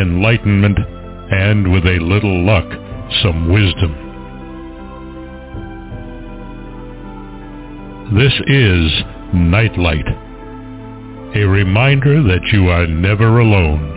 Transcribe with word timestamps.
enlightenment, 0.00 0.78
and 1.30 1.72
with 1.72 1.84
a 1.84 1.98
little 2.00 2.44
luck, 2.44 2.66
some 3.22 3.52
wisdom. 3.52 3.92
This 8.16 8.32
is 8.46 8.90
Nightlight, 9.34 10.06
a 11.34 11.44
reminder 11.44 12.22
that 12.22 12.40
you 12.52 12.68
are 12.68 12.86
never 12.86 13.40
alone. 13.40 13.96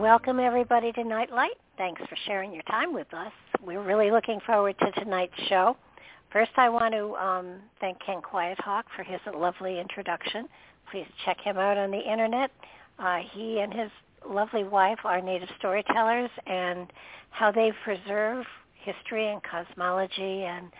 Welcome 0.00 0.38
everybody 0.38 0.92
to 0.92 1.02
Nightlight. 1.02 1.58
Thanks 1.76 2.00
for 2.08 2.16
sharing 2.24 2.52
your 2.52 2.62
time 2.62 2.94
with 2.94 3.12
us. 3.12 3.32
We're 3.64 3.82
really 3.82 4.10
looking 4.10 4.40
forward 4.46 4.76
to 4.80 4.92
tonight's 4.92 5.32
show. 5.48 5.76
First, 6.30 6.50
I 6.56 6.68
want 6.68 6.92
to 6.92 7.14
um, 7.14 7.60
thank 7.80 7.98
Ken 8.04 8.20
Quiethawk 8.20 8.82
for 8.94 9.02
his 9.02 9.20
lovely 9.34 9.80
introduction. 9.80 10.48
Please 10.90 11.06
check 11.24 11.40
him 11.40 11.56
out 11.56 11.78
on 11.78 11.90
the 11.90 11.98
internet. 11.98 12.50
Uh, 12.98 13.20
he 13.32 13.60
and 13.60 13.72
his 13.72 13.90
lovely 14.28 14.64
wife 14.64 14.98
are 15.04 15.20
native 15.22 15.48
storytellers, 15.58 16.30
and 16.46 16.92
how 17.30 17.50
they 17.50 17.72
preserve 17.84 18.44
history 18.74 19.28
and 19.28 19.40
cosmology 19.42 20.44
and 20.44 20.70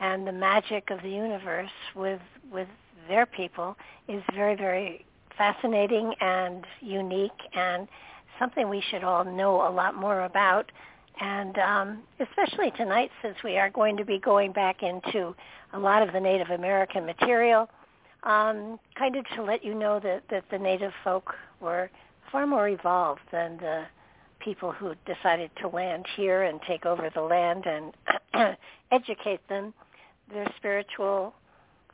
and 0.00 0.26
the 0.26 0.32
magic 0.32 0.90
of 0.90 1.00
the 1.02 1.08
universe 1.08 1.70
with 1.96 2.20
with 2.52 2.68
their 3.08 3.24
people 3.24 3.74
is 4.06 4.22
very 4.34 4.54
very 4.54 5.04
fascinating 5.36 6.12
and 6.20 6.66
unique 6.80 7.40
and 7.54 7.88
something 8.38 8.68
we 8.68 8.82
should 8.90 9.02
all 9.02 9.24
know 9.24 9.66
a 9.66 9.70
lot 9.70 9.94
more 9.94 10.22
about. 10.22 10.70
And 11.20 11.58
um, 11.58 11.98
especially 12.20 12.70
tonight, 12.76 13.10
since 13.22 13.36
we 13.42 13.56
are 13.58 13.70
going 13.70 13.96
to 13.96 14.04
be 14.04 14.18
going 14.18 14.52
back 14.52 14.82
into 14.82 15.34
a 15.72 15.78
lot 15.78 16.02
of 16.02 16.12
the 16.12 16.20
Native 16.20 16.50
American 16.50 17.04
material, 17.04 17.68
um, 18.22 18.78
kind 18.96 19.16
of 19.16 19.24
to 19.34 19.42
let 19.42 19.64
you 19.64 19.74
know 19.74 20.00
that, 20.00 20.22
that 20.30 20.44
the 20.50 20.58
Native 20.58 20.92
folk 21.02 21.34
were 21.60 21.90
far 22.30 22.46
more 22.46 22.68
evolved 22.68 23.20
than 23.32 23.56
the 23.58 23.84
people 24.38 24.70
who 24.70 24.94
decided 25.06 25.50
to 25.60 25.68
land 25.68 26.06
here 26.16 26.44
and 26.44 26.60
take 26.68 26.86
over 26.86 27.10
the 27.14 27.20
land 27.20 27.64
and 27.66 28.56
educate 28.92 29.40
them. 29.48 29.74
Their 30.32 30.46
spiritual 30.56 31.34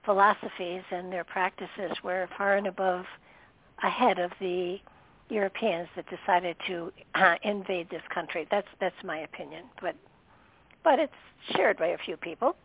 philosophies 0.05 0.83
and 0.91 1.11
their 1.11 1.25
practices 1.25 1.93
were 2.03 2.29
far 2.37 2.57
and 2.57 2.67
above 2.67 3.05
ahead 3.83 4.19
of 4.19 4.31
the 4.41 4.79
Europeans 5.35 5.89
that 5.97 6.07
decided 6.09 6.57
to 6.69 6.93
uh, 7.15 7.35
invade 7.43 7.91
this 7.91 8.03
country. 8.13 8.47
That's 8.51 8.69
that's 8.81 9.01
my 9.05 9.19
opinion, 9.19 9.65
but 9.81 9.97
but 10.85 10.99
it's 10.99 11.21
shared 11.55 11.77
by 11.77 11.89
a 11.89 11.99
few 11.99 12.17
people. 12.17 12.57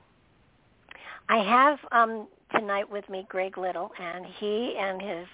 I 1.28 1.38
have 1.38 1.80
um, 1.92 2.28
tonight 2.56 2.90
with 2.90 3.08
me 3.10 3.26
Greg 3.30 3.58
Little, 3.58 3.92
and 4.00 4.26
he 4.40 4.76
and 4.80 5.02
his 5.02 5.28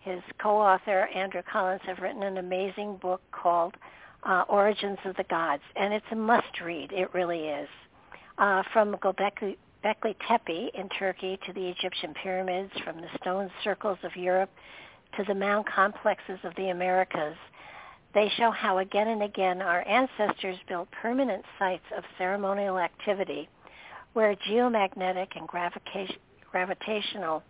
his 0.00 0.22
co-author 0.40 1.08
Andrew 1.14 1.42
Collins 1.50 1.82
have 1.84 1.98
written 1.98 2.22
an 2.22 2.38
amazing 2.38 2.96
book 2.96 3.20
called 3.32 3.74
uh, 4.24 4.44
Origins 4.48 4.98
of 5.04 5.16
the 5.16 5.24
Gods, 5.24 5.62
and 5.76 5.92
it's 5.92 6.06
a 6.10 6.16
must-read. 6.16 6.92
It 6.92 7.12
really 7.12 7.48
is. 7.60 7.68
Uh, 8.38 8.62
from 8.72 8.94
Göbekli, 8.96 9.56
Göbekli 9.84 10.14
Tepe 10.28 10.70
in 10.74 10.88
Turkey 10.98 11.38
to 11.46 11.52
the 11.52 11.68
Egyptian 11.68 12.14
pyramids, 12.22 12.72
from 12.84 13.00
the 13.00 13.08
stone 13.20 13.50
circles 13.64 13.98
of 14.04 14.14
Europe 14.16 14.50
to 15.16 15.24
the 15.24 15.34
mound 15.34 15.66
complexes 15.66 16.38
of 16.44 16.54
the 16.56 16.70
Americas. 16.70 17.36
They 18.14 18.30
show 18.36 18.50
how 18.50 18.78
again 18.78 19.08
and 19.08 19.22
again 19.22 19.62
our 19.62 19.86
ancestors 19.86 20.56
built 20.68 20.90
permanent 20.90 21.44
sites 21.58 21.84
of 21.96 22.04
ceremonial 22.16 22.78
activity 22.78 23.48
where 24.14 24.34
geomagnetic 24.34 25.28
and 25.36 25.46
gravitational 26.50 27.42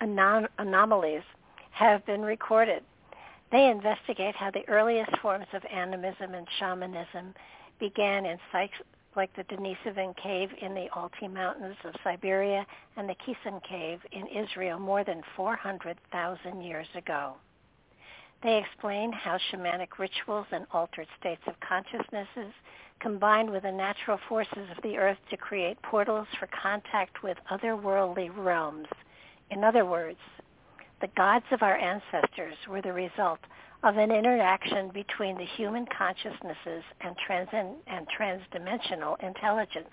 anom- 0.00 0.48
anomalies 0.58 1.22
have 1.70 2.04
been 2.06 2.22
recorded. 2.22 2.82
They 3.50 3.68
investigate 3.70 4.36
how 4.36 4.50
the 4.50 4.68
earliest 4.68 5.16
forms 5.18 5.46
of 5.52 5.62
animism 5.72 6.34
and 6.34 6.46
shamanism 6.58 7.34
began 7.80 8.26
in 8.26 8.38
sites 8.52 8.74
like 9.16 9.34
the 9.36 9.44
Denisovan 9.44 10.14
Cave 10.16 10.50
in 10.60 10.74
the 10.74 10.88
Altai 10.90 11.28
Mountains 11.28 11.76
of 11.84 11.94
Siberia 12.02 12.66
and 12.96 13.08
the 13.08 13.14
Qesem 13.14 13.62
Cave 13.62 14.00
in 14.12 14.26
Israel 14.26 14.78
more 14.78 15.04
than 15.04 15.22
400,000 15.36 16.62
years 16.62 16.86
ago. 16.96 17.34
They 18.42 18.58
explain 18.58 19.12
how 19.12 19.38
shamanic 19.50 19.98
rituals 19.98 20.46
and 20.52 20.66
altered 20.72 21.06
states 21.18 21.42
of 21.46 21.54
consciousnesses 21.60 22.52
combined 23.00 23.50
with 23.50 23.62
the 23.62 23.72
natural 23.72 24.18
forces 24.28 24.68
of 24.76 24.82
the 24.82 24.98
earth 24.98 25.18
to 25.30 25.36
create 25.36 25.80
portals 25.82 26.26
for 26.38 26.48
contact 26.48 27.22
with 27.22 27.38
otherworldly 27.50 28.30
realms. 28.36 28.88
In 29.50 29.64
other 29.64 29.84
words, 29.84 30.18
the 31.00 31.08
gods 31.16 31.46
of 31.52 31.62
our 31.62 31.76
ancestors 31.76 32.56
were 32.68 32.82
the 32.82 32.92
result 32.92 33.40
of 33.84 33.98
an 33.98 34.10
interaction 34.10 34.88
between 34.94 35.36
the 35.36 35.44
human 35.44 35.86
consciousnesses 35.96 36.82
and, 37.02 37.14
trans- 37.26 37.76
and 37.86 38.06
transdimensional 38.18 39.22
intelligence. 39.22 39.92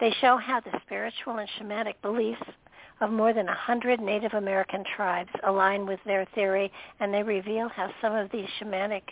They 0.00 0.10
show 0.22 0.38
how 0.38 0.60
the 0.60 0.80
spiritual 0.86 1.36
and 1.36 1.48
shamanic 1.60 1.94
beliefs 2.00 2.42
of 3.02 3.10
more 3.10 3.34
than 3.34 3.48
a 3.48 3.54
hundred 3.54 4.00
Native 4.00 4.32
American 4.32 4.84
tribes 4.96 5.30
align 5.44 5.86
with 5.86 6.00
their 6.06 6.26
theory, 6.34 6.72
and 6.98 7.12
they 7.12 7.22
reveal 7.22 7.68
how 7.68 7.90
some 8.00 8.14
of 8.14 8.30
these 8.30 8.46
shamanic 8.58 9.02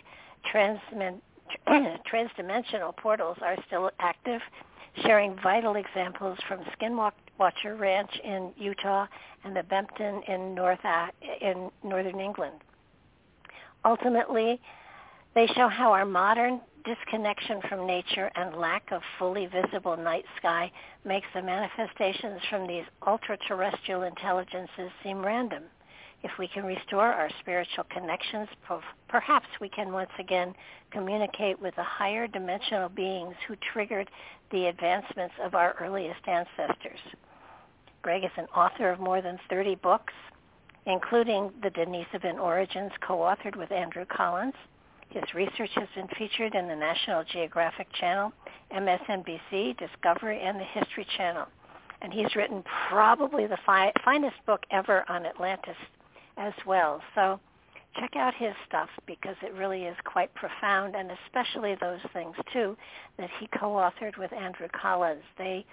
transmen- 0.51 1.21
transdimensional 1.67 2.97
portals 2.97 3.37
are 3.43 3.57
still 3.67 3.91
active, 3.99 4.41
sharing 5.03 5.35
vital 5.43 5.75
examples 5.75 6.37
from 6.47 6.61
Skinwalker 6.79 7.79
Ranch 7.79 8.11
in 8.23 8.51
Utah 8.57 9.05
and 9.43 9.55
the 9.55 9.63
Bempton 9.63 10.23
in, 10.27 10.55
North, 10.55 10.79
in 11.41 11.69
northern 11.83 12.19
England. 12.19 12.55
Ultimately, 13.83 14.59
they 15.33 15.47
show 15.47 15.67
how 15.67 15.91
our 15.91 16.05
modern 16.05 16.61
disconnection 16.83 17.61
from 17.69 17.85
nature 17.85 18.31
and 18.35 18.55
lack 18.55 18.91
of 18.91 19.01
fully 19.17 19.47
visible 19.47 19.95
night 19.97 20.25
sky 20.37 20.71
makes 21.05 21.27
the 21.33 21.41
manifestations 21.41 22.41
from 22.49 22.67
these 22.67 22.85
ultra-terrestrial 23.05 24.03
intelligences 24.03 24.91
seem 25.03 25.23
random. 25.23 25.63
If 26.23 26.31
we 26.37 26.47
can 26.47 26.65
restore 26.65 27.11
our 27.11 27.29
spiritual 27.39 27.85
connections, 27.89 28.47
perhaps 29.07 29.47
we 29.59 29.69
can 29.69 29.91
once 29.91 30.11
again 30.19 30.53
communicate 30.91 31.59
with 31.59 31.75
the 31.75 31.83
higher 31.83 32.27
dimensional 32.27 32.89
beings 32.89 33.35
who 33.47 33.55
triggered 33.73 34.09
the 34.51 34.67
advancements 34.67 35.33
of 35.43 35.55
our 35.55 35.75
earliest 35.79 36.27
ancestors. 36.27 36.99
Greg 38.03 38.23
is 38.23 38.31
an 38.37 38.45
author 38.55 38.91
of 38.91 38.99
more 38.99 39.21
than 39.21 39.39
30 39.49 39.75
books, 39.75 40.13
including 40.85 41.51
The 41.61 41.69
Denisovan 41.69 42.39
Origins, 42.39 42.91
co-authored 43.05 43.55
with 43.55 43.71
Andrew 43.71 44.05
Collins. 44.05 44.53
His 45.09 45.23
research 45.35 45.71
has 45.75 45.89
been 45.95 46.07
featured 46.17 46.55
in 46.55 46.67
the 46.67 46.75
National 46.75 47.23
Geographic 47.23 47.87
Channel, 47.93 48.31
MSNBC, 48.73 49.77
Discovery, 49.77 50.41
and 50.41 50.59
the 50.59 50.63
History 50.63 51.05
Channel. 51.17 51.45
And 52.01 52.11
he's 52.11 52.35
written 52.35 52.63
probably 52.89 53.45
the 53.45 53.57
fi- 53.65 53.91
finest 54.03 54.37
book 54.47 54.63
ever 54.71 55.03
on 55.09 55.25
Atlantis 55.25 55.75
as 56.37 56.53
well. 56.65 57.01
So 57.13 57.39
check 57.99 58.15
out 58.15 58.33
his 58.33 58.53
stuff 58.67 58.89
because 59.05 59.35
it 59.43 59.53
really 59.53 59.83
is 59.83 59.97
quite 60.05 60.33
profound, 60.33 60.95
and 60.95 61.11
especially 61.25 61.75
those 61.75 61.99
things 62.13 62.35
too 62.53 62.77
that 63.17 63.29
he 63.39 63.47
co-authored 63.59 64.17
with 64.17 64.31
Andrew 64.33 64.67
Collins. 64.69 65.23
They 65.37 65.65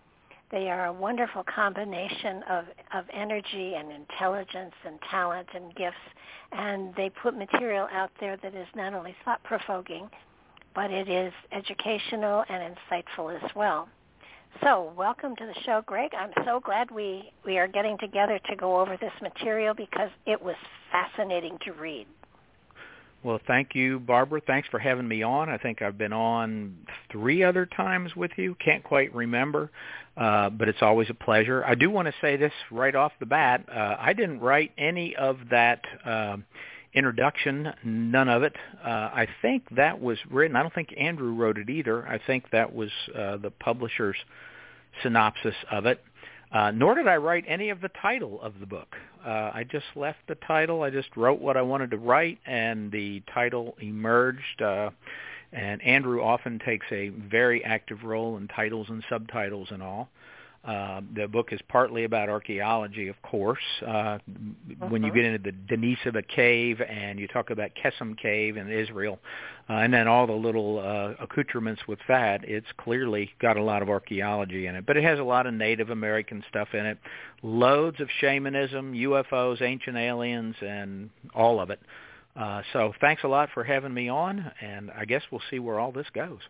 they 0.51 0.71
are 0.71 0.87
a 0.87 0.93
wonderful 0.93 1.45
combination 1.45 2.43
of, 2.51 2.65
of 2.95 3.05
energy 3.13 3.75
and 3.75 3.93
intelligence 3.93 4.75
and 4.87 4.99
talent 5.11 5.49
and 5.55 5.75
gifts, 5.75 5.97
and 6.53 6.95
they 6.97 7.11
put 7.11 7.37
material 7.37 7.87
out 7.93 8.11
there 8.21 8.37
that 8.39 8.55
is 8.55 8.67
not 8.75 8.95
only 8.95 9.15
thought-provoking, 9.25 10.09
but 10.75 10.91
it 10.91 11.09
is 11.09 11.33
educational 11.53 12.45
and 12.49 12.75
insightful 12.75 13.35
as 13.35 13.51
well. 13.55 13.89
So 14.63 14.93
welcome 14.97 15.37
to 15.37 15.47
the 15.47 15.55
show, 15.65 15.83
Greg. 15.85 16.13
I'm 16.19 16.33
so 16.45 16.61
glad 16.61 16.91
we, 16.91 17.31
we 17.45 17.59
are 17.59 17.69
getting 17.69 17.99
together 17.99 18.41
to 18.49 18.57
go 18.57 18.81
over 18.81 18.97
this 18.97 19.13
material 19.21 19.75
because 19.75 20.11
it 20.27 20.41
was 20.41 20.57
fascinating 20.91 21.59
to 21.65 21.73
read. 21.73 22.07
Well, 23.25 23.41
thank 23.49 23.75
you, 23.75 23.99
Barbara. 23.99 24.41
Thanks 24.47 24.69
for 24.69 24.79
having 24.79 25.09
me 25.09 25.23
on. 25.25 25.49
I 25.49 25.59
think 25.59 25.83
I've 25.83 25.99
been 25.99 26.13
on 26.13 26.77
three 27.11 27.43
other 27.43 27.67
times 27.67 28.15
with 28.15 28.31
you. 28.37 28.55
Can't 28.65 28.85
quite 28.85 29.13
remember, 29.13 29.71
uh, 30.17 30.51
but 30.51 30.69
it's 30.69 30.83
always 30.83 31.11
a 31.11 31.15
pleasure. 31.15 31.65
I 31.65 31.75
do 31.75 31.91
want 31.91 32.07
to 32.07 32.15
say 32.21 32.37
this 32.37 32.53
right 32.71 32.95
off 32.95 33.13
the 33.19 33.27
bat. 33.27 33.65
Uh, 33.69 33.97
I 33.99 34.13
didn't 34.13 34.39
write 34.39 34.71
any 34.79 35.17
of 35.17 35.39
that 35.51 35.81
uh, 36.05 36.37
introduction, 36.95 37.73
none 37.85 38.29
of 38.29 38.45
it. 38.45 38.55
Uh, 38.85 38.89
I 38.89 39.27
think 39.43 39.65
that 39.75 40.01
was 40.01 40.19
written. 40.31 40.57
I 40.57 40.63
don't 40.63 40.75
think 40.75 40.95
Andrew 40.97 41.33
wrote 41.35 41.59
it 41.59 41.69
either. 41.69 42.07
I 42.07 42.21
think 42.25 42.51
that 42.53 42.73
was 42.73 42.91
uh, 43.17 43.39
the 43.39 43.51
publisher's 43.51 44.17
synopsis 45.03 45.55
of 45.73 45.87
it. 45.87 46.01
Uh, 46.51 46.71
nor 46.71 46.95
did 46.95 47.07
I 47.07 47.17
write 47.17 47.45
any 47.47 47.71
of 47.71 47.81
the 47.81 47.91
title 48.01 48.41
of 48.41 48.55
the 48.59 48.67
book. 48.67 48.97
Uh, 49.25 49.51
I 49.55 49.65
just 49.71 49.87
left 49.97 50.19
the 50.29 50.37
title. 50.37 50.83
I 50.83 50.91
just 50.91 51.17
wrote 51.17 51.41
what 51.41 51.57
I 51.57 51.63
wanted 51.63 51.91
to 51.93 51.97
write, 51.97 52.39
and 52.47 52.91
the 52.93 53.23
title 53.33 53.77
emerged. 53.81 54.63
Uh, 54.63 54.91
and 55.53 55.83
Andrew 55.83 56.23
often 56.23 56.59
takes 56.59 56.87
a 56.93 57.09
very 57.09 57.65
active 57.65 58.05
role 58.05 58.37
in 58.37 58.49
titles 58.49 58.89
and 58.91 59.03
subtitles 59.09 59.69
and 59.71 59.83
all. 59.83 60.09
Uh, 60.65 61.01
the 61.15 61.27
book 61.27 61.53
is 61.53 61.61
partly 61.69 62.05
about 62.05 62.29
archaeology, 62.29 63.09
of 63.09 63.21
course. 63.23 63.63
Uh, 63.81 63.89
uh-huh. 63.89 64.87
When 64.89 65.03
you 65.03 65.09
uh-huh. 65.09 65.17
get 65.17 65.25
into 65.25 65.53
the 65.53 65.77
Denisova 65.77 66.27
cave 66.27 66.81
and 66.81 67.19
you 67.19 67.29
talk 67.29 67.51
about 67.51 67.71
Qesem 67.83 68.19
cave 68.19 68.57
in 68.57 68.71
Israel, 68.71 69.19
uh, 69.71 69.75
and 69.75 69.95
then 69.95 70.09
all 70.09 70.27
the 70.27 70.33
little 70.33 70.79
uh, 70.81 71.23
accoutrements 71.23 71.83
with 71.87 72.01
that, 72.09 72.41
it's 72.45 72.67
clearly 72.77 73.31
got 73.41 73.57
a 73.57 73.63
lot 73.63 73.83
of 73.83 73.89
archaeology 73.89 74.67
in 74.67 74.75
it. 74.75 74.85
But 74.85 74.97
it 74.97 75.05
has 75.05 75.19
a 75.19 75.25
lot 75.25 75.47
of 75.47 75.55
Native 75.55 75.91
American 75.91 76.45
stuff 76.49 76.69
in 76.75 76.85
it, 76.87 76.99
loads 77.43 78.01
of 78.01 78.09
shamanism, 78.21 78.95
UFOs, 78.95 79.63
ancient 79.63 79.97
aliens, 79.97 80.57
and 80.61 81.11
all 81.35 81.61
of 81.61 81.71
it. 81.71 81.81
Uh, 82.37 82.63
so 82.73 82.93
thanks 83.01 83.25
a 83.25 83.29
lot 83.29 83.49
for 83.55 83.65
having 83.65 83.93
me 83.93 84.09
on, 84.09 84.53
and 84.61 84.91
I 84.91 85.05
guess 85.05 85.23
we'll 85.31 85.43
see 85.51 85.59
where 85.59 85.79
all 85.79 85.93
this 85.93 86.07
goes. 86.15 86.41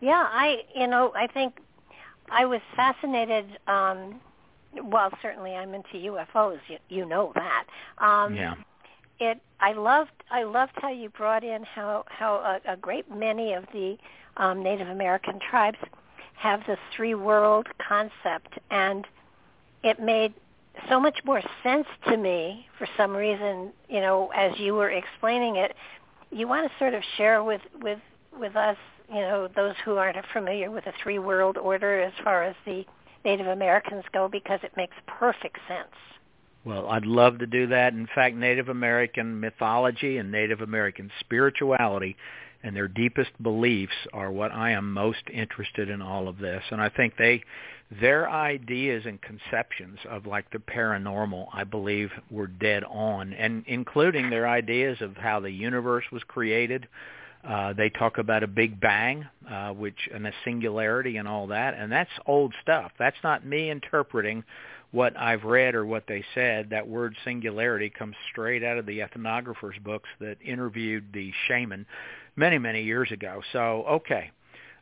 Yeah, 0.00 0.26
I 0.28 0.62
you 0.74 0.86
know 0.86 1.12
I 1.16 1.26
think 1.26 1.54
I 2.30 2.44
was 2.44 2.60
fascinated. 2.76 3.58
Um, 3.66 4.20
well, 4.84 5.10
certainly 5.20 5.54
I'm 5.54 5.74
into 5.74 5.94
UFOs. 5.94 6.58
You, 6.68 6.78
you 6.88 7.06
know 7.06 7.32
that. 7.34 7.64
Um, 7.98 8.34
yeah. 8.34 8.54
It. 9.20 9.40
I 9.60 9.72
loved. 9.72 10.10
I 10.30 10.42
loved 10.42 10.72
how 10.76 10.90
you 10.90 11.08
brought 11.10 11.44
in 11.44 11.62
how 11.62 12.04
how 12.08 12.36
a, 12.36 12.72
a 12.72 12.76
great 12.76 13.10
many 13.10 13.52
of 13.52 13.64
the 13.72 13.96
um, 14.36 14.62
Native 14.62 14.88
American 14.88 15.38
tribes 15.38 15.78
have 16.34 16.60
the 16.66 16.76
three 16.96 17.14
world 17.14 17.68
concept, 17.86 18.58
and 18.70 19.06
it 19.84 20.00
made 20.00 20.34
so 20.88 20.98
much 20.98 21.18
more 21.24 21.42
sense 21.62 21.86
to 22.08 22.16
me 22.16 22.66
for 22.78 22.88
some 22.96 23.14
reason. 23.14 23.72
You 23.88 24.00
know, 24.00 24.32
as 24.34 24.58
you 24.58 24.74
were 24.74 24.90
explaining 24.90 25.56
it, 25.56 25.76
you 26.30 26.48
want 26.48 26.70
to 26.70 26.78
sort 26.78 26.94
of 26.94 27.02
share 27.16 27.44
with 27.44 27.60
with 27.80 28.00
with 28.36 28.56
us 28.56 28.78
you 29.12 29.20
know, 29.20 29.48
those 29.54 29.74
who 29.84 29.96
aren't 29.96 30.16
familiar 30.32 30.70
with 30.70 30.84
the 30.84 30.92
three 31.02 31.18
world 31.18 31.58
order 31.58 32.00
as 32.00 32.12
far 32.24 32.42
as 32.44 32.56
the 32.64 32.84
Native 33.24 33.46
Americans 33.46 34.04
go 34.12 34.28
because 34.28 34.60
it 34.62 34.72
makes 34.76 34.96
perfect 35.06 35.58
sense. 35.68 35.94
Well, 36.64 36.88
I'd 36.88 37.06
love 37.06 37.38
to 37.38 37.46
do 37.46 37.66
that. 37.68 37.92
In 37.92 38.08
fact, 38.14 38.36
Native 38.36 38.68
American 38.68 39.40
mythology 39.40 40.18
and 40.18 40.30
Native 40.30 40.60
American 40.60 41.10
spirituality 41.20 42.16
and 42.62 42.76
their 42.76 42.88
deepest 42.88 43.30
beliefs 43.42 43.94
are 44.12 44.30
what 44.30 44.52
I 44.52 44.70
am 44.70 44.92
most 44.92 45.22
interested 45.32 45.90
in 45.90 46.00
all 46.00 46.28
of 46.28 46.38
this. 46.38 46.62
And 46.70 46.80
I 46.80 46.88
think 46.88 47.16
they 47.16 47.42
their 48.00 48.30
ideas 48.30 49.04
and 49.04 49.20
conceptions 49.20 49.98
of 50.08 50.24
like 50.24 50.50
the 50.50 50.58
paranormal, 50.58 51.48
I 51.52 51.64
believe, 51.64 52.10
were 52.30 52.46
dead 52.46 52.84
on, 52.84 53.34
and 53.34 53.64
including 53.66 54.30
their 54.30 54.48
ideas 54.48 54.98
of 55.02 55.16
how 55.16 55.40
the 55.40 55.50
universe 55.50 56.04
was 56.10 56.22
created, 56.24 56.88
uh, 57.46 57.72
they 57.72 57.90
talk 57.90 58.18
about 58.18 58.42
a 58.42 58.46
big 58.46 58.80
bang, 58.80 59.26
uh, 59.50 59.70
which 59.70 60.08
and 60.14 60.26
a 60.26 60.32
singularity 60.44 61.16
and 61.16 61.26
all 61.26 61.48
that, 61.48 61.74
and 61.74 61.90
that's 61.90 62.10
old 62.26 62.54
stuff. 62.62 62.92
That's 62.98 63.16
not 63.24 63.44
me 63.44 63.70
interpreting 63.70 64.44
what 64.92 65.16
I've 65.16 65.44
read 65.44 65.74
or 65.74 65.84
what 65.84 66.04
they 66.06 66.24
said. 66.34 66.70
That 66.70 66.86
word 66.86 67.16
singularity 67.24 67.90
comes 67.90 68.14
straight 68.30 68.62
out 68.62 68.78
of 68.78 68.86
the 68.86 69.00
ethnographers' 69.00 69.82
books 69.82 70.08
that 70.20 70.36
interviewed 70.44 71.06
the 71.12 71.32
shaman 71.48 71.86
many, 72.36 72.58
many 72.58 72.82
years 72.82 73.10
ago. 73.10 73.42
So, 73.52 73.84
okay. 73.88 74.30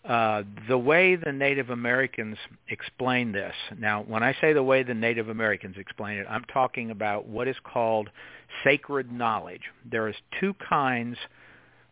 Uh, 0.02 0.42
the 0.66 0.78
way 0.78 1.14
the 1.14 1.30
Native 1.30 1.68
Americans 1.68 2.38
explain 2.68 3.32
this. 3.32 3.54
Now, 3.78 4.02
when 4.02 4.22
I 4.22 4.34
say 4.40 4.54
the 4.54 4.62
way 4.62 4.82
the 4.82 4.94
Native 4.94 5.28
Americans 5.28 5.76
explain 5.78 6.18
it, 6.18 6.26
I'm 6.28 6.44
talking 6.44 6.90
about 6.90 7.26
what 7.26 7.46
is 7.46 7.56
called 7.62 8.08
sacred 8.64 9.12
knowledge. 9.12 9.60
There 9.90 10.08
is 10.08 10.16
two 10.40 10.54
kinds 10.54 11.18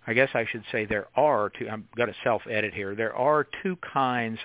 I 0.09 0.15
guess 0.15 0.31
I 0.33 0.47
should 0.51 0.65
say 0.73 0.87
there 0.87 1.09
are 1.17 1.51
two. 1.51 1.69
I'm 1.69 1.87
going 1.95 2.09
to 2.09 2.15
self-edit 2.25 2.73
here. 2.73 2.95
There 2.95 3.15
are 3.15 3.47
two 3.63 3.77
kinds 3.93 4.39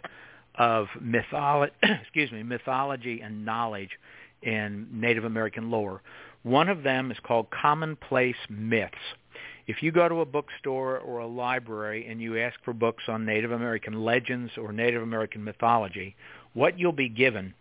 of 0.56 0.88
mythology, 1.00 1.74
excuse 2.02 2.30
me, 2.34 2.44
mythology 2.44 3.22
and 3.22 3.46
knowledge 3.46 3.92
in 4.42 4.90
Native 4.92 5.24
American 5.24 5.72
lore. 5.72 6.02
One 6.44 6.68
of 6.68 6.84
them 6.84 7.12
is 7.12 7.18
called 7.26 7.48
commonplace 7.50 8.36
myths. 8.50 8.98
If 9.66 9.82
you 9.82 9.94
go 9.94 10.10
to 10.10 10.20
a 10.20 10.26
bookstore 10.26 11.00
or 11.00 11.20
a 11.20 11.28
library 11.28 12.08
and 12.10 12.22
you 12.22 12.38
ask 12.38 12.60
for 12.66 12.74
books 12.74 13.04
on 13.08 13.26
Native 13.26 13.54
American 13.54 14.04
legends 14.04 14.52
or 14.58 14.74
Native 14.74 15.02
American 15.02 15.46
mythology, 15.46 16.18
what 16.52 16.78
you'll 16.78 16.92
be 16.92 17.08
given 17.08 17.54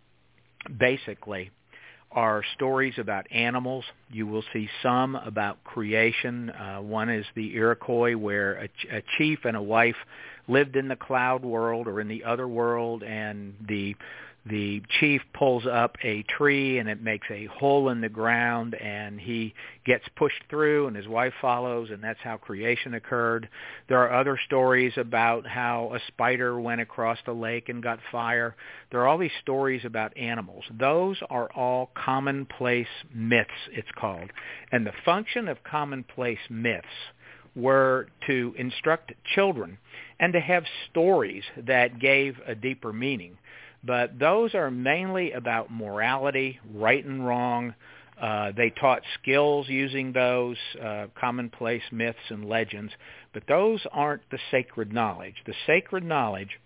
basically 0.77 1.51
are 2.13 2.43
stories 2.55 2.93
about 2.97 3.27
animals. 3.31 3.85
You 4.11 4.27
will 4.27 4.43
see 4.53 4.69
some 4.81 5.15
about 5.15 5.63
creation. 5.63 6.49
Uh, 6.49 6.79
one 6.79 7.09
is 7.09 7.25
the 7.35 7.55
Iroquois, 7.55 8.15
where 8.15 8.53
a, 8.55 8.67
ch- 8.67 8.87
a 8.91 9.03
chief 9.17 9.39
and 9.45 9.57
a 9.57 9.61
wife 9.61 9.95
lived 10.47 10.75
in 10.75 10.87
the 10.87 10.95
cloud 10.95 11.43
world 11.43 11.87
or 11.87 11.99
in 12.01 12.07
the 12.07 12.23
other 12.23 12.47
world, 12.47 13.03
and 13.03 13.55
the 13.67 13.95
the 14.45 14.81
chief 14.99 15.21
pulls 15.33 15.65
up 15.65 15.95
a 16.03 16.23
tree 16.23 16.77
and 16.77 16.89
it 16.89 17.01
makes 17.01 17.27
a 17.31 17.45
hole 17.45 17.89
in 17.89 18.01
the 18.01 18.09
ground 18.09 18.75
and 18.75 19.19
he 19.19 19.53
gets 19.85 20.03
pushed 20.17 20.43
through 20.49 20.87
and 20.87 20.95
his 20.97 21.07
wife 21.07 21.33
follows 21.39 21.89
and 21.91 22.03
that's 22.03 22.19
how 22.21 22.35
creation 22.35 22.93
occurred. 22.93 23.47
There 23.87 23.99
are 23.99 24.19
other 24.19 24.37
stories 24.45 24.93
about 24.97 25.47
how 25.47 25.93
a 25.95 25.99
spider 26.07 26.59
went 26.59 26.81
across 26.81 27.17
the 27.25 27.31
lake 27.33 27.69
and 27.69 27.81
got 27.81 27.99
fire. 28.11 28.55
There 28.91 28.99
are 28.99 29.07
all 29.07 29.17
these 29.17 29.31
stories 29.41 29.85
about 29.85 30.17
animals. 30.17 30.65
Those 30.77 31.17
are 31.29 31.49
all 31.53 31.91
commonplace 31.95 32.87
myths, 33.13 33.49
it's 33.71 33.87
called. 33.97 34.29
And 34.73 34.85
the 34.85 34.93
function 35.05 35.47
of 35.47 35.63
commonplace 35.63 36.39
myths 36.49 36.85
were 37.55 38.07
to 38.27 38.53
instruct 38.57 39.13
children 39.35 39.77
and 40.19 40.33
to 40.33 40.39
have 40.39 40.63
stories 40.89 41.43
that 41.55 41.99
gave 41.99 42.35
a 42.45 42.55
deeper 42.55 42.91
meaning 42.91 43.37
but 43.83 44.17
those 44.17 44.55
are 44.55 44.71
mainly 44.71 45.31
about 45.33 45.71
morality, 45.71 46.59
right 46.73 47.03
and 47.03 47.25
wrong. 47.25 47.73
Uh, 48.21 48.51
they 48.55 48.69
taught 48.69 49.01
skills 49.21 49.67
using 49.67 50.13
those 50.13 50.57
uh, 50.81 51.07
commonplace 51.19 51.81
myths 51.91 52.17
and 52.29 52.47
legends, 52.47 52.93
but 53.33 53.43
those 53.47 53.81
aren't 53.91 54.21
the 54.31 54.39
sacred 54.51 54.93
knowledge. 54.93 55.35
The 55.45 55.55
sacred 55.67 56.03
knowledge 56.03 56.59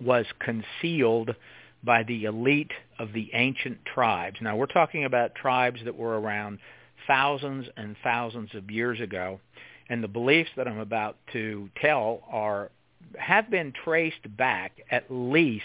was 0.00 0.26
concealed 0.40 1.34
by 1.82 2.02
the 2.02 2.24
elite 2.24 2.72
of 2.98 3.12
the 3.12 3.30
ancient 3.34 3.78
tribes. 3.84 4.36
Now 4.40 4.56
we're 4.56 4.66
talking 4.66 5.04
about 5.04 5.34
tribes 5.34 5.80
that 5.84 5.96
were 5.96 6.18
around 6.18 6.58
thousands 7.06 7.66
and 7.76 7.96
thousands 8.02 8.54
of 8.54 8.70
years 8.70 9.00
ago, 9.00 9.40
and 9.88 10.02
the 10.02 10.08
beliefs 10.08 10.50
that 10.56 10.66
I'm 10.66 10.80
about 10.80 11.16
to 11.32 11.68
tell 11.80 12.22
are 12.30 12.70
have 13.18 13.50
been 13.50 13.72
traced 13.84 14.36
back 14.36 14.72
at 14.90 15.04
least 15.08 15.64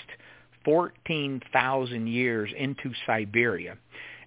14,000 0.66 2.08
years 2.08 2.52
into 2.58 2.92
Siberia. 3.06 3.78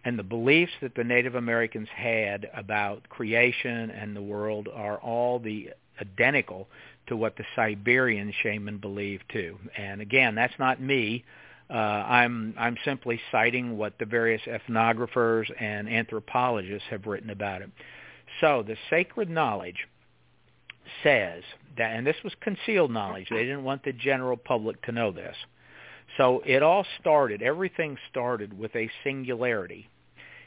And 0.04 0.18
the 0.18 0.24
beliefs 0.24 0.72
that 0.80 0.94
the 0.94 1.04
Native 1.04 1.36
Americans 1.36 1.88
had 1.94 2.50
about 2.54 3.08
creation 3.08 3.90
and 3.90 4.16
the 4.16 4.22
world 4.22 4.68
are 4.72 4.98
all 4.98 5.38
the 5.38 5.70
identical 6.00 6.68
to 7.06 7.16
what 7.16 7.36
the 7.36 7.44
Siberian 7.54 8.32
shaman 8.42 8.78
believed 8.78 9.24
too. 9.32 9.58
And 9.76 10.00
again, 10.00 10.34
that's 10.34 10.58
not 10.58 10.80
me. 10.80 11.24
Uh, 11.70 11.74
I'm 11.76 12.54
I'm 12.58 12.76
simply 12.84 13.20
citing 13.30 13.78
what 13.78 13.98
the 13.98 14.04
various 14.04 14.42
ethnographers 14.42 15.50
and 15.58 15.88
anthropologists 15.88 16.88
have 16.90 17.06
written 17.06 17.30
about 17.30 17.62
it. 17.62 17.70
So 18.40 18.62
the 18.66 18.76
sacred 18.90 19.30
knowledge 19.30 19.86
says 21.02 21.42
that, 21.78 21.96
and 21.96 22.06
this 22.06 22.16
was 22.24 22.32
concealed 22.40 22.90
knowledge. 22.90 23.28
They 23.30 23.44
didn't 23.44 23.64
want 23.64 23.84
the 23.84 23.92
general 23.92 24.36
public 24.36 24.82
to 24.82 24.92
know 24.92 25.12
this. 25.12 25.36
So 26.16 26.42
it 26.44 26.62
all 26.62 26.84
started. 27.00 27.42
Everything 27.42 27.96
started 28.10 28.58
with 28.58 28.74
a 28.76 28.90
singularity. 29.04 29.88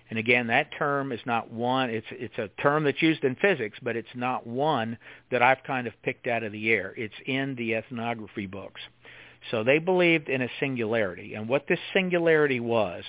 And 0.09 0.19
again, 0.19 0.47
that 0.47 0.69
term 0.77 1.11
is 1.11 1.19
not 1.25 1.51
one. 1.51 1.89
It's 1.89 2.05
it's 2.11 2.37
a 2.37 2.49
term 2.61 2.83
that's 2.83 3.01
used 3.01 3.23
in 3.23 3.35
physics, 3.35 3.79
but 3.81 3.95
it's 3.95 4.07
not 4.13 4.45
one 4.45 4.97
that 5.31 5.41
I've 5.41 5.63
kind 5.63 5.87
of 5.87 5.93
picked 6.03 6.27
out 6.27 6.43
of 6.43 6.51
the 6.51 6.71
air. 6.71 6.93
It's 6.95 7.15
in 7.25 7.55
the 7.55 7.75
ethnography 7.75 8.45
books. 8.45 8.81
So 9.49 9.63
they 9.63 9.79
believed 9.79 10.29
in 10.29 10.41
a 10.41 10.49
singularity, 10.59 11.33
and 11.33 11.49
what 11.49 11.67
this 11.67 11.79
singularity 11.93 12.59
was 12.59 13.03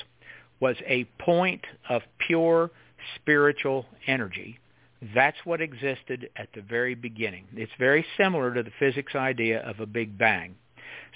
was 0.58 0.76
a 0.86 1.04
point 1.20 1.62
of 1.88 2.02
pure 2.26 2.70
spiritual 3.16 3.84
energy. 4.06 4.58
That's 5.14 5.36
what 5.44 5.60
existed 5.60 6.30
at 6.36 6.48
the 6.54 6.62
very 6.62 6.94
beginning. 6.94 7.44
It's 7.54 7.72
very 7.78 8.06
similar 8.16 8.54
to 8.54 8.62
the 8.62 8.70
physics 8.78 9.14
idea 9.14 9.60
of 9.60 9.80
a 9.80 9.86
big 9.86 10.16
bang. 10.16 10.56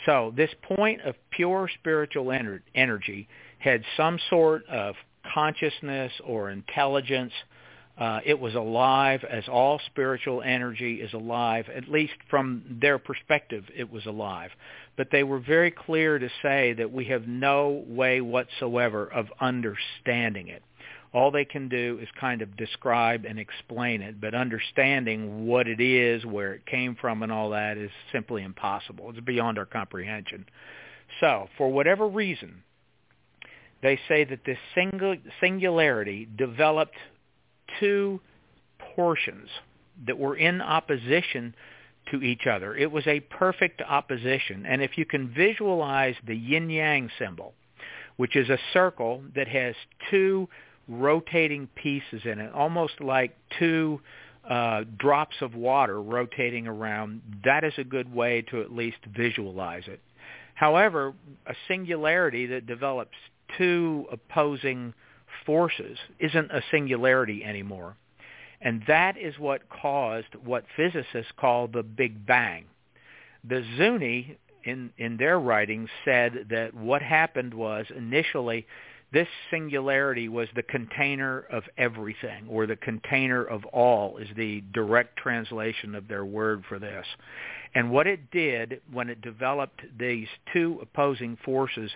So 0.07 0.33
this 0.37 0.51
point 0.63 1.01
of 1.03 1.15
pure 1.31 1.69
spiritual 1.79 2.27
ener- 2.27 2.63
energy 2.75 3.29
had 3.59 3.83
some 3.97 4.19
sort 4.29 4.67
of 4.69 4.95
consciousness 5.35 6.13
or 6.25 6.51
intelligence. 6.51 7.33
Uh, 7.99 8.21
it 8.25 8.39
was 8.39 8.55
alive 8.55 9.23
as 9.25 9.45
all 9.49 9.79
spiritual 9.87 10.41
energy 10.43 11.03
is 11.03 11.13
alive, 11.13 11.67
at 11.75 11.87
least 11.89 12.15
from 12.31 12.79
their 12.81 12.99
perspective, 12.99 13.65
it 13.77 13.91
was 13.91 14.07
alive. 14.07 14.51
But 14.97 15.09
they 15.13 15.23
were 15.23 15.39
very 15.39 15.71
clear 15.71 16.19
to 16.19 16.29
say 16.41 16.73
that 16.75 16.91
we 16.91 17.05
have 17.07 17.29
no 17.29 17.85
way 17.87 18.23
whatsoever 18.23 19.07
of 19.07 19.27
understanding 19.41 20.49
it. 20.49 20.63
All 21.13 21.31
they 21.31 21.45
can 21.45 21.69
do 21.69 21.99
is 22.01 22.09
kind 22.21 22.41
of 22.41 22.57
describe 22.57 23.25
and 23.25 23.39
explain 23.39 24.01
it, 24.01 24.21
but 24.21 24.35
understanding 24.35 25.47
what 25.47 25.67
it 25.67 25.81
is, 25.81 26.25
where 26.25 26.55
it 26.55 26.67
came 26.67 26.97
from, 27.01 27.23
and 27.23 27.33
all 27.33 27.51
that 27.51 27.77
is 27.77 27.91
simply 28.13 28.45
impossible. 28.45 29.11
It's 29.11 29.21
beyond 29.21 29.59
our 29.59 29.67
comprehension. 29.67 30.47
So, 31.19 31.49
for 31.59 31.73
whatever 31.73 32.07
reason, 32.07 32.63
they 33.83 33.99
say 34.07 34.25
that 34.25 34.45
this 34.45 34.59
singularity 35.41 36.29
developed 36.37 36.97
two 37.81 38.21
portions 38.95 39.49
that 40.07 40.19
were 40.19 40.37
in 40.37 40.61
opposition 40.61 41.55
to 42.11 42.23
each 42.23 42.47
other. 42.47 42.75
It 42.77 42.91
was 42.91 43.07
a 43.07 43.21
perfect 43.21 43.83
opposition. 43.83 44.65
And 44.67 44.83
if 44.83 44.97
you 44.97 45.05
can 45.05 45.33
visualize 45.33 46.15
the 46.27 46.37
yin-yang 46.37 47.11
symbol, 47.19 47.55
which 48.17 48.37
is 48.37 48.49
a 48.49 48.59
circle 48.73 49.23
that 49.35 49.49
has 49.49 49.75
two 50.11 50.49
rotating 50.91 51.69
pieces 51.75 52.23
in 52.25 52.41
it, 52.41 52.53
almost 52.53 53.01
like 53.01 53.37
two 53.59 54.01
uh, 54.49 54.85
drops 54.99 55.37
of 55.41 55.55
water 55.55 56.03
rotating 56.03 56.67
around, 56.67 57.23
that 57.45 57.65
is 57.65 57.75
a 57.79 57.85
good 57.85 58.13
way 58.13 58.43
to 58.43 58.61
at 58.61 58.73
least 58.73 58.99
visualize 59.17 59.85
it. 59.87 60.01
However, 60.55 61.15
a 61.47 61.55
singularity 61.69 62.47
that 62.47 62.67
develops 62.67 63.17
two 63.57 64.07
opposing 64.11 64.93
forces 65.47 65.99
isn't 66.19 66.51
a 66.51 66.63
singularity 66.71 67.45
anymore. 67.45 67.97
And 68.61 68.83
that 68.87 69.17
is 69.17 69.39
what 69.39 69.63
caused 69.71 70.35
what 70.45 70.65
physicists 70.77 71.33
call 71.39 71.69
the 71.69 71.83
Big 71.83 72.27
Bang. 72.27 72.65
The 73.43 73.65
Zuni, 73.79 74.37
in, 74.65 74.91
in 74.99 75.17
their 75.17 75.41
writings, 75.41 75.89
said 76.05 76.49
that 76.51 76.75
what 76.75 77.01
happened 77.01 77.55
was 77.55 77.87
initially 77.97 78.67
this 79.13 79.29
singularity 79.51 80.29
was 80.29 80.49
the 80.55 80.63
container 80.63 81.41
of 81.51 81.65
everything, 81.77 82.47
or 82.49 82.67
the 82.67 82.77
container 82.77 83.45
of 83.45 83.65
all 83.67 84.19
is 84.19 84.29
the 84.37 84.63
direct 84.73 85.17
translation 85.17 85.95
of 85.95 86.07
their 86.07 86.25
word 86.25 86.63
for 86.69 86.79
this. 86.79 87.05
And 87.75 87.91
what 87.91 88.07
it 88.07 88.31
did 88.31 88.81
when 88.93 89.09
it 89.09 89.21
developed 89.21 89.81
these 89.99 90.29
two 90.53 90.79
opposing 90.83 91.37
forces, 91.45 91.91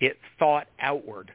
it 0.00 0.18
thought 0.38 0.68
outward. 0.80 1.32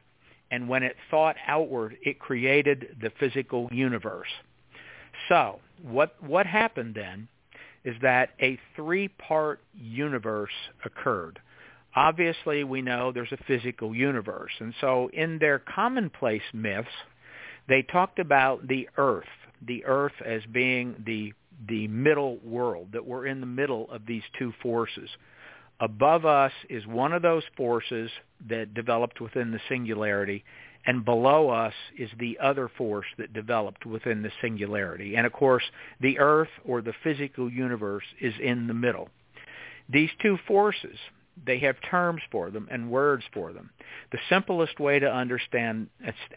And 0.50 0.68
when 0.68 0.84
it 0.84 0.96
thought 1.10 1.36
outward, 1.46 1.96
it 2.02 2.20
created 2.20 2.96
the 3.02 3.10
physical 3.18 3.68
universe. 3.72 4.28
So 5.28 5.60
what, 5.82 6.14
what 6.22 6.46
happened 6.46 6.94
then 6.94 7.28
is 7.84 7.96
that 8.02 8.30
a 8.40 8.58
three-part 8.76 9.60
universe 9.74 10.52
occurred. 10.84 11.40
Obviously, 11.96 12.64
we 12.64 12.82
know 12.82 13.12
there's 13.12 13.32
a 13.32 13.44
physical 13.46 13.94
universe. 13.94 14.52
And 14.58 14.74
so 14.80 15.10
in 15.12 15.38
their 15.38 15.60
commonplace 15.60 16.42
myths, 16.52 16.88
they 17.68 17.82
talked 17.82 18.18
about 18.18 18.66
the 18.66 18.88
earth, 18.96 19.24
the 19.66 19.84
earth 19.84 20.12
as 20.24 20.42
being 20.52 21.02
the, 21.06 21.32
the 21.68 21.88
middle 21.88 22.38
world, 22.38 22.88
that 22.92 23.06
we're 23.06 23.26
in 23.26 23.40
the 23.40 23.46
middle 23.46 23.88
of 23.90 24.06
these 24.06 24.24
two 24.38 24.52
forces. 24.62 25.08
Above 25.80 26.24
us 26.24 26.52
is 26.68 26.86
one 26.86 27.12
of 27.12 27.22
those 27.22 27.42
forces 27.56 28.10
that 28.48 28.74
developed 28.74 29.20
within 29.20 29.50
the 29.50 29.60
singularity, 29.68 30.44
and 30.86 31.04
below 31.04 31.48
us 31.48 31.72
is 31.98 32.10
the 32.18 32.38
other 32.42 32.70
force 32.76 33.06
that 33.18 33.32
developed 33.32 33.86
within 33.86 34.22
the 34.22 34.30
singularity. 34.42 35.16
And 35.16 35.26
of 35.26 35.32
course, 35.32 35.64
the 36.00 36.18
earth 36.18 36.50
or 36.64 36.82
the 36.82 36.92
physical 37.02 37.50
universe 37.50 38.04
is 38.20 38.34
in 38.42 38.66
the 38.66 38.74
middle. 38.74 39.08
These 39.88 40.10
two 40.20 40.38
forces, 40.46 40.98
they 41.46 41.58
have 41.58 41.76
terms 41.90 42.22
for 42.30 42.50
them 42.50 42.68
and 42.70 42.90
words 42.90 43.24
for 43.32 43.52
them. 43.52 43.70
The 44.12 44.18
simplest 44.28 44.78
way 44.78 44.98
to 44.98 45.12
understand 45.12 45.88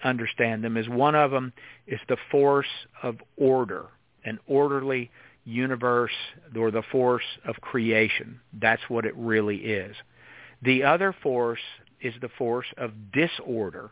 understand 0.04 0.64
them 0.64 0.78
is 0.78 0.90
one 0.90 1.16
of 1.16 1.32
them 1.32 1.54
is 1.86 2.00
the 2.08 2.18
force 2.32 2.68
of 3.04 3.18
order, 3.38 3.86
an 4.26 4.40
orderly 4.48 5.12
universe 5.46 6.12
or 6.58 6.72
the 6.72 6.84
force 6.92 7.24
of 7.46 7.56
creation. 7.62 8.40
That's 8.54 8.82
what 8.90 9.06
it 9.06 9.16
really 9.16 9.58
is. 9.58 9.96
The 10.62 10.84
other 10.84 11.14
force 11.24 11.62
is 12.02 12.14
the 12.22 12.30
force 12.38 12.68
of 12.78 13.12
disorder, 13.12 13.92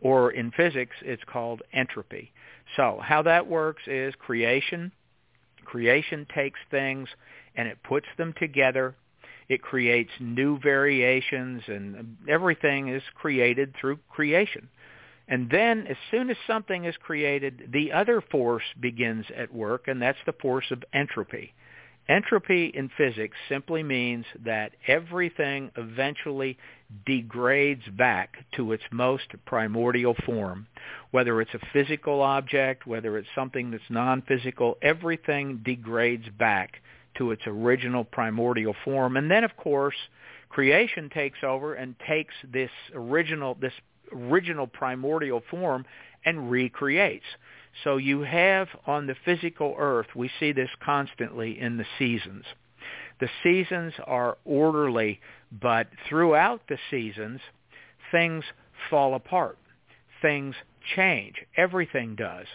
or 0.00 0.30
in 0.30 0.50
physics 0.50 0.96
it's 1.02 1.22
called 1.24 1.62
entropy. 1.72 2.32
So 2.76 3.00
how 3.02 3.22
that 3.22 3.46
works 3.46 3.82
is 3.86 4.14
creation. 4.18 4.92
Creation 5.64 6.26
takes 6.34 6.60
things 6.70 7.08
and 7.54 7.68
it 7.68 7.78
puts 7.82 8.06
them 8.18 8.34
together. 8.38 8.94
It 9.48 9.62
creates 9.62 10.10
new 10.20 10.58
variations 10.58 11.62
and 11.66 12.16
everything 12.28 12.88
is 12.88 13.02
created 13.14 13.74
through 13.80 13.98
creation. 14.10 14.68
And 15.28 15.48
then 15.50 15.86
as 15.86 15.96
soon 16.10 16.30
as 16.30 16.36
something 16.46 16.84
is 16.84 16.96
created, 16.96 17.70
the 17.72 17.92
other 17.92 18.20
force 18.20 18.64
begins 18.80 19.24
at 19.36 19.54
work, 19.54 19.88
and 19.88 20.02
that's 20.02 20.18
the 20.26 20.32
force 20.34 20.70
of 20.70 20.84
entropy. 20.92 21.54
Entropy 22.08 22.66
in 22.66 22.90
physics 22.98 23.36
simply 23.48 23.84
means 23.84 24.26
that 24.44 24.72
everything 24.88 25.70
eventually 25.76 26.58
degrades 27.06 27.86
back 27.96 28.44
to 28.56 28.72
its 28.72 28.82
most 28.90 29.28
primordial 29.46 30.16
form. 30.26 30.66
Whether 31.12 31.40
it's 31.40 31.54
a 31.54 31.66
physical 31.72 32.20
object, 32.20 32.86
whether 32.86 33.16
it's 33.16 33.28
something 33.34 33.70
that's 33.70 33.88
non-physical, 33.88 34.78
everything 34.82 35.58
degrades 35.64 36.28
back 36.38 36.82
to 37.16 37.30
its 37.30 37.42
original 37.46 38.04
primordial 38.04 38.74
form. 38.84 39.16
And 39.16 39.30
then, 39.30 39.44
of 39.44 39.56
course, 39.56 39.96
creation 40.48 41.10
takes 41.10 41.38
over 41.42 41.74
and 41.74 41.94
takes 42.06 42.34
this 42.52 42.70
original, 42.94 43.56
this 43.60 43.72
original 44.12 44.66
primordial 44.66 45.42
form 45.50 45.84
and 46.24 46.50
recreates. 46.50 47.24
So 47.84 47.96
you 47.96 48.20
have 48.20 48.68
on 48.86 49.06
the 49.06 49.16
physical 49.24 49.74
earth, 49.78 50.08
we 50.14 50.30
see 50.38 50.52
this 50.52 50.70
constantly 50.84 51.58
in 51.58 51.78
the 51.78 51.86
seasons. 51.98 52.44
The 53.20 53.28
seasons 53.42 53.94
are 54.04 54.36
orderly, 54.44 55.20
but 55.60 55.88
throughout 56.08 56.62
the 56.68 56.78
seasons, 56.90 57.40
things 58.10 58.44
fall 58.90 59.14
apart. 59.14 59.58
Things 60.20 60.54
change. 60.96 61.36
Everything 61.56 62.14
does. 62.14 62.46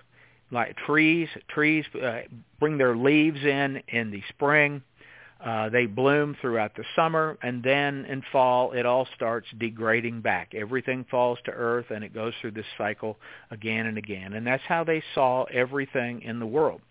Like 0.51 0.77
trees, 0.77 1.27
trees 1.49 1.85
uh, 2.01 2.21
bring 2.59 2.77
their 2.77 2.95
leaves 2.95 3.43
in 3.43 3.81
in 3.89 4.11
the 4.11 4.21
spring. 4.29 4.81
Uh, 5.43 5.69
they 5.69 5.85
bloom 5.85 6.35
throughout 6.41 6.75
the 6.75 6.83
summer, 6.95 7.37
and 7.43 7.61
then 7.61 8.05
in 8.05 8.23
fall 8.31 8.71
it 8.71 8.85
all 8.85 9.07
starts 9.15 9.47
degrading 9.59 10.21
back. 10.21 10.53
Everything 10.55 11.05
falls 11.11 11.37
to 11.45 11.51
earth, 11.51 11.85
and 11.91 12.03
it 12.03 12.13
goes 12.13 12.33
through 12.41 12.51
this 12.51 12.65
cycle 12.77 13.17
again 13.51 13.85
and 13.85 13.97
again. 13.97 14.33
And 14.33 14.47
that's 14.47 14.63
how 14.67 14.83
they 14.83 15.03
saw 15.13 15.43
everything 15.43 16.23
in 16.23 16.39
the 16.39 16.47
world. 16.47 16.81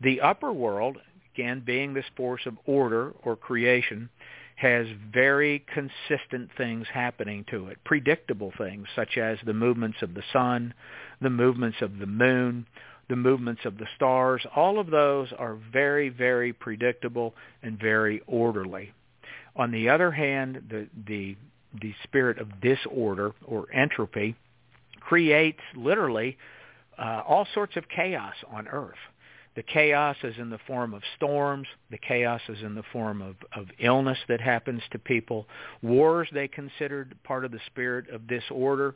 The 0.00 0.22
upper 0.22 0.52
world, 0.52 0.96
again 1.34 1.62
being 1.64 1.92
this 1.92 2.06
force 2.16 2.46
of 2.46 2.56
order 2.64 3.12
or 3.22 3.36
creation, 3.36 4.08
has 4.56 4.86
very 5.12 5.64
consistent 5.72 6.50
things 6.56 6.86
happening 6.92 7.44
to 7.50 7.68
it, 7.68 7.78
predictable 7.84 8.52
things 8.58 8.86
such 8.94 9.16
as 9.16 9.38
the 9.44 9.54
movements 9.54 9.98
of 10.02 10.14
the 10.14 10.22
sun, 10.32 10.72
the 11.20 11.30
movements 11.30 11.78
of 11.80 11.98
the 11.98 12.06
moon, 12.06 12.66
the 13.10 13.16
movements 13.16 13.62
of 13.66 13.76
the 13.76 13.86
stars. 13.96 14.40
All 14.56 14.78
of 14.78 14.86
those 14.86 15.28
are 15.38 15.58
very, 15.70 16.08
very 16.08 16.54
predictable 16.54 17.34
and 17.62 17.78
very 17.78 18.22
orderly. 18.26 18.92
On 19.56 19.72
the 19.72 19.90
other 19.90 20.12
hand, 20.12 20.62
the, 20.70 20.88
the, 21.06 21.36
the 21.82 21.92
spirit 22.04 22.38
of 22.38 22.60
disorder 22.60 23.32
or 23.44 23.66
entropy 23.74 24.36
creates 25.00 25.60
literally 25.76 26.38
uh, 26.96 27.22
all 27.26 27.46
sorts 27.52 27.76
of 27.76 27.84
chaos 27.88 28.34
on 28.50 28.68
earth. 28.68 28.94
The 29.56 29.64
chaos 29.64 30.16
is 30.22 30.36
in 30.38 30.48
the 30.48 30.60
form 30.68 30.94
of 30.94 31.02
storms. 31.16 31.66
The 31.90 31.98
chaos 31.98 32.40
is 32.48 32.62
in 32.62 32.76
the 32.76 32.84
form 32.92 33.20
of, 33.20 33.34
of 33.56 33.66
illness 33.80 34.18
that 34.28 34.40
happens 34.40 34.82
to 34.92 34.98
people. 35.00 35.46
Wars 35.82 36.28
they 36.32 36.46
considered 36.46 37.16
part 37.24 37.44
of 37.44 37.50
the 37.50 37.58
spirit 37.66 38.08
of 38.10 38.28
disorder. 38.28 38.94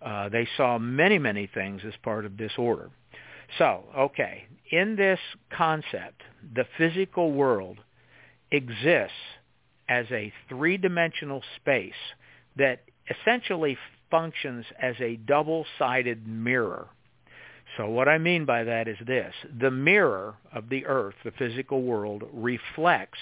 Uh, 0.00 0.30
they 0.30 0.48
saw 0.56 0.78
many, 0.78 1.18
many 1.18 1.46
things 1.52 1.82
as 1.86 1.92
part 2.02 2.24
of 2.24 2.38
disorder. 2.38 2.88
So, 3.58 3.84
okay, 3.96 4.44
in 4.70 4.96
this 4.96 5.18
concept, 5.52 6.22
the 6.54 6.66
physical 6.78 7.32
world 7.32 7.78
exists 8.50 9.12
as 9.88 10.06
a 10.10 10.32
three-dimensional 10.48 11.42
space 11.56 11.92
that 12.56 12.82
essentially 13.10 13.76
functions 14.10 14.64
as 14.80 14.94
a 15.00 15.16
double-sided 15.16 16.26
mirror 16.26 16.88
so 17.76 17.88
what 17.88 18.08
I 18.08 18.18
mean 18.18 18.44
by 18.44 18.64
that 18.64 18.88
is 18.88 18.98
this. 19.06 19.34
The 19.58 19.70
mirror 19.70 20.34
of 20.52 20.68
the 20.68 20.86
earth, 20.86 21.14
the 21.24 21.30
physical 21.30 21.82
world, 21.82 22.24
reflects 22.32 23.18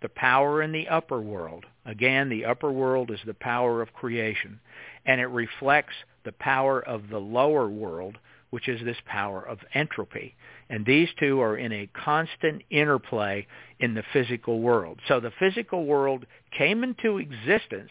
the 0.00 0.08
power 0.08 0.62
in 0.62 0.72
the 0.72 0.88
upper 0.88 1.20
world. 1.20 1.66
Again, 1.84 2.28
the 2.28 2.44
upper 2.44 2.70
world 2.70 3.10
is 3.10 3.20
the 3.26 3.34
power 3.34 3.82
of 3.82 3.92
creation. 3.92 4.60
And 5.06 5.20
it 5.20 5.26
reflects 5.26 5.94
the 6.24 6.32
power 6.32 6.80
of 6.80 7.08
the 7.08 7.18
lower 7.18 7.68
world, 7.68 8.18
which 8.50 8.68
is 8.68 8.84
this 8.84 8.96
power 9.06 9.42
of 9.42 9.58
entropy. 9.74 10.34
And 10.68 10.84
these 10.84 11.08
two 11.18 11.40
are 11.40 11.56
in 11.56 11.72
a 11.72 11.88
constant 11.94 12.62
interplay 12.70 13.46
in 13.78 13.94
the 13.94 14.04
physical 14.12 14.60
world. 14.60 14.98
So 15.08 15.20
the 15.20 15.32
physical 15.38 15.86
world 15.86 16.26
came 16.56 16.84
into 16.84 17.18
existence 17.18 17.90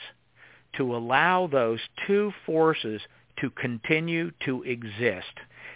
to 0.77 0.95
allow 0.95 1.47
those 1.47 1.79
two 2.05 2.31
forces 2.45 3.01
to 3.41 3.49
continue 3.51 4.31
to 4.45 4.63
exist 4.63 5.33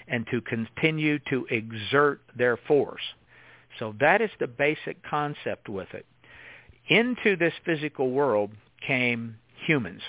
and 0.07 0.27
to 0.31 0.41
continue 0.41 1.19
to 1.29 1.45
exert 1.49 2.21
their 2.37 2.57
force. 2.57 3.01
So 3.79 3.95
that 3.99 4.21
is 4.21 4.29
the 4.39 4.47
basic 4.47 5.01
concept 5.03 5.69
with 5.69 5.87
it. 5.93 6.05
Into 6.89 7.37
this 7.37 7.53
physical 7.65 8.11
world 8.11 8.51
came 8.85 9.37
humans. 9.65 10.01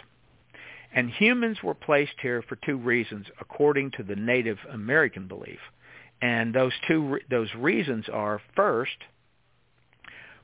And 0.95 1.11
humans 1.11 1.59
were 1.63 1.75
placed 1.75 2.15
here 2.23 2.43
for 2.43 2.57
two 2.57 2.77
reasons 2.77 3.27
according 3.41 3.91
to 3.93 4.03
the 4.03 4.17
Native 4.17 4.59
American 4.73 5.27
belief. 5.29 5.59
And 6.23 6.55
those 6.55 6.73
two 6.89 7.19
those 7.29 7.53
reasons 7.55 8.07
are 8.11 8.41
first, 8.57 8.97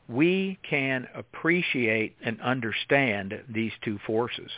we 0.08 0.58
can 0.68 1.06
appreciate 1.14 2.16
and 2.22 2.40
understand 2.40 3.34
these 3.48 3.72
two 3.82 3.98
forces 4.06 4.50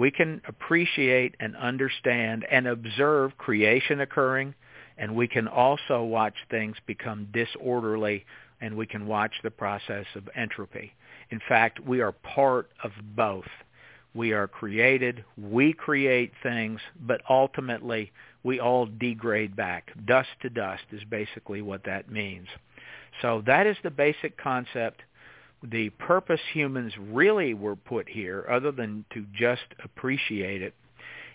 we 0.00 0.10
can 0.10 0.40
appreciate 0.48 1.34
and 1.40 1.54
understand 1.56 2.46
and 2.50 2.66
observe 2.66 3.36
creation 3.36 4.00
occurring, 4.00 4.54
and 4.96 5.14
we 5.14 5.28
can 5.28 5.46
also 5.46 6.02
watch 6.02 6.34
things 6.50 6.74
become 6.86 7.28
disorderly, 7.34 8.24
and 8.62 8.74
we 8.74 8.86
can 8.86 9.06
watch 9.06 9.32
the 9.42 9.50
process 9.50 10.06
of 10.14 10.26
entropy. 10.34 10.94
In 11.30 11.40
fact, 11.48 11.80
we 11.80 12.00
are 12.00 12.12
part 12.12 12.70
of 12.82 12.92
both. 13.14 13.44
We 14.14 14.32
are 14.32 14.48
created, 14.48 15.24
we 15.36 15.72
create 15.72 16.32
things, 16.42 16.80
but 17.00 17.20
ultimately 17.28 18.12
we 18.42 18.58
all 18.58 18.86
degrade 18.86 19.54
back. 19.54 19.92
Dust 20.04 20.30
to 20.42 20.50
dust 20.50 20.82
is 20.90 21.02
basically 21.08 21.62
what 21.62 21.84
that 21.84 22.10
means. 22.10 22.48
So 23.22 23.42
that 23.46 23.66
is 23.66 23.76
the 23.82 23.90
basic 23.90 24.36
concept 24.36 25.02
the 25.62 25.90
purpose 25.90 26.40
humans 26.52 26.92
really 26.98 27.54
were 27.54 27.76
put 27.76 28.08
here, 28.08 28.46
other 28.50 28.72
than 28.72 29.04
to 29.12 29.26
just 29.38 29.62
appreciate 29.84 30.62
it, 30.62 30.74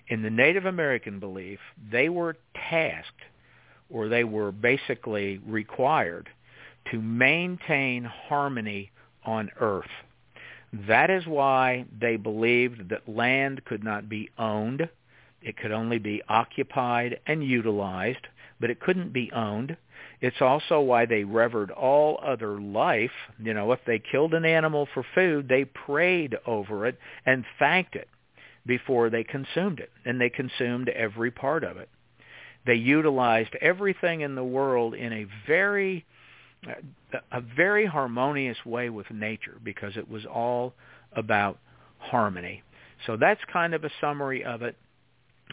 in 0.07 0.21
the 0.21 0.29
Native 0.29 0.65
American 0.65 1.19
belief, 1.19 1.59
they 1.91 2.09
were 2.09 2.37
tasked 2.69 3.21
or 3.89 4.07
they 4.07 4.23
were 4.23 4.51
basically 4.51 5.39
required 5.45 6.29
to 6.91 7.01
maintain 7.01 8.03
harmony 8.03 8.91
on 9.23 9.49
earth. 9.59 9.85
That 10.73 11.09
is 11.09 11.25
why 11.25 11.85
they 11.97 12.17
believed 12.17 12.89
that 12.89 13.07
land 13.07 13.63
could 13.65 13.83
not 13.83 14.09
be 14.09 14.29
owned. 14.37 14.89
It 15.41 15.57
could 15.57 15.71
only 15.71 15.99
be 15.99 16.21
occupied 16.27 17.19
and 17.27 17.43
utilized, 17.43 18.27
but 18.59 18.69
it 18.69 18.79
couldn't 18.79 19.13
be 19.13 19.31
owned. 19.31 19.77
It's 20.21 20.41
also 20.41 20.81
why 20.81 21.05
they 21.05 21.23
revered 21.23 21.71
all 21.71 22.19
other 22.23 22.59
life. 22.59 23.11
You 23.39 23.53
know, 23.53 23.71
if 23.71 23.79
they 23.85 23.99
killed 23.99 24.33
an 24.33 24.45
animal 24.45 24.87
for 24.93 25.05
food, 25.13 25.47
they 25.47 25.65
prayed 25.65 26.35
over 26.45 26.85
it 26.87 26.97
and 27.25 27.45
thanked 27.59 27.95
it 27.95 28.09
before 28.65 29.09
they 29.09 29.23
consumed 29.23 29.79
it. 29.79 29.91
And 30.03 30.19
they 30.19 30.29
consumed 30.29 30.89
every 30.89 31.31
part 31.31 31.63
of 31.63 31.77
it. 31.77 31.89
They 32.65 32.75
utilized 32.75 33.55
everything 33.61 34.21
in 34.21 34.35
the 34.35 34.43
world 34.43 34.95
in 34.95 35.13
a 35.13 35.27
very 35.45 36.05
a 37.31 37.41
very 37.41 37.85
harmonious 37.85 38.57
way 38.65 38.89
with 38.89 39.09
nature 39.11 39.57
because 39.63 39.97
it 39.97 40.09
was 40.09 40.25
all 40.25 40.73
about 41.13 41.59
harmony. 41.99 42.63
So 43.05 43.17
that's 43.17 43.41
kind 43.51 43.73
of 43.73 43.83
a 43.83 43.89
summary 44.01 44.43
of 44.43 44.61
it. 44.61 44.75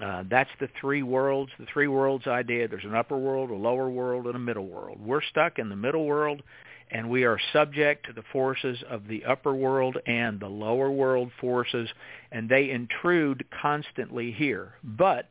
Uh, 0.02 0.24
that's 0.30 0.50
the 0.58 0.68
three 0.80 1.02
worlds, 1.02 1.52
the 1.58 1.66
three 1.72 1.88
worlds 1.88 2.26
idea. 2.26 2.66
There's 2.66 2.84
an 2.84 2.94
upper 2.94 3.18
world, 3.18 3.50
a 3.50 3.54
lower 3.54 3.90
world, 3.90 4.26
and 4.26 4.34
a 4.34 4.38
middle 4.38 4.66
world. 4.66 4.98
We're 5.04 5.22
stuck 5.22 5.58
in 5.58 5.68
the 5.68 5.76
middle 5.76 6.06
world, 6.06 6.42
and 6.90 7.10
we 7.10 7.24
are 7.24 7.38
subject 7.52 8.06
to 8.06 8.14
the 8.14 8.22
forces 8.32 8.82
of 8.88 9.06
the 9.06 9.24
upper 9.26 9.52
world 9.54 9.98
and 10.06 10.40
the 10.40 10.48
lower 10.48 10.90
world 10.90 11.30
forces, 11.40 11.90
and 12.30 12.48
they 12.48 12.70
intrude 12.70 13.44
constantly 13.60 14.32
here. 14.32 14.74
But 14.82 15.28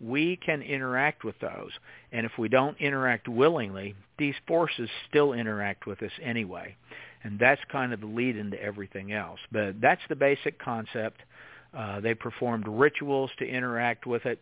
we 0.00 0.36
can 0.36 0.62
interact 0.62 1.24
with 1.24 1.38
those, 1.40 1.70
and 2.12 2.24
if 2.24 2.32
we 2.38 2.48
don't 2.48 2.76
interact 2.78 3.28
willingly, 3.28 3.94
these 4.18 4.34
forces 4.46 4.88
still 5.08 5.32
interact 5.32 5.86
with 5.86 6.02
us 6.02 6.12
anyway. 6.22 6.76
And 7.24 7.38
that's 7.38 7.60
kind 7.70 7.92
of 7.92 8.00
the 8.00 8.06
lead 8.06 8.36
into 8.36 8.60
everything 8.62 9.12
else. 9.12 9.40
But 9.50 9.80
that's 9.80 10.00
the 10.08 10.16
basic 10.16 10.58
concept. 10.58 11.20
Uh, 11.76 12.00
they 12.00 12.14
performed 12.14 12.66
rituals 12.68 13.30
to 13.38 13.46
interact 13.46 14.06
with 14.06 14.24
it. 14.24 14.40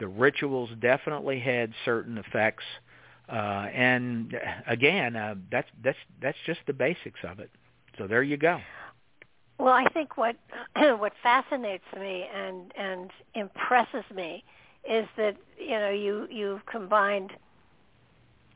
The 0.00 0.08
rituals 0.08 0.70
definitely 0.80 1.40
had 1.40 1.72
certain 1.84 2.18
effects. 2.18 2.64
Uh, 3.28 3.66
and 3.72 4.34
again, 4.66 5.14
uh, 5.14 5.34
that's 5.50 5.68
that's 5.84 5.98
that's 6.20 6.38
just 6.46 6.60
the 6.66 6.72
basics 6.72 7.20
of 7.24 7.40
it. 7.40 7.50
So 7.98 8.06
there 8.06 8.22
you 8.22 8.36
go. 8.36 8.60
Well, 9.58 9.74
I 9.74 9.84
think 9.92 10.16
what 10.16 10.36
what 10.76 11.12
fascinates 11.22 11.84
me 11.98 12.26
and 12.34 12.72
and 12.76 13.10
impresses 13.34 14.04
me 14.14 14.44
is 14.88 15.06
that 15.16 15.36
you 15.58 15.78
know 15.78 15.90
you 15.90 16.26
you've 16.30 16.64
combined 16.66 17.32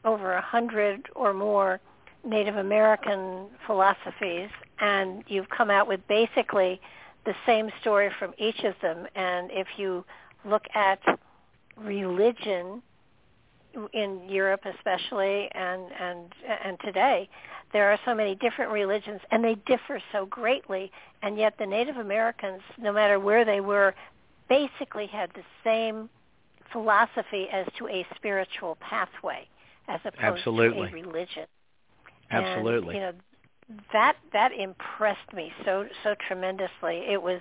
over 0.05 0.33
a 0.33 0.41
hundred 0.41 1.09
or 1.15 1.33
more 1.33 1.81
Native 2.25 2.57
American 2.57 3.47
philosophies, 3.67 4.49
and 4.81 5.25
you've 5.27 5.49
come 5.49 5.71
out 5.71 5.89
with 5.89 6.01
basically 6.09 6.81
the 7.25 7.35
same 7.47 7.71
story 7.81 8.11
from 8.19 8.33
each 8.39 8.61
of 8.65 8.75
them. 8.81 9.07
And 9.15 9.51
if 9.53 9.67
you 9.77 10.05
look 10.45 10.65
at 10.75 11.01
religion 11.77 12.83
in 13.93 14.21
Europe 14.29 14.63
especially 14.67 15.49
and 15.53 15.83
and 15.99 16.35
and 16.65 16.79
today 16.81 17.29
there 17.73 17.91
are 17.91 17.99
so 18.05 18.15
many 18.15 18.35
different 18.35 18.71
religions 18.71 19.21
and 19.31 19.43
they 19.43 19.55
differ 19.67 19.99
so 20.13 20.27
greatly 20.27 20.93
and 21.23 21.39
yet 21.39 21.55
the 21.59 21.65
Native 21.65 21.97
Americans 21.97 22.61
no 22.79 22.93
matter 22.93 23.19
where 23.19 23.45
they 23.45 23.61
were 23.61 23.95
basically 24.49 25.07
had 25.07 25.31
the 25.35 25.43
same 25.65 26.11
philosophy 26.73 27.49
as 27.53 27.67
to 27.79 27.89
a 27.89 28.07
spiritual 28.17 28.77
pathway 28.81 29.47
as 29.89 30.01
opposed 30.05 30.39
Absolutely. 30.39 30.89
to 30.89 30.97
a 30.97 31.03
religion. 31.03 31.47
Absolutely. 32.31 32.97
And, 32.97 32.97
you 32.97 33.01
know, 33.01 33.13
that 33.93 34.17
that 34.33 34.53
impressed 34.53 35.33
me 35.33 35.53
so 35.65 35.87
so 36.03 36.15
tremendously. 36.27 37.05
It 37.09 37.23
was 37.23 37.41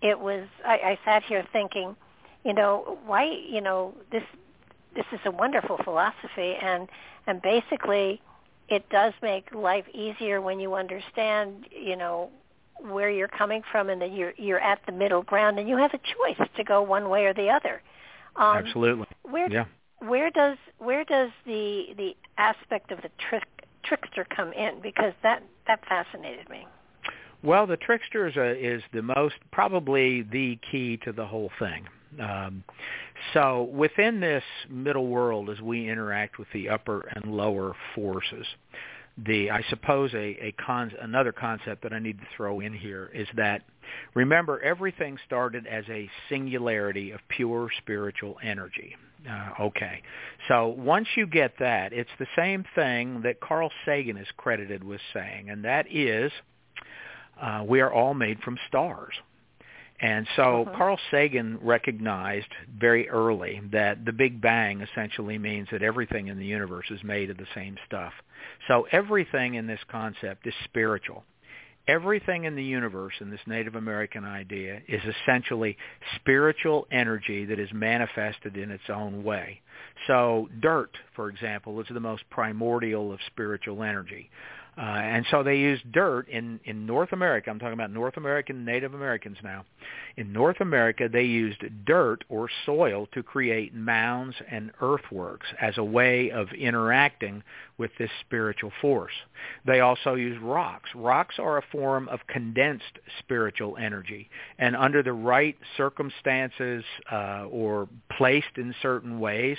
it 0.00 0.18
was 0.18 0.46
I, 0.64 0.74
I 0.74 0.98
sat 1.04 1.22
here 1.24 1.44
thinking, 1.52 1.96
you 2.44 2.52
know, 2.52 2.98
why 3.06 3.24
you 3.24 3.60
know 3.60 3.94
this 4.10 4.24
this 4.94 5.06
is 5.12 5.20
a 5.24 5.30
wonderful 5.30 5.78
philosophy 5.84 6.54
and 6.60 6.88
and 7.26 7.40
basically 7.42 8.20
it 8.68 8.88
does 8.90 9.12
make 9.22 9.52
life 9.54 9.84
easier 9.92 10.40
when 10.40 10.58
you 10.58 10.74
understand, 10.74 11.66
you 11.70 11.96
know, 11.96 12.30
where 12.80 13.10
you're 13.10 13.28
coming 13.28 13.62
from 13.70 13.90
and 13.90 14.00
that 14.02 14.12
you're 14.12 14.32
you're 14.36 14.60
at 14.60 14.80
the 14.86 14.92
middle 14.92 15.22
ground 15.22 15.58
and 15.58 15.68
you 15.68 15.76
have 15.76 15.92
a 15.94 15.98
choice 15.98 16.48
to 16.56 16.64
go 16.64 16.82
one 16.82 17.08
way 17.08 17.26
or 17.26 17.34
the 17.34 17.48
other. 17.48 17.82
Um, 18.36 18.56
Absolutely. 18.58 19.06
Where 19.22 19.50
yeah. 19.50 19.64
where 19.98 20.30
does 20.30 20.56
where 20.78 21.04
does 21.04 21.30
the 21.46 21.86
the 21.96 22.16
aspect 22.38 22.90
of 22.90 23.02
the 23.02 23.10
trick 23.28 23.44
trickster 23.84 24.26
come 24.34 24.52
in 24.52 24.80
because 24.82 25.12
that 25.22 25.42
that 25.66 25.80
fascinated 25.88 26.48
me. 26.48 26.66
Well, 27.42 27.66
the 27.66 27.76
trickster 27.76 28.28
is, 28.28 28.36
a, 28.36 28.52
is 28.56 28.82
the 28.92 29.02
most, 29.02 29.34
probably 29.50 30.22
the 30.22 30.58
key 30.70 30.96
to 30.98 31.12
the 31.12 31.26
whole 31.26 31.50
thing. 31.58 31.86
Um, 32.20 32.62
so 33.32 33.64
within 33.72 34.20
this 34.20 34.44
middle 34.68 35.08
world, 35.08 35.50
as 35.50 35.60
we 35.60 35.88
interact 35.88 36.38
with 36.38 36.48
the 36.52 36.68
upper 36.68 37.08
and 37.14 37.34
lower 37.34 37.74
forces, 37.94 38.46
the 39.18 39.50
I 39.50 39.62
suppose 39.68 40.12
a, 40.14 40.16
a 40.46 40.54
con, 40.64 40.92
another 41.00 41.32
concept 41.32 41.82
that 41.82 41.92
I 41.92 41.98
need 41.98 42.18
to 42.18 42.26
throw 42.36 42.60
in 42.60 42.72
here 42.72 43.10
is 43.14 43.28
that 43.36 43.62
remember 44.14 44.60
everything 44.60 45.18
started 45.26 45.66
as 45.66 45.84
a 45.88 46.08
singularity 46.28 47.10
of 47.10 47.20
pure 47.28 47.68
spiritual 47.78 48.36
energy. 48.42 48.96
Uh, 49.28 49.50
okay, 49.60 50.02
so 50.48 50.68
once 50.68 51.06
you 51.14 51.26
get 51.26 51.52
that, 51.60 51.92
it's 51.92 52.10
the 52.18 52.26
same 52.36 52.64
thing 52.74 53.22
that 53.22 53.40
Carl 53.40 53.70
Sagan 53.84 54.16
is 54.16 54.26
credited 54.36 54.82
with 54.82 55.00
saying, 55.14 55.48
and 55.50 55.64
that 55.64 55.86
is 55.90 56.32
uh, 57.40 57.64
we 57.66 57.80
are 57.80 57.92
all 57.92 58.14
made 58.14 58.40
from 58.40 58.58
stars. 58.68 59.14
And 60.02 60.26
so 60.34 60.62
uh-huh. 60.62 60.76
Carl 60.76 60.98
Sagan 61.12 61.58
recognized 61.62 62.48
very 62.76 63.08
early 63.08 63.62
that 63.70 64.04
the 64.04 64.12
Big 64.12 64.40
Bang 64.40 64.80
essentially 64.80 65.38
means 65.38 65.68
that 65.70 65.82
everything 65.82 66.26
in 66.26 66.38
the 66.38 66.44
universe 66.44 66.86
is 66.90 67.02
made 67.04 67.30
of 67.30 67.36
the 67.36 67.46
same 67.54 67.76
stuff. 67.86 68.12
So 68.66 68.86
everything 68.90 69.54
in 69.54 69.68
this 69.68 69.80
concept 69.88 70.46
is 70.46 70.54
spiritual. 70.64 71.22
Everything 71.86 72.44
in 72.44 72.54
the 72.54 72.62
universe 72.62 73.14
in 73.20 73.30
this 73.30 73.40
Native 73.46 73.74
American 73.76 74.24
idea 74.24 74.80
is 74.88 75.00
essentially 75.04 75.76
spiritual 76.16 76.86
energy 76.92 77.44
that 77.44 77.58
is 77.58 77.68
manifested 77.72 78.56
in 78.56 78.70
its 78.70 78.84
own 78.88 79.22
way. 79.24 79.60
So 80.06 80.48
dirt, 80.60 80.96
for 81.14 81.28
example, 81.28 81.80
is 81.80 81.86
the 81.92 82.00
most 82.00 82.22
primordial 82.30 83.12
of 83.12 83.18
spiritual 83.26 83.82
energy. 83.82 84.30
Uh, 84.76 84.80
and 84.80 85.26
so 85.30 85.42
they 85.42 85.56
used 85.56 85.92
dirt 85.92 86.28
in, 86.28 86.58
in 86.64 86.86
North 86.86 87.12
America. 87.12 87.50
I'm 87.50 87.58
talking 87.58 87.74
about 87.74 87.90
North 87.90 88.16
American 88.16 88.64
Native 88.64 88.94
Americans 88.94 89.36
now. 89.44 89.66
In 90.16 90.32
North 90.32 90.60
America, 90.60 91.08
they 91.12 91.24
used 91.24 91.62
dirt 91.84 92.24
or 92.30 92.48
soil 92.64 93.06
to 93.12 93.22
create 93.22 93.74
mounds 93.74 94.34
and 94.50 94.70
earthworks 94.80 95.46
as 95.60 95.76
a 95.76 95.84
way 95.84 96.30
of 96.30 96.48
interacting 96.52 97.42
with 97.76 97.90
this 97.98 98.10
spiritual 98.20 98.72
force. 98.80 99.12
They 99.66 99.80
also 99.80 100.14
used 100.14 100.40
rocks. 100.40 100.88
Rocks 100.94 101.34
are 101.38 101.58
a 101.58 101.62
form 101.70 102.08
of 102.08 102.20
condensed 102.28 102.98
spiritual 103.18 103.76
energy. 103.76 104.30
And 104.58 104.74
under 104.76 105.02
the 105.02 105.12
right 105.12 105.56
circumstances 105.76 106.84
uh, 107.10 107.46
or 107.50 107.88
placed 108.16 108.56
in 108.56 108.74
certain 108.80 109.20
ways, 109.20 109.58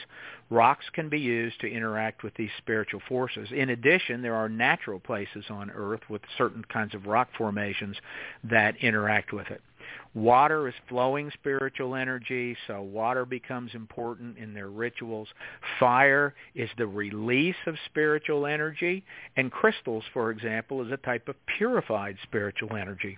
Rocks 0.54 0.86
can 0.94 1.10
be 1.10 1.20
used 1.20 1.60
to 1.62 1.68
interact 1.68 2.22
with 2.22 2.36
these 2.36 2.52
spiritual 2.60 3.02
forces. 3.10 3.50
In 3.52 3.72
addition, 3.72 4.22
there 4.22 4.36
are 4.36 4.48
natural 4.48 5.00
places 5.00 5.44
on 5.50 5.72
Earth 5.72 6.02
with 6.10 6.22
certain 6.38 6.64
kinds 6.72 6.94
of 6.94 7.08
rock 7.08 7.28
formations 7.36 7.98
that 8.44 8.76
interact 8.78 9.34
with 9.34 9.48
it. 9.48 9.62
Water 10.14 10.68
is 10.68 10.76
flowing 10.88 11.32
spiritual 11.34 11.96
energy, 11.96 12.56
so 12.68 12.84
water 12.84 13.26
becomes 13.26 13.74
important 13.74 14.38
in 14.38 14.54
their 14.54 14.70
rituals. 14.70 15.28
Fire 15.80 16.36
is 16.54 16.70
the 16.78 16.86
release 16.86 17.56
of 17.66 17.76
spiritual 17.88 18.46
energy, 18.46 19.04
and 19.36 19.52
crystals, 19.52 20.04
for 20.14 20.30
example, 20.30 20.86
is 20.86 20.92
a 20.92 20.98
type 20.98 21.28
of 21.28 21.36
purified 21.58 22.16
spiritual 22.22 22.76
energy. 22.76 23.18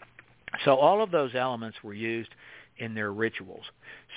So 0.63 0.77
all 0.77 1.03
of 1.03 1.11
those 1.11 1.35
elements 1.35 1.77
were 1.83 1.93
used 1.93 2.29
in 2.77 2.93
their 2.93 3.11
rituals. 3.11 3.63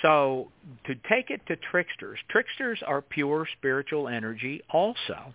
So 0.02 0.50
to 0.84 0.94
take 1.08 1.30
it 1.30 1.40
to 1.46 1.56
tricksters, 1.56 2.18
tricksters 2.28 2.80
are 2.86 3.02
pure 3.02 3.46
spiritual 3.58 4.08
energy 4.08 4.62
also. 4.70 5.34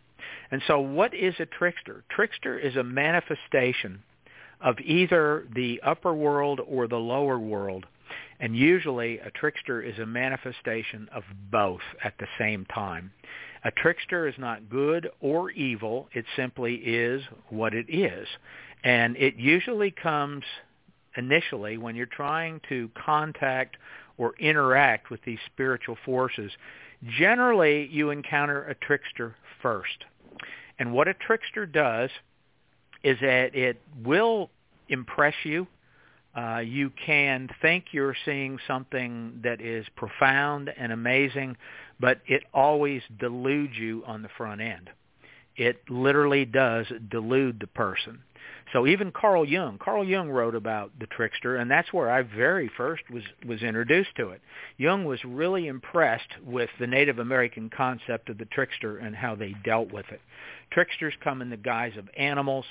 And 0.51 0.61
so 0.67 0.79
what 0.79 1.13
is 1.13 1.35
a 1.39 1.45
trickster? 1.45 2.03
Trickster 2.09 2.57
is 2.57 2.75
a 2.75 2.83
manifestation 2.83 4.01
of 4.61 4.79
either 4.79 5.45
the 5.53 5.81
upper 5.83 6.13
world 6.13 6.61
or 6.65 6.87
the 6.87 6.97
lower 6.97 7.37
world. 7.37 7.85
And 8.39 8.55
usually 8.55 9.19
a 9.19 9.31
trickster 9.31 9.81
is 9.81 9.99
a 9.99 10.05
manifestation 10.05 11.09
of 11.13 11.23
both 11.51 11.81
at 12.03 12.13
the 12.19 12.27
same 12.37 12.65
time. 12.65 13.11
A 13.65 13.71
trickster 13.71 14.27
is 14.27 14.35
not 14.37 14.69
good 14.69 15.09
or 15.21 15.49
evil. 15.51 16.09
It 16.13 16.25
simply 16.35 16.75
is 16.75 17.21
what 17.49 17.73
it 17.73 17.85
is. 17.89 18.27
And 18.83 19.15
it 19.15 19.35
usually 19.35 19.91
comes 19.91 20.43
initially 21.17 21.77
when 21.77 21.95
you're 21.95 22.05
trying 22.05 22.61
to 22.69 22.89
contact 23.05 23.77
or 24.17 24.33
interact 24.39 25.09
with 25.09 25.21
these 25.25 25.39
spiritual 25.45 25.97
forces, 26.05 26.51
generally 27.17 27.87
you 27.91 28.09
encounter 28.09 28.63
a 28.63 28.75
trickster 28.75 29.35
first. 29.61 30.05
And 30.79 30.93
what 30.93 31.07
a 31.07 31.13
trickster 31.13 31.65
does 31.65 32.09
is 33.03 33.17
that 33.21 33.55
it 33.55 33.81
will 34.03 34.49
impress 34.89 35.35
you. 35.43 35.67
Uh, 36.35 36.59
you 36.59 36.91
can 37.05 37.47
think 37.61 37.85
you're 37.91 38.15
seeing 38.25 38.57
something 38.67 39.39
that 39.43 39.61
is 39.61 39.85
profound 39.95 40.69
and 40.77 40.91
amazing, 40.91 41.55
but 41.99 42.21
it 42.25 42.43
always 42.53 43.01
deludes 43.19 43.77
you 43.77 44.03
on 44.07 44.23
the 44.23 44.29
front 44.35 44.61
end. 44.61 44.89
It 45.55 45.81
literally 45.89 46.45
does 46.45 46.87
delude 47.09 47.59
the 47.59 47.67
person. 47.67 48.19
So 48.71 48.87
even 48.87 49.11
Carl 49.11 49.45
Jung, 49.45 49.77
Carl 49.77 50.03
Jung 50.03 50.29
wrote 50.29 50.55
about 50.55 50.91
the 50.99 51.05
trickster, 51.05 51.57
and 51.57 51.69
that's 51.69 51.93
where 51.93 52.09
I 52.09 52.23
very 52.23 52.71
first 52.75 53.03
was 53.09 53.23
was 53.45 53.61
introduced 53.61 54.15
to 54.17 54.29
it. 54.29 54.41
Jung 54.77 55.05
was 55.05 55.23
really 55.23 55.67
impressed 55.67 56.29
with 56.43 56.69
the 56.79 56.87
Native 56.87 57.19
American 57.19 57.69
concept 57.69 58.29
of 58.29 58.39
the 58.39 58.45
trickster 58.45 58.97
and 58.97 59.15
how 59.15 59.35
they 59.35 59.53
dealt 59.63 59.91
with 59.91 60.05
it. 60.09 60.21
Tricksters 60.71 61.13
come 61.23 61.41
in 61.41 61.49
the 61.51 61.57
guise 61.57 61.95
of 61.97 62.09
animals. 62.17 62.65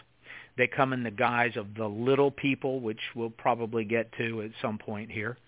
They 0.59 0.67
come 0.67 0.93
in 0.93 1.05
the 1.05 1.11
guise 1.11 1.57
of 1.57 1.75
the 1.77 1.87
little 1.87 2.31
people, 2.31 2.81
which 2.81 3.01
we'll 3.15 3.31
probably 3.31 3.85
get 3.85 4.13
to 4.19 4.43
at 4.43 4.51
some 4.61 4.79
point 4.79 5.11
here. 5.11 5.39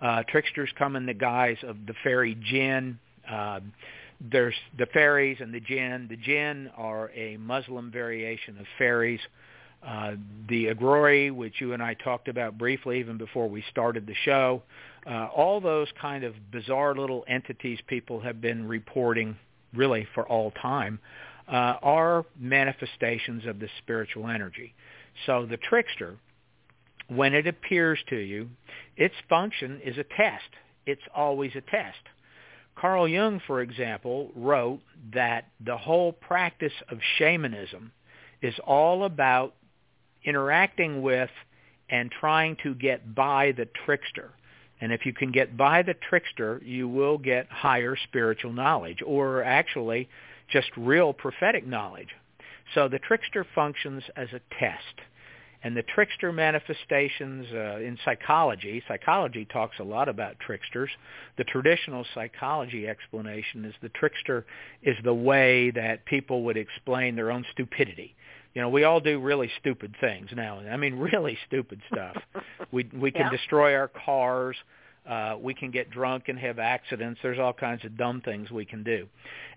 Uh, 0.00 0.22
tricksters 0.28 0.70
come 0.78 0.94
in 0.94 1.06
the 1.06 1.14
guise 1.14 1.56
of 1.62 1.76
the 1.86 1.94
fairy 2.04 2.34
jinn. 2.34 2.98
Uh, 3.28 3.60
there's 4.20 4.54
the 4.78 4.86
fairies 4.86 5.38
and 5.40 5.54
the 5.54 5.60
jinn. 5.60 6.06
The 6.10 6.16
jinn 6.16 6.70
are 6.76 7.10
a 7.14 7.38
Muslim 7.38 7.90
variation 7.90 8.58
of 8.58 8.66
fairies. 8.78 9.20
Uh, 9.24 9.28
the 10.48 10.66
Agrori, 10.66 11.34
which 11.34 11.60
you 11.60 11.72
and 11.72 11.82
I 11.82 11.94
talked 11.94 12.28
about 12.28 12.56
briefly 12.58 13.00
even 13.00 13.18
before 13.18 13.48
we 13.48 13.64
started 13.70 14.06
the 14.06 14.14
show, 14.24 14.62
uh, 15.06 15.26
all 15.34 15.60
those 15.60 15.88
kind 16.00 16.22
of 16.24 16.34
bizarre 16.52 16.94
little 16.94 17.24
entities 17.28 17.80
people 17.88 18.20
have 18.20 18.40
been 18.40 18.68
reporting 18.68 19.36
really 19.74 20.06
for 20.14 20.26
all 20.28 20.52
time 20.52 21.00
uh, 21.48 21.76
are 21.82 22.24
manifestations 22.38 23.46
of 23.46 23.58
the 23.58 23.68
spiritual 23.78 24.28
energy. 24.28 24.74
So 25.26 25.46
the 25.46 25.56
trickster, 25.56 26.16
when 27.08 27.34
it 27.34 27.46
appears 27.46 27.98
to 28.10 28.16
you, 28.16 28.48
its 28.96 29.14
function 29.28 29.80
is 29.84 29.98
a 29.98 30.04
test. 30.04 30.48
It's 30.86 31.02
always 31.14 31.52
a 31.56 31.60
test. 31.60 31.98
Carl 32.76 33.06
Jung, 33.06 33.40
for 33.46 33.60
example, 33.60 34.30
wrote 34.34 34.80
that 35.12 35.48
the 35.64 35.76
whole 35.76 36.12
practice 36.12 36.72
of 36.88 36.98
shamanism 37.18 37.92
is 38.40 38.54
all 38.64 39.04
about 39.04 39.54
interacting 40.24 41.02
with 41.02 41.30
and 41.88 42.10
trying 42.10 42.56
to 42.62 42.74
get 42.74 43.14
by 43.14 43.52
the 43.52 43.68
trickster. 43.84 44.30
And 44.80 44.92
if 44.92 45.06
you 45.06 45.12
can 45.12 45.30
get 45.30 45.56
by 45.56 45.82
the 45.82 45.94
trickster, 45.94 46.60
you 46.64 46.88
will 46.88 47.18
get 47.18 47.46
higher 47.48 47.96
spiritual 47.96 48.52
knowledge 48.52 48.98
or 49.06 49.44
actually 49.44 50.08
just 50.50 50.68
real 50.76 51.12
prophetic 51.12 51.66
knowledge. 51.66 52.08
So 52.74 52.88
the 52.88 52.98
trickster 52.98 53.46
functions 53.54 54.02
as 54.16 54.28
a 54.32 54.40
test. 54.58 55.00
And 55.64 55.76
the 55.76 55.84
trickster 55.84 56.32
manifestations 56.32 57.46
uh, 57.54 57.76
in 57.76 57.96
psychology, 58.04 58.82
psychology 58.88 59.44
talks 59.44 59.78
a 59.78 59.84
lot 59.84 60.08
about 60.08 60.40
tricksters. 60.40 60.90
The 61.38 61.44
traditional 61.44 62.04
psychology 62.14 62.88
explanation 62.88 63.64
is 63.64 63.74
the 63.80 63.90
trickster 63.90 64.44
is 64.82 64.96
the 65.04 65.14
way 65.14 65.70
that 65.70 66.04
people 66.04 66.42
would 66.42 66.56
explain 66.56 67.14
their 67.14 67.30
own 67.30 67.44
stupidity 67.52 68.16
you 68.54 68.60
know, 68.60 68.68
we 68.68 68.84
all 68.84 69.00
do 69.00 69.18
really 69.18 69.50
stupid 69.60 69.94
things 70.00 70.30
now. 70.34 70.58
I 70.58 70.76
mean, 70.76 70.94
really 70.98 71.38
stupid 71.46 71.80
stuff. 71.92 72.16
we 72.70 72.88
we 72.92 73.10
can 73.10 73.22
yeah. 73.22 73.30
destroy 73.30 73.74
our 73.74 73.88
cars. 73.88 74.56
Uh, 75.08 75.36
we 75.40 75.52
can 75.52 75.72
get 75.72 75.90
drunk 75.90 76.28
and 76.28 76.38
have 76.38 76.60
accidents. 76.60 77.18
There's 77.24 77.38
all 77.38 77.52
kinds 77.52 77.84
of 77.84 77.96
dumb 77.98 78.20
things 78.20 78.52
we 78.52 78.64
can 78.64 78.84
do. 78.84 79.08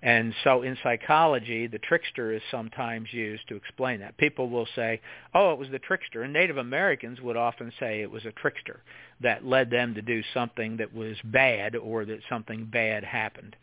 And 0.02 0.34
so 0.44 0.64
in 0.64 0.76
psychology, 0.82 1.68
the 1.68 1.78
trickster 1.78 2.34
is 2.34 2.42
sometimes 2.50 3.14
used 3.14 3.48
to 3.50 3.56
explain 3.56 4.00
that. 4.00 4.18
People 4.18 4.50
will 4.50 4.68
say, 4.76 5.02
oh, 5.36 5.52
it 5.54 5.60
was 5.60 5.70
the 5.70 5.78
trickster. 5.78 6.24
And 6.24 6.34
Native 6.34 6.58
Americans 6.58 7.22
would 7.22 7.38
often 7.38 7.72
say 7.80 8.02
it 8.02 8.10
was 8.10 8.26
a 8.26 8.32
trickster 8.32 8.82
that 9.22 9.46
led 9.46 9.70
them 9.70 9.94
to 9.94 10.02
do 10.02 10.24
something 10.34 10.78
that 10.78 10.96
was 10.96 11.16
bad 11.24 11.76
or 11.76 12.06
that 12.06 12.22
something 12.28 12.66
bad 12.66 13.04
happened. 13.04 13.56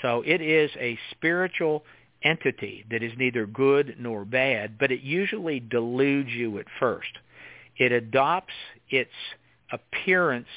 So 0.00 0.22
it 0.24 0.40
is 0.40 0.70
a 0.78 0.98
spiritual 1.10 1.84
entity 2.22 2.84
that 2.90 3.02
is 3.02 3.12
neither 3.16 3.46
good 3.46 3.96
nor 3.98 4.24
bad, 4.24 4.78
but 4.78 4.90
it 4.90 5.00
usually 5.00 5.60
deludes 5.60 6.30
you 6.30 6.58
at 6.58 6.66
first. 6.80 7.10
It 7.76 7.92
adopts 7.92 8.54
its 8.90 9.10
appearance 9.70 10.48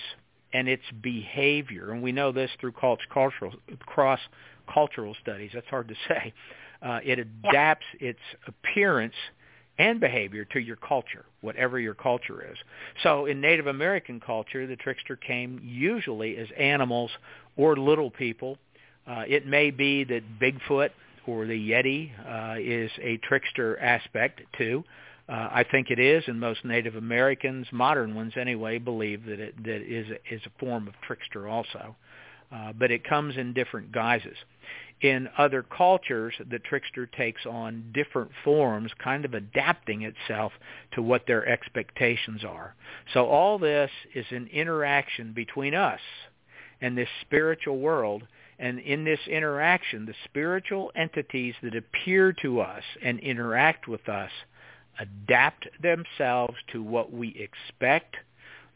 and 0.53 0.67
its 0.67 0.83
behavior, 1.01 1.91
and 1.91 2.01
we 2.01 2.11
know 2.11 2.31
this 2.31 2.51
through 2.59 2.73
cultural, 2.73 3.53
cross-cultural 3.85 5.15
studies. 5.21 5.51
That's 5.53 5.67
hard 5.67 5.87
to 5.87 5.95
say. 6.07 6.33
Uh, 6.81 6.99
it 7.03 7.19
adapts 7.19 7.85
its 7.99 8.19
appearance 8.47 9.13
and 9.77 9.99
behavior 9.99 10.45
to 10.45 10.59
your 10.59 10.75
culture, 10.75 11.25
whatever 11.41 11.79
your 11.79 11.93
culture 11.93 12.45
is. 12.51 12.57
So 13.03 13.25
in 13.27 13.39
Native 13.39 13.67
American 13.67 14.19
culture, 14.19 14.67
the 14.67 14.75
trickster 14.75 15.15
came 15.15 15.61
usually 15.63 16.37
as 16.37 16.47
animals 16.57 17.11
or 17.55 17.77
little 17.77 18.11
people. 18.11 18.57
Uh, 19.07 19.23
it 19.27 19.47
may 19.47 19.71
be 19.71 20.03
that 20.03 20.23
Bigfoot 20.39 20.89
or 21.27 21.45
the 21.45 21.69
Yeti 21.69 22.11
uh, 22.27 22.55
is 22.59 22.91
a 23.01 23.17
trickster 23.17 23.79
aspect 23.79 24.41
too. 24.57 24.83
Uh, 25.29 25.49
I 25.51 25.63
think 25.69 25.91
it 25.91 25.99
is, 25.99 26.23
and 26.27 26.39
most 26.39 26.65
Native 26.65 26.95
Americans, 26.95 27.67
modern 27.71 28.15
ones 28.15 28.33
anyway, 28.35 28.79
believe 28.79 29.25
that 29.25 29.39
it 29.39 29.63
that 29.63 29.81
is 29.81 30.07
a, 30.09 30.33
is 30.33 30.41
a 30.45 30.59
form 30.59 30.87
of 30.87 30.93
trickster 31.05 31.47
also. 31.47 31.95
Uh, 32.51 32.73
but 32.73 32.91
it 32.91 33.07
comes 33.07 33.37
in 33.37 33.53
different 33.53 33.93
guises. 33.93 34.35
In 34.99 35.29
other 35.37 35.63
cultures, 35.63 36.33
the 36.49 36.59
trickster 36.59 37.07
takes 37.07 37.45
on 37.45 37.91
different 37.93 38.29
forms, 38.43 38.91
kind 39.01 39.23
of 39.23 39.33
adapting 39.33 40.03
itself 40.03 40.51
to 40.93 41.01
what 41.01 41.25
their 41.25 41.47
expectations 41.47 42.43
are. 42.43 42.75
So 43.13 43.25
all 43.25 43.57
this 43.57 43.89
is 44.13 44.25
an 44.31 44.47
interaction 44.51 45.33
between 45.33 45.73
us 45.73 46.01
and 46.81 46.97
this 46.97 47.09
spiritual 47.21 47.79
world. 47.79 48.23
And 48.61 48.77
in 48.79 49.03
this 49.03 49.19
interaction, 49.27 50.05
the 50.05 50.13
spiritual 50.25 50.91
entities 50.95 51.55
that 51.63 51.75
appear 51.75 52.31
to 52.43 52.61
us 52.61 52.83
and 53.03 53.19
interact 53.19 53.87
with 53.87 54.07
us 54.07 54.29
adapt 54.99 55.67
themselves 55.81 56.53
to 56.71 56.83
what 56.83 57.11
we 57.11 57.29
expect 57.29 58.15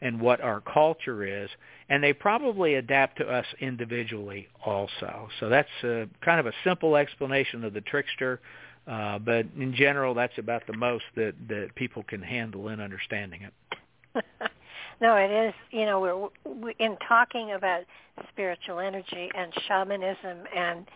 and 0.02 0.20
what 0.20 0.40
our 0.40 0.60
culture 0.60 1.24
is, 1.24 1.48
and 1.88 2.02
they 2.02 2.12
probably 2.12 2.74
adapt 2.74 3.18
to 3.18 3.28
us 3.28 3.46
individually 3.60 4.48
also. 4.64 5.28
So 5.38 5.48
that's 5.48 5.68
a, 5.84 6.08
kind 6.20 6.40
of 6.40 6.46
a 6.46 6.52
simple 6.64 6.96
explanation 6.96 7.62
of 7.62 7.72
the 7.72 7.80
trickster, 7.80 8.40
uh, 8.88 9.20
but 9.20 9.46
in 9.56 9.72
general, 9.72 10.14
that's 10.14 10.36
about 10.36 10.66
the 10.66 10.76
most 10.76 11.04
that, 11.14 11.34
that 11.48 11.74
people 11.76 12.02
can 12.02 12.22
handle 12.22 12.68
in 12.68 12.80
understanding 12.80 13.42
it. 13.42 14.24
no, 15.00 15.16
it 15.16 15.30
is. 15.30 15.54
You 15.70 15.86
know, 15.86 16.00
we're 16.00 16.54
we, 16.54 16.74
in 16.78 16.96
talking 17.06 17.52
about 17.52 17.84
spiritual 18.30 18.80
energy 18.80 19.30
and 19.36 19.52
shamanism, 19.66 20.38
and 20.54 20.86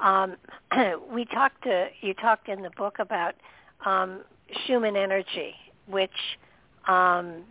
um, 0.00 0.36
we 1.12 1.24
talked. 1.26 1.62
To, 1.64 1.88
you 2.00 2.14
talked 2.14 2.48
in 2.48 2.62
the 2.62 2.70
book 2.70 2.96
about 2.98 3.34
um, 3.84 4.22
Schumann 4.66 4.96
energy, 4.96 5.54
which 5.86 6.10
um, 6.88 7.44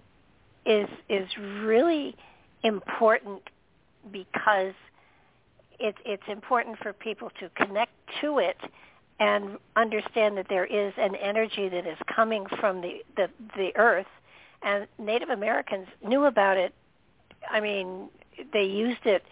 is 0.66 0.89
is 1.10 1.28
really 1.62 2.16
important 2.63 3.42
because 4.12 4.74
it's 5.80 5.98
it's 6.06 6.24
important 6.28 6.78
for 6.80 6.94
people 6.94 7.30
to 7.39 7.50
connect 7.50 7.92
to 8.22 8.39
it 8.39 8.58
and 9.20 9.58
understand 9.76 10.38
that 10.38 10.48
there 10.50 10.66
is 10.66 10.94
an 10.98 11.16
energy 11.16 11.70
that 11.70 11.86
is 11.88 11.98
coming 12.13 12.46
from 12.60 12.82
the 12.82 13.04
the, 13.16 13.30
the 13.56 13.72
earth 13.76 14.08
and 14.63 14.88
Native 14.99 15.30
Americans 15.30 15.88
knew 16.06 16.26
about 16.26 16.58
it. 16.58 16.73
I 17.49 17.60
mean, 17.60 18.10
they 18.52 18.63
used 18.63 19.06
it 19.06 19.23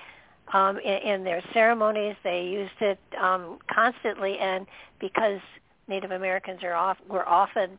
um, 0.53 0.77
in, 0.79 0.97
in 0.97 1.23
their 1.23 1.41
ceremonies. 1.53 2.15
They 2.23 2.43
used 2.43 2.81
it 2.81 2.99
um, 3.19 3.59
constantly, 3.73 4.37
and 4.37 4.65
because 4.99 5.39
Native 5.87 6.11
Americans 6.11 6.59
are 6.63 6.73
off 6.73 6.97
were 7.09 7.27
often 7.27 7.77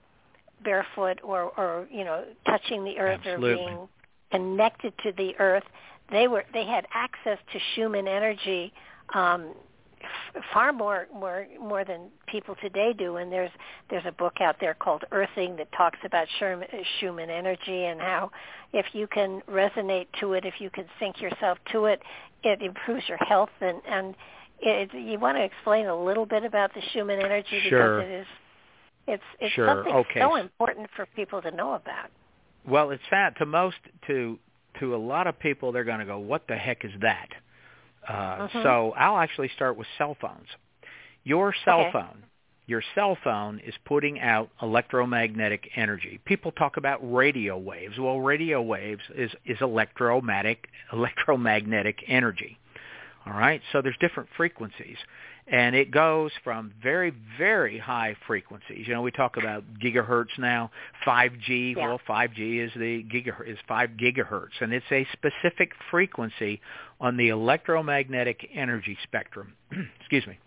barefoot 0.64 1.18
or 1.22 1.52
or 1.58 1.86
you 1.90 2.04
know 2.04 2.24
touching 2.46 2.84
the 2.84 2.98
earth 2.98 3.20
Absolutely. 3.24 3.52
or 3.52 3.56
being 3.56 3.88
connected 4.30 4.92
to 5.02 5.12
the 5.12 5.34
earth. 5.38 5.64
They 6.10 6.28
were 6.28 6.44
they 6.52 6.64
had 6.64 6.86
access 6.92 7.38
to 7.52 7.58
Schumann 7.74 8.08
energy 8.08 8.72
um, 9.14 9.54
f- 10.02 10.42
far 10.52 10.72
more 10.72 11.06
more 11.12 11.46
more 11.60 11.84
than 11.84 12.08
people 12.26 12.56
today 12.60 12.92
do. 12.96 13.16
And 13.16 13.32
there's 13.32 13.50
there's 13.90 14.06
a 14.06 14.12
book 14.12 14.40
out 14.40 14.56
there 14.60 14.74
called 14.74 15.04
Earthing 15.12 15.56
that 15.56 15.70
talks 15.72 15.98
about 16.04 16.26
Schumann, 16.38 16.68
Schumann 16.98 17.30
energy 17.30 17.84
and 17.84 18.00
how 18.00 18.30
if 18.72 18.86
you 18.92 19.06
can 19.06 19.42
resonate 19.50 20.06
to 20.20 20.34
it, 20.34 20.44
if 20.44 20.54
you 20.58 20.70
can 20.70 20.86
sync 20.98 21.20
yourself 21.20 21.58
to 21.72 21.86
it, 21.86 22.02
it 22.42 22.62
improves 22.62 23.08
your 23.08 23.18
health 23.18 23.50
and 23.60 23.80
and 23.88 24.14
it, 24.60 24.94
you 24.94 25.18
want 25.18 25.36
to 25.36 25.42
explain 25.42 25.86
a 25.86 26.04
little 26.04 26.26
bit 26.26 26.44
about 26.44 26.72
the 26.74 26.80
Schumann 26.92 27.20
energy 27.20 27.60
sure. 27.68 28.00
because 28.00 28.10
it 28.10 28.14
is 28.20 28.26
it's 29.06 29.22
it's 29.40 29.54
sure. 29.54 29.66
something 29.66 29.92
okay. 29.92 30.20
so 30.20 30.36
important 30.36 30.88
for 30.94 31.06
people 31.16 31.42
to 31.42 31.50
know 31.50 31.74
about. 31.74 32.10
Well, 32.66 32.90
it's 32.90 33.02
sad 33.10 33.34
to 33.38 33.46
most 33.46 33.76
to 34.06 34.38
to 34.80 34.94
a 34.94 34.98
lot 34.98 35.26
of 35.26 35.38
people. 35.38 35.72
They're 35.72 35.84
going 35.84 35.98
to 35.98 36.06
go, 36.06 36.18
"What 36.18 36.46
the 36.46 36.56
heck 36.56 36.84
is 36.84 36.92
that?" 37.00 37.28
Uh, 38.08 38.12
mm-hmm. 38.12 38.62
So 38.62 38.94
I'll 38.96 39.18
actually 39.18 39.50
start 39.54 39.76
with 39.76 39.86
cell 39.98 40.16
phones. 40.20 40.48
Your 41.24 41.54
cell 41.64 41.82
okay. 41.82 41.92
phone, 41.92 42.24
your 42.66 42.82
cell 42.94 43.16
phone 43.22 43.60
is 43.64 43.74
putting 43.84 44.20
out 44.20 44.50
electromagnetic 44.60 45.68
energy. 45.76 46.20
People 46.24 46.52
talk 46.52 46.76
about 46.76 46.98
radio 47.02 47.56
waves. 47.56 47.98
Well, 47.98 48.20
radio 48.20 48.60
waves 48.62 49.02
is 49.14 49.30
is 49.44 49.58
electromagnetic 49.60 50.68
electromagnetic 50.92 51.98
energy. 52.08 52.58
All 53.24 53.34
right, 53.34 53.60
so 53.70 53.82
there's 53.82 53.96
different 54.00 54.28
frequencies, 54.36 54.96
and 55.46 55.76
it 55.76 55.92
goes 55.92 56.32
from 56.42 56.72
very, 56.82 57.12
very 57.38 57.78
high 57.78 58.16
frequencies. 58.26 58.88
You 58.88 58.94
know, 58.94 59.02
we 59.02 59.12
talk 59.12 59.36
about 59.36 59.62
gigahertz 59.80 60.36
now, 60.38 60.72
5G. 61.06 61.76
Yeah. 61.76 61.86
Well, 61.86 62.00
5G 62.08 62.64
is 62.64 62.72
the 62.74 63.04
gigahertz 63.04 63.48
is 63.48 63.58
five 63.68 63.90
gigahertz, 63.90 64.60
and 64.60 64.72
it's 64.72 64.86
a 64.90 65.06
specific 65.12 65.70
frequency 65.88 66.60
on 67.02 67.18
the 67.18 67.28
electromagnetic 67.28 68.48
energy 68.54 68.96
spectrum. 69.02 69.52
Excuse 70.00 70.26
me. 70.26 70.38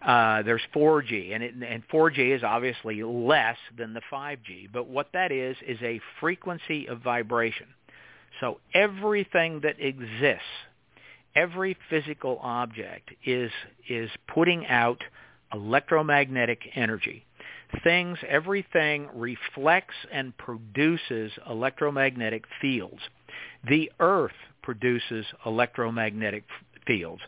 Uh, 0.00 0.42
there's 0.42 0.62
4G, 0.72 1.34
and, 1.34 1.42
it, 1.42 1.54
and 1.54 1.82
4G 1.88 2.36
is 2.36 2.44
obviously 2.44 3.02
less 3.02 3.56
than 3.76 3.94
the 3.94 4.02
5G. 4.12 4.68
But 4.72 4.86
what 4.86 5.08
that 5.14 5.32
is 5.32 5.56
is 5.66 5.78
a 5.82 6.00
frequency 6.20 6.86
of 6.86 7.00
vibration. 7.00 7.66
So 8.40 8.60
everything 8.72 9.62
that 9.64 9.80
exists 9.80 10.44
every 11.38 11.76
physical 11.88 12.38
object 12.42 13.10
is 13.24 13.50
is 13.88 14.10
putting 14.26 14.66
out 14.66 15.02
electromagnetic 15.52 16.60
energy. 16.74 17.24
Things, 17.84 18.18
everything 18.26 19.08
reflects 19.14 19.94
and 20.12 20.36
produces 20.36 21.32
electromagnetic 21.48 22.44
fields. 22.60 23.00
The 23.68 23.90
earth 24.00 24.32
produces 24.68 25.24
electromagnetic 25.46 26.44
fields. 26.86 27.22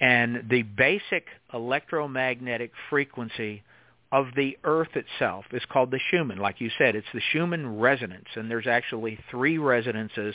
And 0.00 0.48
the 0.48 0.62
basic 0.62 1.26
electromagnetic 1.52 2.72
frequency 2.88 3.62
of 4.10 4.28
the 4.34 4.56
earth 4.64 4.96
itself 4.96 5.44
is 5.52 5.62
called 5.70 5.90
the 5.90 6.00
Schumann. 6.10 6.38
Like 6.38 6.58
you 6.58 6.70
said, 6.78 6.96
it's 6.96 7.06
the 7.12 7.20
Schumann 7.32 7.78
resonance, 7.78 8.28
and 8.34 8.50
there's 8.50 8.66
actually 8.66 9.18
three 9.30 9.58
resonances. 9.58 10.34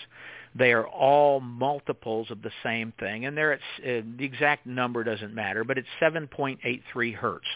They 0.53 0.71
are 0.71 0.87
all 0.87 1.39
multiples 1.39 2.29
of 2.29 2.43
the 2.43 2.51
same 2.61 2.93
thing, 2.99 3.25
and 3.25 3.35
they're 3.35 3.53
at, 3.53 3.59
uh, 3.79 4.05
the 4.15 4.23
exact 4.23 4.67
number 4.67 5.03
doesn't 5.03 5.33
matter, 5.33 5.63
but 5.63 5.79
it's 5.79 5.87
7.83 5.99 7.15
hertz. 7.15 7.47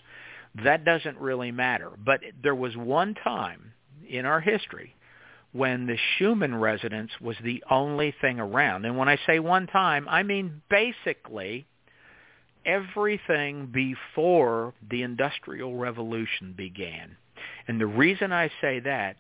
That 0.63 0.83
doesn't 0.83 1.19
really 1.19 1.51
matter. 1.51 1.91
But 2.03 2.21
there 2.41 2.55
was 2.55 2.75
one 2.75 3.13
time 3.13 3.71
in 4.09 4.25
our 4.25 4.41
history 4.41 4.95
when 5.51 5.87
the 5.87 5.97
Schumann 6.17 6.55
resonance 6.55 7.11
was 7.19 7.35
the 7.43 7.63
only 7.69 8.13
thing 8.21 8.39
around. 8.39 8.85
And 8.85 8.97
when 8.97 9.09
I 9.09 9.17
say 9.25 9.39
one 9.39 9.67
time, 9.67 10.07
I 10.07 10.23
mean 10.23 10.61
basically 10.69 11.65
everything 12.65 13.67
before 13.67 14.73
the 14.89 15.01
Industrial 15.01 15.75
Revolution 15.75 16.53
began. 16.55 17.17
And 17.67 17.79
the 17.79 17.87
reason 17.87 18.31
I 18.31 18.51
say 18.61 18.79
that 18.81 19.17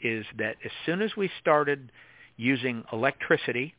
is 0.00 0.26
that 0.38 0.56
as 0.64 0.70
soon 0.86 1.02
as 1.02 1.16
we 1.16 1.30
started 1.40 1.90
using 2.36 2.84
electricity 2.92 3.74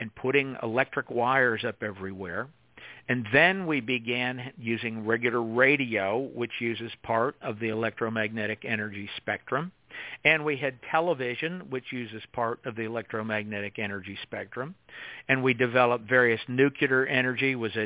and 0.00 0.14
putting 0.14 0.56
electric 0.62 1.10
wires 1.10 1.64
up 1.64 1.82
everywhere, 1.82 2.48
and 3.08 3.26
then 3.32 3.66
we 3.66 3.80
began 3.80 4.52
using 4.58 5.04
regular 5.06 5.42
radio, 5.42 6.18
which 6.18 6.52
uses 6.60 6.92
part 7.02 7.36
of 7.42 7.58
the 7.58 7.68
electromagnetic 7.68 8.64
energy 8.64 9.08
spectrum. 9.16 9.72
And 10.24 10.44
we 10.44 10.56
had 10.56 10.74
television, 10.90 11.70
which 11.70 11.92
uses 11.92 12.22
part 12.32 12.60
of 12.64 12.76
the 12.76 12.82
electromagnetic 12.82 13.78
energy 13.78 14.18
spectrum. 14.22 14.74
And 15.28 15.42
we 15.42 15.54
developed 15.54 16.08
various 16.08 16.40
nuclear 16.48 17.06
energy, 17.06 17.54
which 17.54 17.76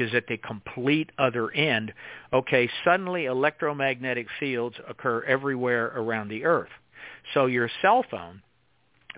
is 0.00 0.14
at 0.14 0.26
the 0.26 0.36
complete 0.36 1.10
other 1.18 1.50
end. 1.50 1.92
Okay, 2.32 2.68
suddenly 2.84 3.26
electromagnetic 3.26 4.26
fields 4.38 4.76
occur 4.88 5.22
everywhere 5.24 5.92
around 5.94 6.28
the 6.28 6.44
Earth. 6.44 6.70
So 7.34 7.46
your 7.46 7.70
cell 7.82 8.04
phone, 8.10 8.42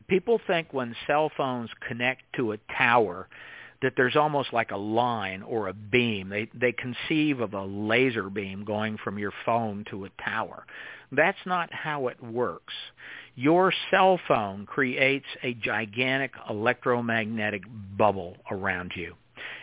people 0.08 0.40
think 0.46 0.72
when 0.72 0.94
cell 1.06 1.30
phones 1.36 1.70
connect 1.86 2.22
to 2.36 2.52
a 2.52 2.58
tower 2.76 3.28
that 3.82 3.94
there's 3.96 4.16
almost 4.16 4.52
like 4.52 4.70
a 4.70 4.76
line 4.76 5.42
or 5.42 5.68
a 5.68 5.74
beam. 5.74 6.28
They 6.28 6.48
they 6.54 6.72
conceive 6.72 7.40
of 7.40 7.54
a 7.54 7.64
laser 7.64 8.30
beam 8.30 8.64
going 8.64 8.96
from 9.02 9.18
your 9.18 9.32
phone 9.44 9.84
to 9.90 10.04
a 10.04 10.10
tower. 10.22 10.64
That's 11.10 11.38
not 11.44 11.72
how 11.72 12.08
it 12.08 12.22
works. 12.22 12.72
Your 13.34 13.72
cell 13.90 14.18
phone 14.26 14.66
creates 14.66 15.26
a 15.42 15.54
gigantic 15.54 16.32
electromagnetic 16.48 17.64
bubble 17.96 18.36
around 18.50 18.92
you. 18.96 19.14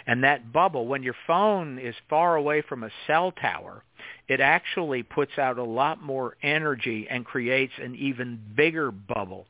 And 0.05 0.23
that 0.23 0.51
bubble, 0.51 0.87
when 0.87 1.03
your 1.03 1.15
phone 1.25 1.79
is 1.79 1.95
far 2.09 2.35
away 2.35 2.61
from 2.61 2.83
a 2.83 2.89
cell 3.07 3.31
tower, 3.31 3.83
it 4.27 4.39
actually 4.39 5.03
puts 5.03 5.37
out 5.37 5.57
a 5.57 5.63
lot 5.63 6.01
more 6.01 6.35
energy 6.43 7.07
and 7.09 7.25
creates 7.25 7.73
an 7.81 7.95
even 7.95 8.39
bigger 8.55 8.91
bubble. 8.91 9.47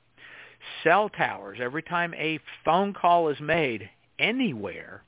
Cell 0.83 1.09
towers, 1.09 1.59
every 1.61 1.83
time 1.83 2.13
a 2.13 2.39
phone 2.63 2.93
call 2.93 3.29
is 3.29 3.39
made 3.39 3.89
anywhere, 4.19 5.03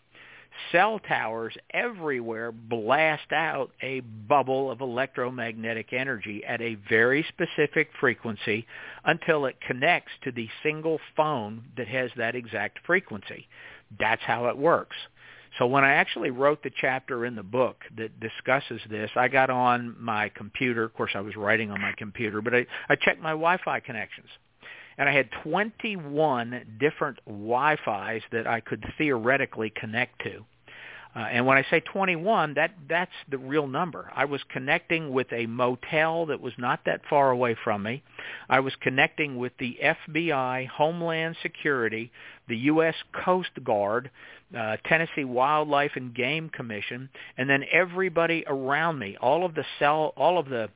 cell 0.72 1.00
towers 1.00 1.56
everywhere 1.72 2.52
blast 2.52 3.32
out 3.32 3.72
a 3.82 4.00
bubble 4.00 4.72
of 4.72 4.82
electromagnetic 4.82 5.94
energy 5.94 6.44
at 6.46 6.62
a 6.62 6.76
very 6.90 7.26
specific 7.30 7.90
frequency 8.00 8.66
until 9.06 9.46
it 9.46 9.56
connects 9.66 10.12
to 10.24 10.32
the 10.32 10.50
single 10.64 11.00
phone 11.16 11.64
that 11.78 11.88
has 11.88 12.12
that 12.18 12.36
exact 12.36 12.80
frequency. 12.86 13.48
That's 14.00 14.22
how 14.24 14.48
it 14.48 14.58
works. 14.58 14.96
So 15.60 15.68
when 15.68 15.84
I 15.84 15.94
actually 15.94 16.32
wrote 16.32 16.64
the 16.64 16.72
chapter 16.80 17.26
in 17.26 17.36
the 17.36 17.44
book 17.44 17.84
that 17.98 18.20
discusses 18.22 18.80
this, 18.90 19.12
I 19.16 19.28
got 19.28 19.50
on 19.50 19.96
my 20.00 20.30
computer. 20.30 20.84
Of 20.84 20.94
course, 20.94 21.12
I 21.14 21.20
was 21.20 21.36
writing 21.36 21.72
on 21.72 21.82
my 21.82 21.94
computer, 21.98 22.42
but 22.42 22.56
I, 22.56 22.66
I 22.88 22.96
checked 22.96 23.22
my 23.22 23.32
Wi-Fi 23.32 23.82
connections 23.82 24.30
and 24.98 25.10
I 25.10 25.14
had 25.14 25.30
21 25.44 26.78
different 26.80 27.20
Wi-Fis 27.26 28.24
that 28.32 28.48
I 28.48 28.60
could 28.60 28.86
theoretically 28.98 29.72
connect 29.76 30.24
to. 30.24 30.46
Uh, 31.14 31.20
and 31.20 31.46
when 31.46 31.58
I 31.58 31.66
say 31.70 31.82
21, 31.82 32.54
that 32.54 32.72
that's 32.88 33.12
the 33.30 33.38
real 33.38 33.68
number. 33.68 34.10
I 34.16 34.26
was 34.26 34.42
connecting 34.50 35.12
with 35.12 35.28
a 35.34 35.46
motel 35.46 36.28
that 36.28 36.40
was 36.40 36.54
not 36.58 36.80
that 36.86 37.02
far 37.10 37.32
away 37.32 37.58
from 37.66 37.84
me. 37.84 38.02
I 38.50 38.62
was 38.62 38.74
connecting 38.80 39.36
with 39.38 39.52
the 39.60 39.78
FBI, 39.84 40.68
Homeland 40.70 41.36
Security, 41.42 42.12
the 42.48 42.56
U.S. 42.58 42.96
Coast 43.26 43.52
Guard, 43.62 44.10
uh, 44.58 44.78
Tennessee 44.86 45.26
Wildlife 45.26 45.92
and 45.96 46.16
Game 46.16 46.50
Commission, 46.50 47.10
and 47.38 47.50
then 47.50 47.66
everybody 47.72 48.46
around 48.48 48.98
me. 48.98 49.18
All 49.22 49.46
of 49.46 49.54
the 49.54 49.66
cell, 49.80 50.14
all 50.16 50.38
of 50.38 50.48
the 50.48 50.70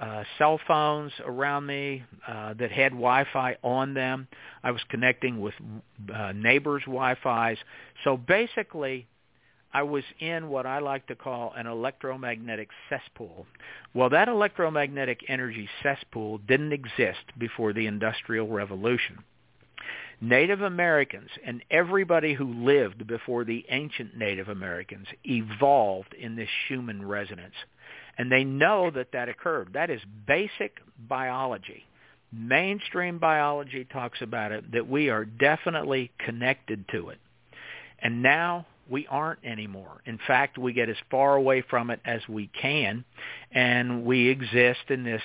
uh, 0.00 0.24
cell 0.38 0.60
phones 0.66 1.12
around 1.24 1.66
me 1.66 2.04
uh, 2.26 2.54
that 2.54 2.70
had 2.70 2.92
Wi-Fi 2.92 3.56
on 3.62 3.94
them. 3.94 4.28
I 4.62 4.70
was 4.70 4.82
connecting 4.88 5.40
with 5.40 5.54
uh, 6.14 6.32
neighbors' 6.32 6.82
Wi-Fi's. 6.86 7.58
So 8.04 8.16
basically, 8.16 9.06
I 9.72 9.82
was 9.82 10.04
in 10.20 10.48
what 10.48 10.66
I 10.66 10.78
like 10.78 11.06
to 11.08 11.14
call 11.14 11.52
an 11.56 11.66
electromagnetic 11.66 12.68
cesspool. 12.88 13.46
Well, 13.94 14.10
that 14.10 14.28
electromagnetic 14.28 15.20
energy 15.28 15.68
cesspool 15.82 16.38
didn't 16.38 16.72
exist 16.72 17.24
before 17.38 17.72
the 17.72 17.86
Industrial 17.86 18.48
Revolution. 18.48 19.18
Native 20.20 20.62
Americans 20.62 21.28
and 21.44 21.62
everybody 21.70 22.32
who 22.32 22.64
lived 22.64 23.06
before 23.06 23.44
the 23.44 23.66
ancient 23.68 24.16
Native 24.16 24.48
Americans 24.48 25.08
evolved 25.24 26.14
in 26.14 26.36
this 26.36 26.48
Schumann 26.66 27.06
resonance. 27.06 27.54
And 28.18 28.32
they 28.32 28.44
know 28.44 28.90
that 28.90 29.12
that 29.12 29.28
occurred. 29.28 29.70
That 29.74 29.90
is 29.90 30.00
basic 30.26 30.78
biology. 31.08 31.84
Mainstream 32.32 33.18
biology 33.18 33.84
talks 33.84 34.20
about 34.20 34.52
it, 34.52 34.72
that 34.72 34.88
we 34.88 35.10
are 35.10 35.24
definitely 35.24 36.10
connected 36.18 36.84
to 36.92 37.10
it. 37.10 37.18
And 38.00 38.22
now 38.22 38.66
we 38.88 39.06
aren't 39.08 39.44
anymore. 39.44 40.00
In 40.06 40.18
fact, 40.26 40.58
we 40.58 40.72
get 40.72 40.88
as 40.88 40.96
far 41.10 41.36
away 41.36 41.62
from 41.68 41.90
it 41.90 42.00
as 42.04 42.20
we 42.28 42.48
can, 42.60 43.04
and 43.52 44.04
we 44.04 44.28
exist 44.28 44.90
in 44.90 45.02
this 45.02 45.22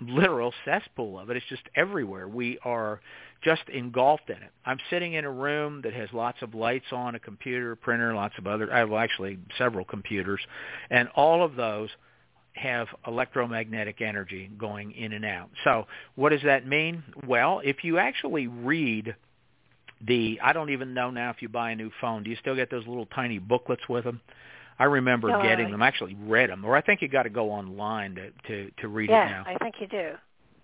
literal 0.00 0.52
cesspool 0.64 1.18
of 1.18 1.30
it. 1.30 1.36
It's 1.36 1.46
just 1.48 1.62
everywhere. 1.74 2.28
We 2.28 2.58
are 2.64 3.00
just 3.42 3.62
engulfed 3.72 4.28
in 4.28 4.36
it. 4.36 4.50
I'm 4.64 4.78
sitting 4.90 5.14
in 5.14 5.24
a 5.24 5.30
room 5.30 5.80
that 5.82 5.94
has 5.94 6.08
lots 6.12 6.42
of 6.42 6.54
lights 6.54 6.92
on, 6.92 7.14
a 7.14 7.18
computer, 7.18 7.72
a 7.72 7.76
printer, 7.76 8.14
lots 8.14 8.34
of 8.38 8.46
other, 8.46 8.70
uh, 8.70 8.76
I 8.76 8.78
have 8.80 8.92
actually 8.92 9.38
several 9.58 9.84
computers, 9.84 10.40
and 10.90 11.08
all 11.14 11.44
of 11.44 11.56
those 11.56 11.88
have 12.54 12.88
electromagnetic 13.06 14.00
energy 14.00 14.50
going 14.58 14.92
in 14.92 15.12
and 15.12 15.24
out. 15.24 15.50
So 15.64 15.86
what 16.14 16.30
does 16.30 16.42
that 16.44 16.66
mean? 16.66 17.02
Well, 17.26 17.60
if 17.64 17.82
you 17.82 17.98
actually 17.98 18.46
read 18.46 19.14
the 20.06 20.40
I 20.42 20.52
don't 20.52 20.70
even 20.70 20.94
know 20.94 21.10
now 21.10 21.30
if 21.30 21.42
you 21.42 21.48
buy 21.48 21.70
a 21.70 21.76
new 21.76 21.90
phone. 22.00 22.24
Do 22.24 22.30
you 22.30 22.36
still 22.36 22.56
get 22.56 22.70
those 22.70 22.86
little 22.86 23.06
tiny 23.06 23.38
booklets 23.38 23.88
with 23.88 24.04
them? 24.04 24.20
I 24.78 24.84
remember 24.84 25.28
no, 25.28 25.42
getting 25.42 25.66
I, 25.66 25.70
them. 25.70 25.82
I 25.82 25.86
actually 25.86 26.16
read 26.20 26.50
them, 26.50 26.64
or 26.64 26.76
I 26.76 26.80
think 26.80 27.02
you 27.02 27.08
got 27.08 27.22
to 27.24 27.30
go 27.30 27.50
online 27.50 28.16
to 28.16 28.30
to 28.48 28.70
to 28.80 28.88
read 28.88 29.10
yeah, 29.10 29.26
it 29.26 29.30
now. 29.30 29.44
Yeah, 29.46 29.54
I 29.54 29.58
think 29.58 29.74
you 29.80 29.86
do. 29.86 30.12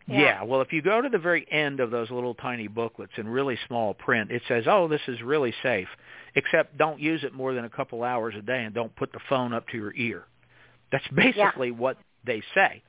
Yeah. 0.08 0.20
yeah. 0.20 0.42
Well, 0.42 0.62
if 0.62 0.72
you 0.72 0.82
go 0.82 1.00
to 1.00 1.08
the 1.08 1.18
very 1.18 1.46
end 1.50 1.80
of 1.80 1.90
those 1.90 2.10
little 2.10 2.34
tiny 2.34 2.66
booklets 2.66 3.12
in 3.16 3.28
really 3.28 3.58
small 3.66 3.94
print, 3.94 4.30
it 4.32 4.42
says, 4.48 4.64
"Oh, 4.66 4.88
this 4.88 5.02
is 5.06 5.22
really 5.22 5.54
safe, 5.62 5.88
except 6.34 6.76
don't 6.76 6.98
use 6.98 7.22
it 7.24 7.32
more 7.32 7.54
than 7.54 7.64
a 7.64 7.70
couple 7.70 8.02
hours 8.02 8.34
a 8.36 8.42
day, 8.42 8.64
and 8.64 8.74
don't 8.74 8.94
put 8.96 9.12
the 9.12 9.20
phone 9.28 9.52
up 9.52 9.68
to 9.68 9.76
your 9.76 9.94
ear." 9.94 10.24
That's 10.92 11.06
basically 11.14 11.68
yeah. 11.68 11.74
what 11.74 11.98
they 12.24 12.42
say. 12.54 12.82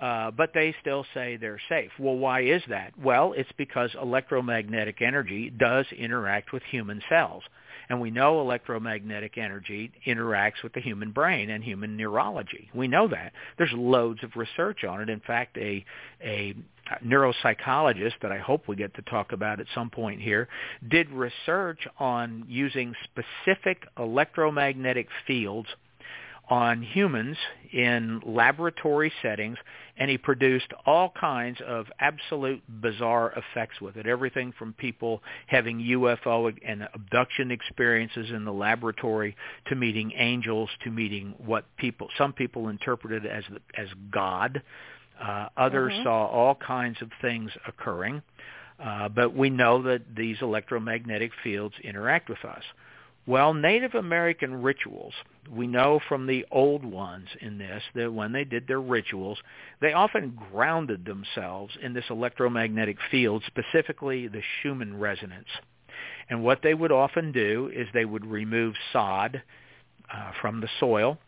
Uh, 0.00 0.30
but 0.30 0.50
they 0.54 0.74
still 0.80 1.04
say 1.12 1.36
they're 1.36 1.60
safe. 1.68 1.90
Well, 1.98 2.16
why 2.16 2.42
is 2.42 2.62
that? 2.68 2.92
Well, 3.02 3.32
it's 3.36 3.50
because 3.56 3.90
electromagnetic 4.00 5.02
energy 5.02 5.50
does 5.50 5.86
interact 5.96 6.52
with 6.52 6.62
human 6.70 7.02
cells. 7.08 7.42
And 7.88 8.00
we 8.00 8.10
know 8.10 8.40
electromagnetic 8.40 9.38
energy 9.38 9.90
interacts 10.06 10.62
with 10.62 10.74
the 10.74 10.80
human 10.80 11.10
brain 11.10 11.50
and 11.50 11.64
human 11.64 11.96
neurology. 11.96 12.70
We 12.74 12.86
know 12.86 13.08
that. 13.08 13.32
There's 13.56 13.72
loads 13.72 14.22
of 14.22 14.36
research 14.36 14.84
on 14.84 15.00
it. 15.00 15.08
In 15.08 15.20
fact, 15.20 15.56
a, 15.56 15.84
a 16.22 16.54
neuropsychologist 17.04 18.20
that 18.22 18.30
I 18.30 18.38
hope 18.38 18.68
we 18.68 18.76
get 18.76 18.94
to 18.94 19.02
talk 19.02 19.32
about 19.32 19.58
at 19.58 19.66
some 19.74 19.90
point 19.90 20.20
here 20.20 20.48
did 20.88 21.10
research 21.10 21.88
on 21.98 22.44
using 22.46 22.94
specific 23.04 23.84
electromagnetic 23.98 25.08
fields 25.26 25.68
on 26.50 26.82
humans 26.82 27.36
in 27.72 28.20
laboratory 28.24 29.12
settings 29.22 29.58
and 29.98 30.10
he 30.10 30.16
produced 30.16 30.72
all 30.86 31.12
kinds 31.20 31.58
of 31.66 31.86
absolute 32.00 32.62
bizarre 32.80 33.32
effects 33.36 33.80
with 33.80 33.96
it. 33.96 34.06
Everything 34.06 34.52
from 34.58 34.72
people 34.74 35.22
having 35.46 35.78
UFO 35.80 36.54
and 36.66 36.88
abduction 36.94 37.50
experiences 37.50 38.30
in 38.30 38.44
the 38.44 38.52
laboratory 38.52 39.36
to 39.66 39.74
meeting 39.74 40.12
angels 40.16 40.70
to 40.84 40.90
meeting 40.90 41.34
what 41.38 41.64
people 41.76 42.08
some 42.16 42.32
people 42.32 42.68
interpreted 42.68 43.26
as 43.26 43.44
as 43.76 43.88
God. 44.10 44.62
Uh, 45.20 45.48
others 45.56 45.92
mm-hmm. 45.92 46.04
saw 46.04 46.26
all 46.26 46.54
kinds 46.54 47.02
of 47.02 47.10
things 47.20 47.50
occurring. 47.66 48.22
Uh, 48.82 49.08
but 49.08 49.34
we 49.34 49.50
know 49.50 49.82
that 49.82 50.02
these 50.16 50.36
electromagnetic 50.40 51.32
fields 51.42 51.74
interact 51.82 52.28
with 52.28 52.44
us. 52.44 52.62
Well, 53.28 53.52
Native 53.52 53.94
American 53.94 54.62
rituals, 54.62 55.12
we 55.50 55.66
know 55.66 56.00
from 56.08 56.26
the 56.26 56.46
old 56.50 56.82
ones 56.82 57.28
in 57.42 57.58
this 57.58 57.82
that 57.94 58.10
when 58.10 58.32
they 58.32 58.44
did 58.44 58.66
their 58.66 58.80
rituals, 58.80 59.36
they 59.82 59.92
often 59.92 60.38
grounded 60.50 61.04
themselves 61.04 61.76
in 61.82 61.92
this 61.92 62.06
electromagnetic 62.08 62.96
field, 63.10 63.44
specifically 63.46 64.28
the 64.28 64.40
Schumann 64.40 64.98
resonance. 64.98 65.48
And 66.30 66.42
what 66.42 66.62
they 66.62 66.72
would 66.72 66.90
often 66.90 67.30
do 67.30 67.70
is 67.70 67.86
they 67.92 68.06
would 68.06 68.24
remove 68.24 68.74
sod 68.94 69.42
uh, 70.10 70.32
from 70.40 70.62
the 70.62 70.68
soil 70.80 71.18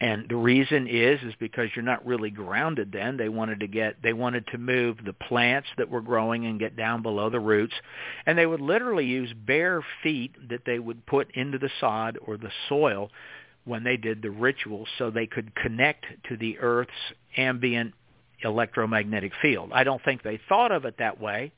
and 0.00 0.28
the 0.28 0.36
reason 0.36 0.86
is 0.86 1.20
is 1.22 1.34
because 1.38 1.68
you're 1.74 1.84
not 1.84 2.06
really 2.06 2.30
grounded 2.30 2.92
then. 2.92 3.16
They 3.16 3.30
wanted 3.30 3.60
to 3.60 3.66
get 3.66 4.02
they 4.02 4.12
wanted 4.12 4.46
to 4.48 4.58
move 4.58 4.98
the 5.04 5.14
plants 5.14 5.68
that 5.78 5.88
were 5.88 6.02
growing 6.02 6.44
and 6.44 6.60
get 6.60 6.76
down 6.76 7.02
below 7.02 7.30
the 7.30 7.40
roots. 7.40 7.74
And 8.26 8.36
they 8.36 8.46
would 8.46 8.60
literally 8.60 9.06
use 9.06 9.32
bare 9.32 9.82
feet 10.02 10.32
that 10.50 10.64
they 10.66 10.78
would 10.78 11.06
put 11.06 11.30
into 11.34 11.58
the 11.58 11.70
sod 11.80 12.18
or 12.26 12.36
the 12.36 12.50
soil 12.68 13.10
when 13.64 13.84
they 13.84 13.96
did 13.96 14.20
the 14.22 14.30
ritual 14.30 14.86
so 14.98 15.10
they 15.10 15.26
could 15.26 15.54
connect 15.54 16.04
to 16.28 16.36
the 16.36 16.58
earth's 16.58 16.92
ambient 17.36 17.94
electromagnetic 18.42 19.32
field. 19.40 19.70
I 19.72 19.82
don't 19.82 20.02
think 20.04 20.22
they 20.22 20.38
thought 20.48 20.72
of 20.72 20.84
it 20.84 20.98
that 20.98 21.20
way 21.20 21.52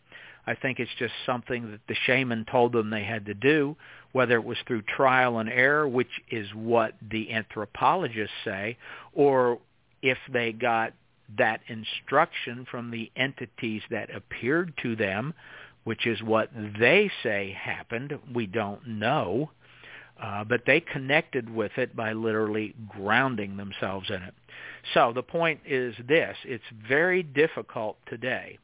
i 0.48 0.54
think 0.54 0.80
it's 0.80 0.90
just 0.98 1.14
something 1.26 1.70
that 1.70 1.80
the 1.88 1.94
shaman 2.06 2.44
told 2.50 2.72
them 2.72 2.90
they 2.90 3.04
had 3.04 3.26
to 3.26 3.34
do 3.34 3.76
whether 4.12 4.36
it 4.36 4.44
was 4.44 4.58
through 4.66 4.82
trial 4.82 5.38
and 5.38 5.48
error, 5.48 5.86
which 5.86 6.20
is 6.30 6.48
what 6.54 6.94
the 7.10 7.32
anthropologists 7.32 8.34
say, 8.44 8.76
or 9.12 9.58
if 10.02 10.18
they 10.32 10.52
got 10.52 10.92
that 11.36 11.60
instruction 11.68 12.66
from 12.70 12.90
the 12.90 13.10
entities 13.16 13.82
that 13.90 14.14
appeared 14.14 14.72
to 14.82 14.96
them, 14.96 15.34
which 15.84 16.06
is 16.06 16.22
what 16.22 16.50
they 16.78 17.10
say 17.22 17.56
happened. 17.58 18.18
We 18.34 18.46
don't 18.46 18.86
know. 18.86 19.50
Uh, 20.20 20.42
but 20.42 20.62
they 20.66 20.80
connected 20.80 21.48
with 21.48 21.70
it 21.76 21.94
by 21.94 22.12
literally 22.12 22.74
grounding 22.88 23.56
themselves 23.56 24.10
in 24.10 24.20
it. 24.20 24.34
So 24.92 25.12
the 25.14 25.22
point 25.22 25.60
is 25.64 25.94
this. 26.08 26.36
It's 26.44 26.64
very 26.88 27.22
difficult 27.22 27.98
today 28.08 28.58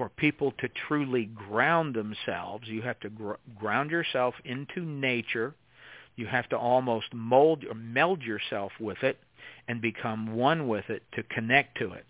for 0.00 0.08
people 0.08 0.50
to 0.52 0.68
truly 0.88 1.26
ground 1.26 1.94
themselves, 1.94 2.66
you 2.66 2.80
have 2.80 2.98
to 3.00 3.10
gr- 3.10 3.34
ground 3.58 3.90
yourself 3.90 4.34
into 4.46 4.80
nature. 4.80 5.54
You 6.16 6.24
have 6.24 6.48
to 6.48 6.56
almost 6.56 7.12
mold 7.12 7.66
or 7.68 7.74
meld 7.74 8.22
yourself 8.22 8.72
with 8.80 9.02
it 9.02 9.18
and 9.68 9.82
become 9.82 10.36
one 10.36 10.68
with 10.68 10.88
it 10.88 11.02
to 11.16 11.22
connect 11.24 11.76
to 11.80 11.92
it. 11.92 12.06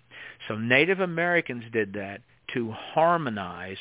So 0.46 0.56
Native 0.56 1.00
Americans 1.00 1.64
did 1.72 1.94
that 1.94 2.20
to 2.54 2.70
harmonize 2.70 3.78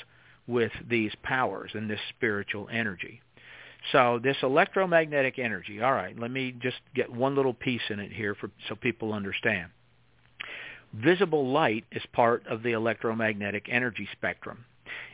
with 0.48 0.72
these 0.90 1.12
powers 1.22 1.70
and 1.76 1.88
this 1.88 2.00
spiritual 2.10 2.68
energy. 2.72 3.22
So 3.92 4.20
this 4.24 4.38
electromagnetic 4.42 5.38
energy, 5.38 5.84
all 5.84 5.94
right, 5.94 6.18
let 6.18 6.32
me 6.32 6.56
just 6.60 6.78
get 6.96 7.14
one 7.14 7.36
little 7.36 7.54
piece 7.54 7.84
in 7.92 8.00
it 8.00 8.12
here 8.12 8.34
for, 8.34 8.50
so 8.68 8.76
people 8.76 9.14
understand. 9.14 9.70
Visible 10.94 11.52
light 11.52 11.86
is 11.92 12.04
part 12.14 12.46
of 12.48 12.64
the 12.64 12.72
electromagnetic 12.72 13.68
energy 13.70 14.08
spectrum. 14.12 14.66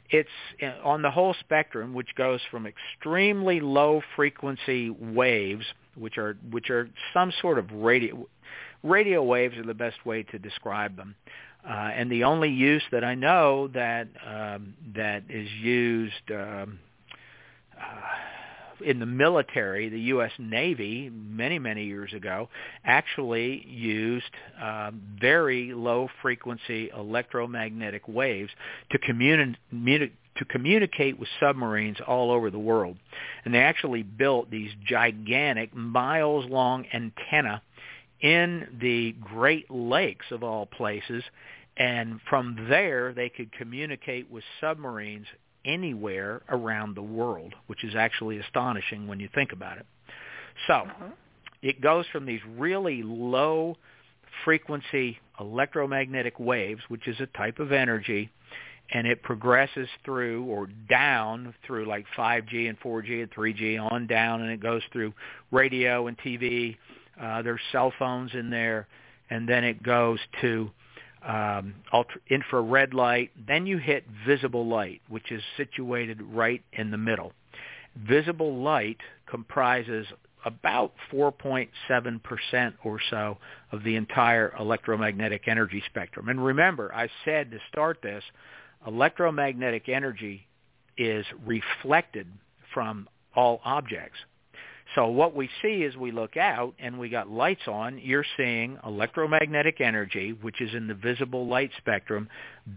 It's 0.09 0.29
uh, 0.61 0.87
on 0.87 1.01
the 1.01 1.11
whole 1.11 1.35
spectrum, 1.39 1.93
which 1.93 2.15
goes 2.15 2.39
from 2.49 2.67
extremely 2.67 3.59
low 3.59 4.01
frequency 4.15 4.89
waves, 4.89 5.65
which 5.95 6.17
are 6.17 6.37
which 6.51 6.69
are 6.69 6.89
some 7.13 7.33
sort 7.41 7.57
of 7.59 7.71
radio 7.71 8.27
radio 8.83 9.23
waves 9.23 9.57
are 9.57 9.65
the 9.65 9.73
best 9.73 10.05
way 10.05 10.23
to 10.23 10.39
describe 10.39 10.95
them. 10.95 11.15
Uh, 11.67 11.71
and 11.71 12.11
the 12.11 12.23
only 12.23 12.49
use 12.49 12.83
that 12.91 13.03
I 13.03 13.15
know 13.15 13.67
that 13.69 14.07
um, 14.25 14.75
that 14.95 15.23
is 15.29 15.49
used 15.59 16.31
um, 16.31 16.79
uh, 17.75 18.01
in 18.83 18.99
the 18.99 19.05
military, 19.05 19.89
the 19.89 19.99
U.S. 20.01 20.31
Navy, 20.39 21.09
many 21.09 21.59
many 21.59 21.85
years 21.85 22.13
ago, 22.13 22.49
actually 22.83 23.65
used 23.67 24.25
uh, 24.61 24.91
very 25.19 25.73
low 25.73 26.09
frequency 26.21 26.89
electromagnetic 26.95 28.07
waves 28.07 28.51
to 28.91 28.99
communicate 28.99 30.13
to 30.37 30.45
communicate 30.45 31.17
with 31.17 31.29
submarines 31.39 31.97
all 32.05 32.31
over 32.31 32.51
the 32.51 32.59
world. 32.59 32.97
And 33.45 33.53
they 33.53 33.59
actually 33.59 34.03
built 34.03 34.51
these 34.51 34.71
gigantic, 34.85 35.73
miles 35.73 36.45
long 36.49 36.85
antenna 36.93 37.61
in 38.21 38.67
the 38.81 39.13
Great 39.13 39.69
Lakes 39.69 40.25
of 40.31 40.43
all 40.43 40.65
places, 40.65 41.23
and 41.77 42.19
from 42.29 42.67
there 42.69 43.13
they 43.13 43.29
could 43.29 43.51
communicate 43.51 44.29
with 44.29 44.43
submarines 44.61 45.27
anywhere 45.65 46.41
around 46.49 46.95
the 46.95 47.01
world, 47.01 47.53
which 47.67 47.83
is 47.83 47.95
actually 47.95 48.39
astonishing 48.39 49.07
when 49.07 49.19
you 49.19 49.29
think 49.33 49.51
about 49.51 49.77
it. 49.77 49.85
So 50.67 50.73
uh-huh. 50.73 51.09
it 51.61 51.81
goes 51.81 52.05
from 52.11 52.25
these 52.25 52.41
really 52.57 53.03
low 53.03 53.77
frequency 54.43 55.19
electromagnetic 55.39 56.39
waves, 56.39 56.81
which 56.87 57.07
is 57.07 57.19
a 57.19 57.27
type 57.37 57.59
of 57.59 57.71
energy, 57.71 58.29
and 58.93 59.07
it 59.07 59.23
progresses 59.23 59.87
through 60.03 60.45
or 60.45 60.67
down 60.89 61.53
through 61.65 61.85
like 61.85 62.05
5G 62.17 62.69
and 62.69 62.79
4G 62.79 63.23
and 63.23 63.31
3G 63.31 63.91
on 63.91 64.07
down, 64.07 64.41
and 64.41 64.51
it 64.51 64.59
goes 64.59 64.81
through 64.91 65.13
radio 65.51 66.07
and 66.07 66.17
TV 66.19 66.77
uh, 67.21 67.41
there's 67.41 67.61
cell 67.71 67.93
phones 67.97 68.31
in 68.33 68.49
there, 68.49 68.87
and 69.29 69.47
then 69.47 69.63
it 69.63 69.81
goes 69.81 70.19
to 70.41 70.69
um, 71.25 71.75
ultra, 71.91 72.21
infrared 72.29 72.93
light. 72.93 73.31
Then 73.47 73.65
you 73.65 73.77
hit 73.77 74.05
visible 74.25 74.67
light, 74.67 75.01
which 75.09 75.31
is 75.31 75.41
situated 75.57 76.21
right 76.21 76.63
in 76.73 76.91
the 76.91 76.97
middle. 76.97 77.33
Visible 77.95 78.61
light 78.61 78.97
comprises 79.25 80.05
about 80.45 80.93
4.7% 81.11 82.73
or 82.83 82.99
so 83.09 83.37
of 83.71 83.83
the 83.83 83.95
entire 83.95 84.53
electromagnetic 84.59 85.47
energy 85.47 85.81
spectrum. 85.87 86.29
And 86.29 86.43
remember, 86.43 86.93
I 86.93 87.09
said 87.25 87.49
to 87.51 87.57
start 87.71 87.99
this, 88.03 88.23
electromagnetic 88.85 89.89
energy 89.89 90.45
is 90.97 91.25
reflected 91.43 92.27
from 92.73 93.09
all 93.35 93.59
objects. 93.65 94.17
So 94.95 95.07
what 95.07 95.35
we 95.35 95.49
see 95.61 95.83
as 95.83 95.97
we 95.97 96.11
look 96.11 96.37
out 96.37 96.73
and 96.79 96.97
we 96.97 97.09
got 97.09 97.29
lights 97.29 97.67
on, 97.67 97.99
you're 97.99 98.25
seeing 98.37 98.79
electromagnetic 98.85 99.81
energy, 99.81 100.31
which 100.41 100.61
is 100.61 100.73
in 100.73 100.87
the 100.87 100.93
visible 100.93 101.47
light 101.47 101.71
spectrum, 101.77 102.29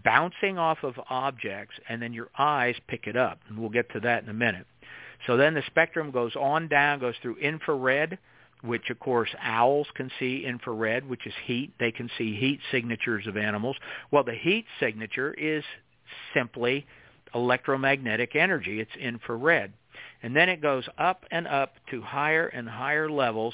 bouncing 0.03 0.57
off 0.57 0.79
of 0.83 0.99
objects, 1.09 1.75
and 1.87 2.01
then 2.01 2.11
your 2.11 2.27
eyes 2.37 2.75
pick 2.87 3.07
it 3.07 3.15
up. 3.15 3.39
And 3.47 3.57
we'll 3.57 3.69
get 3.69 3.89
to 3.93 4.01
that 4.01 4.23
in 4.23 4.29
a 4.29 4.33
minute. 4.33 4.67
So 5.27 5.37
then 5.37 5.53
the 5.53 5.63
spectrum 5.67 6.11
goes 6.11 6.35
on 6.35 6.67
down, 6.67 6.99
goes 6.99 7.15
through 7.21 7.37
infrared, 7.37 8.17
which 8.63 8.89
of 8.89 8.99
course 8.99 9.29
owls 9.41 9.87
can 9.95 10.11
see 10.19 10.43
infrared, 10.45 11.07
which 11.07 11.25
is 11.25 11.33
heat. 11.45 11.71
They 11.79 11.91
can 11.91 12.09
see 12.17 12.35
heat 12.35 12.59
signatures 12.69 13.27
of 13.27 13.37
animals. 13.37 13.77
Well, 14.11 14.25
the 14.25 14.35
heat 14.35 14.65
signature 14.79 15.33
is 15.33 15.63
simply 16.33 16.85
electromagnetic 17.33 18.35
energy. 18.35 18.81
It's 18.81 18.95
infrared. 18.99 19.71
And 20.21 20.35
then 20.35 20.49
it 20.49 20.61
goes 20.61 20.85
up 20.97 21.25
and 21.31 21.47
up 21.47 21.73
to 21.91 22.01
higher 22.01 22.47
and 22.47 22.67
higher 22.67 23.09
levels, 23.09 23.53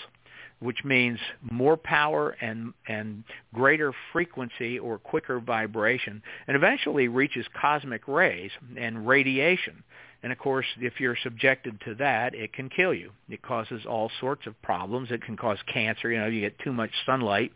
which 0.59 0.83
means 0.83 1.19
more 1.41 1.77
power 1.77 2.35
and, 2.41 2.73
and 2.87 3.23
greater 3.53 3.93
frequency 4.11 4.79
or 4.79 4.97
quicker 4.97 5.39
vibration, 5.39 6.23
and 6.47 6.55
eventually 6.55 7.07
reaches 7.07 7.45
cosmic 7.59 8.07
rays 8.07 8.51
and 8.77 9.07
radiation. 9.07 9.83
And 10.23 10.31
of 10.31 10.39
course, 10.39 10.65
if 10.79 10.99
you're 10.99 11.17
subjected 11.21 11.79
to 11.85 11.93
that, 11.95 12.33
it 12.33 12.51
can 12.51 12.69
kill 12.69 12.95
you. 12.95 13.11
It 13.29 13.43
causes 13.43 13.85
all 13.87 14.09
sorts 14.19 14.47
of 14.47 14.59
problems. 14.63 15.11
It 15.11 15.21
can 15.21 15.37
cause 15.37 15.59
cancer. 15.71 16.09
You 16.09 16.19
know, 16.19 16.25
you 16.25 16.41
get 16.41 16.57
too 16.57 16.73
much 16.73 16.89
sunlight, 17.05 17.51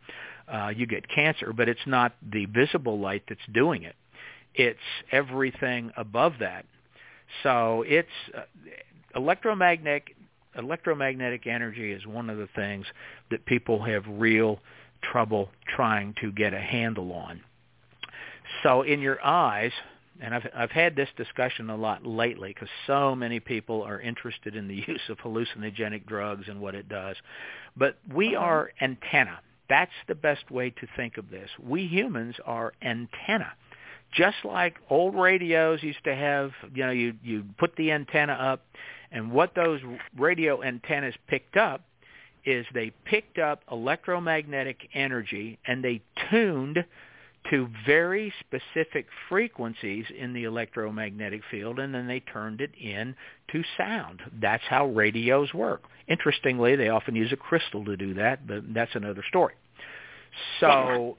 uh, 0.48 0.72
you 0.76 0.86
get 0.86 1.10
cancer. 1.10 1.52
But 1.52 1.68
it's 1.68 1.88
not 1.88 2.14
the 2.22 2.46
visible 2.46 3.00
light 3.00 3.24
that's 3.28 3.42
doing 3.52 3.82
it. 3.82 3.96
It's 4.54 4.78
everything 5.12 5.92
above 5.98 6.34
that. 6.42 6.66
So 7.42 7.84
it's 7.88 8.08
uh, 8.38 8.42
electromagnetic 9.16 10.16
electromagnetic 10.56 11.48
energy 11.48 11.92
is 11.92 12.06
one 12.08 12.30
of 12.30 12.38
the 12.38 12.50
things 12.56 12.86
that 13.32 13.46
people 13.46 13.82
have 13.84 14.04
real 14.08 14.60
trouble 15.02 15.50
trying 15.76 16.14
to 16.20 16.32
get 16.32 16.54
a 16.54 16.60
handle 16.60 17.14
on. 17.14 17.42
So 18.64 18.82
in 18.82 19.00
your 19.00 19.24
eyes, 19.24 19.72
and 20.20 20.34
I've 20.34 20.48
I've 20.56 20.72
had 20.72 20.96
this 20.96 21.10
discussion 21.16 21.70
a 21.70 21.78
lot 21.78 22.06
lately 22.06 22.50
because 22.50 22.70
so 22.88 23.16
many 23.16 23.40
people 23.40 23.84
are 23.84 24.02
interested 24.02 24.56
in 24.56 24.68
the 24.68 24.76
use 24.88 25.02
of 25.10 25.18
hallucinogenic 25.20 26.06
drugs 26.06 26.48
and 26.48 26.60
what 26.60 26.76
it 26.76 26.90
does. 26.90 27.16
But 27.78 27.98
we 28.14 28.36
uh-huh. 28.36 28.46
are 28.46 28.72
antenna. 28.82 29.40
That's 29.70 29.92
the 30.08 30.16
best 30.16 30.50
way 30.50 30.72
to 30.72 30.88
think 30.98 31.18
of 31.18 31.30
this. 31.30 31.50
We 31.62 31.86
humans 31.86 32.36
are 32.46 32.74
antenna 32.82 33.54
just 34.12 34.38
like 34.44 34.76
old 34.90 35.16
radios 35.16 35.84
used 35.84 36.04
to 36.04 36.16
have, 36.16 36.52
you 36.74 36.86
know, 36.86 36.92
you 36.92 37.14
you 37.24 37.46
put 37.58 37.76
the 37.76 37.92
antenna 37.92 38.34
up, 38.34 38.64
and 39.12 39.32
what 39.32 39.56
those 39.56 39.82
radio 40.18 40.62
antennas 40.64 41.16
picked 41.28 41.58
up 41.58 41.82
is 42.46 42.66
they 42.74 42.92
picked 43.06 43.38
up 43.38 43.62
electromagnetic 43.72 44.78
energy 44.94 45.60
and 45.68 45.84
they 45.84 46.02
tuned 46.30 46.84
to 47.50 47.70
very 47.86 48.34
specific 48.40 49.08
frequencies 49.28 50.06
in 50.18 50.34
the 50.34 50.44
electromagnetic 50.44 51.42
field 51.50 51.80
and 51.80 51.94
then 51.94 52.08
they 52.08 52.20
turned 52.20 52.62
it 52.62 52.72
in 52.80 53.16
to 53.52 53.64
sound. 53.78 54.22
That's 54.42 54.64
how 54.70 54.88
radios 54.88 55.54
work. 55.54 55.84
Interestingly, 56.08 56.76
they 56.76 56.90
often 56.90 57.16
use 57.16 57.32
a 57.32 57.38
crystal 57.38 57.86
to 57.86 57.96
do 57.96 58.14
that, 58.16 58.48
but 58.48 58.74
that's 58.74 58.94
another 58.96 59.24
story. 59.28 59.54
So 60.60 61.18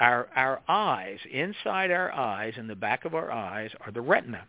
our 0.00 0.28
our 0.34 0.60
eyes, 0.68 1.18
inside 1.30 1.90
our 1.90 2.12
eyes, 2.12 2.54
in 2.56 2.66
the 2.66 2.76
back 2.76 3.04
of 3.04 3.14
our 3.14 3.30
eyes, 3.30 3.70
are 3.84 3.92
the 3.92 4.00
retina. 4.00 4.44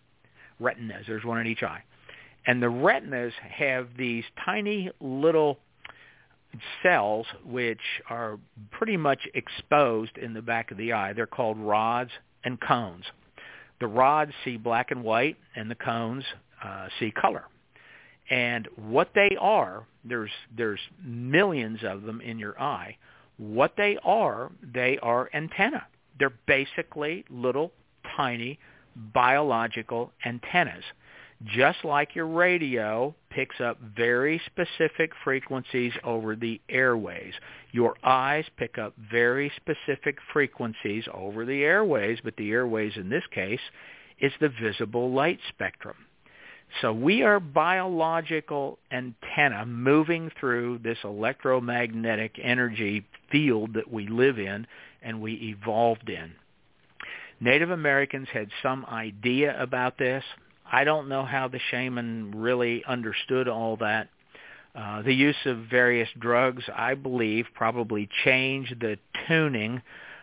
Retinas. 0.59 1.05
There's 1.07 1.23
one 1.23 1.39
in 1.39 1.47
each 1.47 1.63
eye, 1.63 1.83
and 2.49 2.63
the 2.63 2.69
retinas 2.69 3.33
have 3.47 3.89
these 3.95 4.23
tiny 4.43 4.89
little 4.99 5.59
cells 6.81 7.27
which 7.45 7.77
are 8.09 8.39
pretty 8.71 8.97
much 8.97 9.19
exposed 9.35 10.17
in 10.17 10.33
the 10.33 10.41
back 10.41 10.71
of 10.71 10.77
the 10.77 10.91
eye. 10.91 11.13
They're 11.13 11.27
called 11.27 11.59
rods 11.59 12.09
and 12.43 12.59
cones. 12.59 13.05
The 13.79 13.85
rods 13.85 14.31
see 14.43 14.57
black 14.57 14.89
and 14.89 15.03
white, 15.03 15.37
and 15.55 15.69
the 15.69 15.75
cones 15.75 16.23
uh, 16.63 16.87
see 16.99 17.11
color. 17.11 17.43
And 18.31 18.67
what 18.75 19.11
they 19.13 19.37
are, 19.39 19.85
there's 20.03 20.31
there's 20.57 20.79
millions 21.03 21.81
of 21.83 22.01
them 22.01 22.19
in 22.19 22.39
your 22.39 22.59
eye 22.59 22.97
what 23.37 23.73
they 23.77 23.97
are, 24.03 24.51
they 24.73 24.97
are 25.01 25.29
antenna. 25.33 25.87
They're 26.19 26.33
basically 26.45 27.23
little 27.29 27.71
tiny 28.17 28.59
biological 29.13 30.11
antennas. 30.25 30.83
Just 31.45 31.85
like 31.85 32.15
your 32.15 32.27
radio 32.27 33.15
picks 33.29 33.61
up 33.61 33.77
very 33.95 34.41
specific 34.45 35.11
frequencies 35.23 35.93
over 36.03 36.35
the 36.35 36.59
airways. 36.67 37.33
Your 37.71 37.95
eyes 38.03 38.43
pick 38.57 38.77
up 38.77 38.93
very 39.09 39.49
specific 39.55 40.17
frequencies 40.33 41.05
over 41.13 41.45
the 41.45 41.63
airways, 41.63 42.19
but 42.23 42.35
the 42.35 42.51
airways 42.51 42.97
in 42.97 43.09
this 43.09 43.23
case 43.31 43.61
is 44.19 44.33
the 44.41 44.49
visible 44.61 45.13
light 45.13 45.39
spectrum. 45.47 45.95
So 46.81 46.93
we 46.93 47.23
are 47.23 47.39
biological 47.39 48.77
antenna 48.91 49.65
moving 49.65 50.31
through 50.39 50.79
this 50.79 50.97
electromagnetic 51.03 52.39
energy 52.41 53.05
field 53.31 53.73
that 53.73 53.91
we 53.91 54.07
live 54.07 54.39
in 54.39 54.67
and 55.01 55.21
we 55.21 55.33
evolved 55.57 56.09
in. 56.09 56.33
Native 57.39 57.71
Americans 57.71 58.27
had 58.31 58.49
some 58.61 58.85
idea 58.85 59.59
about 59.61 59.97
this. 59.97 60.23
I 60.71 60.83
don't 60.83 61.09
know 61.09 61.25
how 61.25 61.47
the 61.47 61.59
shaman 61.71 62.33
really 62.35 62.83
understood 62.85 63.47
all 63.47 63.77
that. 63.77 64.09
Uh, 64.75 65.01
the 65.01 65.13
use 65.13 65.35
of 65.45 65.65
various 65.69 66.09
drugs, 66.19 66.63
I 66.73 66.93
believe, 66.93 67.47
probably 67.55 68.07
changed 68.23 68.79
the 68.79 68.97
tuning 69.27 69.81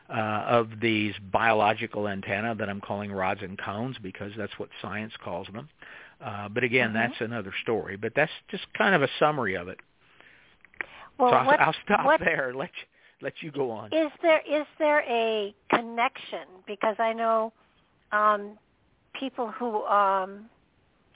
uh, 0.08 0.44
of 0.46 0.68
these 0.80 1.14
biological 1.32 2.08
antenna 2.08 2.54
that 2.54 2.68
I'm 2.68 2.80
calling 2.80 3.10
rods 3.10 3.40
and 3.42 3.58
cones 3.58 3.96
because 4.00 4.32
that's 4.38 4.56
what 4.58 4.68
science 4.80 5.12
calls 5.22 5.48
them. 5.52 5.68
Uh, 6.24 6.48
but 6.48 6.62
again, 6.62 6.88
mm-hmm. 6.88 6.98
that's 7.10 7.20
another 7.20 7.52
story. 7.62 7.96
But 7.96 8.12
that's 8.14 8.32
just 8.50 8.64
kind 8.78 8.94
of 8.94 9.02
a 9.02 9.08
summary 9.18 9.56
of 9.56 9.68
it. 9.68 9.80
Well, 11.18 11.30
so 11.30 11.36
I'll, 11.36 11.46
what, 11.46 11.60
I'll 11.60 11.74
stop 11.84 12.04
what, 12.04 12.20
there. 12.20 12.52
Let 12.54 12.70
you, 12.70 12.86
let 13.20 13.32
you 13.40 13.50
go 13.50 13.70
on. 13.70 13.92
Is 13.92 14.12
there 14.22 14.40
is 14.48 14.66
there 14.78 15.00
a 15.08 15.54
connection? 15.70 16.46
Because 16.66 16.96
I 16.98 17.12
know 17.12 17.52
um, 18.12 18.58
people 19.18 19.50
who 19.50 19.84
um, 19.84 20.46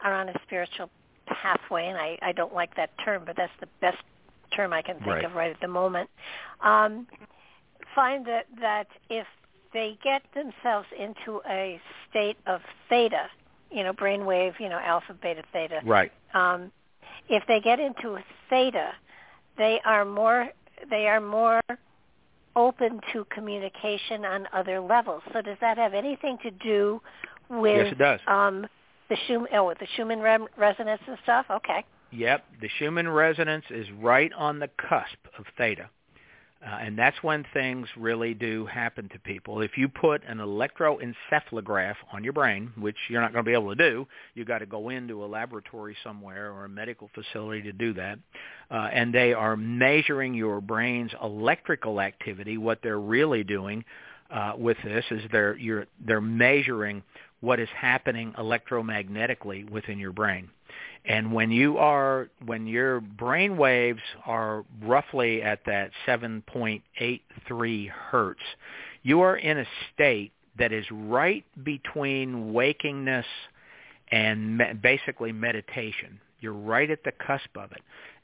are 0.02 0.14
on 0.14 0.28
a 0.28 0.34
spiritual 0.42 0.90
pathway, 1.26 1.86
and 1.86 1.96
I, 1.96 2.18
I 2.22 2.32
don't 2.32 2.54
like 2.54 2.74
that 2.76 2.90
term, 3.04 3.22
but 3.26 3.36
that's 3.36 3.52
the 3.60 3.68
best 3.80 3.98
term 4.54 4.72
I 4.72 4.82
can 4.82 4.96
think 4.96 5.06
right. 5.06 5.24
of 5.24 5.34
right 5.34 5.50
at 5.50 5.60
the 5.60 5.68
moment. 5.68 6.10
Um, 6.60 7.06
find 7.94 8.26
that 8.26 8.46
that 8.60 8.88
if 9.08 9.26
they 9.72 9.98
get 10.02 10.22
themselves 10.34 10.88
into 10.98 11.40
a 11.48 11.80
state 12.08 12.36
of 12.46 12.60
theta, 12.88 13.26
you 13.70 13.84
know, 13.84 13.92
brainwave, 13.92 14.58
you 14.58 14.68
know, 14.68 14.80
alpha, 14.82 15.14
beta, 15.14 15.42
theta. 15.52 15.80
Right. 15.84 16.12
Um, 16.34 16.72
if 17.28 17.44
they 17.46 17.60
get 17.60 17.78
into 17.78 18.16
a 18.16 18.24
theta, 18.48 18.92
they 19.56 19.80
are 19.84 20.04
more 20.04 20.48
they 20.88 21.06
are 21.06 21.20
more 21.20 21.60
open 22.56 23.00
to 23.12 23.24
communication 23.26 24.24
on 24.24 24.48
other 24.52 24.80
levels. 24.80 25.22
So 25.32 25.40
does 25.40 25.58
that 25.60 25.78
have 25.78 25.94
anything 25.94 26.38
to 26.42 26.50
do 26.50 27.00
with 27.50 27.76
yes, 27.76 27.92
it 27.92 27.98
does. 27.98 28.20
Um, 28.26 28.66
the 29.08 29.16
Schumann, 29.26 29.48
oh, 29.54 29.66
with 29.66 29.78
the 29.78 29.88
Schumann 29.96 30.20
re- 30.20 30.46
resonance 30.56 31.02
and 31.06 31.18
stuff? 31.24 31.46
Okay. 31.50 31.84
Yep, 32.12 32.44
the 32.60 32.68
Schumann 32.78 33.08
resonance 33.08 33.64
is 33.70 33.86
right 34.00 34.32
on 34.32 34.58
the 34.58 34.68
cusp 34.78 35.18
of 35.38 35.44
theta. 35.58 35.90
Uh, 36.62 36.76
and 36.82 36.98
that's 36.98 37.16
when 37.22 37.42
things 37.54 37.88
really 37.96 38.34
do 38.34 38.66
happen 38.66 39.08
to 39.08 39.18
people. 39.20 39.62
If 39.62 39.78
you 39.78 39.88
put 39.88 40.22
an 40.28 40.38
electroencephalograph 40.38 41.94
on 42.12 42.22
your 42.22 42.34
brain, 42.34 42.70
which 42.76 42.96
you're 43.08 43.22
not 43.22 43.32
going 43.32 43.42
to 43.42 43.48
be 43.48 43.54
able 43.54 43.74
to 43.74 43.90
do, 43.90 44.06
you've 44.34 44.46
got 44.46 44.58
to 44.58 44.66
go 44.66 44.90
into 44.90 45.24
a 45.24 45.26
laboratory 45.26 45.96
somewhere 46.04 46.52
or 46.52 46.66
a 46.66 46.68
medical 46.68 47.08
facility 47.14 47.62
to 47.62 47.72
do 47.72 47.94
that, 47.94 48.18
uh, 48.70 48.90
and 48.92 49.14
they 49.14 49.32
are 49.32 49.56
measuring 49.56 50.34
your 50.34 50.60
brain's 50.60 51.12
electrical 51.22 51.98
activity, 51.98 52.58
what 52.58 52.80
they're 52.82 53.00
really 53.00 53.42
doing 53.42 53.82
uh, 54.30 54.52
with 54.56 54.76
this 54.84 55.04
is 55.10 55.22
they're, 55.32 55.56
you're, 55.56 55.86
they're 56.06 56.20
measuring 56.20 57.02
what 57.40 57.60
is 57.60 57.68
happening 57.76 58.32
electromagnetically 58.38 59.68
within 59.70 59.98
your 59.98 60.12
brain. 60.12 60.50
And 61.04 61.32
when 61.32 61.50
you 61.50 61.78
are 61.78 62.28
when 62.44 62.66
your 62.66 63.00
brain 63.00 63.56
waves 63.56 64.02
are 64.26 64.64
roughly 64.82 65.42
at 65.42 65.60
that 65.66 65.90
7.83 66.06 67.88
hertz, 67.88 68.40
you 69.02 69.20
are 69.22 69.36
in 69.36 69.58
a 69.58 69.64
state 69.94 70.32
that 70.58 70.72
is 70.72 70.84
right 70.90 71.44
between 71.64 72.52
wakingness 72.52 73.24
and 74.12 74.58
me- 74.58 74.72
basically 74.74 75.32
meditation. 75.32 76.20
You're 76.40 76.52
right 76.52 76.90
at 76.90 77.02
the 77.04 77.12
cusp 77.12 77.56
of 77.56 77.72
it. 77.72 77.80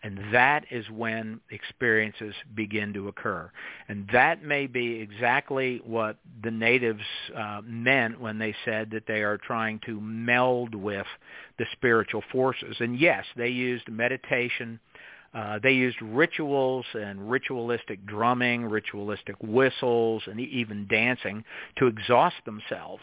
And 0.07 0.33
that 0.33 0.67
is 0.71 0.89
when 0.89 1.41
experiences 1.51 2.33
begin 2.55 2.93
to 2.93 3.09
occur. 3.09 3.51
And 3.89 4.09
that 4.13 4.45
may 4.45 4.69
be 4.69 5.01
exactly 5.01 5.83
what 5.85 6.17
the 6.45 6.51
natives 6.53 7.03
uh, 7.37 7.63
meant 7.65 8.21
when 8.21 8.39
they 8.39 8.55
said 8.65 8.93
that 8.93 9.09
they 9.09 9.25
are 9.25 9.37
trying 9.37 9.81
to 9.85 10.01
meld 10.01 10.77
with 10.77 11.09
the 11.59 11.65
spiritual 11.73 12.23
forces. 12.31 12.77
And 12.79 12.97
yes, 13.01 13.25
they 13.37 13.49
used 13.49 13.91
meditation. 13.91 14.79
Uh, 15.35 15.59
they 15.61 15.73
used 15.73 16.01
rituals 16.01 16.87
and 16.95 17.29
ritualistic 17.29 18.07
drumming, 18.07 18.65
ritualistic 18.65 19.35
whistles, 19.43 20.23
and 20.27 20.39
even 20.39 20.87
dancing 20.87 21.43
to 21.79 21.89
exhaust 21.89 22.37
themselves 22.45 23.03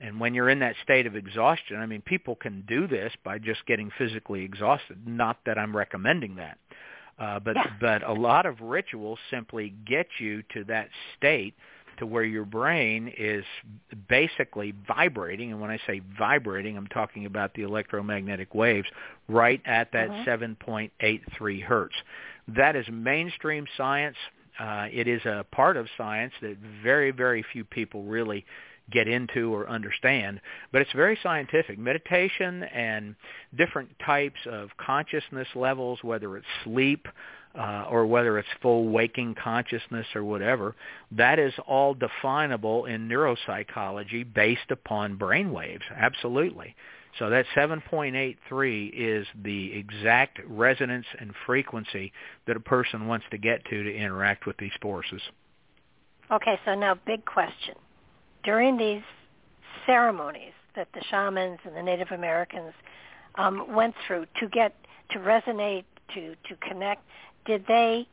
and 0.00 0.20
when 0.20 0.34
you're 0.34 0.50
in 0.50 0.58
that 0.58 0.76
state 0.82 1.06
of 1.06 1.16
exhaustion, 1.16 1.76
I 1.78 1.86
mean, 1.86 2.02
people 2.02 2.36
can 2.36 2.64
do 2.68 2.86
this 2.86 3.12
by 3.24 3.38
just 3.38 3.64
getting 3.66 3.90
physically 3.96 4.42
exhausted. 4.44 4.98
Not 5.06 5.38
that 5.46 5.58
I'm 5.58 5.74
recommending 5.74 6.36
that. 6.36 6.58
Uh, 7.18 7.40
but 7.40 7.56
yeah. 7.56 7.66
but 7.80 8.02
a 8.02 8.12
lot 8.12 8.44
of 8.44 8.60
rituals 8.60 9.18
simply 9.30 9.72
get 9.86 10.06
you 10.18 10.42
to 10.52 10.64
that 10.64 10.88
state 11.16 11.54
to 11.98 12.04
where 12.04 12.24
your 12.24 12.44
brain 12.44 13.10
is 13.16 13.42
basically 14.06 14.74
vibrating 14.86 15.50
and 15.50 15.58
when 15.58 15.70
I 15.70 15.78
say 15.86 16.02
vibrating 16.18 16.76
I'm 16.76 16.88
talking 16.88 17.24
about 17.24 17.54
the 17.54 17.62
electromagnetic 17.62 18.54
waves 18.54 18.86
right 19.28 19.62
at 19.64 19.92
that 19.92 20.10
mm-hmm. 20.10 20.70
7.83 20.70 21.62
hertz. 21.62 21.94
That 22.48 22.76
is 22.76 22.84
mainstream 22.92 23.66
science. 23.78 24.16
Uh, 24.58 24.88
it 24.92 25.08
is 25.08 25.24
a 25.24 25.46
part 25.52 25.78
of 25.78 25.86
science 25.96 26.34
that 26.42 26.58
very 26.82 27.12
very 27.12 27.42
few 27.50 27.64
people 27.64 28.02
really 28.02 28.44
get 28.90 29.08
into 29.08 29.54
or 29.54 29.68
understand. 29.68 30.40
But 30.72 30.82
it's 30.82 30.92
very 30.92 31.18
scientific. 31.22 31.78
Meditation 31.78 32.62
and 32.64 33.16
different 33.56 33.90
types 34.04 34.38
of 34.46 34.70
consciousness 34.76 35.48
levels, 35.54 35.98
whether 36.02 36.36
it's 36.36 36.46
sleep 36.64 37.08
uh, 37.58 37.86
or 37.88 38.06
whether 38.06 38.38
it's 38.38 38.48
full 38.60 38.88
waking 38.88 39.34
consciousness 39.42 40.06
or 40.14 40.24
whatever, 40.24 40.74
that 41.10 41.38
is 41.38 41.52
all 41.66 41.94
definable 41.94 42.84
in 42.84 43.08
neuropsychology 43.08 44.32
based 44.34 44.70
upon 44.70 45.16
brain 45.16 45.52
waves. 45.52 45.84
Absolutely. 45.94 46.74
So 47.18 47.30
that 47.30 47.46
7.83 47.56 48.92
is 48.94 49.26
the 49.42 49.72
exact 49.72 50.38
resonance 50.46 51.06
and 51.18 51.32
frequency 51.46 52.12
that 52.46 52.58
a 52.58 52.60
person 52.60 53.06
wants 53.06 53.24
to 53.30 53.38
get 53.38 53.64
to 53.64 53.82
to 53.82 53.94
interact 53.94 54.46
with 54.46 54.58
these 54.58 54.72
forces. 54.82 55.22
Okay, 56.30 56.58
so 56.66 56.74
now 56.74 56.98
big 57.06 57.24
question 57.24 57.74
during 58.46 58.78
these 58.78 59.02
ceremonies 59.84 60.52
that 60.76 60.88
the 60.94 61.02
shamans 61.10 61.58
and 61.64 61.76
the 61.76 61.82
Native 61.82 62.12
Americans 62.12 62.72
um, 63.34 63.74
went 63.74 63.94
through 64.06 64.24
to 64.40 64.48
get 64.48 64.74
to 65.10 65.18
resonate, 65.18 65.84
to 66.14 66.34
to 66.48 66.56
connect, 66.66 67.02
did 67.44 67.64
they 67.68 68.06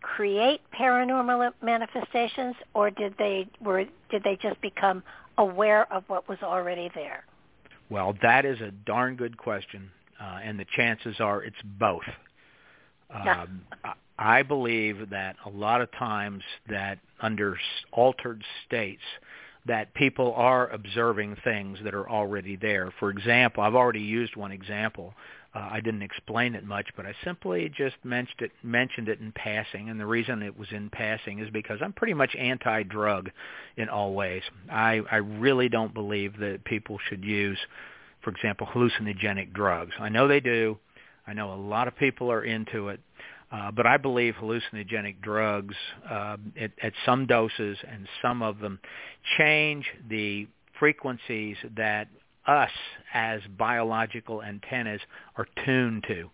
create 0.00 0.60
paranormal 0.78 1.52
manifestations, 1.62 2.54
or 2.72 2.90
did 2.90 3.14
they 3.18 3.46
were 3.60 3.84
did 4.10 4.22
they 4.24 4.38
just 4.40 4.60
become 4.62 5.02
aware 5.36 5.92
of 5.92 6.04
what 6.06 6.28
was 6.28 6.38
already 6.42 6.90
there? 6.94 7.24
Well, 7.90 8.14
that 8.22 8.44
is 8.44 8.60
a 8.60 8.70
darn 8.70 9.16
good 9.16 9.36
question, 9.36 9.90
uh, 10.20 10.38
and 10.42 10.58
the 10.58 10.66
chances 10.76 11.16
are 11.18 11.42
it's 11.42 11.56
both. 11.78 12.02
Um, 13.12 13.62
I 14.20 14.42
believe 14.42 15.10
that 15.10 15.34
a 15.44 15.48
lot 15.48 15.80
of 15.80 15.90
times 15.92 16.44
that 16.68 16.98
under 17.20 17.58
altered 17.90 18.44
states, 18.66 19.02
that 19.66 19.92
people 19.94 20.32
are 20.36 20.68
observing 20.68 21.36
things 21.44 21.78
that 21.84 21.94
are 21.94 22.08
already 22.08 22.56
there. 22.56 22.92
For 22.98 23.10
example, 23.10 23.62
I've 23.62 23.74
already 23.74 24.00
used 24.00 24.36
one 24.36 24.52
example. 24.52 25.14
Uh, 25.54 25.68
I 25.72 25.80
didn't 25.80 26.02
explain 26.02 26.54
it 26.54 26.64
much, 26.64 26.86
but 26.96 27.06
I 27.06 27.14
simply 27.24 27.68
just 27.76 27.96
mentioned 28.04 28.40
it, 28.40 28.52
mentioned 28.62 29.08
it 29.08 29.20
in 29.20 29.32
passing. 29.32 29.90
And 29.90 29.98
the 29.98 30.06
reason 30.06 30.42
it 30.42 30.56
was 30.56 30.68
in 30.70 30.90
passing 30.90 31.40
is 31.40 31.50
because 31.50 31.80
I'm 31.82 31.92
pretty 31.92 32.14
much 32.14 32.34
anti-drug 32.36 33.30
in 33.76 33.88
all 33.88 34.14
ways. 34.14 34.42
I, 34.70 35.00
I 35.10 35.16
really 35.16 35.68
don't 35.68 35.92
believe 35.92 36.38
that 36.38 36.64
people 36.64 36.98
should 37.08 37.24
use, 37.24 37.58
for 38.22 38.30
example, 38.30 38.68
hallucinogenic 38.72 39.52
drugs. 39.52 39.92
I 39.98 40.08
know 40.08 40.28
they 40.28 40.40
do. 40.40 40.78
I 41.26 41.32
know 41.32 41.52
a 41.52 41.56
lot 41.56 41.88
of 41.88 41.96
people 41.96 42.30
are 42.30 42.44
into 42.44 42.88
it. 42.88 43.00
Uh, 43.52 43.70
but 43.70 43.86
I 43.86 43.96
believe 43.96 44.34
hallucinogenic 44.34 45.20
drugs 45.22 45.74
uh, 46.08 46.36
at, 46.60 46.70
at 46.82 46.92
some 47.04 47.26
doses 47.26 47.76
and 47.90 48.06
some 48.22 48.42
of 48.42 48.60
them 48.60 48.78
change 49.38 49.86
the 50.08 50.46
frequencies 50.78 51.56
that 51.76 52.08
us 52.46 52.70
as 53.12 53.40
biological 53.58 54.42
antennas 54.42 55.00
are 55.36 55.46
tuned 55.64 56.04
to. 56.08 56.30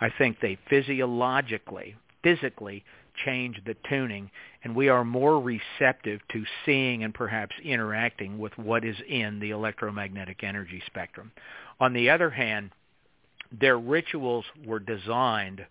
I 0.00 0.10
think 0.18 0.40
they 0.40 0.58
physiologically, 0.68 1.96
physically 2.22 2.84
change 3.24 3.60
the 3.64 3.76
tuning 3.88 4.30
and 4.64 4.74
we 4.74 4.88
are 4.88 5.04
more 5.04 5.40
receptive 5.40 6.20
to 6.32 6.44
seeing 6.64 7.04
and 7.04 7.14
perhaps 7.14 7.54
interacting 7.62 8.38
with 8.38 8.56
what 8.58 8.84
is 8.84 8.96
in 9.08 9.38
the 9.38 9.50
electromagnetic 9.50 10.42
energy 10.42 10.82
spectrum. 10.86 11.30
On 11.78 11.92
the 11.92 12.10
other 12.10 12.30
hand, 12.30 12.70
their 13.52 13.78
rituals 13.78 14.44
were 14.66 14.80
designed 14.80 15.64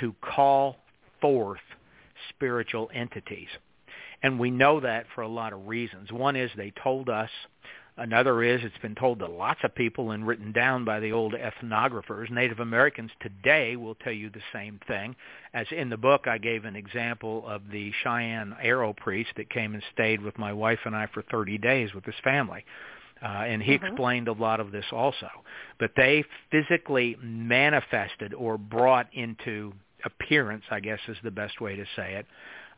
to 0.00 0.14
call 0.22 0.76
forth 1.20 1.60
spiritual 2.30 2.90
entities. 2.94 3.48
And 4.22 4.38
we 4.38 4.50
know 4.50 4.80
that 4.80 5.06
for 5.14 5.22
a 5.22 5.28
lot 5.28 5.52
of 5.52 5.66
reasons. 5.66 6.12
One 6.12 6.36
is 6.36 6.50
they 6.56 6.72
told 6.82 7.08
us. 7.08 7.30
Another 7.96 8.42
is 8.42 8.60
it's 8.62 8.78
been 8.78 8.94
told 8.94 9.18
to 9.18 9.26
lots 9.26 9.60
of 9.62 9.74
people 9.74 10.12
and 10.12 10.26
written 10.26 10.52
down 10.52 10.84
by 10.86 11.00
the 11.00 11.12
old 11.12 11.34
ethnographers. 11.34 12.30
Native 12.30 12.60
Americans 12.60 13.10
today 13.20 13.76
will 13.76 13.94
tell 13.96 14.12
you 14.12 14.30
the 14.30 14.40
same 14.54 14.80
thing. 14.86 15.14
As 15.52 15.66
in 15.70 15.90
the 15.90 15.98
book, 15.98 16.26
I 16.26 16.38
gave 16.38 16.64
an 16.64 16.76
example 16.76 17.44
of 17.46 17.62
the 17.70 17.92
Cheyenne 18.02 18.56
arrow 18.62 18.94
priest 18.94 19.30
that 19.36 19.50
came 19.50 19.74
and 19.74 19.82
stayed 19.92 20.22
with 20.22 20.38
my 20.38 20.52
wife 20.52 20.78
and 20.86 20.96
I 20.96 21.08
for 21.12 21.22
30 21.22 21.58
days 21.58 21.92
with 21.92 22.04
his 22.04 22.14
family. 22.24 22.64
Uh, 23.22 23.44
and 23.46 23.62
he 23.62 23.74
mm-hmm. 23.74 23.86
explained 23.86 24.28
a 24.28 24.32
lot 24.32 24.60
of 24.60 24.72
this 24.72 24.86
also. 24.92 25.28
But 25.78 25.92
they 25.96 26.24
physically 26.50 27.16
manifested 27.22 28.32
or 28.34 28.58
brought 28.58 29.08
into 29.12 29.72
appearance, 30.04 30.64
I 30.70 30.80
guess 30.80 30.98
is 31.08 31.18
the 31.22 31.30
best 31.30 31.60
way 31.60 31.76
to 31.76 31.84
say 31.96 32.14
it, 32.14 32.26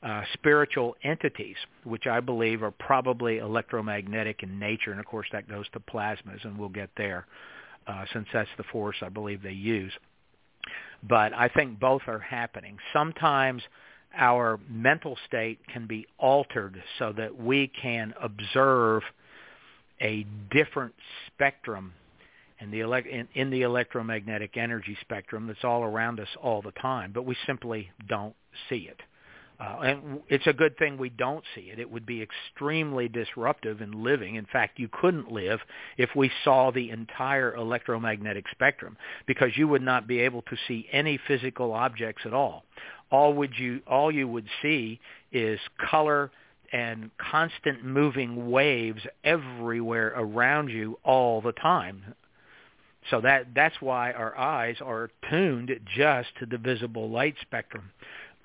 uh, 0.02 0.22
spiritual 0.32 0.96
entities, 1.04 1.56
which 1.84 2.06
I 2.08 2.18
believe 2.20 2.62
are 2.64 2.72
probably 2.72 3.38
electromagnetic 3.38 4.42
in 4.42 4.58
nature. 4.58 4.90
And 4.90 4.98
of 4.98 5.06
course 5.06 5.28
that 5.32 5.48
goes 5.48 5.66
to 5.74 5.80
plasmas, 5.80 6.44
and 6.44 6.58
we'll 6.58 6.68
get 6.68 6.90
there. 6.96 7.26
uh, 7.86 8.04
since 8.12 8.26
that's 8.32 8.48
the 8.56 8.64
force 8.64 8.96
I 9.02 9.08
believe 9.08 9.42
they 9.42 9.52
use. 9.52 9.92
But 11.02 11.32
I 11.32 11.48
think 11.48 11.80
both 11.80 12.02
are 12.06 12.20
happening. 12.20 12.78
Sometimes 12.92 13.62
our 14.16 14.60
mental 14.68 15.16
state 15.26 15.58
can 15.72 15.86
be 15.86 16.06
altered 16.18 16.80
so 16.98 17.12
that 17.16 17.36
we 17.36 17.70
can 17.80 18.14
observe 18.22 19.02
a 20.02 20.26
different 20.50 20.94
spectrum 21.28 21.92
in 22.60 22.70
the, 22.70 22.82
ele- 22.82 22.94
in, 22.94 23.28
in 23.34 23.50
the 23.50 23.62
electromagnetic 23.62 24.56
energy 24.56 24.96
spectrum 25.00 25.46
that's 25.46 25.64
all 25.64 25.82
around 25.82 26.20
us 26.20 26.28
all 26.42 26.62
the 26.62 26.72
time, 26.72 27.12
but 27.12 27.24
we 27.24 27.36
simply 27.46 27.90
don't 28.08 28.34
see 28.68 28.88
it. 28.90 29.00
Uh, 29.60 29.80
and 29.82 30.20
it's 30.28 30.46
a 30.48 30.52
good 30.52 30.76
thing 30.76 30.98
we 30.98 31.08
don't 31.08 31.44
see 31.54 31.62
it. 31.62 31.78
It 31.78 31.88
would 31.88 32.04
be 32.04 32.20
extremely 32.20 33.08
disruptive 33.08 33.80
in 33.80 34.02
living. 34.02 34.34
In 34.34 34.46
fact, 34.46 34.80
you 34.80 34.88
couldn't 34.88 35.30
live 35.30 35.60
if 35.96 36.10
we 36.16 36.32
saw 36.42 36.72
the 36.72 36.90
entire 36.90 37.54
electromagnetic 37.54 38.46
spectrum 38.50 38.96
because 39.26 39.50
you 39.56 39.68
would 39.68 39.82
not 39.82 40.08
be 40.08 40.18
able 40.20 40.42
to 40.42 40.56
see 40.66 40.88
any 40.90 41.18
physical 41.28 41.72
objects 41.72 42.22
at 42.24 42.34
all. 42.34 42.64
All 43.12 43.34
would 43.34 43.56
you 43.56 43.80
all 43.86 44.10
you 44.10 44.26
would 44.26 44.48
see 44.62 44.98
is 45.30 45.60
color 45.90 46.32
and 46.72 47.10
constant 47.18 47.84
moving 47.84 48.50
waves 48.50 49.00
everywhere 49.24 50.12
around 50.16 50.68
you 50.68 50.98
all 51.04 51.40
the 51.40 51.52
time. 51.52 52.14
So 53.10 53.20
that 53.20 53.48
that's 53.54 53.80
why 53.80 54.12
our 54.12 54.36
eyes 54.38 54.76
are 54.80 55.10
tuned 55.28 55.70
just 55.96 56.28
to 56.38 56.46
the 56.46 56.58
visible 56.58 57.10
light 57.10 57.34
spectrum. 57.42 57.90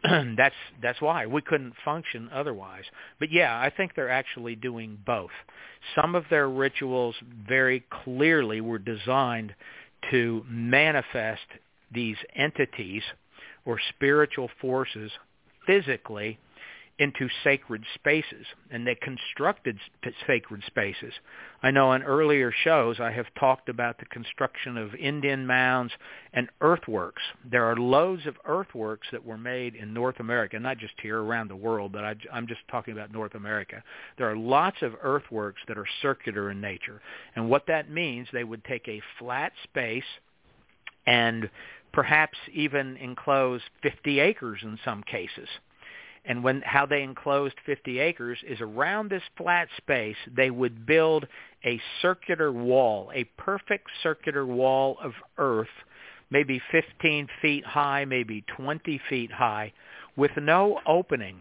that's 0.37 0.55
that's 0.81 1.01
why 1.01 1.25
we 1.25 1.41
couldn't 1.41 1.73
function 1.85 2.29
otherwise. 2.33 2.83
But 3.19 3.31
yeah, 3.31 3.59
I 3.59 3.69
think 3.69 3.93
they're 3.95 4.09
actually 4.09 4.55
doing 4.55 4.97
both. 5.05 5.31
Some 5.95 6.15
of 6.15 6.25
their 6.29 6.49
rituals 6.49 7.15
very 7.47 7.83
clearly 8.03 8.61
were 8.61 8.79
designed 8.79 9.53
to 10.11 10.43
manifest 10.49 11.45
these 11.91 12.17
entities 12.35 13.03
or 13.65 13.79
spiritual 13.95 14.49
forces 14.59 15.11
physically 15.65 16.39
into 16.99 17.29
sacred 17.43 17.83
spaces, 17.93 18.45
and 18.71 18.85
they 18.85 18.95
constructed 18.95 19.77
sacred 20.25 20.63
spaces. 20.65 21.13
I 21.61 21.69
know 21.69 21.93
in 21.93 22.01
earlier 22.01 22.51
shows 22.63 22.99
I 22.99 23.11
have 23.11 23.27
talked 23.39 23.69
about 23.69 23.99
the 23.99 24.05
construction 24.05 24.77
of 24.77 24.95
Indian 24.95 25.45
mounds 25.45 25.93
and 26.33 26.49
earthworks. 26.59 27.21
There 27.49 27.65
are 27.65 27.75
loads 27.75 28.25
of 28.25 28.35
earthworks 28.45 29.07
that 29.11 29.23
were 29.23 29.37
made 29.37 29.75
in 29.75 29.93
North 29.93 30.19
America, 30.19 30.59
not 30.59 30.79
just 30.79 30.93
here 31.01 31.21
around 31.21 31.49
the 31.49 31.55
world, 31.55 31.91
but 31.91 32.03
I, 32.03 32.15
I'm 32.33 32.47
just 32.47 32.61
talking 32.71 32.93
about 32.93 33.11
North 33.11 33.35
America. 33.35 33.83
There 34.17 34.29
are 34.29 34.37
lots 34.37 34.81
of 34.81 34.93
earthworks 35.01 35.61
that 35.67 35.77
are 35.77 35.87
circular 36.01 36.49
in 36.49 36.59
nature, 36.59 36.99
and 37.35 37.47
what 37.47 37.67
that 37.67 37.91
means, 37.91 38.27
they 38.33 38.43
would 38.43 38.63
take 38.65 38.87
a 38.87 39.01
flat 39.19 39.51
space 39.63 40.03
and 41.05 41.49
perhaps 41.93 42.37
even 42.53 42.97
enclose 42.97 43.61
50 43.83 44.19
acres 44.19 44.59
in 44.63 44.79
some 44.83 45.03
cases 45.03 45.47
and 46.27 46.43
when 46.43 46.61
how 46.61 46.85
they 46.85 47.01
enclosed 47.01 47.55
50 47.65 47.99
acres 47.99 48.37
is 48.47 48.59
around 48.61 49.09
this 49.09 49.23
flat 49.37 49.69
space 49.77 50.17
they 50.35 50.51
would 50.51 50.85
build 50.85 51.25
a 51.65 51.81
circular 52.01 52.51
wall, 52.51 53.09
a 53.15 53.23
perfect 53.37 53.87
circular 54.03 54.45
wall 54.45 54.97
of 55.01 55.13
earth, 55.37 55.67
maybe 56.29 56.61
15 56.71 57.27
feet 57.41 57.65
high, 57.65 58.05
maybe 58.05 58.43
20 58.55 59.01
feet 59.09 59.31
high, 59.31 59.71
with 60.15 60.31
no 60.37 60.79
opening. 60.85 61.39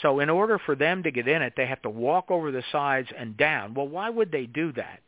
So 0.00 0.20
in 0.20 0.30
order 0.30 0.58
for 0.58 0.74
them 0.74 1.02
to 1.02 1.10
get 1.10 1.28
in 1.28 1.42
it, 1.42 1.52
they 1.56 1.66
have 1.66 1.82
to 1.82 1.90
walk 1.90 2.30
over 2.30 2.50
the 2.50 2.64
sides 2.72 3.08
and 3.16 3.36
down. 3.36 3.74
Well, 3.74 3.88
why 3.88 4.08
would 4.08 4.32
they 4.32 4.46
do 4.46 4.72
that? 4.72 5.00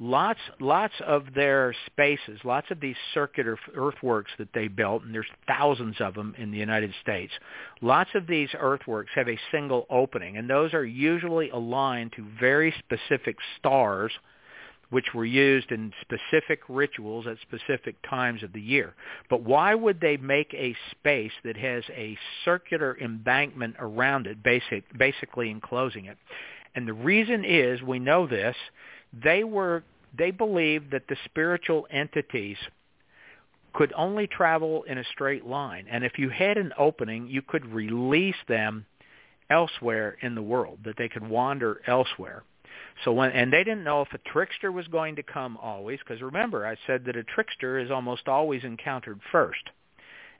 Lots 0.00 0.40
lots 0.60 0.94
of 1.06 1.34
their 1.34 1.74
spaces, 1.86 2.38
lots 2.44 2.70
of 2.70 2.80
these 2.80 2.96
circular 3.14 3.58
earthworks 3.74 4.30
that 4.38 4.48
they 4.54 4.68
built, 4.68 5.02
and 5.02 5.14
there's 5.14 5.26
thousands 5.46 5.96
of 6.00 6.14
them 6.14 6.34
in 6.38 6.50
the 6.50 6.58
United 6.58 6.92
States. 7.02 7.32
Lots 7.80 8.10
of 8.14 8.26
these 8.26 8.48
earthworks 8.58 9.10
have 9.14 9.28
a 9.28 9.38
single 9.50 9.86
opening, 9.90 10.36
and 10.36 10.48
those 10.48 10.74
are 10.74 10.84
usually 10.84 11.50
aligned 11.50 12.12
to 12.12 12.24
very 12.38 12.72
specific 12.78 13.36
stars 13.58 14.12
which 14.90 15.12
were 15.14 15.24
used 15.24 15.70
in 15.70 15.92
specific 16.00 16.60
rituals 16.68 17.26
at 17.26 17.36
specific 17.42 17.96
times 18.08 18.42
of 18.42 18.52
the 18.52 18.60
year. 18.60 18.94
But 19.28 19.42
why 19.42 19.74
would 19.74 20.00
they 20.00 20.16
make 20.16 20.54
a 20.54 20.74
space 20.92 21.32
that 21.44 21.56
has 21.56 21.84
a 21.90 22.16
circular 22.44 22.96
embankment 22.98 23.76
around 23.78 24.26
it, 24.26 24.42
basic, 24.42 24.84
basically 24.96 25.50
enclosing 25.50 26.06
it? 26.06 26.16
And 26.74 26.88
the 26.88 26.94
reason 26.94 27.44
is, 27.44 27.82
we 27.82 27.98
know 27.98 28.26
this, 28.26 28.56
they 29.12 29.44
were 29.44 29.84
they 30.16 30.30
believed 30.30 30.90
that 30.92 31.06
the 31.08 31.16
spiritual 31.24 31.86
entities 31.90 32.56
could 33.74 33.92
only 33.94 34.26
travel 34.26 34.82
in 34.84 34.98
a 34.98 35.04
straight 35.12 35.46
line. 35.46 35.86
And 35.90 36.02
if 36.02 36.18
you 36.18 36.30
had 36.30 36.56
an 36.56 36.72
opening 36.78 37.28
you 37.28 37.42
could 37.42 37.66
release 37.66 38.36
them 38.48 38.86
elsewhere 39.50 40.16
in 40.20 40.34
the 40.34 40.42
world 40.42 40.78
that 40.84 40.96
they 40.96 41.08
could 41.08 41.26
wander 41.26 41.80
elsewhere. 41.86 42.42
So 43.04 43.12
when 43.12 43.30
and 43.32 43.52
they 43.52 43.64
didn't 43.64 43.84
know 43.84 44.02
if 44.02 44.12
a 44.12 44.30
trickster 44.30 44.72
was 44.72 44.86
going 44.88 45.16
to 45.16 45.22
come 45.22 45.56
always 45.58 45.98
because 46.00 46.22
remember 46.22 46.66
I 46.66 46.76
said 46.86 47.04
that 47.04 47.16
a 47.16 47.24
trickster 47.24 47.78
is 47.78 47.90
almost 47.90 48.28
always 48.28 48.64
encountered 48.64 49.20
first. 49.30 49.62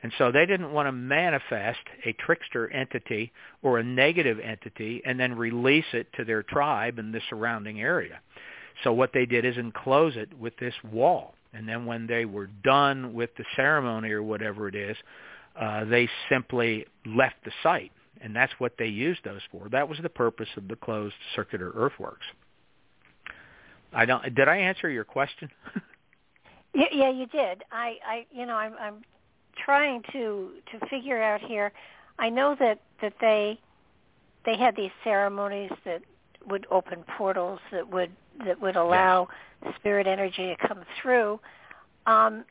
And 0.03 0.13
so 0.17 0.31
they 0.31 0.47
didn't 0.47 0.73
want 0.73 0.87
to 0.87 0.93
manifest 0.93 1.81
a 2.05 2.13
trickster 2.13 2.69
entity 2.69 3.33
or 3.63 3.79
a 3.79 3.85
negative 3.85 4.39
entity 4.39 5.03
and 5.05 5.19
then 5.19 5.37
release 5.37 5.87
it 5.93 6.13
to 6.15 6.25
their 6.25 6.43
tribe 6.43 6.99
in 6.99 7.11
the 7.11 7.21
surrounding 7.29 7.81
area. 7.81 8.21
So 8.85 8.93
what 8.93 9.13
they 9.13 9.27
did 9.27 9.45
is 9.45 9.57
enclose 9.57 10.17
it 10.17 10.39
with 10.39 10.57
this 10.59 10.75
wall. 10.91 11.35
And 11.53 11.69
then 11.69 11.87
when 11.87 12.07
they 12.07 12.25
were 12.25 12.49
done 12.63 13.15
with 13.15 13.31
the 13.37 13.45
ceremony 13.57 14.11
or 14.11 14.23
whatever 14.23 14.69
it 14.69 14.75
is, 14.75 14.97
uh, 15.59 15.85
they 15.85 16.09
simply 16.29 16.87
left 17.07 17.37
the 17.45 17.51
site. 17.63 17.93
And 18.21 18.35
that's 18.35 18.53
what 18.59 18.73
they 18.79 18.87
used 18.87 19.21
those 19.25 19.41
for. 19.51 19.69
That 19.71 19.89
was 19.89 19.99
the 20.03 20.09
purpose 20.09 20.49
of 20.57 20.69
the 20.69 20.77
closed 20.77 21.15
circular 21.35 21.73
earthworks. 21.75 22.27
I 23.93 24.05
don't. 24.05 24.35
Did 24.35 24.49
I 24.49 24.57
answer 24.57 24.91
your 24.91 25.05
question? 25.05 25.49
yeah, 26.75 26.87
yeah, 26.93 27.11
you 27.11 27.27
did. 27.27 27.63
I, 27.73 27.97
I, 28.07 28.27
you 28.31 28.45
know, 28.45 28.55
I'm, 28.55 28.75
I'm 28.79 29.03
trying 29.65 30.03
to 30.13 30.51
to 30.73 30.87
figure 30.89 31.23
out 31.23 31.41
here. 31.41 31.73
I 32.19 32.29
know 32.29 32.57
that 32.59 32.81
that 33.01 33.15
they 33.21 33.59
they 34.45 34.57
had 34.57 34.77
these 34.77 34.91
ceremonies 35.05 35.71
that 35.85 36.03
would 36.47 36.67
open 36.71 37.05
portals 37.17 37.61
that 37.73 37.89
would 37.91 38.11
that 38.45 38.61
would 38.61 38.77
allow 38.77 39.29
spirit 39.77 40.07
energy 40.07 40.55
to 40.55 40.69
come 40.69 40.83
through. 41.01 41.41
Um, 42.07 42.45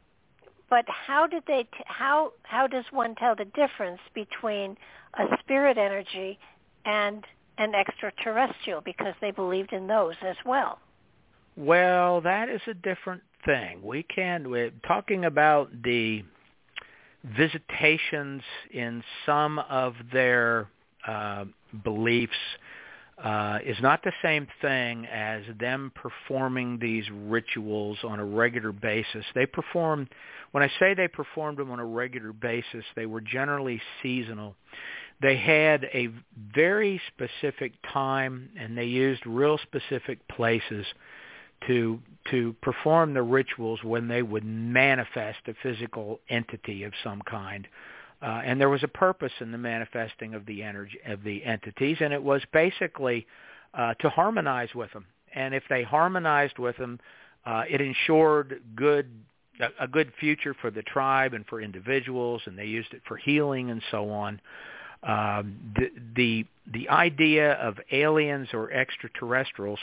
but 0.70 0.86
how 0.88 1.28
did 1.28 1.44
they? 1.48 1.64
T- 1.64 1.70
how 1.86 2.34
how 2.44 2.68
does 2.68 2.86
one 2.92 3.16
tell 3.16 3.36
the 3.36 3.46
difference 3.46 4.02
between 4.14 4.78
a 5.18 5.26
spirit 5.40 5.78
energy 5.78 6.38
and 6.86 7.24
an 7.58 7.74
extraterrestrial? 7.74 8.82
Because 8.82 9.14
they 9.22 9.32
believed 9.32 9.74
in 9.74 9.88
those 9.88 10.16
as 10.22 10.36
well. 10.46 10.80
Well, 11.56 12.22
that 12.22 12.50
is 12.50 12.62
a 12.68 12.74
different 12.74 13.24
thing. 13.46 13.82
We 13.82 14.04
can 14.04 14.50
we're 14.50 14.72
talking 14.86 15.26
about 15.26 15.70
the 15.84 16.24
visitations 17.24 18.42
in 18.72 19.04
some 19.26 19.60
of 19.60 19.96
their 20.14 20.70
uh, 21.08 21.46
beliefs 21.84 22.34
uh, 23.24 23.60
is 23.66 23.78
not 23.82 24.04
the 24.04 24.12
same 24.22 24.48
thing 24.62 25.06
as 25.08 25.44
them 25.60 25.92
performing 25.96 26.78
these 26.80 27.06
rituals 27.12 27.98
on 28.04 28.20
a 28.20 28.26
regular 28.26 28.72
basis. 28.72 29.26
They 29.34 29.46
perform, 29.48 30.08
when 30.52 30.64
I 30.64 30.72
say 30.80 30.94
they 30.94 31.08
performed 31.08 31.58
them 31.58 31.72
on 31.72 31.80
a 31.80 31.86
regular 31.86 32.32
basis, 32.32 32.86
they 32.96 33.08
were 33.08 33.22
generally 33.22 33.82
seasonal. 34.04 34.56
They 35.20 35.36
had 35.36 35.86
a 35.86 36.10
very 36.54 37.02
specific 37.08 37.74
time 37.92 38.50
and 38.56 38.78
they 38.78 38.86
used 38.86 39.26
real 39.26 39.58
specific 39.58 40.20
places 40.28 40.86
to 41.66 42.00
to 42.30 42.54
perform 42.62 43.14
the 43.14 43.24
rituals 43.24 43.80
when 43.84 44.08
they 44.08 44.22
would 44.22 44.44
manifest 44.44 45.40
a 45.48 45.54
physical 45.64 46.20
entity 46.30 46.84
of 46.84 46.94
some 47.04 47.22
kind. 47.22 47.68
Uh, 48.22 48.42
and 48.44 48.60
there 48.60 48.70
was 48.70 48.84
a 48.84 48.88
purpose 48.88 49.32
in 49.42 49.52
the 49.52 49.58
manifesting 49.58 50.34
of 50.34 50.46
the 50.46 50.64
energy 50.64 50.98
of 51.06 51.24
the 51.24 51.44
entities, 51.46 51.98
and 52.00 52.12
it 52.12 52.22
was 52.22 52.42
basically 52.52 53.28
uh, 53.74 53.94
to 53.96 54.10
harmonize 54.10 54.70
with 54.74 54.92
them. 54.92 55.06
And 55.36 55.54
if 55.54 55.64
they 55.70 55.84
harmonized 55.84 56.58
with 56.58 56.78
them, 56.78 57.00
uh, 57.46 57.64
it 57.70 57.80
ensured 57.80 58.62
good 58.76 59.08
a, 59.80 59.88
good 59.88 60.12
future 60.20 60.56
for 60.62 60.72
the 60.72 60.84
tribe 60.84 61.34
and 61.34 61.46
for 61.48 61.62
individuals, 61.62 62.42
and 62.46 62.58
they 62.58 62.66
used 62.66 62.94
it 62.94 63.02
for 63.08 63.18
healing 63.18 63.72
and 63.72 63.82
so 63.92 64.10
on. 64.10 64.42
Um, 65.04 65.58
the 65.76 65.92
the 66.16 66.46
the 66.74 66.90
idea 66.90 67.54
of 67.54 67.78
aliens 67.92 68.50
or 68.54 68.72
extraterrestrials 68.72 69.80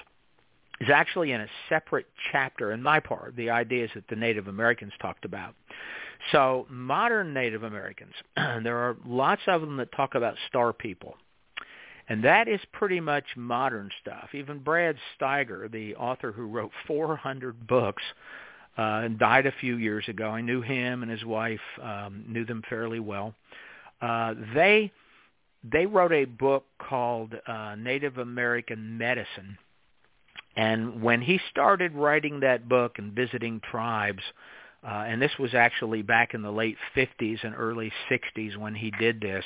is 0.80 0.88
actually 0.92 1.32
in 1.32 1.40
a 1.40 1.46
separate 1.68 2.06
chapter 2.32 2.72
in 2.72 2.82
my 2.82 3.00
part. 3.00 3.36
The 3.36 3.50
ideas 3.50 3.90
that 3.94 4.08
the 4.08 4.16
Native 4.16 4.48
Americans 4.48 4.92
talked 5.00 5.24
about. 5.24 5.54
So 6.32 6.66
modern 6.70 7.34
Native 7.34 7.62
Americans, 7.62 8.14
there 8.36 8.78
are 8.78 8.96
lots 9.06 9.42
of 9.46 9.60
them 9.60 9.76
that 9.76 9.92
talk 9.92 10.14
about 10.14 10.36
star 10.48 10.72
people. 10.72 11.16
And 12.08 12.22
that 12.24 12.48
is 12.48 12.60
pretty 12.72 13.00
much 13.00 13.24
modern 13.36 13.90
stuff. 14.00 14.28
Even 14.34 14.58
Brad 14.58 14.96
Steiger, 15.18 15.70
the 15.70 15.94
author 15.96 16.32
who 16.32 16.46
wrote 16.46 16.70
400 16.86 17.66
books 17.66 18.02
uh, 18.76 19.02
and 19.04 19.18
died 19.18 19.46
a 19.46 19.52
few 19.60 19.76
years 19.76 20.04
ago. 20.08 20.28
I 20.28 20.40
knew 20.40 20.60
him 20.60 21.02
and 21.02 21.10
his 21.10 21.24
wife, 21.24 21.60
um, 21.82 22.24
knew 22.28 22.44
them 22.44 22.62
fairly 22.68 23.00
well. 23.00 23.34
Uh, 24.02 24.34
they 24.54 24.92
they 25.72 25.86
wrote 25.86 26.12
a 26.12 26.26
book 26.26 26.66
called 26.78 27.32
uh, 27.46 27.74
Native 27.78 28.18
American 28.18 28.98
Medicine, 28.98 29.56
and 30.56 31.02
when 31.02 31.22
he 31.22 31.40
started 31.50 31.94
writing 31.94 32.40
that 32.40 32.68
book 32.68 32.98
and 32.98 33.12
visiting 33.12 33.60
tribes, 33.70 34.22
Uh, 34.86 35.04
and 35.06 35.20
this 35.20 35.32
was 35.38 35.54
actually 35.54 36.02
back 36.02 36.34
in 36.34 36.42
the 36.42 36.50
late 36.50 36.76
50s 36.94 37.42
and 37.42 37.54
early 37.56 37.90
60s 38.10 38.56
when 38.56 38.74
he 38.74 38.90
did 38.92 39.20
this, 39.20 39.44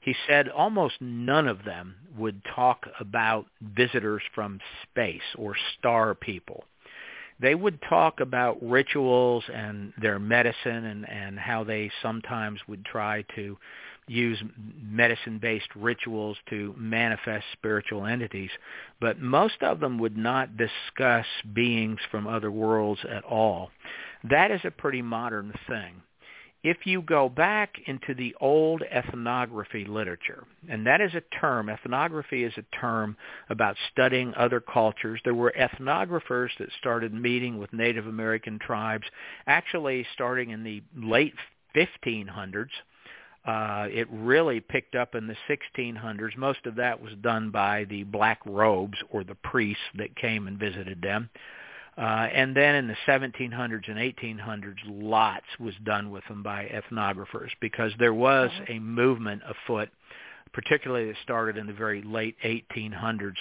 he 0.00 0.14
said 0.28 0.48
almost 0.48 0.94
none 1.00 1.48
of 1.48 1.64
them 1.64 1.96
would 2.16 2.40
talk 2.54 2.86
about 3.00 3.46
visitors 3.60 4.22
from 4.34 4.60
space 4.84 5.22
or 5.36 5.54
star 5.78 6.14
people. 6.14 6.64
They 7.40 7.54
would 7.54 7.80
talk 7.88 8.20
about 8.20 8.62
rituals 8.62 9.44
and 9.52 9.92
their 10.00 10.18
medicine 10.18 10.84
and, 10.84 11.08
and 11.08 11.38
how 11.38 11.64
they 11.64 11.90
sometimes 12.02 12.60
would 12.68 12.84
try 12.84 13.24
to 13.34 13.58
use 14.08 14.42
medicine-based 14.56 15.68
rituals 15.74 16.36
to 16.50 16.74
manifest 16.78 17.44
spiritual 17.52 18.06
entities, 18.06 18.50
but 19.00 19.20
most 19.20 19.62
of 19.62 19.80
them 19.80 19.98
would 19.98 20.16
not 20.16 20.56
discuss 20.56 21.26
beings 21.52 21.98
from 22.10 22.26
other 22.26 22.50
worlds 22.50 23.00
at 23.10 23.24
all. 23.24 23.70
That 24.30 24.50
is 24.50 24.60
a 24.64 24.70
pretty 24.70 25.02
modern 25.02 25.52
thing 25.68 26.02
if 26.66 26.78
you 26.84 27.00
go 27.00 27.28
back 27.28 27.76
into 27.86 28.12
the 28.12 28.34
old 28.40 28.82
ethnography 28.82 29.84
literature, 29.84 30.42
and 30.68 30.84
that 30.84 31.00
is 31.00 31.14
a 31.14 31.20
term, 31.38 31.68
ethnography 31.68 32.42
is 32.42 32.52
a 32.56 32.76
term 32.76 33.16
about 33.50 33.76
studying 33.92 34.34
other 34.34 34.60
cultures. 34.60 35.20
There 35.22 35.32
were 35.32 35.54
ethnographers 35.56 36.48
that 36.58 36.68
started 36.80 37.14
meeting 37.14 37.58
with 37.58 37.72
Native 37.72 38.08
American 38.08 38.58
tribes 38.58 39.06
actually 39.46 40.04
starting 40.12 40.50
in 40.50 40.64
the 40.64 40.82
late 40.96 41.34
1500s. 41.76 42.70
Uh, 43.46 43.86
it 43.90 44.08
really 44.10 44.58
picked 44.58 44.96
up 44.96 45.14
in 45.14 45.28
the 45.28 45.36
1600s. 45.48 46.36
Most 46.36 46.66
of 46.66 46.74
that 46.76 47.00
was 47.00 47.12
done 47.20 47.50
by 47.50 47.84
the 47.84 48.02
black 48.02 48.40
robes 48.44 48.98
or 49.10 49.22
the 49.22 49.36
priests 49.36 49.82
that 49.96 50.16
came 50.16 50.48
and 50.48 50.58
visited 50.58 51.00
them. 51.00 51.30
Uh, 51.96 52.28
and 52.32 52.54
then 52.54 52.74
in 52.74 52.88
the 52.88 52.96
1700s 53.06 53.88
and 53.88 53.98
1800s, 53.98 54.76
lots 54.86 55.46
was 55.58 55.74
done 55.84 56.10
with 56.10 56.24
them 56.28 56.42
by 56.42 56.66
ethnographers 56.66 57.50
because 57.60 57.92
there 57.98 58.12
was 58.12 58.50
a 58.68 58.78
movement 58.80 59.40
afoot, 59.48 59.88
particularly 60.52 61.06
that 61.06 61.16
started 61.22 61.56
in 61.56 61.66
the 61.66 61.72
very 61.72 62.02
late 62.02 62.36
1800s 62.44 63.36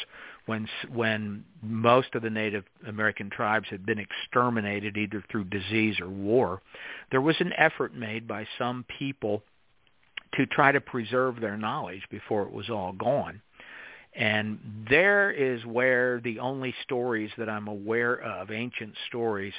when 0.45 0.67
when 0.93 1.43
most 1.63 2.13
of 2.13 2.21
the 2.21 2.29
Native 2.29 2.63
American 2.87 3.29
tribes 3.29 3.67
had 3.69 3.85
been 3.85 3.99
exterminated 3.99 4.95
either 4.95 5.23
through 5.29 5.45
disease 5.45 5.99
or 5.99 6.07
war. 6.07 6.61
There 7.11 7.21
was 7.21 7.35
an 7.39 7.51
effort 7.57 7.93
made 7.93 8.27
by 8.27 8.47
some 8.57 8.85
people 8.99 9.41
to 10.37 10.45
try 10.45 10.71
to 10.71 10.81
preserve 10.81 11.39
their 11.39 11.57
knowledge 11.57 12.03
before 12.09 12.43
it 12.43 12.51
was 12.51 12.69
all 12.69 12.93
gone. 12.93 13.41
And 14.15 14.59
there 14.89 15.31
is 15.31 15.65
where 15.65 16.21
the 16.21 16.39
only 16.39 16.73
stories 16.83 17.31
that 17.37 17.49
I'm 17.49 17.67
aware 17.67 18.15
of, 18.21 18.49
ancient 18.49 18.93
stories 19.07 19.53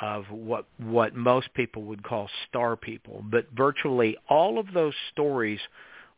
of 0.00 0.24
what 0.30 0.66
what 0.78 1.14
most 1.14 1.52
people 1.54 1.82
would 1.84 2.02
call 2.02 2.28
star 2.48 2.76
people, 2.76 3.24
but 3.30 3.46
virtually 3.56 4.16
all 4.28 4.58
of 4.58 4.66
those 4.72 4.94
stories 5.12 5.60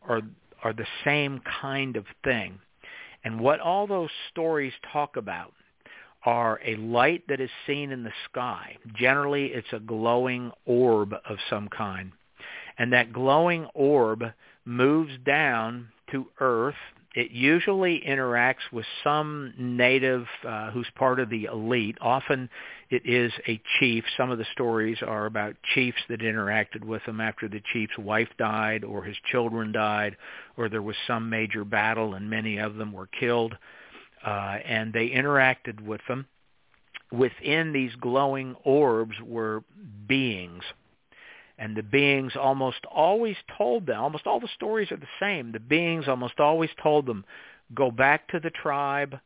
are 0.07 0.21
are 0.63 0.73
the 0.73 0.87
same 1.05 1.41
kind 1.61 1.97
of 1.97 2.05
thing. 2.25 2.59
And 3.25 3.41
what 3.41 3.61
all 3.61 3.87
those 3.87 4.11
stories 4.31 4.73
talk 4.93 5.17
about 5.17 5.53
are 6.25 6.61
a 6.65 6.77
light 6.77 7.23
that 7.29 7.41
is 7.41 7.51
seen 7.67 7.93
in 7.93 8.03
the 8.03 8.13
sky. 8.31 8.77
Generally, 8.95 9.47
it's 9.47 9.73
a 9.73 9.81
glowing 9.81 10.51
orb 10.67 11.15
of 11.29 11.39
some 11.49 11.69
kind. 11.69 12.13
And 12.79 12.93
that 12.93 13.13
glowing 13.13 13.67
orb 13.75 14.25
moves 14.65 15.13
down 15.25 15.89
to 16.13 16.27
earth 16.41 16.77
it 17.19 17.33
usually 17.33 18.01
interacts 18.07 18.71
with 18.71 18.87
some 19.03 19.53
native 19.59 20.27
uh, 20.47 20.71
who's 20.71 20.87
part 20.95 21.19
of 21.19 21.31
the 21.31 21.47
elite. 21.47 21.97
Often 22.01 22.49
it 22.91 23.03
is 23.05 23.33
a 23.49 23.61
chief. 23.81 24.05
Some 24.17 24.31
of 24.31 24.39
the 24.39 24.47
stories 24.53 24.99
are 25.05 25.27
about 25.27 25.57
chiefs 25.75 25.99
that 26.11 26.21
interacted 26.21 26.85
with 26.85 27.03
him 27.03 27.21
after 27.21 27.49
the 27.49 27.61
chief's 27.73 27.99
wife 27.99 28.29
died 28.39 28.85
or 28.85 29.03
his 29.03 29.17
children 29.33 29.73
died 29.73 30.17
or 30.57 30.69
there 30.69 30.81
was 30.81 30.95
some 31.09 31.29
major 31.29 31.65
battle 31.65 32.15
and 32.15 32.31
many 32.31 32.59
of 32.59 32.77
them 32.77 32.93
were 32.93 33.09
killed. 33.19 33.57
Uh, 34.25 34.59
and 34.65 34.93
they 34.93 35.09
interacted 35.09 35.81
with 35.81 36.03
them. 36.07 36.27
Within 37.11 37.73
these 37.73 37.95
glowing 38.01 38.55
orbs 38.65 39.17
were 39.25 39.65
beings 40.07 40.63
and 41.59 41.77
the 41.77 41.83
beings 41.83 42.33
almost 42.41 42.85
always 42.91 43.37
told 43.57 43.87
them, 43.87 44.01
almost 44.01 44.27
all 44.27 44.41
the 44.41 44.49
stories 44.55 44.93
are 44.93 44.97
the 44.97 45.07
same. 45.21 45.53
The 45.53 45.61
beings 45.61 46.07
almost 46.07 46.39
always 46.39 46.71
told 46.83 47.07
them, 47.07 47.25
go 47.75 47.91
back 47.91 48.29
to 48.29 48.41
the 48.41 48.51
tribe, 48.51 49.19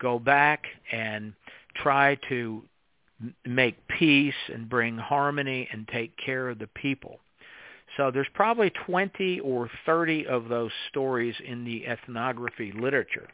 go 0.00 0.18
back 0.18 0.64
and 0.90 1.34
try 1.74 2.18
to 2.28 2.62
make 3.44 3.76
peace 3.88 4.34
and 4.52 4.68
bring 4.68 4.96
harmony 4.96 5.68
and 5.70 5.86
take 5.88 6.16
care 6.16 6.48
of 6.48 6.58
the 6.58 6.68
people. 6.68 7.20
So 7.96 8.10
there's 8.10 8.26
probably 8.32 8.70
20 8.86 9.40
or 9.40 9.68
30 9.84 10.26
of 10.26 10.48
those 10.48 10.70
stories 10.88 11.34
in 11.46 11.64
the 11.64 11.86
ethnography 11.86 12.72
literature 12.72 13.28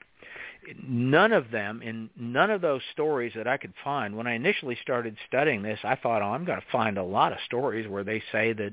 none 0.86 1.32
of 1.32 1.50
them 1.50 1.82
in 1.82 2.10
none 2.16 2.50
of 2.50 2.60
those 2.60 2.80
stories 2.92 3.32
that 3.36 3.46
I 3.46 3.56
could 3.56 3.72
find 3.84 4.16
when 4.16 4.26
I 4.26 4.34
initially 4.34 4.76
started 4.82 5.16
studying 5.26 5.62
this 5.62 5.78
I 5.84 5.96
thought 5.96 6.22
oh 6.22 6.26
I'm 6.26 6.44
going 6.44 6.60
to 6.60 6.66
find 6.72 6.98
a 6.98 7.02
lot 7.02 7.32
of 7.32 7.38
stories 7.46 7.88
where 7.88 8.04
they 8.04 8.22
say 8.32 8.52
that 8.52 8.72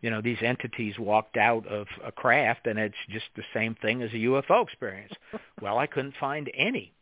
you 0.00 0.10
know 0.10 0.20
these 0.20 0.38
entities 0.40 0.98
walked 0.98 1.36
out 1.36 1.66
of 1.66 1.86
a 2.04 2.12
craft 2.12 2.66
and 2.66 2.78
it's 2.78 2.94
just 3.10 3.26
the 3.36 3.42
same 3.54 3.74
thing 3.76 4.02
as 4.02 4.10
a 4.12 4.16
UFO 4.16 4.64
experience. 4.64 5.12
Well 5.60 5.78
I 5.78 5.86
couldn't 5.86 6.14
find 6.20 6.50
any. 6.56 6.92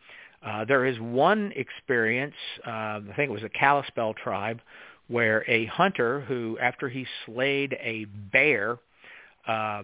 Uh, 0.45 0.65
there 0.65 0.87
is 0.87 0.99
one 1.01 1.53
experience 1.57 2.35
uh, 2.67 2.71
I 2.71 3.13
think 3.17 3.31
it 3.31 3.33
was 3.33 3.43
a 3.43 3.49
Kalispel 3.49 4.15
tribe 4.15 4.61
where 5.09 5.45
a 5.49 5.67
hunter 5.67 6.21
who 6.23 6.59
after 6.59 6.89
he 6.89 7.07
slayed 7.25 7.77
a 7.81 8.07
bear 8.33 8.79
uh, 9.47 9.83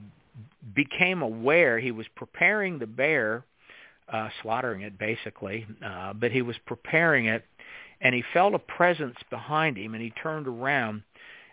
became 0.75 1.23
aware 1.23 1.79
he 1.79 1.93
was 1.93 2.07
preparing 2.17 2.79
the 2.79 2.87
bear 2.87 3.45
uh, 4.13 4.29
slaughtering 4.43 4.83
it 4.83 4.99
basically, 4.99 5.67
uh, 5.85 6.13
but 6.13 6.31
he 6.31 6.43
was 6.43 6.57
preparing 6.67 7.27
it, 7.27 7.45
and 8.01 8.15
he 8.15 8.23
felt 8.33 8.55
a 8.55 8.59
presence 8.59 9.17
behind 9.31 9.77
him, 9.77 9.95
and 9.95 10.03
he 10.03 10.11
turned 10.11 10.47
around, 10.47 11.03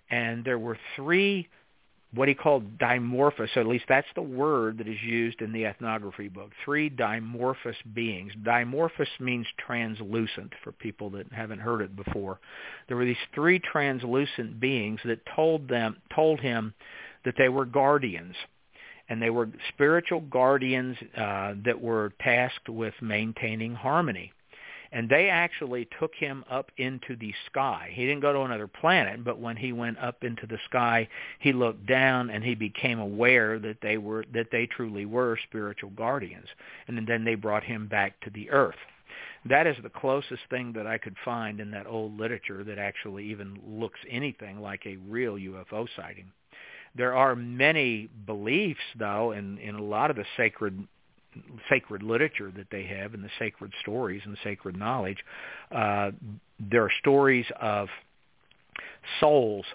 and 0.10 0.43
there 0.43 0.60
were 0.60 0.78
three 0.95 1.47
what 2.14 2.28
he 2.28 2.34
called 2.34 2.80
dimorphous, 2.80 3.49
so 3.53 3.62
at 3.62 3.68
least 3.68 3.86
that's 3.88 4.07
the 4.16 4.22
word 4.22 4.80
that 4.80 4.88
is 4.88 5.01
used 5.03 5.41
in 5.41 5.51
the 5.51 5.66
ethnography 5.66 6.28
book, 6.28 6.49
three 6.66 6.89
dimorphous 6.89 7.76
beings. 7.93 8.32
Dimorphous 8.43 9.07
means 9.20 9.45
translucent 9.60 10.51
for 10.64 10.72
people 10.72 11.12
that 11.12 11.32
haven't 11.32 11.60
heard 11.60 11.82
it 11.82 11.95
before. 11.95 12.39
There 12.88 12.97
were 12.97 13.05
these 13.05 13.16
three 13.36 13.60
translucent 13.60 14.60
beings 14.60 14.99
that 15.05 15.20
told 15.36 15.68
them 15.68 15.97
told 16.16 16.39
him 16.39 16.74
that 17.26 17.36
they 17.38 17.49
were 17.49 17.66
guardians 17.66 18.36
and 19.10 19.22
they 19.22 19.32
were 19.32 19.49
spiritual 19.70 20.22
guardians 20.22 20.95
uh, 21.18 21.55
that 21.66 21.82
were 21.82 22.14
tasked 22.22 22.70
with 22.70 22.93
maintaining 23.01 23.74
harmony. 23.74 24.32
And 24.91 25.07
they 25.07 25.30
actually 25.30 25.88
took 25.99 26.16
him 26.16 26.43
up 26.49 26.72
into 26.78 27.16
the 27.16 27.32
sky. 27.45 27.91
He 27.93 28.07
didn't 28.07 28.22
go 28.22 28.34
to 28.34 28.41
another 28.41 28.68
planet, 28.68 29.24
but 29.24 29.39
when 29.39 29.55
he 29.55 29.72
went 29.72 29.99
up 29.99 30.24
into 30.24 30.47
the 30.47 30.57
sky, 30.66 31.07
he 31.39 31.53
looked 31.53 31.86
down 31.86 32.32
and 32.32 32.43
he 32.43 32.55
became 32.55 32.99
aware 32.99 33.60
that 33.60 33.82
they 33.82 33.99
were 33.99 34.26
that 34.34 34.47
they 34.51 34.66
truly 34.66 35.05
were 35.05 35.38
spiritual 35.47 35.91
guardians. 35.91 36.47
And 36.88 37.07
then 37.07 37.24
they 37.24 37.36
brought 37.36 37.64
him 37.64 37.88
back 37.88 38.20
to 38.22 38.32
the 38.32 38.49
earth. 38.49 38.80
That 39.45 39.68
is 39.68 39.78
the 39.84 39.89
closest 39.89 40.41
thing 40.49 40.74
that 40.74 40.88
I 40.88 40.97
could 40.97 41.16
find 41.24 41.60
in 41.60 41.72
that 41.72 41.88
old 41.88 42.20
literature 42.20 42.64
that 42.64 42.80
actually 42.80 43.26
even 43.26 43.60
looks 43.66 43.99
anything 44.10 44.60
like 44.60 44.86
a 44.86 44.97
real 44.97 45.36
UFO 45.36 45.88
sighting. 45.95 46.32
There 46.96 47.16
are 47.16 47.36
many 47.36 48.10
beliefs, 48.26 48.80
though, 48.98 49.32
in, 49.32 49.58
in 49.60 49.76
a 49.76 49.84
lot 49.84 50.10
of 50.10 50.16
the 50.16 50.26
sacred 50.38 50.88
sacred 51.70 52.02
literature 52.02 52.52
that 52.56 52.68
they 52.72 52.84
have 52.84 53.14
and 53.14 53.24
the 53.24 53.30
sacred 53.38 53.72
stories 53.82 54.22
and 54.26 54.36
sacred 54.44 54.76
knowledge. 54.76 55.20
Uh, 55.72 56.12
there 56.60 56.84
are 56.84 56.92
stories 57.00 57.46
of 57.62 57.88
souls 59.20 59.66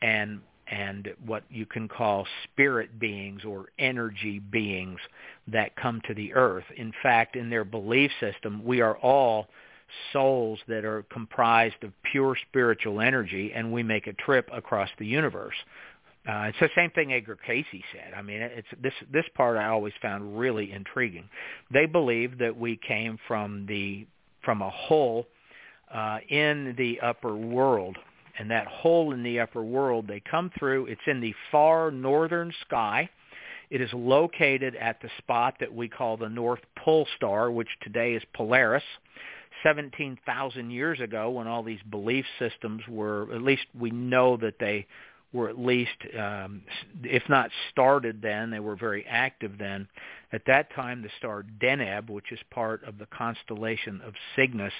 and 0.00 0.40
and 0.68 1.12
what 1.26 1.42
you 1.50 1.66
can 1.66 1.86
call 1.86 2.26
spirit 2.44 2.98
beings 2.98 3.44
or 3.44 3.66
energy 3.78 4.38
beings 4.38 4.98
that 5.46 5.76
come 5.76 6.00
to 6.06 6.14
the 6.14 6.32
earth. 6.32 6.64
In 6.76 6.92
fact, 7.02 7.36
in 7.36 7.50
their 7.50 7.64
belief 7.64 8.10
system, 8.20 8.64
we 8.64 8.80
are 8.80 8.96
all 8.96 9.48
souls 10.12 10.58
that 10.68 10.86
are 10.86 11.04
comprised 11.12 11.82
of 11.82 11.92
pure 12.10 12.36
spiritual 12.48 13.02
energy 13.02 13.52
and 13.54 13.70
we 13.70 13.82
make 13.82 14.06
a 14.06 14.14
trip 14.14 14.48
across 14.50 14.88
the 14.98 15.06
universe. 15.06 15.56
Uh, 16.28 16.50
it's 16.50 16.58
the 16.60 16.70
same 16.76 16.90
thing 16.90 17.12
Edgar 17.12 17.36
Cayce 17.44 17.66
said. 17.92 18.12
I 18.16 18.22
mean, 18.22 18.40
it's 18.42 18.68
this 18.80 18.94
this 19.12 19.24
part 19.34 19.56
I 19.56 19.66
always 19.66 19.92
found 20.00 20.38
really 20.38 20.70
intriguing. 20.70 21.28
They 21.72 21.86
believe 21.86 22.38
that 22.38 22.56
we 22.56 22.76
came 22.76 23.18
from 23.26 23.66
the 23.66 24.06
from 24.44 24.62
a 24.62 24.70
hole 24.70 25.26
uh, 25.92 26.18
in 26.28 26.74
the 26.78 27.00
upper 27.00 27.36
world. 27.36 27.96
And 28.38 28.50
that 28.50 28.66
hole 28.66 29.12
in 29.12 29.22
the 29.22 29.40
upper 29.40 29.62
world, 29.62 30.06
they 30.08 30.20
come 30.20 30.50
through. 30.58 30.86
It's 30.86 31.00
in 31.06 31.20
the 31.20 31.34
far 31.50 31.90
northern 31.90 32.52
sky. 32.66 33.08
It 33.70 33.80
is 33.80 33.90
located 33.92 34.74
at 34.76 35.00
the 35.02 35.08
spot 35.18 35.56
that 35.60 35.72
we 35.72 35.88
call 35.88 36.16
the 36.16 36.28
North 36.28 36.60
Pole 36.76 37.06
Star, 37.16 37.50
which 37.50 37.68
today 37.82 38.14
is 38.14 38.22
Polaris. 38.34 38.82
17,000 39.62 40.70
years 40.70 40.98
ago, 41.00 41.30
when 41.30 41.46
all 41.46 41.62
these 41.62 41.82
belief 41.90 42.24
systems 42.38 42.82
were, 42.88 43.32
at 43.34 43.42
least 43.42 43.66
we 43.78 43.90
know 43.90 44.36
that 44.38 44.58
they 44.58 44.86
were 45.32 45.48
at 45.48 45.58
least, 45.58 45.96
um, 46.18 46.62
if 47.02 47.22
not 47.28 47.50
started 47.70 48.20
then, 48.22 48.50
they 48.50 48.60
were 48.60 48.76
very 48.76 49.04
active 49.06 49.52
then. 49.58 49.88
At 50.32 50.42
that 50.46 50.72
time, 50.74 51.02
the 51.02 51.10
star 51.18 51.44
Deneb, 51.60 52.10
which 52.10 52.32
is 52.32 52.38
part 52.50 52.84
of 52.84 52.98
the 52.98 53.06
constellation 53.06 54.00
of 54.04 54.14
Cygnus, 54.36 54.72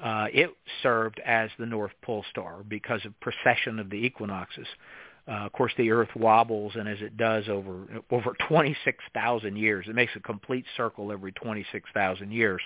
uh, 0.00 0.26
it 0.32 0.50
served 0.82 1.20
as 1.24 1.50
the 1.58 1.66
North 1.66 1.92
Pole 2.02 2.24
Star 2.30 2.62
because 2.68 3.04
of 3.04 3.18
precession 3.20 3.78
of 3.78 3.90
the 3.90 3.96
equinoxes. 3.96 4.66
Uh, 5.26 5.44
of 5.44 5.52
course, 5.52 5.72
the 5.76 5.90
Earth 5.90 6.08
wobbles, 6.16 6.72
and 6.74 6.88
as 6.88 6.98
it 7.00 7.16
does 7.16 7.48
over 7.48 7.86
over 8.10 8.34
26,000 8.48 9.56
years, 9.56 9.86
it 9.88 9.94
makes 9.94 10.12
a 10.16 10.20
complete 10.20 10.64
circle 10.76 11.12
every 11.12 11.32
26,000 11.32 12.30
years. 12.30 12.62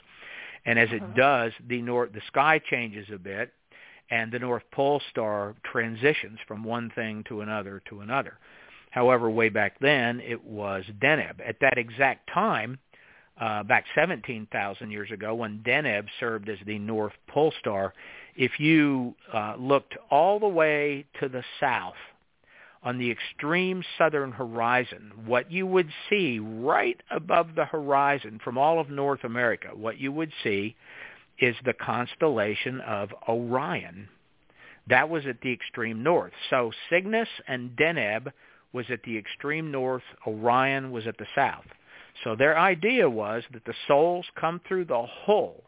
And 0.64 0.78
as 0.78 0.88
it 0.92 1.02
uh-huh. 1.02 1.12
does, 1.16 1.52
the 1.68 1.82
north 1.82 2.12
the 2.12 2.20
sky 2.28 2.60
changes 2.70 3.08
a 3.12 3.18
bit, 3.18 3.52
and 4.12 4.30
the 4.30 4.38
North 4.38 4.62
Pole 4.72 5.00
star 5.10 5.54
transitions 5.64 6.38
from 6.46 6.62
one 6.62 6.92
thing 6.94 7.24
to 7.28 7.40
another 7.40 7.82
to 7.88 8.00
another. 8.00 8.38
However, 8.90 9.30
way 9.30 9.48
back 9.48 9.78
then, 9.80 10.20
it 10.20 10.44
was 10.44 10.84
Deneb. 11.00 11.40
At 11.44 11.56
that 11.62 11.78
exact 11.78 12.28
time, 12.32 12.78
uh, 13.40 13.62
back 13.62 13.86
17,000 13.94 14.90
years 14.90 15.10
ago, 15.10 15.34
when 15.34 15.62
Deneb 15.66 16.04
served 16.20 16.50
as 16.50 16.58
the 16.66 16.78
North 16.78 17.14
Pole 17.26 17.54
star, 17.58 17.94
if 18.36 18.60
you 18.60 19.14
uh, 19.32 19.54
looked 19.58 19.94
all 20.10 20.38
the 20.38 20.46
way 20.46 21.06
to 21.20 21.30
the 21.30 21.42
south 21.58 21.94
on 22.82 22.98
the 22.98 23.10
extreme 23.10 23.82
southern 23.96 24.30
horizon, 24.30 25.12
what 25.24 25.50
you 25.50 25.66
would 25.66 25.88
see 26.10 26.38
right 26.38 27.00
above 27.10 27.54
the 27.54 27.64
horizon 27.64 28.38
from 28.44 28.58
all 28.58 28.78
of 28.78 28.90
North 28.90 29.24
America, 29.24 29.68
what 29.72 29.98
you 29.98 30.12
would 30.12 30.32
see 30.42 30.76
is 31.42 31.56
the 31.64 31.72
constellation 31.72 32.80
of 32.82 33.10
Orion. 33.28 34.08
That 34.88 35.10
was 35.10 35.26
at 35.26 35.40
the 35.40 35.52
extreme 35.52 36.04
north. 36.04 36.32
So 36.50 36.70
Cygnus 36.88 37.28
and 37.48 37.76
Deneb 37.76 38.32
was 38.72 38.86
at 38.90 39.02
the 39.02 39.18
extreme 39.18 39.72
north. 39.72 40.04
Orion 40.24 40.92
was 40.92 41.08
at 41.08 41.18
the 41.18 41.26
south. 41.34 41.66
So 42.22 42.36
their 42.36 42.56
idea 42.56 43.10
was 43.10 43.42
that 43.52 43.64
the 43.64 43.74
souls 43.88 44.24
come 44.40 44.60
through 44.68 44.84
the 44.84 45.02
hole, 45.02 45.64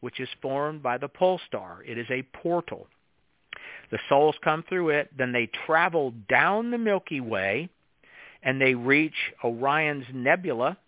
which 0.00 0.18
is 0.18 0.28
formed 0.40 0.82
by 0.82 0.98
the 0.98 1.08
pole 1.08 1.40
star. 1.46 1.84
It 1.86 1.98
is 1.98 2.10
a 2.10 2.26
portal. 2.42 2.88
The 3.92 4.00
souls 4.08 4.34
come 4.42 4.64
through 4.68 4.88
it, 4.88 5.16
then 5.16 5.30
they 5.30 5.48
travel 5.66 6.14
down 6.28 6.72
the 6.72 6.78
Milky 6.78 7.20
Way, 7.20 7.68
and 8.42 8.60
they 8.60 8.74
reach 8.74 9.14
Orion's 9.44 10.06
Nebula, 10.12 10.78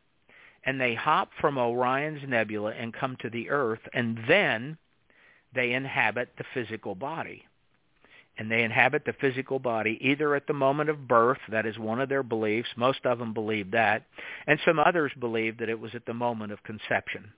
and 0.66 0.80
they 0.80 0.94
hop 0.94 1.30
from 1.40 1.58
Orion's 1.58 2.22
Nebula 2.26 2.72
and 2.72 2.92
come 2.92 3.16
to 3.20 3.30
the 3.30 3.50
Earth, 3.50 3.80
and 3.92 4.18
then 4.28 4.78
they 5.54 5.72
inhabit 5.72 6.30
the 6.36 6.44
physical 6.52 6.94
body. 6.94 7.44
And 8.36 8.50
they 8.50 8.64
inhabit 8.64 9.04
the 9.04 9.12
physical 9.12 9.60
body 9.60 9.96
either 10.00 10.34
at 10.34 10.48
the 10.48 10.52
moment 10.52 10.90
of 10.90 11.06
birth, 11.06 11.38
that 11.50 11.66
is 11.66 11.78
one 11.78 12.00
of 12.00 12.08
their 12.08 12.24
beliefs, 12.24 12.68
most 12.76 13.06
of 13.06 13.20
them 13.20 13.32
believe 13.32 13.70
that, 13.70 14.06
and 14.48 14.58
some 14.64 14.80
others 14.80 15.12
believe 15.20 15.58
that 15.58 15.68
it 15.68 15.78
was 15.78 15.94
at 15.94 16.04
the 16.04 16.14
moment 16.14 16.50
of 16.50 16.62
conception. 16.64 17.32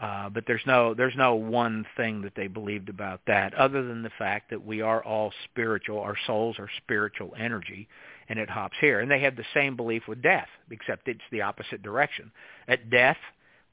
Uh, 0.00 0.28
but 0.30 0.44
there's 0.46 0.66
no 0.66 0.94
there's 0.94 1.14
no 1.16 1.34
one 1.34 1.86
thing 1.96 2.22
that 2.22 2.34
they 2.34 2.46
believed 2.48 2.88
about 2.88 3.20
that 3.26 3.54
other 3.54 3.86
than 3.86 4.02
the 4.02 4.10
fact 4.18 4.50
that 4.50 4.64
we 4.64 4.80
are 4.80 5.04
all 5.04 5.32
spiritual. 5.44 6.00
Our 6.00 6.16
souls 6.26 6.56
are 6.58 6.68
spiritual 6.78 7.34
energy, 7.38 7.88
and 8.28 8.38
it 8.38 8.50
hops 8.50 8.76
here. 8.80 9.00
And 9.00 9.10
they 9.10 9.20
have 9.20 9.36
the 9.36 9.44
same 9.54 9.76
belief 9.76 10.02
with 10.08 10.22
death, 10.22 10.48
except 10.70 11.08
it's 11.08 11.20
the 11.30 11.42
opposite 11.42 11.82
direction. 11.82 12.30
At 12.68 12.90
death, 12.90 13.18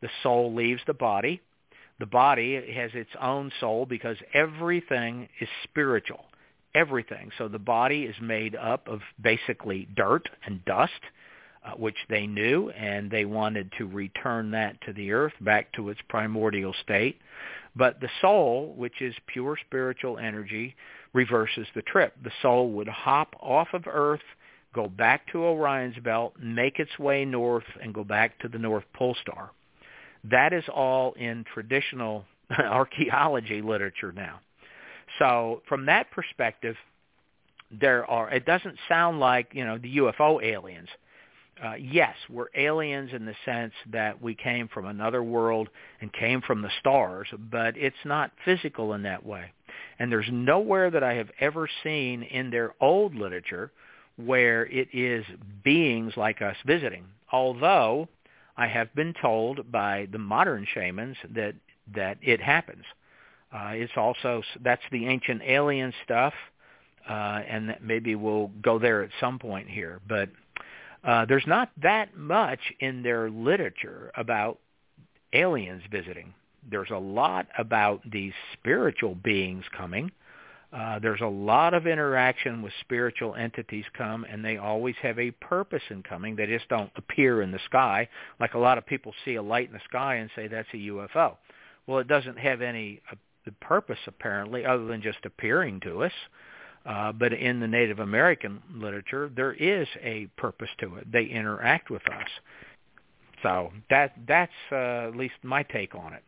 the 0.01 0.09
soul 0.23 0.53
leaves 0.53 0.81
the 0.87 0.93
body. 0.93 1.41
The 1.99 2.05
body 2.05 2.55
has 2.73 2.91
its 2.93 3.09
own 3.21 3.51
soul 3.59 3.85
because 3.85 4.17
everything 4.33 5.27
is 5.41 5.49
spiritual. 5.63 6.25
Everything. 6.75 7.31
So 7.37 7.47
the 7.47 7.59
body 7.59 8.03
is 8.03 8.15
made 8.21 8.55
up 8.55 8.87
of 8.87 9.01
basically 9.21 9.87
dirt 9.95 10.29
and 10.45 10.63
dust 10.65 11.01
uh, 11.65 11.71
which 11.71 11.97
they 12.09 12.25
knew, 12.25 12.69
and 12.69 13.11
they 13.11 13.25
wanted 13.25 13.71
to 13.77 13.85
return 13.85 14.51
that 14.51 14.79
to 14.81 14.93
the 14.93 15.11
earth 15.11 15.33
back 15.41 15.71
to 15.73 15.89
its 15.89 15.99
primordial 16.07 16.73
state. 16.83 17.19
But 17.75 17.99
the 17.99 18.09
soul, 18.21 18.73
which 18.77 19.01
is 19.01 19.13
pure 19.27 19.57
spiritual 19.65 20.17
energy, 20.17 20.75
reverses 21.13 21.67
the 21.75 21.81
trip. 21.81 22.13
The 22.23 22.31
soul 22.41 22.71
would 22.71 22.87
hop 22.87 23.35
off 23.41 23.67
of 23.73 23.83
earth, 23.87 24.21
go 24.73 24.87
back 24.87 25.31
to 25.31 25.43
Orion's 25.43 25.97
belt, 26.03 26.33
make 26.41 26.79
its 26.79 26.97
way 26.99 27.25
north, 27.25 27.63
and 27.81 27.93
go 27.93 28.03
back 28.03 28.39
to 28.39 28.47
the 28.47 28.59
North 28.59 28.85
Pole 28.93 29.15
Star. 29.21 29.51
That 30.23 30.53
is 30.53 30.63
all 30.73 31.13
in 31.13 31.45
traditional 31.53 32.25
archaeology 32.59 33.61
literature 33.61 34.11
now. 34.11 34.39
So 35.17 35.61
from 35.67 35.85
that 35.87 36.11
perspective, 36.11 36.75
there 37.71 38.05
are, 38.09 38.29
it 38.29 38.45
doesn't 38.45 38.77
sound 38.87 39.19
like, 39.19 39.49
you 39.53 39.65
know, 39.65 39.77
the 39.77 39.97
UFO 39.97 40.43
aliens 40.43 40.89
uh, 41.63 41.73
yes, 41.73 42.15
we're 42.29 42.47
aliens 42.55 43.11
in 43.13 43.25
the 43.25 43.35
sense 43.43 43.73
that 43.91 44.21
we 44.21 44.33
came 44.33 44.67
from 44.69 44.85
another 44.85 45.21
world 45.21 45.67
and 45.99 46.11
came 46.13 46.41
from 46.41 46.61
the 46.61 46.69
stars, 46.79 47.27
but 47.51 47.75
it's 47.75 47.95
not 48.05 48.31
physical 48.45 48.93
in 48.93 49.03
that 49.03 49.25
way. 49.25 49.51
And 49.99 50.11
there's 50.11 50.29
nowhere 50.31 50.89
that 50.89 51.03
I 51.03 51.15
have 51.15 51.29
ever 51.39 51.67
seen 51.83 52.23
in 52.23 52.49
their 52.49 52.73
old 52.79 53.13
literature 53.13 53.71
where 54.25 54.65
it 54.65 54.89
is 54.93 55.25
beings 55.63 56.13
like 56.17 56.41
us 56.41 56.55
visiting. 56.65 57.05
Although 57.31 58.07
I 58.57 58.67
have 58.67 58.93
been 58.93 59.13
told 59.21 59.71
by 59.71 60.07
the 60.11 60.17
modern 60.17 60.67
shamans 60.73 61.17
that 61.33 61.55
that 61.95 62.17
it 62.21 62.41
happens. 62.41 62.83
Uh, 63.51 63.71
it's 63.73 63.93
also 63.95 64.43
that's 64.61 64.81
the 64.91 65.07
ancient 65.07 65.41
alien 65.43 65.93
stuff, 66.03 66.33
uh, 67.09 67.41
and 67.47 67.69
that 67.69 67.83
maybe 67.83 68.15
we'll 68.15 68.51
go 68.61 68.77
there 68.77 69.01
at 69.01 69.09
some 69.19 69.39
point 69.39 69.67
here. 69.69 69.99
But 70.07 70.29
uh, 71.03 71.25
there's 71.25 71.47
not 71.47 71.71
that 71.81 72.15
much 72.17 72.59
in 72.79 73.01
their 73.01 73.29
literature 73.29 74.11
about 74.15 74.59
aliens 75.33 75.83
visiting. 75.89 76.33
There's 76.69 76.91
a 76.91 76.97
lot 76.97 77.47
about 77.57 78.01
these 78.09 78.33
spiritual 78.53 79.15
beings 79.15 79.63
coming. 79.75 80.11
Uh, 80.71 80.99
there's 80.99 81.21
a 81.21 81.27
lot 81.27 81.73
of 81.73 81.87
interaction 81.87 82.61
with 82.61 82.71
spiritual 82.81 83.33
entities 83.33 83.85
come, 83.97 84.23
and 84.25 84.45
they 84.45 84.57
always 84.57 84.95
have 85.01 85.17
a 85.17 85.31
purpose 85.31 85.81
in 85.89 86.03
coming. 86.03 86.35
They 86.35 86.45
just 86.45 86.69
don't 86.69 86.91
appear 86.95 87.41
in 87.41 87.51
the 87.51 87.59
sky 87.65 88.07
like 88.39 88.53
a 88.53 88.59
lot 88.59 88.77
of 88.77 88.85
people 88.85 89.13
see 89.25 89.35
a 89.35 89.41
light 89.41 89.67
in 89.67 89.73
the 89.73 89.81
sky 89.85 90.15
and 90.15 90.29
say 90.35 90.47
that's 90.47 90.67
a 90.73 90.77
UFO. 90.77 91.37
Well, 91.87 91.99
it 91.99 92.07
doesn't 92.07 92.37
have 92.37 92.61
any 92.61 93.01
uh, 93.11 93.15
purpose 93.61 93.97
apparently 94.05 94.63
other 94.63 94.85
than 94.85 95.01
just 95.01 95.19
appearing 95.25 95.79
to 95.81 96.03
us. 96.03 96.11
Uh, 96.85 97.11
but 97.11 97.33
in 97.33 97.59
the 97.59 97.67
Native 97.67 97.99
American 97.99 98.61
literature, 98.73 99.29
there 99.35 99.53
is 99.53 99.87
a 100.01 100.27
purpose 100.37 100.69
to 100.79 100.95
it. 100.95 101.11
They 101.11 101.25
interact 101.25 101.89
with 101.89 102.01
us. 102.07 102.29
So 103.43 103.71
that 103.89 104.13
that's 104.27 104.51
uh, 104.71 105.07
at 105.07 105.15
least 105.15 105.35
my 105.43 105.63
take 105.63 105.95
on 105.95 106.13
it. 106.13 106.23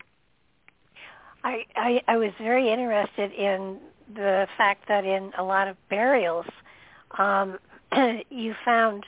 I, 1.44 1.66
I 1.76 2.02
I 2.08 2.18
was 2.18 2.32
very 2.40 2.72
interested 2.72 3.32
in 3.32 3.80
the 4.14 4.48
fact 4.58 4.88
that 4.88 5.06
in 5.06 5.32
a 5.38 5.44
lot 5.44 5.68
of 5.68 5.78
burials, 5.90 6.46
um, 7.18 7.58
you 8.30 8.56
found 8.64 9.06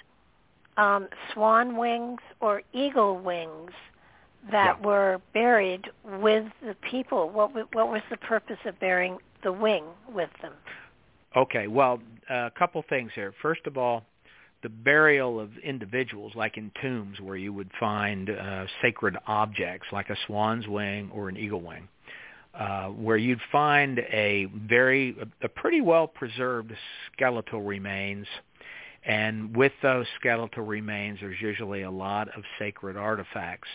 um, 0.77 1.07
swan 1.33 1.77
wings 1.77 2.21
or 2.39 2.61
eagle 2.73 3.19
wings 3.19 3.71
that 4.51 4.77
yeah. 4.79 4.85
were 4.85 5.21
buried 5.33 5.89
with 6.21 6.45
the 6.61 6.75
people. 6.89 7.29
What 7.29 7.53
what 7.73 7.89
was 7.89 8.01
the 8.09 8.17
purpose 8.17 8.57
of 8.65 8.79
burying 8.79 9.17
the 9.43 9.51
wing 9.51 9.85
with 10.13 10.29
them? 10.41 10.53
Okay, 11.35 11.67
well, 11.67 11.99
a 12.29 12.51
couple 12.57 12.83
things 12.89 13.11
here. 13.15 13.33
First 13.41 13.61
of 13.65 13.77
all, 13.77 14.03
the 14.61 14.69
burial 14.69 15.39
of 15.39 15.49
individuals, 15.63 16.33
like 16.35 16.57
in 16.57 16.71
tombs 16.81 17.19
where 17.19 17.35
you 17.35 17.51
would 17.53 17.69
find 17.79 18.29
uh, 18.29 18.65
sacred 18.81 19.17
objects 19.27 19.87
like 19.91 20.09
a 20.09 20.15
swan's 20.27 20.67
wing 20.67 21.09
or 21.13 21.29
an 21.29 21.37
eagle 21.37 21.61
wing, 21.61 21.87
uh, 22.57 22.87
where 22.87 23.17
you'd 23.17 23.41
find 23.51 23.99
a 23.99 24.47
very, 24.67 25.15
a 25.41 25.49
pretty 25.49 25.81
well 25.81 26.07
preserved 26.07 26.71
skeletal 27.11 27.61
remains. 27.61 28.27
And 29.05 29.55
with 29.55 29.73
those 29.81 30.05
skeletal 30.19 30.63
remains, 30.63 31.19
there's 31.19 31.41
usually 31.41 31.81
a 31.81 31.91
lot 31.91 32.29
of 32.37 32.43
sacred 32.59 32.95
artifacts. 32.95 33.67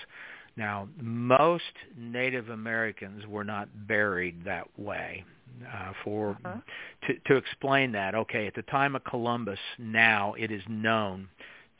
Now, 0.57 0.89
most 1.01 1.64
Native 1.97 2.49
Americans 2.49 3.26
were 3.26 3.45
not 3.45 3.68
buried 3.87 4.45
that 4.45 4.66
way 4.79 5.24
uh, 5.72 5.93
for 6.03 6.39
uh-huh. 6.45 6.61
to, 7.07 7.14
to 7.26 7.37
explain 7.37 7.93
that. 7.93 8.14
Okay, 8.14 8.47
at 8.47 8.55
the 8.55 8.62
time 8.62 8.97
of 8.97 9.05
Columbus, 9.05 9.59
now 9.79 10.35
it 10.39 10.51
is 10.51 10.62
known 10.68 11.29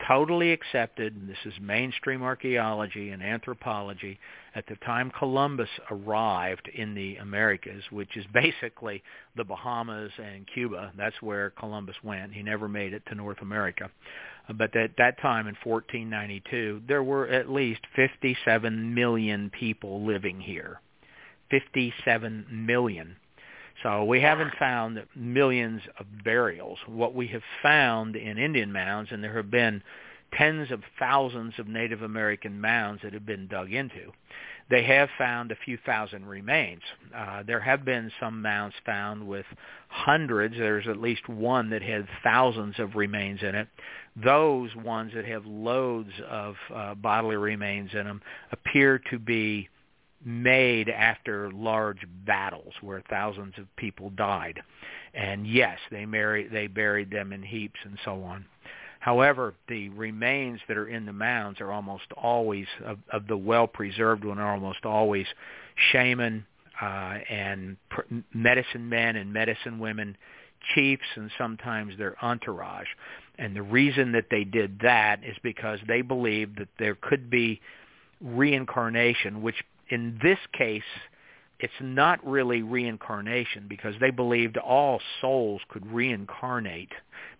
totally 0.07 0.51
accepted, 0.51 1.15
and 1.15 1.29
this 1.29 1.37
is 1.45 1.53
mainstream 1.61 2.23
archaeology 2.23 3.09
and 3.09 3.21
anthropology, 3.21 4.19
at 4.55 4.65
the 4.67 4.75
time 4.77 5.11
Columbus 5.17 5.69
arrived 5.91 6.69
in 6.73 6.95
the 6.95 7.17
Americas, 7.17 7.83
which 7.91 8.15
is 8.17 8.25
basically 8.33 9.03
the 9.35 9.43
Bahamas 9.43 10.11
and 10.17 10.47
Cuba. 10.53 10.91
That's 10.97 11.21
where 11.21 11.51
Columbus 11.51 11.95
went. 12.03 12.33
He 12.33 12.43
never 12.43 12.67
made 12.67 12.93
it 12.93 13.03
to 13.07 13.15
North 13.15 13.41
America. 13.41 13.89
Uh, 14.47 14.53
but 14.53 14.75
at 14.75 14.91
that 14.97 15.19
time 15.21 15.47
in 15.47 15.55
1492, 15.63 16.81
there 16.87 17.03
were 17.03 17.27
at 17.27 17.49
least 17.49 17.81
57 17.95 18.93
million 18.93 19.49
people 19.51 20.05
living 20.05 20.39
here. 20.39 20.81
57 21.51 22.45
million. 22.51 23.15
So 23.83 24.03
we 24.03 24.19
haven't 24.19 24.53
found 24.59 25.03
millions 25.15 25.81
of 25.99 26.05
burials. 26.23 26.79
What 26.85 27.15
we 27.15 27.27
have 27.27 27.41
found 27.63 28.15
in 28.15 28.37
Indian 28.37 28.71
mounds, 28.71 29.09
and 29.11 29.23
there 29.23 29.35
have 29.35 29.49
been 29.49 29.81
tens 30.33 30.71
of 30.71 30.81
thousands 30.97 31.53
of 31.57 31.67
Native 31.67 32.01
American 32.01 32.59
mounds 32.59 33.01
that 33.03 33.13
have 33.13 33.25
been 33.25 33.47
dug 33.47 33.71
into, 33.71 34.11
they 34.69 34.83
have 34.83 35.09
found 35.17 35.51
a 35.51 35.55
few 35.65 35.77
thousand 35.85 36.25
remains. 36.25 36.81
Uh, 37.15 37.41
there 37.45 37.59
have 37.59 37.83
been 37.83 38.11
some 38.19 38.41
mounds 38.41 38.75
found 38.85 39.27
with 39.27 39.45
hundreds. 39.87 40.55
There's 40.55 40.87
at 40.87 40.97
least 40.97 41.27
one 41.27 41.71
that 41.71 41.81
had 41.81 42.07
thousands 42.23 42.77
of 42.77 42.95
remains 42.95 43.41
in 43.41 43.55
it. 43.55 43.67
Those 44.23 44.69
ones 44.75 45.11
that 45.15 45.25
have 45.25 45.45
loads 45.45 46.11
of 46.29 46.55
uh, 46.73 46.95
bodily 46.95 47.37
remains 47.37 47.91
in 47.93 48.05
them 48.05 48.21
appear 48.51 49.01
to 49.09 49.17
be 49.17 49.69
made 50.23 50.89
after 50.89 51.51
large 51.51 52.05
battles 52.25 52.73
where 52.81 53.01
thousands 53.09 53.53
of 53.57 53.65
people 53.77 54.09
died. 54.11 54.59
And 55.13 55.47
yes, 55.47 55.77
they 55.89 56.05
married, 56.05 56.51
they 56.51 56.67
buried 56.67 57.09
them 57.09 57.33
in 57.33 57.41
heaps 57.41 57.79
and 57.85 57.97
so 58.05 58.23
on. 58.23 58.45
However, 58.99 59.53
the 59.69 59.89
remains 59.89 60.59
that 60.67 60.77
are 60.77 60.87
in 60.87 61.05
the 61.05 61.13
mounds 61.13 61.61
are 61.61 61.71
almost 61.71 62.11
always 62.17 62.67
of, 62.85 62.99
of 63.11 63.27
the 63.27 63.37
well-preserved 63.37 64.25
one 64.25 64.39
are 64.39 64.53
almost 64.53 64.85
always 64.85 65.25
shaman 65.91 66.45
uh, 66.81 67.17
and 67.29 67.77
pr- 67.89 68.01
medicine 68.33 68.89
men 68.89 69.15
and 69.15 69.31
medicine 69.31 69.79
women, 69.79 70.17
chiefs, 70.75 71.05
and 71.15 71.31
sometimes 71.37 71.97
their 71.97 72.15
entourage. 72.23 72.87
And 73.37 73.55
the 73.55 73.61
reason 73.61 74.11
that 74.11 74.25
they 74.29 74.43
did 74.43 74.79
that 74.81 75.23
is 75.23 75.35
because 75.43 75.79
they 75.87 76.01
believed 76.01 76.59
that 76.59 76.67
there 76.77 76.95
could 76.95 77.29
be 77.29 77.61
reincarnation, 78.21 79.41
which 79.41 79.63
in 79.89 80.19
this 80.21 80.39
case, 80.53 80.83
it's 81.59 81.73
not 81.81 82.25
really 82.25 82.61
reincarnation 82.61 83.65
because 83.67 83.93
they 83.99 84.11
believed 84.11 84.57
all 84.57 85.01
souls 85.19 85.61
could 85.69 85.85
reincarnate 85.91 86.91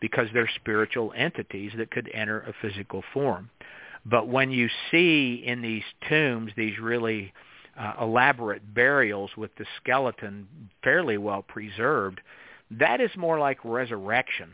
because 0.01 0.27
they're 0.33 0.49
spiritual 0.55 1.13
entities 1.15 1.71
that 1.77 1.91
could 1.91 2.09
enter 2.13 2.41
a 2.41 2.53
physical 2.61 3.03
form. 3.13 3.49
But 4.05 4.27
when 4.27 4.51
you 4.51 4.69
see 4.91 5.43
in 5.45 5.61
these 5.61 5.83
tombs 6.07 6.51
these 6.57 6.79
really 6.79 7.33
uh, 7.77 7.93
elaborate 8.01 8.73
burials 8.73 9.31
with 9.37 9.55
the 9.57 9.65
skeleton 9.81 10.47
fairly 10.83 11.17
well 11.17 11.41
preserved, 11.41 12.19
that 12.71 12.99
is 12.99 13.11
more 13.17 13.39
like 13.39 13.63
resurrection. 13.63 14.49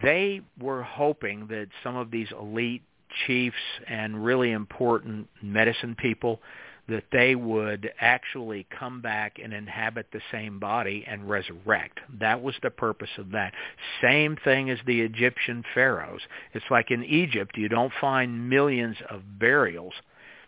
They 0.00 0.42
were 0.60 0.82
hoping 0.82 1.46
that 1.48 1.68
some 1.82 1.96
of 1.96 2.10
these 2.10 2.28
elite 2.38 2.82
chiefs 3.26 3.56
and 3.88 4.24
really 4.24 4.52
important 4.52 5.28
medicine 5.42 5.96
people 5.98 6.40
that 6.88 7.04
they 7.12 7.34
would 7.34 7.92
actually 8.00 8.66
come 8.76 9.00
back 9.00 9.38
and 9.42 9.52
inhabit 9.52 10.06
the 10.12 10.20
same 10.32 10.58
body 10.58 11.04
and 11.06 11.28
resurrect. 11.28 12.00
That 12.18 12.42
was 12.42 12.54
the 12.62 12.70
purpose 12.70 13.10
of 13.18 13.30
that. 13.32 13.54
Same 14.02 14.36
thing 14.36 14.70
as 14.70 14.78
the 14.86 15.00
Egyptian 15.00 15.64
pharaohs. 15.74 16.22
It's 16.52 16.64
like 16.70 16.90
in 16.90 17.04
Egypt, 17.04 17.56
you 17.56 17.68
don't 17.68 17.92
find 18.00 18.48
millions 18.48 18.96
of 19.08 19.22
burials. 19.38 19.94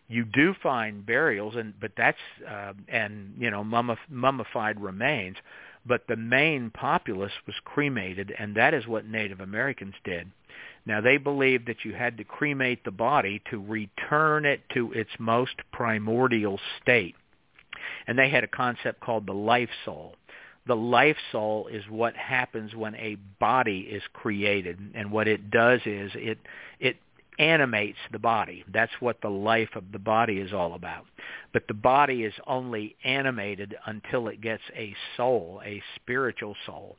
You 0.09 0.25
do 0.25 0.55
find 0.63 1.07
burials, 1.07 1.55
and 1.57 1.73
but 1.81 1.93
that's 1.97 2.19
uh, 2.47 2.73
and 2.89 3.35
you 3.39 3.51
know 3.51 3.65
mummified 3.65 4.81
remains. 4.81 5.37
But 5.85 6.07
the 6.07 6.17
main 6.17 6.71
populace 6.71 7.33
was 7.47 7.57
cremated, 7.65 8.33
and 8.39 8.55
that 8.57 8.75
is 8.75 8.87
what 8.87 9.07
Native 9.07 9.41
Americans 9.41 9.95
did. 10.05 10.31
Now 10.85 11.01
they 11.01 11.17
believed 11.17 11.69
that 11.69 11.85
you 11.85 11.95
had 11.95 12.19
to 12.19 12.25
cremate 12.25 12.85
the 12.85 12.91
body 12.91 13.41
to 13.51 13.61
return 13.61 14.45
it 14.45 14.63
to 14.75 14.93
its 14.93 15.11
most 15.19 15.55
primordial 15.73 16.59
state. 16.81 17.15
And 18.07 18.19
they 18.19 18.29
had 18.29 18.45
a 18.45 18.49
concept 18.49 19.01
called 19.01 19.27
the 19.27 19.35
life 19.35 19.71
soul. 19.85 20.17
The 20.67 20.77
life 20.77 21.17
soul 21.31 21.69
is 21.69 21.85
what 21.89 22.15
happens 22.17 22.75
when 22.75 22.95
a 22.97 23.17
body 23.41 23.81
is 23.81 24.03
created 24.13 24.79
and 24.95 25.11
what 25.11 25.27
it 25.27 25.51
does 25.51 25.81
is 25.85 26.13
it 26.15 26.39
it 26.79 26.97
animates 27.39 27.99
the 28.13 28.19
body. 28.19 28.65
That's 28.73 28.93
what 29.01 29.21
the 29.21 29.31
life 29.31 29.71
of 29.75 29.91
the 29.91 29.99
body 29.99 30.39
is 30.39 30.53
all 30.53 30.75
about. 30.75 31.07
But 31.53 31.67
the 31.67 31.75
body 31.75 32.25
is 32.25 32.35
only 32.47 32.97
animated 33.05 33.75
until 33.87 34.29
it 34.29 34.41
gets 34.41 34.63
a 34.77 34.95
soul, 35.17 35.61
a 35.65 35.83
spiritual 35.97 36.55
soul. 36.67 36.97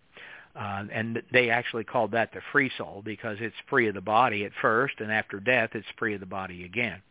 Uh, 0.56 0.84
and 0.92 1.22
they 1.32 1.50
actually 1.50 1.84
called 1.84 2.12
that 2.12 2.32
the 2.32 2.42
free 2.52 2.72
soul 2.78 3.02
because 3.04 3.38
it's 3.40 3.56
free 3.70 3.88
of 3.88 3.96
the 3.96 4.02
body 4.02 4.46
at 4.46 4.52
first, 4.62 4.96
and 5.00 5.12
after 5.12 5.40
death, 5.40 5.72
it's 5.74 5.88
free 5.98 6.14
of 6.14 6.20
the 6.20 6.26
body 6.26 6.64
again. 6.64 7.02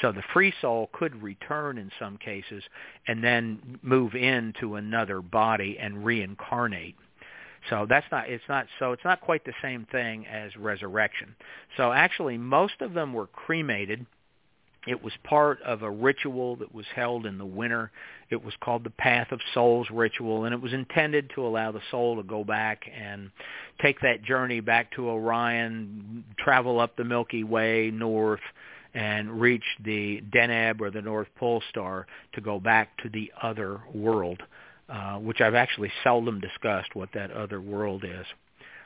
So 0.00 0.12
the 0.12 0.22
free 0.32 0.52
soul 0.60 0.90
could 0.92 1.20
return 1.22 1.78
in 1.78 1.90
some 1.98 2.18
cases 2.18 2.62
and 3.06 3.22
then 3.22 3.78
move 3.82 4.14
into 4.14 4.76
another 4.76 5.20
body 5.20 5.76
and 5.78 6.04
reincarnate. 6.04 6.96
So 7.70 7.86
that's 7.88 8.06
not 8.12 8.28
it's 8.28 8.44
not 8.48 8.66
so 8.78 8.92
it's 8.92 9.04
not 9.04 9.20
quite 9.20 9.44
the 9.44 9.54
same 9.62 9.86
thing 9.90 10.26
as 10.26 10.54
resurrection. 10.56 11.34
So 11.76 11.92
actually 11.92 12.36
most 12.36 12.80
of 12.80 12.92
them 12.92 13.12
were 13.12 13.28
cremated 13.28 14.04
it 14.86 15.02
was 15.02 15.12
part 15.24 15.60
of 15.62 15.82
a 15.82 15.90
ritual 15.90 16.56
that 16.56 16.74
was 16.74 16.86
held 16.94 17.26
in 17.26 17.38
the 17.38 17.46
winter. 17.46 17.90
It 18.30 18.44
was 18.44 18.54
called 18.60 18.84
the 18.84 18.90
Path 18.90 19.32
of 19.32 19.40
Souls 19.54 19.88
ritual, 19.90 20.44
and 20.44 20.54
it 20.54 20.60
was 20.60 20.72
intended 20.72 21.30
to 21.34 21.46
allow 21.46 21.72
the 21.72 21.80
soul 21.90 22.16
to 22.16 22.22
go 22.22 22.44
back 22.44 22.82
and 22.94 23.30
take 23.80 24.00
that 24.00 24.22
journey 24.22 24.60
back 24.60 24.92
to 24.92 25.08
Orion, 25.08 26.24
travel 26.38 26.80
up 26.80 26.96
the 26.96 27.04
Milky 27.04 27.44
Way 27.44 27.90
north, 27.92 28.40
and 28.94 29.40
reach 29.40 29.64
the 29.82 30.22
Deneb 30.30 30.80
or 30.80 30.90
the 30.90 31.02
North 31.02 31.28
Pole 31.36 31.62
Star 31.70 32.06
to 32.34 32.40
go 32.40 32.60
back 32.60 32.96
to 32.98 33.08
the 33.08 33.32
other 33.42 33.80
world, 33.92 34.42
uh, 34.88 35.16
which 35.16 35.40
I've 35.40 35.54
actually 35.54 35.90
seldom 36.02 36.40
discussed 36.40 36.94
what 36.94 37.08
that 37.14 37.30
other 37.30 37.60
world 37.60 38.04
is. 38.04 38.26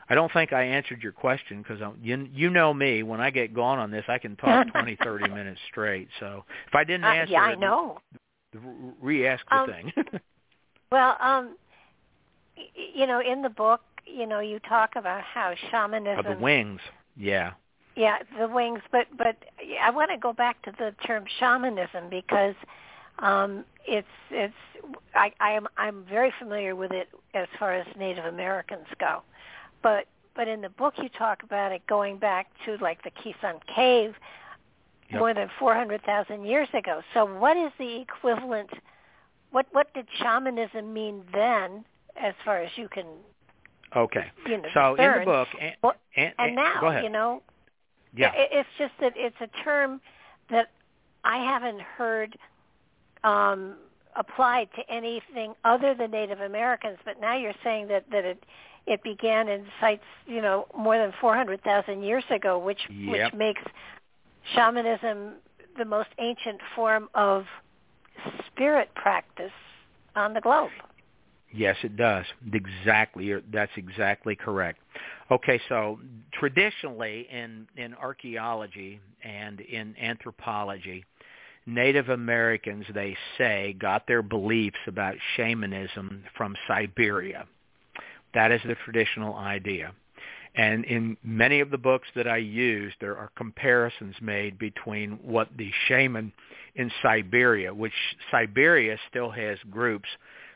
I 0.09 0.15
don't 0.15 0.31
think 0.33 0.53
I 0.53 0.63
answered 0.63 1.03
your 1.03 1.11
question 1.11 1.61
because 1.61 1.79
you 2.01 2.27
you 2.33 2.49
know 2.49 2.73
me. 2.73 3.03
When 3.03 3.21
I 3.21 3.29
get 3.29 3.53
gone 3.53 3.77
on 3.77 3.91
this, 3.91 4.05
I 4.07 4.17
can 4.17 4.35
talk 4.35 4.67
twenty, 4.71 4.97
thirty 5.03 5.29
minutes 5.29 5.59
straight. 5.69 6.07
So 6.19 6.43
if 6.67 6.75
I 6.75 6.83
didn't 6.83 7.03
answer, 7.03 7.35
uh, 7.35 7.39
yeah, 7.39 7.41
I 7.41 7.55
know. 7.55 7.99
Re-ask 8.99 9.43
the 9.47 9.55
um, 9.55 9.69
thing. 9.69 9.93
well, 10.91 11.15
um, 11.21 11.55
you 12.95 13.05
know, 13.05 13.21
in 13.21 13.43
the 13.43 13.49
book, 13.49 13.81
you 14.07 14.25
know, 14.25 14.39
you 14.39 14.59
talk 14.67 14.95
about 14.95 15.21
how 15.21 15.53
shamanism. 15.69 16.25
Oh, 16.25 16.33
the 16.33 16.39
wings, 16.39 16.81
yeah. 17.15 17.51
Yeah, 17.95 18.17
the 18.39 18.47
wings, 18.47 18.79
but 18.91 19.05
but 19.15 19.35
I 19.83 19.91
want 19.91 20.09
to 20.09 20.17
go 20.17 20.33
back 20.33 20.61
to 20.63 20.71
the 20.71 20.95
term 21.05 21.25
shamanism 21.39 22.09
because 22.09 22.55
um, 23.19 23.63
it's 23.87 24.07
it's 24.31 24.53
I, 25.13 25.31
I 25.39 25.51
am 25.51 25.67
I'm 25.77 26.03
very 26.09 26.33
familiar 26.39 26.75
with 26.75 26.91
it 26.91 27.09
as 27.35 27.47
far 27.59 27.75
as 27.75 27.85
Native 27.95 28.25
Americans 28.25 28.87
go 28.99 29.21
but 29.81 30.05
but 30.35 30.47
in 30.47 30.61
the 30.61 30.69
book 30.69 30.93
you 30.97 31.09
talk 31.09 31.43
about 31.43 31.71
it 31.71 31.85
going 31.87 32.17
back 32.17 32.47
to 32.65 32.77
like 32.77 33.03
the 33.03 33.11
Qesem 33.11 33.59
cave 33.75 34.15
yep. 35.09 35.19
more 35.19 35.33
than 35.33 35.49
400,000 35.59 36.45
years 36.45 36.69
ago. 36.73 37.01
So 37.13 37.25
what 37.25 37.57
is 37.57 37.71
the 37.77 38.01
equivalent 38.01 38.69
what 39.51 39.65
what 39.71 39.93
did 39.93 40.07
shamanism 40.19 40.93
mean 40.93 41.23
then 41.33 41.83
as 42.15 42.33
far 42.45 42.59
as 42.59 42.71
you 42.75 42.87
can 42.87 43.05
Okay. 43.95 44.25
You 44.45 44.57
know, 44.57 44.69
so 44.73 44.95
discern? 44.95 45.13
in 45.13 45.19
the 45.19 45.25
book 45.25 45.47
and, 45.59 45.75
well, 45.81 45.95
and, 46.15 46.33
and 46.37 46.55
now, 46.55 47.01
you 47.01 47.09
know, 47.09 47.41
yeah. 48.15 48.31
It, 48.35 48.49
it's 48.51 48.69
just 48.77 48.93
that 49.01 49.13
it's 49.15 49.35
a 49.41 49.47
term 49.63 50.01
that 50.49 50.69
I 51.23 51.37
haven't 51.37 51.81
heard 51.81 52.37
um 53.23 53.75
applied 54.15 54.69
to 54.75 54.81
anything 54.91 55.53
other 55.63 55.93
than 55.93 56.11
Native 56.11 56.39
Americans, 56.39 56.97
but 57.05 57.19
now 57.21 57.35
you're 57.37 57.53
saying 57.63 57.87
that 57.87 58.05
that 58.11 58.25
it 58.25 58.43
it 58.87 59.03
began 59.03 59.47
in 59.47 59.65
sites, 59.79 60.03
you 60.25 60.41
know, 60.41 60.67
more 60.77 60.97
than 60.97 61.13
400,000 61.19 62.01
years 62.01 62.23
ago, 62.29 62.57
which 62.57 62.79
yep. 62.89 63.11
which 63.11 63.33
makes 63.33 63.61
shamanism 64.55 65.33
the 65.77 65.85
most 65.85 66.09
ancient 66.19 66.59
form 66.75 67.09
of 67.13 67.45
spirit 68.47 68.89
practice 68.95 69.51
on 70.15 70.33
the 70.33 70.41
globe. 70.41 70.71
Yes, 71.51 71.77
it 71.83 71.97
does. 71.97 72.25
Exactly. 72.53 73.33
That's 73.51 73.71
exactly 73.75 74.35
correct. 74.35 74.79
Okay, 75.31 75.59
so 75.69 75.99
traditionally 76.33 77.27
in, 77.31 77.67
in 77.75 77.93
archaeology 77.95 78.99
and 79.23 79.59
in 79.61 79.95
anthropology, 79.99 81.05
Native 81.65 82.09
Americans, 82.09 82.85
they 82.93 83.15
say, 83.37 83.75
got 83.79 84.07
their 84.07 84.21
beliefs 84.21 84.79
about 84.87 85.15
shamanism 85.35 86.23
from 86.35 86.55
Siberia. 86.67 87.45
That 88.33 88.51
is 88.51 88.61
the 88.65 88.75
traditional 88.85 89.35
idea. 89.35 89.93
And 90.55 90.83
in 90.85 91.15
many 91.23 91.59
of 91.59 91.69
the 91.69 91.77
books 91.77 92.07
that 92.15 92.27
I 92.27 92.37
use, 92.37 92.93
there 92.99 93.17
are 93.17 93.29
comparisons 93.35 94.15
made 94.21 94.57
between 94.57 95.11
what 95.21 95.49
the 95.57 95.71
shaman 95.87 96.33
in 96.75 96.91
Siberia, 97.01 97.73
which 97.73 97.93
Siberia 98.31 98.97
still 99.09 99.29
has 99.29 99.57
groups 99.69 100.09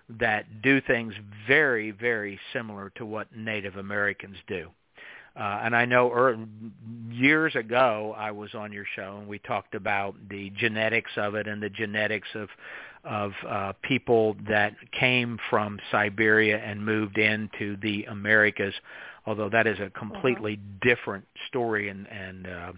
that 0.09 0.61
do 0.61 0.81
things 0.81 1.13
very, 1.47 1.91
very 1.91 2.39
similar 2.51 2.91
to 2.95 3.05
what 3.05 3.35
Native 3.35 3.77
Americans 3.77 4.37
do. 4.47 4.69
Uh, 5.35 5.61
and 5.63 5.75
I 5.75 5.85
know 5.85 6.11
er, 6.11 6.37
years 7.09 7.55
ago 7.55 8.13
I 8.15 8.31
was 8.31 8.53
on 8.53 8.71
your 8.71 8.85
show 8.95 9.17
and 9.17 9.27
we 9.27 9.39
talked 9.39 9.73
about 9.73 10.15
the 10.29 10.51
genetics 10.51 11.11
of 11.17 11.33
it 11.33 11.47
and 11.47 11.61
the 11.61 11.71
genetics 11.71 12.27
of 12.35 12.49
of 13.03 13.31
uh, 13.47 13.73
people 13.81 14.35
that 14.47 14.73
came 14.97 15.37
from 15.49 15.79
Siberia 15.91 16.57
and 16.57 16.85
moved 16.85 17.17
into 17.17 17.77
the 17.81 18.05
Americas. 18.05 18.73
Although 19.25 19.49
that 19.49 19.67
is 19.67 19.79
a 19.79 19.89
completely 19.89 20.53
uh-huh. 20.53 20.89
different 20.89 21.25
story 21.47 21.89
and 21.89 22.07
and 22.07 22.47
uh, 22.47 22.71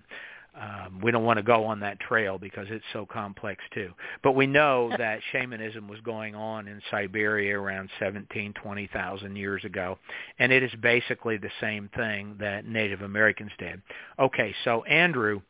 um, 0.59 1.01
we 1.01 1.11
don't 1.11 1.26
want 1.26 1.38
to 1.38 1.43
go 1.43 1.65
on 1.65 1.82
that 1.82 1.99
trail 1.99 2.38
because 2.38 2.67
it's 2.69 2.86
so 2.93 3.05
complex 3.05 3.63
too. 3.73 3.91
But 4.23 4.34
we 4.34 4.47
know 4.47 4.89
that 4.97 5.19
shamanism 5.32 5.88
was 5.88 5.99
going 6.01 6.34
on 6.36 6.67
in 6.67 6.82
Siberia 6.89 7.59
around 7.59 7.89
17, 7.99 8.53
20,000 8.53 9.36
years 9.36 9.65
ago, 9.65 9.97
and 10.39 10.51
it 10.51 10.63
is 10.63 10.71
basically 10.82 11.38
the 11.38 11.51
same 11.59 11.89
thing 11.95 12.36
that 12.39 12.65
Native 12.65 13.01
Americans 13.01 13.51
did. 13.57 13.82
Okay, 14.17 14.55
so 14.63 14.84
Andrew 14.86 15.41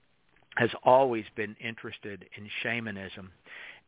has 0.57 0.69
always 0.83 1.25
been 1.35 1.55
interested 1.59 2.25
in 2.37 2.49
shamanism 2.63 3.31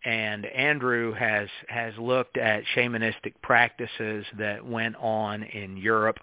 and 0.05 0.45
Andrew 0.45 1.13
has 1.13 1.49
has 1.67 1.93
looked 1.97 2.37
at 2.37 2.63
shamanistic 2.75 3.33
practices 3.41 4.25
that 4.37 4.65
went 4.65 4.95
on 4.97 5.43
in 5.43 5.77
Europe. 5.77 6.17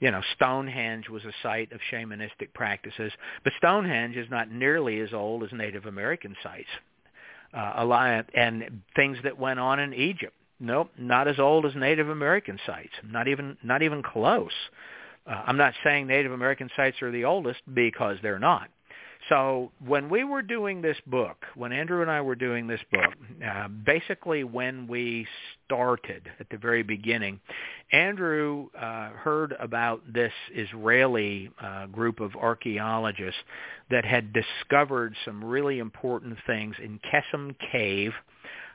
You 0.00 0.10
know, 0.10 0.20
Stonehenge 0.34 1.08
was 1.08 1.24
a 1.24 1.32
site 1.42 1.72
of 1.72 1.80
shamanistic 1.92 2.52
practices, 2.54 3.12
but 3.44 3.52
Stonehenge 3.58 4.16
is 4.16 4.28
not 4.30 4.50
nearly 4.50 5.00
as 5.00 5.12
old 5.12 5.44
as 5.44 5.50
Native 5.52 5.86
American 5.86 6.36
sites. 6.42 6.68
Uh, 7.52 8.22
and 8.34 8.82
things 8.94 9.18
that 9.24 9.36
went 9.36 9.58
on 9.58 9.80
in 9.80 9.92
Egypt. 9.92 10.34
Nope, 10.60 10.92
not 10.98 11.26
as 11.26 11.38
old 11.38 11.66
as 11.66 11.74
Native 11.74 12.08
American 12.08 12.58
sites. 12.66 12.92
Not 13.04 13.26
even 13.26 13.56
not 13.62 13.82
even 13.82 14.02
close. 14.02 14.52
Uh, 15.26 15.42
I'm 15.46 15.56
not 15.56 15.74
saying 15.82 16.06
Native 16.06 16.32
American 16.32 16.68
sites 16.76 17.00
are 17.02 17.10
the 17.10 17.24
oldest 17.24 17.60
because 17.72 18.18
they're 18.22 18.38
not. 18.38 18.68
So 19.30 19.70
when 19.86 20.10
we 20.10 20.24
were 20.24 20.42
doing 20.42 20.82
this 20.82 20.96
book, 21.06 21.36
when 21.54 21.72
Andrew 21.72 22.02
and 22.02 22.10
I 22.10 22.20
were 22.20 22.34
doing 22.34 22.66
this 22.66 22.80
book, 22.90 23.14
uh, 23.48 23.68
basically 23.68 24.42
when 24.42 24.88
we 24.88 25.24
started 25.64 26.28
at 26.40 26.50
the 26.50 26.58
very 26.58 26.82
beginning, 26.82 27.38
Andrew 27.92 28.66
uh, 28.76 29.10
heard 29.10 29.54
about 29.60 30.02
this 30.12 30.32
Israeli 30.52 31.48
uh, 31.62 31.86
group 31.86 32.18
of 32.18 32.34
archaeologists 32.34 33.40
that 33.88 34.04
had 34.04 34.32
discovered 34.32 35.14
some 35.24 35.44
really 35.44 35.78
important 35.78 36.36
things 36.44 36.74
in 36.82 36.98
Qesem 36.98 37.54
Cave, 37.70 38.12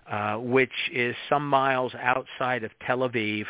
uh, 0.09 0.35
which 0.35 0.71
is 0.93 1.17
some 1.27 1.45
miles 1.49 1.91
outside 1.95 2.63
of 2.63 2.71
Tel 2.87 2.99
Aviv 2.99 3.43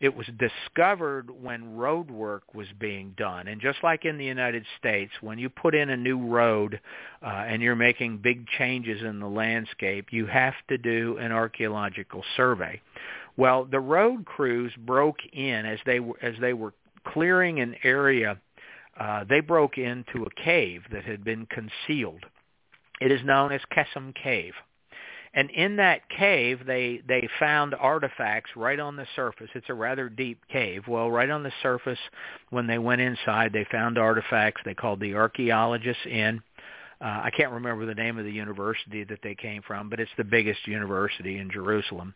it 0.00 0.16
was 0.16 0.26
discovered 0.38 1.30
when 1.30 1.76
road 1.76 2.10
work 2.10 2.54
was 2.54 2.66
being 2.78 3.14
done. 3.18 3.48
And 3.48 3.60
just 3.60 3.78
like 3.82 4.06
in 4.06 4.16
the 4.16 4.24
United 4.24 4.64
States, 4.78 5.12
when 5.20 5.38
you 5.38 5.50
put 5.50 5.74
in 5.74 5.90
a 5.90 5.96
new 5.96 6.26
road 6.26 6.80
uh, 7.22 7.26
and 7.26 7.60
you're 7.60 7.76
making 7.76 8.18
big 8.18 8.46
changes 8.46 9.02
in 9.02 9.20
the 9.20 9.28
landscape, 9.28 10.06
you 10.10 10.24
have 10.24 10.54
to 10.68 10.78
do 10.78 11.18
an 11.18 11.32
archaeological 11.32 12.24
survey. 12.34 12.80
Well, 13.36 13.66
the 13.66 13.80
road 13.80 14.24
crews 14.24 14.72
broke 14.78 15.18
in 15.34 15.66
as 15.66 15.78
they 15.84 16.00
were, 16.00 16.16
as 16.22 16.34
they 16.40 16.54
were 16.54 16.72
clearing 17.06 17.60
an 17.60 17.76
area. 17.84 18.38
Uh, 18.98 19.24
they 19.28 19.40
broke 19.40 19.76
into 19.76 20.24
a 20.24 20.42
cave 20.42 20.82
that 20.92 21.04
had 21.04 21.24
been 21.24 21.46
concealed. 21.46 22.24
It 23.00 23.12
is 23.12 23.20
known 23.24 23.52
as 23.52 23.60
Qesem 23.74 24.14
Cave. 24.14 24.54
And 25.32 25.48
in 25.50 25.76
that 25.76 26.08
cave, 26.08 26.66
they 26.66 27.02
they 27.06 27.28
found 27.38 27.74
artifacts 27.74 28.50
right 28.56 28.80
on 28.80 28.96
the 28.96 29.06
surface. 29.14 29.48
It's 29.54 29.68
a 29.68 29.74
rather 29.74 30.08
deep 30.08 30.40
cave. 30.50 30.88
Well, 30.88 31.10
right 31.10 31.30
on 31.30 31.44
the 31.44 31.52
surface, 31.62 31.98
when 32.50 32.66
they 32.66 32.78
went 32.78 33.00
inside, 33.00 33.52
they 33.52 33.66
found 33.70 33.96
artifacts. 33.96 34.62
They 34.64 34.74
called 34.74 34.98
the 35.00 35.14
archaeologists 35.14 36.04
in. 36.06 36.42
Uh, 37.00 37.22
I 37.24 37.30
can't 37.30 37.52
remember 37.52 37.86
the 37.86 37.94
name 37.94 38.18
of 38.18 38.24
the 38.24 38.32
university 38.32 39.04
that 39.04 39.20
they 39.22 39.34
came 39.34 39.62
from, 39.62 39.88
but 39.88 40.00
it's 40.00 40.10
the 40.18 40.24
biggest 40.24 40.66
university 40.66 41.38
in 41.38 41.50
Jerusalem. 41.50 42.12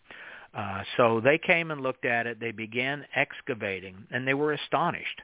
Uh, 0.52 0.82
so 0.96 1.20
they 1.20 1.38
came 1.38 1.70
and 1.70 1.80
looked 1.80 2.04
at 2.04 2.26
it. 2.26 2.38
They 2.38 2.52
began 2.52 3.04
excavating, 3.14 3.96
and 4.10 4.26
they 4.26 4.34
were 4.34 4.52
astonished. 4.52 5.22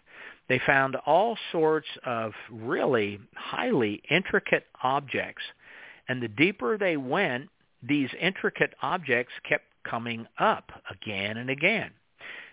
They 0.49 0.61
found 0.66 0.97
all 1.07 1.36
sorts 1.53 1.86
of 2.05 2.32
really 2.51 3.20
highly 3.36 4.03
intricate 4.11 4.64
objects. 4.82 5.43
And 6.09 6.22
the 6.22 6.28
deeper 6.28 6.76
they 6.78 6.97
went, 6.97 7.49
these 7.83 8.11
intricate 8.20 8.74
objects 8.83 9.33
kept 9.49 9.64
coming 9.85 10.26
up 10.39 10.70
again 10.91 11.37
and 11.37 11.51
again. 11.51 11.91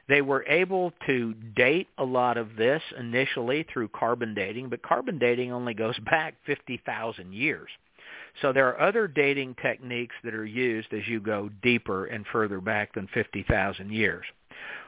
They 0.07 0.21
were 0.21 0.45
able 0.47 0.93
to 1.05 1.33
date 1.55 1.89
a 1.97 2.05
lot 2.05 2.37
of 2.37 2.55
this 2.55 2.81
initially 2.97 3.65
through 3.71 3.89
carbon 3.89 4.33
dating, 4.33 4.69
but 4.69 4.81
carbon 4.81 5.19
dating 5.19 5.51
only 5.51 5.73
goes 5.73 5.99
back 6.05 6.35
50,000 6.45 7.33
years. 7.33 7.67
So 8.41 8.53
there 8.53 8.69
are 8.69 8.79
other 8.79 9.05
dating 9.07 9.55
techniques 9.61 10.15
that 10.23 10.33
are 10.33 10.45
used 10.45 10.93
as 10.93 11.05
you 11.07 11.19
go 11.19 11.49
deeper 11.61 12.05
and 12.05 12.25
further 12.31 12.61
back 12.61 12.93
than 12.93 13.09
50,000 13.13 13.91
years. 13.91 14.23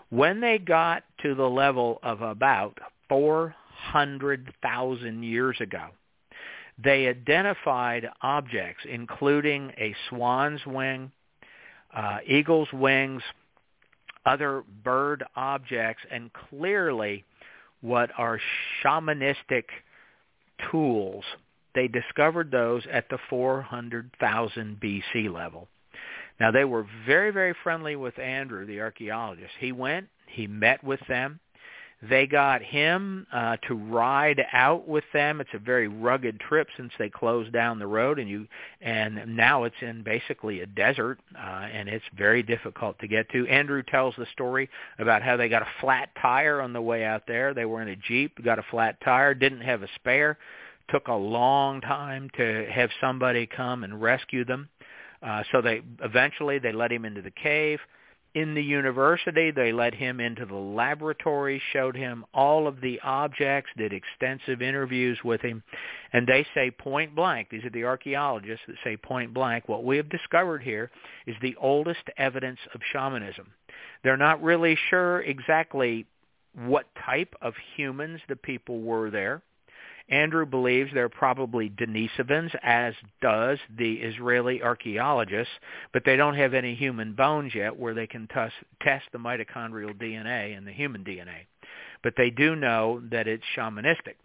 When 0.10 0.40
they 0.40 0.58
got 0.58 1.04
to 1.24 1.36
the 1.36 1.50
level 1.50 2.00
of 2.02 2.22
about 2.22 2.80
400,000 3.10 5.24
years 5.24 5.58
ago, 5.60 5.90
they 6.82 7.08
identified 7.08 8.10
objects, 8.22 8.84
including 8.90 9.72
a 9.78 9.96
swan's 10.10 10.66
wing, 10.66 11.12
uh, 11.94 12.20
eagle's 12.26 12.72
wings, 12.72 13.22
other 14.26 14.64
bird 14.84 15.24
objects, 15.36 16.04
and 16.12 16.32
clearly 16.50 17.24
what 17.82 18.12
are 18.18 18.40
shamanistic 18.84 19.66
tools. 20.72 21.24
They 21.76 21.88
discovered 21.88 22.52
those 22.52 22.84
at 22.92 23.10
the 23.10 23.18
400,000 23.30 24.80
BC 24.80 25.34
level. 25.34 25.68
Now 26.40 26.52
they 26.52 26.66
were 26.66 26.86
very, 27.06 27.32
very 27.32 27.54
friendly 27.64 27.96
with 27.96 28.18
Andrew, 28.18 28.66
the 28.66 28.82
archaeologist. 28.82 29.52
He 29.60 29.72
went, 29.72 30.08
he 30.28 30.48
met 30.48 30.84
with 30.84 31.00
them, 31.08 31.40
they 32.02 32.28
got 32.28 32.62
him 32.62 33.28
uh, 33.32 33.58
to 33.68 33.76
ride 33.76 34.42
out 34.54 34.88
with 34.88 35.04
them. 35.12 35.42
It's 35.42 35.50
a 35.54 35.60
very 35.60 35.90
rugged 35.90 36.40
trip 36.40 36.70
since 36.78 36.94
they 36.98 37.10
closed 37.10 37.52
down 37.52 37.78
the 37.78 37.88
road, 37.88 38.20
and 38.20 38.30
you 38.30 38.48
and 38.80 39.36
now 39.36 39.66
it's 39.66 39.76
in 39.82 40.04
basically 40.04 40.62
a 40.62 40.66
desert, 40.66 41.20
uh, 41.38 41.68
and 41.74 41.90
it's 41.90 42.06
very 42.18 42.42
difficult 42.42 42.98
to 43.00 43.08
get 43.08 43.30
to. 43.32 43.46
Andrew 43.48 43.84
tells 43.84 44.16
the 44.18 44.26
story 44.32 44.70
about 44.98 45.24
how 45.24 45.36
they 45.36 45.50
got 45.50 45.62
a 45.62 45.68
flat 45.82 46.10
tire 46.22 46.62
on 46.62 46.72
the 46.72 46.82
way 46.82 47.04
out 47.04 47.24
there. 47.28 47.54
They 47.54 47.66
were 47.66 47.82
in 47.82 47.90
a 47.90 47.98
jeep, 47.98 48.42
got 48.46 48.60
a 48.60 48.66
flat 48.72 49.02
tire, 49.02 49.34
didn't 49.34 49.62
have 49.62 49.84
a 49.84 49.90
spare. 49.96 50.38
Took 50.90 51.10
a 51.10 51.14
long 51.14 51.82
time 51.82 52.30
to 52.38 52.66
have 52.72 52.90
somebody 53.02 53.46
come 53.46 53.84
and 53.84 54.02
rescue 54.02 54.46
them. 54.46 54.70
Uh, 55.22 55.44
so 55.52 55.62
they 55.62 55.82
eventually 56.02 56.60
they 56.60 56.72
let 56.72 56.94
him 56.94 57.04
into 57.04 57.22
the 57.22 57.32
cave 57.32 57.80
in 58.36 58.54
the 58.54 58.64
university. 58.64 59.52
They 59.52 59.72
let 59.72 59.94
him 59.94 60.20
into 60.20 60.46
the 60.46 60.56
laboratory, 60.56 61.62
showed 61.74 61.96
him 61.96 62.26
all 62.34 62.68
of 62.68 62.82
the 62.82 63.00
objects, 63.04 63.72
did 63.78 63.94
extensive 63.94 64.62
interviews 64.62 65.20
with 65.24 65.42
him, 65.42 65.64
and 66.14 66.28
they 66.28 66.46
say 66.54 66.72
point 66.72 67.16
blank, 67.16 67.50
these 67.50 67.64
are 67.64 67.70
the 67.72 67.86
archaeologists 67.86 68.66
that 68.68 68.76
say 68.84 68.98
point 68.98 69.34
blank, 69.34 69.68
what 69.68 69.84
we 69.84 69.98
have 69.98 70.10
discovered 70.10 70.62
here 70.62 70.92
is 71.28 71.36
the 71.42 71.56
oldest 71.60 72.04
evidence 72.18 72.60
of 72.74 72.82
shamanism. 72.92 73.48
They're 74.04 74.18
not 74.18 74.44
really 74.44 74.78
sure 74.90 75.22
exactly 75.22 76.06
what 76.56 76.86
type 77.06 77.36
of 77.42 77.54
humans 77.76 78.22
the 78.28 78.36
people 78.36 78.82
were 78.82 79.10
there. 79.10 79.42
Andrew 80.10 80.46
believes 80.46 80.92
they're 80.94 81.08
probably 81.10 81.70
Denisovans, 81.70 82.56
as 82.64 82.96
does 83.22 83.60
the 83.78 83.94
Israeli 83.96 84.62
archaeologists, 84.64 85.54
but 85.94 86.04
they 86.04 86.16
don't 86.16 86.36
have 86.36 86.54
any 86.54 86.74
human 86.74 87.14
bones 87.14 87.54
yet 87.54 87.78
where 87.78 87.94
they 87.94 88.08
can 88.08 88.28
test, 88.28 88.56
test 88.82 89.06
the 89.12 89.20
mitochondrial 89.20 89.94
DNA 89.94 90.58
and 90.58 90.66
the 90.66 90.72
human 90.72 91.04
DNA. 91.04 91.46
But 92.02 92.14
they 92.18 92.32
do 92.32 92.56
know 92.56 93.02
that 93.12 93.28
it's 93.28 93.44
shamanistic. 93.56 94.16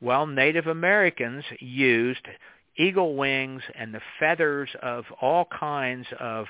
Well, 0.00 0.26
Native 0.26 0.66
Americans 0.68 1.44
used 1.58 2.26
eagle 2.76 3.16
wings 3.16 3.62
and 3.74 3.92
the 3.92 4.00
feathers 4.20 4.68
of 4.80 5.04
all 5.20 5.46
kinds 5.46 6.06
of 6.20 6.46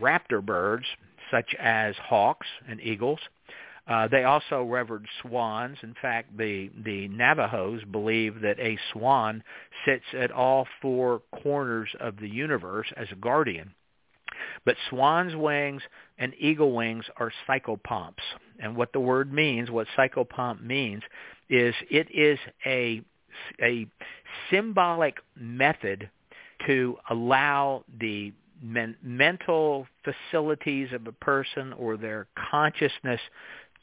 raptor 0.00 0.44
birds, 0.44 0.86
such 1.30 1.54
as 1.58 1.94
hawks 1.96 2.46
and 2.68 2.80
eagles, 2.80 3.20
uh, 3.90 4.06
they 4.06 4.22
also 4.22 4.62
revered 4.62 5.04
swans. 5.20 5.76
In 5.82 5.94
fact, 6.00 6.38
the, 6.38 6.70
the 6.84 7.08
Navajos 7.08 7.82
believe 7.90 8.40
that 8.40 8.58
a 8.60 8.78
swan 8.92 9.42
sits 9.84 10.04
at 10.16 10.30
all 10.30 10.66
four 10.80 11.22
corners 11.42 11.88
of 11.98 12.16
the 12.18 12.28
universe 12.28 12.86
as 12.96 13.08
a 13.10 13.16
guardian. 13.16 13.74
But 14.64 14.76
swan's 14.88 15.34
wings 15.34 15.82
and 16.18 16.32
eagle 16.38 16.72
wings 16.72 17.04
are 17.16 17.32
psychopomps. 17.48 18.22
And 18.60 18.76
what 18.76 18.92
the 18.92 19.00
word 19.00 19.32
means, 19.32 19.72
what 19.72 19.88
psychopomp 19.98 20.62
means, 20.62 21.02
is 21.48 21.74
it 21.90 22.06
is 22.14 22.38
a, 22.64 23.02
a 23.60 23.88
symbolic 24.50 25.16
method 25.36 26.08
to 26.66 26.96
allow 27.10 27.84
the 27.98 28.32
men- 28.62 28.96
mental 29.02 29.86
facilities 30.04 30.92
of 30.92 31.06
a 31.06 31.12
person 31.12 31.72
or 31.72 31.96
their 31.96 32.26
consciousness 32.50 33.20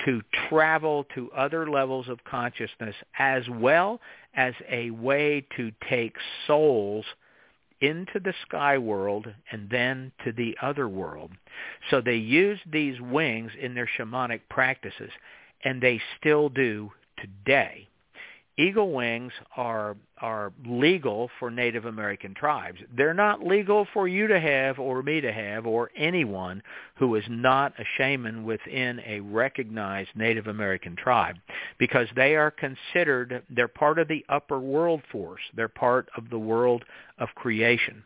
to 0.05 0.21
travel 0.49 1.05
to 1.15 1.31
other 1.31 1.69
levels 1.69 2.07
of 2.07 2.23
consciousness 2.23 2.95
as 3.17 3.43
well 3.49 3.99
as 4.35 4.53
a 4.69 4.91
way 4.91 5.45
to 5.55 5.71
take 5.89 6.15
souls 6.45 7.05
into 7.81 8.19
the 8.19 8.33
sky 8.47 8.77
world 8.77 9.27
and 9.51 9.69
then 9.69 10.11
to 10.23 10.31
the 10.31 10.57
other 10.61 10.87
world. 10.87 11.31
So 11.89 12.01
they 12.01 12.15
used 12.15 12.61
these 12.71 12.99
wings 12.99 13.51
in 13.59 13.75
their 13.75 13.89
shamanic 13.97 14.41
practices, 14.49 15.11
and 15.63 15.81
they 15.81 16.01
still 16.19 16.49
do 16.49 16.91
today 17.19 17.87
eagle 18.57 18.91
wings 18.91 19.31
are 19.55 19.95
are 20.19 20.51
legal 20.65 21.29
for 21.39 21.51
Native 21.51 21.85
American 21.85 22.33
tribes. 22.33 22.79
They're 22.95 23.13
not 23.13 23.45
legal 23.45 23.87
for 23.93 24.07
you 24.07 24.27
to 24.27 24.39
have 24.39 24.79
or 24.79 25.03
me 25.03 25.21
to 25.21 25.31
have 25.31 25.67
or 25.67 25.91
anyone 25.95 26.63
who 26.95 27.15
is 27.15 27.23
not 27.29 27.73
a 27.79 27.83
shaman 27.97 28.43
within 28.43 28.99
a 29.05 29.19
recognized 29.19 30.09
Native 30.15 30.47
American 30.47 30.95
tribe 30.95 31.35
because 31.77 32.07
they 32.15 32.35
are 32.35 32.51
considered 32.51 33.43
they're 33.49 33.67
part 33.67 33.99
of 33.99 34.07
the 34.07 34.25
upper 34.27 34.59
world 34.59 35.01
force. 35.11 35.41
They're 35.55 35.67
part 35.67 36.09
of 36.17 36.29
the 36.29 36.39
world 36.39 36.83
of 37.19 37.29
creation. 37.35 38.03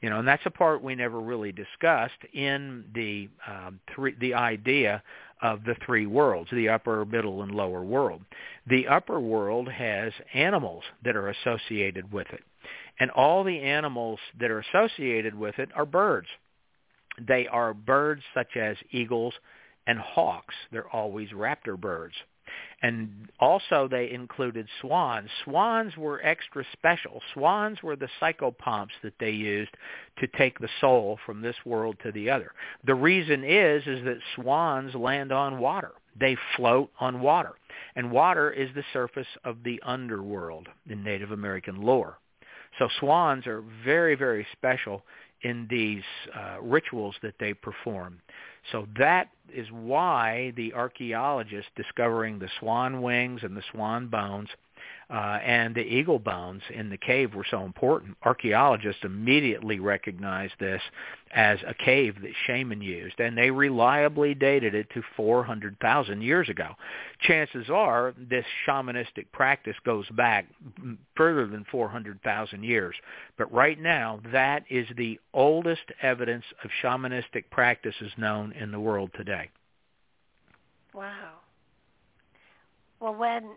You 0.00 0.10
know, 0.10 0.18
and 0.18 0.28
that's 0.28 0.44
a 0.44 0.50
part 0.50 0.82
we 0.82 0.94
never 0.94 1.20
really 1.20 1.52
discussed 1.52 2.18
in 2.34 2.84
the 2.94 3.28
um, 3.46 3.80
three, 3.94 4.14
the 4.20 4.34
idea 4.34 5.02
of 5.42 5.64
the 5.64 5.74
three 5.84 6.06
worlds, 6.06 6.50
the 6.52 6.68
upper, 6.68 7.04
middle, 7.04 7.42
and 7.42 7.52
lower 7.52 7.82
world. 7.82 8.22
The 8.66 8.86
upper 8.88 9.20
world 9.20 9.68
has 9.68 10.12
animals 10.34 10.84
that 11.04 11.16
are 11.16 11.28
associated 11.28 12.12
with 12.12 12.26
it. 12.32 12.42
And 12.98 13.10
all 13.10 13.44
the 13.44 13.60
animals 13.60 14.18
that 14.40 14.50
are 14.50 14.60
associated 14.60 15.34
with 15.34 15.58
it 15.58 15.70
are 15.74 15.86
birds. 15.86 16.28
They 17.26 17.46
are 17.46 17.74
birds 17.74 18.22
such 18.34 18.56
as 18.56 18.76
eagles 18.90 19.34
and 19.86 19.98
hawks. 19.98 20.54
They're 20.72 20.88
always 20.88 21.30
raptor 21.30 21.78
birds. 21.78 22.14
And 22.82 23.30
also 23.40 23.88
they 23.90 24.10
included 24.10 24.66
swans. 24.80 25.28
Swans 25.44 25.96
were 25.96 26.20
extra 26.22 26.64
special. 26.72 27.22
Swans 27.32 27.82
were 27.82 27.96
the 27.96 28.08
psychopomps 28.20 28.90
that 29.02 29.14
they 29.18 29.30
used 29.30 29.70
to 30.18 30.26
take 30.38 30.58
the 30.58 30.68
soul 30.80 31.18
from 31.24 31.40
this 31.40 31.56
world 31.64 31.96
to 32.02 32.12
the 32.12 32.30
other. 32.30 32.52
The 32.84 32.94
reason 32.94 33.44
is 33.44 33.82
is 33.86 34.04
that 34.04 34.18
swans 34.34 34.94
land 34.94 35.32
on 35.32 35.58
water. 35.58 35.92
They 36.18 36.36
float 36.56 36.90
on 37.00 37.20
water. 37.20 37.52
And 37.94 38.10
water 38.10 38.50
is 38.50 38.70
the 38.74 38.84
surface 38.92 39.26
of 39.44 39.62
the 39.64 39.80
underworld 39.84 40.68
in 40.88 41.02
Native 41.02 41.30
American 41.30 41.82
lore. 41.82 42.18
So 42.78 42.88
swans 43.00 43.46
are 43.46 43.62
very, 43.84 44.14
very 44.14 44.46
special 44.52 45.02
in 45.42 45.66
these 45.68 46.02
uh, 46.34 46.56
rituals 46.62 47.14
that 47.22 47.34
they 47.38 47.54
perform. 47.54 48.20
So 48.72 48.86
that 48.98 49.28
is 49.54 49.66
why 49.70 50.52
the 50.56 50.74
archaeologists 50.74 51.70
discovering 51.76 52.38
the 52.38 52.48
swan 52.58 53.02
wings 53.02 53.40
and 53.42 53.56
the 53.56 53.62
swan 53.72 54.08
bones 54.08 54.48
uh, 55.08 55.38
and 55.44 55.74
the 55.74 55.82
eagle 55.82 56.18
bones 56.18 56.62
in 56.74 56.90
the 56.90 56.96
cave 56.96 57.34
were 57.34 57.46
so 57.48 57.62
important. 57.64 58.16
Archaeologists 58.24 59.04
immediately 59.04 59.78
recognized 59.78 60.54
this 60.58 60.82
as 61.32 61.58
a 61.66 61.74
cave 61.74 62.16
that 62.22 62.32
shaman 62.46 62.82
used, 62.82 63.20
and 63.20 63.38
they 63.38 63.50
reliably 63.50 64.34
dated 64.34 64.74
it 64.74 64.88
to 64.94 65.02
400,000 65.16 66.22
years 66.22 66.48
ago. 66.48 66.70
Chances 67.20 67.70
are 67.70 68.14
this 68.18 68.44
shamanistic 68.66 69.26
practice 69.32 69.76
goes 69.84 70.08
back 70.10 70.46
further 71.16 71.46
than 71.46 71.64
400,000 71.70 72.64
years, 72.64 72.96
but 73.38 73.52
right 73.52 73.80
now 73.80 74.20
that 74.32 74.64
is 74.68 74.86
the 74.96 75.20
oldest 75.32 75.82
evidence 76.02 76.44
of 76.64 76.70
shamanistic 76.82 77.44
practices 77.50 78.10
known 78.16 78.52
in 78.52 78.72
the 78.72 78.80
world 78.80 79.10
today. 79.16 79.50
Wow. 80.92 81.34
Well, 83.00 83.14
when 83.14 83.50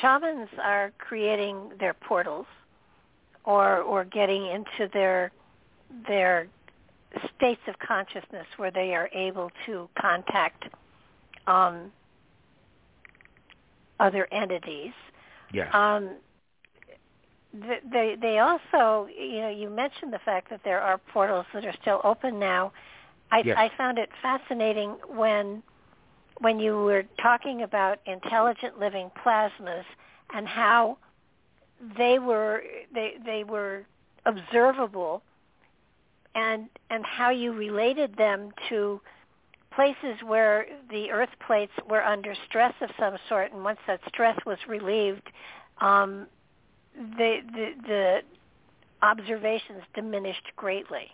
shamans 0.00 0.48
are 0.62 0.92
creating 0.98 1.72
their 1.78 1.94
portals 1.94 2.46
or 3.44 3.78
or 3.78 4.04
getting 4.04 4.46
into 4.46 4.90
their 4.92 5.32
their 6.06 6.46
states 7.36 7.60
of 7.68 7.78
consciousness 7.78 8.46
where 8.56 8.70
they 8.70 8.94
are 8.94 9.08
able 9.12 9.50
to 9.66 9.88
contact 10.00 10.64
um, 11.46 11.92
other 14.00 14.26
entities. 14.32 14.92
Yeah. 15.52 15.70
Um, 15.72 16.16
they 17.52 18.16
they 18.20 18.38
also 18.38 19.08
you 19.14 19.40
know 19.40 19.50
you 19.50 19.68
mentioned 19.68 20.12
the 20.12 20.20
fact 20.24 20.48
that 20.50 20.60
there 20.64 20.80
are 20.80 20.98
portals 20.98 21.44
that 21.52 21.64
are 21.64 21.74
still 21.80 22.00
open 22.02 22.38
now. 22.38 22.72
I 23.30 23.42
yes. 23.44 23.56
I 23.58 23.70
found 23.76 23.98
it 23.98 24.08
fascinating 24.22 24.96
when 25.08 25.62
when 26.38 26.58
you 26.58 26.76
were 26.76 27.04
talking 27.20 27.62
about 27.62 27.98
intelligent 28.06 28.78
living 28.78 29.10
plasmas 29.24 29.84
and 30.34 30.46
how 30.46 30.98
they 31.98 32.18
were 32.18 32.62
they 32.94 33.14
they 33.24 33.44
were 33.44 33.84
observable 34.24 35.22
and 36.34 36.68
and 36.90 37.04
how 37.04 37.30
you 37.30 37.52
related 37.52 38.16
them 38.16 38.50
to 38.68 39.00
places 39.74 40.22
where 40.24 40.66
the 40.90 41.10
earth 41.10 41.30
plates 41.46 41.72
were 41.88 42.02
under 42.02 42.34
stress 42.48 42.74
of 42.80 42.90
some 42.98 43.16
sort 43.28 43.52
and 43.52 43.64
once 43.64 43.78
that 43.86 44.00
stress 44.06 44.38
was 44.46 44.58
relieved 44.68 45.28
um, 45.80 46.26
the, 46.94 47.38
the 47.52 47.70
the 47.86 48.18
observations 49.02 49.82
diminished 49.94 50.52
greatly. 50.56 51.10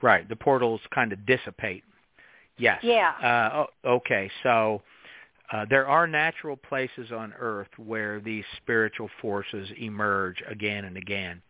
Right. 0.00 0.28
The 0.28 0.36
portals 0.36 0.80
kind 0.94 1.12
of 1.12 1.26
dissipate 1.26 1.84
Yes. 2.58 2.80
Yeah. 2.82 3.12
Uh, 3.22 3.66
okay. 3.86 4.30
So 4.42 4.82
uh, 5.52 5.64
there 5.70 5.88
are 5.88 6.06
natural 6.06 6.56
places 6.56 7.10
on 7.12 7.32
Earth 7.38 7.68
where 7.78 8.20
these 8.20 8.44
spiritual 8.58 9.08
forces 9.20 9.68
emerge 9.78 10.42
again 10.48 10.84
and 10.84 10.96
again. 10.96 11.40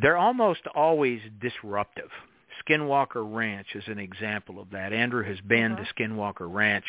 They're 0.00 0.18
almost 0.18 0.60
always 0.74 1.20
disruptive. 1.40 2.10
Skinwalker 2.68 3.24
Ranch 3.34 3.68
is 3.74 3.84
an 3.86 3.98
example 3.98 4.60
of 4.60 4.70
that. 4.70 4.92
Andrew 4.92 5.24
has 5.24 5.40
been 5.40 5.76
mm-hmm. 5.76 5.84
to 5.84 5.94
Skinwalker 5.94 6.52
Ranch. 6.52 6.84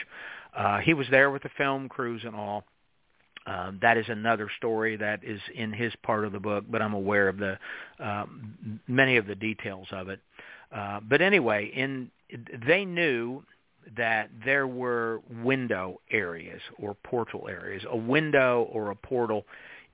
Uh, 0.56 0.80
he 0.80 0.94
was 0.94 1.08
there 1.12 1.30
with 1.32 1.44
the 1.44 1.50
film 1.58 1.88
crews 1.88 2.22
and 2.26 2.36
all. 2.36 2.64
Um, 3.46 3.80
that 3.82 3.98
is 3.98 4.06
another 4.10 4.50
story 4.58 4.98
that 4.98 5.24
is 5.24 5.40
in 5.56 5.72
his 5.72 5.94
part 6.04 6.26
of 6.26 6.34
the 6.34 6.40
book, 6.40 6.66
but 6.70 6.82
I'm 6.82 6.94
aware 6.94 7.30
of 7.30 7.38
the 7.38 7.58
um, 7.98 8.82
many 8.90 9.16
of 9.16 9.26
the 9.26 9.36
details 9.36 9.88
of 9.94 10.10
it. 10.10 10.20
Uh, 10.76 11.00
but 11.08 11.22
anyway, 11.22 11.72
in 11.74 12.12
they 12.66 12.84
knew 12.84 13.42
that 13.96 14.30
there 14.44 14.68
were 14.68 15.22
window 15.44 16.02
areas 16.12 16.62
or 16.80 16.96
portal 17.04 17.48
areas. 17.50 17.84
A 17.90 17.98
window 17.98 18.68
or 18.72 18.92
a 18.92 18.96
portal 18.96 19.46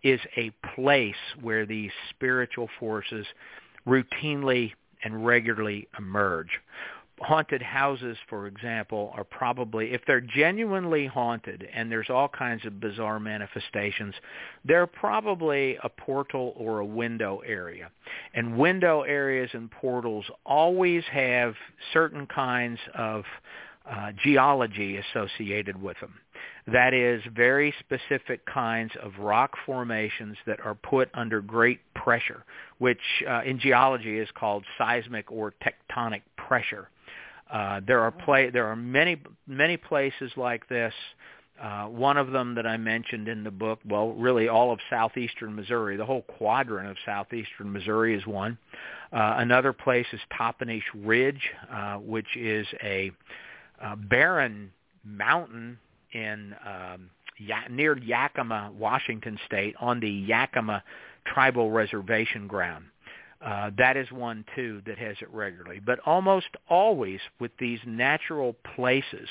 is 0.04 0.20
a 0.38 0.52
place 0.76 1.16
where 1.42 1.66
these 1.66 1.92
spiritual 2.10 2.70
forces 2.80 3.26
routinely 3.88 4.72
and 5.04 5.26
regularly 5.26 5.88
emerge. 5.98 6.50
Haunted 7.20 7.62
houses, 7.62 8.18
for 8.28 8.48
example, 8.48 9.14
are 9.16 9.24
probably, 9.24 9.94
if 9.94 10.02
they're 10.06 10.20
genuinely 10.20 11.06
haunted 11.06 11.68
and 11.74 11.90
there's 11.90 12.10
all 12.10 12.28
kinds 12.28 12.66
of 12.66 12.80
bizarre 12.80 13.20
manifestations, 13.20 14.16
they're 14.66 14.88
probably 14.88 15.78
a 15.84 15.90
portal 15.90 16.54
or 16.58 16.80
a 16.80 16.86
window 16.86 17.42
area. 17.46 17.90
And 18.34 18.58
window 18.58 19.04
areas 19.04 19.50
and 19.54 19.70
portals 19.70 20.26
always 20.46 21.04
have 21.12 21.54
certain 21.94 22.26
kinds 22.26 22.80
of 22.96 23.24
uh, 23.90 24.12
geology 24.24 24.98
associated 24.98 25.82
with 25.82 26.00
them. 26.00 26.14
That 26.68 26.94
is 26.94 27.22
very 27.36 27.74
specific 27.80 28.46
kinds 28.46 28.94
of 29.02 29.20
rock 29.20 29.52
formations 29.66 30.38
that 30.46 30.60
are 30.66 30.76
put 30.76 31.10
under 31.14 31.42
great 31.42 31.80
pressure, 31.94 32.46
which 32.78 33.02
uh, 33.28 33.42
in 33.46 33.60
geology 33.60 34.18
is 34.18 34.30
called 34.34 34.64
seismic 34.78 35.30
or 35.32 35.54
tectonic 35.62 36.22
pressure. 36.38 36.90
Uh, 37.52 37.82
there 37.86 38.00
are 38.00 38.12
pla- 38.12 38.50
there 38.52 38.68
are 38.68 38.76
many 38.76 39.22
many 39.46 39.76
places 39.76 40.32
like 40.38 40.68
this. 40.70 40.94
Uh, 41.62 41.86
one 41.86 42.18
of 42.18 42.32
them 42.32 42.56
that 42.56 42.66
I 42.66 42.78
mentioned 42.78 43.28
in 43.28 43.44
the 43.44 43.52
book, 43.52 43.80
well, 43.88 44.12
really 44.14 44.48
all 44.48 44.72
of 44.72 44.80
southeastern 44.90 45.56
Missouri, 45.56 45.98
the 45.98 46.06
whole 46.06 46.24
quadrant 46.24 46.90
of 46.90 46.98
southeastern 47.06 47.72
Missouri 47.72 48.16
is 48.16 48.26
one. 48.26 48.58
Uh, 49.12 49.36
another 49.38 49.72
place 49.72 50.08
is 50.14 50.20
Toppenish 50.38 50.84
Ridge, 50.96 51.52
uh, 51.72 51.98
which 51.98 52.36
is 52.36 52.66
a 52.82 53.12
uh, 53.84 53.96
barren 53.96 54.72
mountain 55.04 55.78
in 56.14 56.56
um, 56.66 57.10
ya- 57.38 57.68
near 57.70 57.98
Yakima, 57.98 58.72
Washington 58.78 59.38
State, 59.46 59.76
on 59.80 60.00
the 60.00 60.10
Yakima 60.10 60.84
tribal 61.26 61.72
reservation 61.72 62.48
ground. 62.48 62.86
Uh, 63.44 63.72
that 63.78 63.98
is 63.98 64.10
one 64.12 64.46
too 64.56 64.82
that 64.86 64.98
has 64.98 65.18
it 65.22 65.30
regularly. 65.32 65.82
But 65.86 66.00
almost 66.06 66.48
always 66.70 67.20
with 67.40 67.52
these 67.60 67.80
natural 67.86 68.56
places 68.76 69.28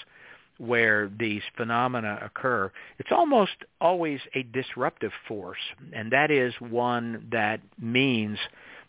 where 0.59 1.11
these 1.19 1.41
phenomena 1.57 2.19
occur, 2.23 2.71
it's 2.99 3.11
almost 3.11 3.53
always 3.81 4.21
a 4.35 4.43
disruptive 4.45 5.13
force, 5.27 5.59
and 5.95 6.13
that 6.13 6.31
is 6.31 6.53
one 6.61 7.27
that 7.33 7.61
means 7.81 8.39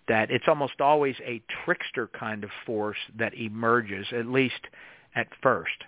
that 0.10 0.30
it's 0.30 0.46
almost 0.48 0.82
always 0.82 1.16
a 1.26 1.42
trickster 1.64 2.08
kind 2.08 2.44
of 2.44 2.50
force 2.66 2.98
that 3.18 3.34
emerges, 3.34 4.06
at 4.12 4.26
least 4.26 4.60
at 5.16 5.28
first. 5.42 5.84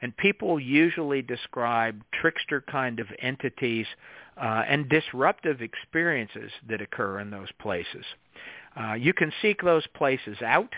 And 0.00 0.16
people 0.16 0.60
usually 0.60 1.22
describe 1.22 2.02
trickster 2.12 2.60
kind 2.60 3.00
of 3.00 3.08
entities 3.20 3.86
uh, 4.40 4.62
and 4.68 4.88
disruptive 4.88 5.60
experiences 5.60 6.52
that 6.68 6.80
occur 6.80 7.18
in 7.18 7.30
those 7.30 7.50
places. 7.60 8.04
Uh, 8.80 8.94
you 8.94 9.12
can 9.12 9.32
seek 9.42 9.62
those 9.62 9.86
places 9.88 10.40
out 10.40 10.72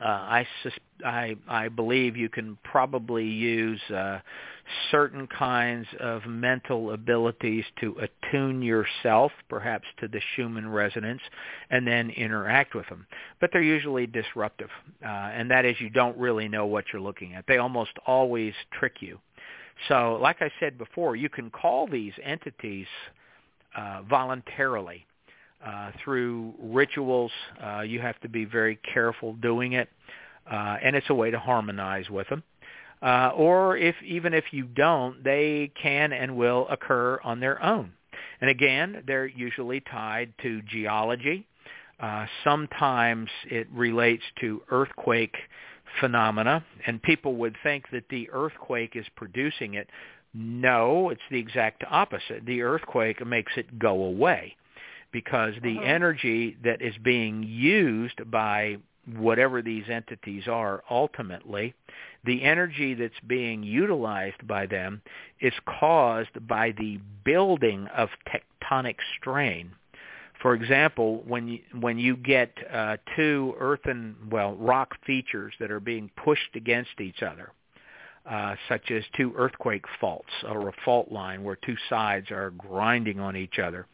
uh, 0.00 0.06
I, 0.06 0.46
sus- 0.62 0.72
I 1.04 1.36
I 1.48 1.68
believe 1.68 2.16
you 2.16 2.28
can 2.28 2.58
probably 2.64 3.24
use 3.24 3.80
uh, 3.94 4.18
certain 4.90 5.28
kinds 5.28 5.86
of 6.00 6.26
mental 6.26 6.92
abilities 6.92 7.64
to 7.80 7.96
attune 8.00 8.60
yourself, 8.60 9.30
perhaps 9.48 9.84
to 10.00 10.08
the 10.08 10.20
Schumann 10.34 10.68
resonance, 10.68 11.20
and 11.70 11.86
then 11.86 12.10
interact 12.10 12.74
with 12.74 12.88
them. 12.88 13.06
But 13.40 13.50
they're 13.52 13.62
usually 13.62 14.06
disruptive, 14.06 14.70
uh, 15.04 15.08
and 15.08 15.48
that 15.50 15.64
is 15.64 15.76
you 15.80 15.90
don't 15.90 16.16
really 16.18 16.48
know 16.48 16.66
what 16.66 16.86
you're 16.92 17.02
looking 17.02 17.34
at. 17.34 17.44
They 17.46 17.58
almost 17.58 17.92
always 18.06 18.52
trick 18.72 18.96
you. 19.00 19.18
So, 19.88 20.18
like 20.20 20.40
I 20.40 20.50
said 20.58 20.76
before, 20.76 21.14
you 21.14 21.28
can 21.28 21.50
call 21.50 21.86
these 21.86 22.12
entities 22.24 22.86
uh, 23.76 24.02
voluntarily 24.08 25.06
uh, 25.64 25.90
through 26.02 26.54
rituals. 26.60 27.32
Uh, 27.64 27.80
you 27.80 28.00
have 28.00 28.18
to 28.20 28.28
be 28.28 28.44
very 28.44 28.78
careful 28.92 29.34
doing 29.34 29.72
it, 29.72 29.88
uh, 30.50 30.76
and 30.82 30.94
it's 30.94 31.08
a 31.10 31.14
way 31.14 31.30
to 31.30 31.38
harmonize 31.38 32.08
with 32.10 32.28
them. 32.28 32.42
Uh, 33.02 33.30
or 33.34 33.76
if 33.76 33.94
even 34.02 34.32
if 34.32 34.44
you 34.50 34.64
don't, 34.64 35.22
they 35.24 35.70
can 35.80 36.12
and 36.12 36.36
will 36.36 36.66
occur 36.70 37.18
on 37.22 37.40
their 37.40 37.62
own. 37.62 37.92
And 38.40 38.50
again, 38.50 39.02
they're 39.06 39.26
usually 39.26 39.80
tied 39.80 40.32
to 40.42 40.62
geology. 40.62 41.46
Uh, 42.00 42.26
sometimes 42.42 43.28
it 43.50 43.68
relates 43.72 44.22
to 44.40 44.62
earthquake 44.70 45.34
phenomena, 46.00 46.64
and 46.86 47.02
people 47.02 47.36
would 47.36 47.56
think 47.62 47.84
that 47.92 48.04
the 48.10 48.28
earthquake 48.32 48.96
is 48.96 49.06
producing 49.16 49.74
it. 49.74 49.88
No, 50.34 51.10
it's 51.10 51.22
the 51.30 51.38
exact 51.38 51.84
opposite. 51.88 52.44
The 52.44 52.62
earthquake 52.62 53.24
makes 53.24 53.52
it 53.56 53.78
go 53.78 54.04
away 54.04 54.56
because 55.14 55.54
the 55.62 55.76
uh-huh. 55.76 55.86
energy 55.86 56.56
that 56.64 56.82
is 56.82 56.94
being 57.04 57.44
used 57.44 58.28
by 58.32 58.76
whatever 59.16 59.62
these 59.62 59.84
entities 59.88 60.48
are 60.48 60.82
ultimately, 60.90 61.72
the 62.24 62.42
energy 62.42 62.94
that's 62.94 63.20
being 63.28 63.62
utilized 63.62 64.44
by 64.46 64.66
them 64.66 65.00
is 65.40 65.52
caused 65.78 66.48
by 66.48 66.74
the 66.78 66.98
building 67.24 67.86
of 67.96 68.08
tectonic 68.26 68.96
strain. 69.20 69.70
For 70.42 70.54
example, 70.54 71.22
when 71.28 71.46
you, 71.46 71.60
when 71.78 71.96
you 71.96 72.16
get 72.16 72.50
uh, 72.72 72.96
two 73.14 73.54
earthen, 73.60 74.16
well, 74.32 74.56
rock 74.56 74.96
features 75.06 75.54
that 75.60 75.70
are 75.70 75.80
being 75.80 76.10
pushed 76.16 76.56
against 76.56 77.00
each 77.00 77.22
other, 77.22 77.52
uh, 78.28 78.54
such 78.68 78.90
as 78.90 79.04
two 79.16 79.34
earthquake 79.36 79.84
faults 80.00 80.30
or 80.48 80.68
a 80.68 80.72
fault 80.84 81.12
line 81.12 81.44
where 81.44 81.56
two 81.56 81.76
sides 81.90 82.30
are 82.30 82.50
grinding 82.56 83.20
on 83.20 83.36
each 83.36 83.58
other, 83.58 83.86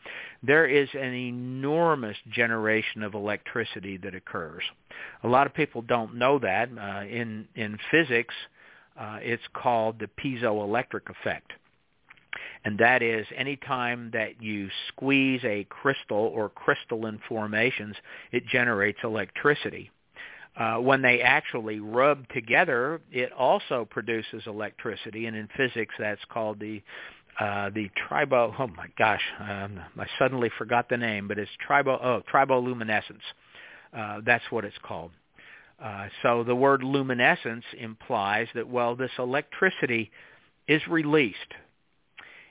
there 0.42 0.66
is 0.66 0.88
an 0.94 1.12
enormous 1.12 2.16
generation 2.30 3.02
of 3.02 3.14
electricity 3.14 3.98
that 3.98 4.14
occurs. 4.14 4.62
A 5.22 5.28
lot 5.28 5.46
of 5.46 5.54
people 5.54 5.82
don't 5.82 6.16
know 6.16 6.38
that. 6.38 6.70
Uh, 6.70 7.04
in 7.04 7.46
in 7.54 7.78
physics, 7.90 8.34
uh, 8.98 9.18
it's 9.20 9.42
called 9.54 9.98
the 9.98 10.08
piezoelectric 10.22 11.08
effect. 11.08 11.52
And 12.64 12.78
that 12.78 13.02
is 13.02 13.26
any 13.36 13.56
time 13.56 14.10
that 14.12 14.42
you 14.42 14.68
squeeze 14.88 15.40
a 15.44 15.66
crystal 15.70 16.18
or 16.34 16.50
crystalline 16.50 17.20
formations, 17.28 17.96
it 18.32 18.46
generates 18.46 18.98
electricity 19.02 19.90
uh, 20.56 20.76
when 20.76 21.00
they 21.00 21.20
actually 21.20 21.80
rub 21.80 22.28
together, 22.28 23.00
it 23.10 23.32
also 23.32 23.86
produces 23.88 24.42
electricity, 24.46 25.26
and 25.26 25.36
in 25.36 25.48
physics, 25.56 25.94
that's 25.98 26.20
called 26.28 26.58
the 26.58 26.82
uh, 27.40 27.70
the 27.70 27.90
tribo. 28.08 28.54
Oh 28.58 28.66
my 28.68 28.86
gosh, 28.98 29.22
um, 29.40 29.80
I 29.98 30.06
suddenly 30.18 30.50
forgot 30.58 30.88
the 30.88 30.98
name, 30.98 31.26
but 31.26 31.38
it's 31.38 31.50
tribo. 31.66 31.98
Oh, 32.02 32.22
triboluminescence. 32.32 33.22
Uh, 33.96 34.20
that's 34.24 34.44
what 34.50 34.64
it's 34.64 34.76
called. 34.82 35.10
Uh, 35.82 36.08
so 36.22 36.44
the 36.44 36.54
word 36.54 36.82
luminescence 36.82 37.64
implies 37.78 38.46
that 38.54 38.68
well, 38.68 38.94
this 38.94 39.10
electricity 39.18 40.10
is 40.68 40.86
released. 40.86 41.38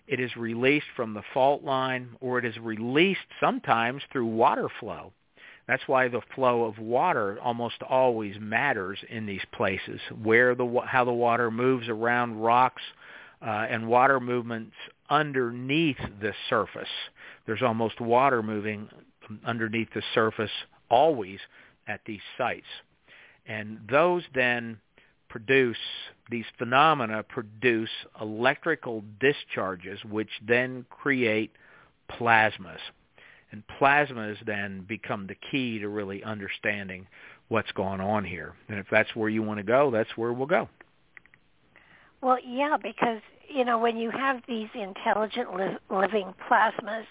It 0.08 0.20
is 0.20 0.36
released 0.36 0.88
from 0.96 1.14
the 1.14 1.22
fault 1.36 1.64
line, 1.64 2.10
or 2.20 2.40
it 2.40 2.46
is 2.46 2.58
released 2.58 3.20
sometimes 3.40 4.02
through 4.12 4.26
water 4.26 4.68
flow. 4.80 5.14
That's 5.68 5.88
why 5.88 6.08
the 6.08 6.22
flow 6.34 6.64
of 6.64 6.80
water 6.80 7.38
almost 7.44 7.84
always 7.88 8.36
matters 8.40 8.98
in 9.08 9.28
these 9.28 9.46
places, 9.54 10.02
where 10.24 10.56
the 10.56 10.82
how 10.88 11.06
the 11.06 11.14
water 11.14 11.52
moves 11.52 11.88
around 11.88 12.42
rocks 12.42 12.82
uh, 13.46 13.68
and 13.70 13.88
water 13.88 14.20
movements 14.20 14.74
underneath 15.10 16.00
the 16.22 16.34
surface. 16.50 16.90
There's 17.46 17.62
almost 17.62 18.02
water 18.02 18.44
moving 18.44 18.90
underneath 19.46 19.90
the 19.94 20.04
surface 20.14 20.52
always 20.90 21.40
at 21.88 22.02
these 22.06 22.22
sites. 22.38 22.66
And 23.46 23.80
those 23.90 24.24
then 24.34 24.80
produce, 25.30 25.78
these 26.30 26.46
phenomena 26.58 27.24
produce 27.24 27.90
electrical 28.20 29.04
discharges 29.20 30.00
which 30.06 30.30
then 30.46 30.86
create 30.90 31.52
plasmas. 32.12 32.80
And 33.52 33.64
plasmas 33.80 34.36
then 34.46 34.86
become 34.88 35.26
the 35.26 35.36
key 35.50 35.80
to 35.80 35.90
really 35.90 36.24
understanding 36.24 37.08
what's 37.48 37.72
going 37.72 38.00
on 38.00 38.24
here. 38.24 38.54
And 38.68 38.78
if 38.78 38.86
that's 38.92 39.16
where 39.16 39.30
you 39.30 39.42
want 39.42 39.58
to 39.58 39.64
go, 39.64 39.90
that's 39.90 40.10
where 40.16 40.34
we'll 40.34 40.46
go. 40.46 40.70
Well, 42.22 42.38
yeah, 42.46 42.78
because 42.82 43.22
you 43.48 43.66
know 43.66 43.78
when 43.80 43.98
you 43.98 44.12
have 44.12 44.42
these 44.48 44.70
intelligent 44.74 45.56
li- 45.56 45.78
living 45.90 46.34
plasmas, 46.50 47.06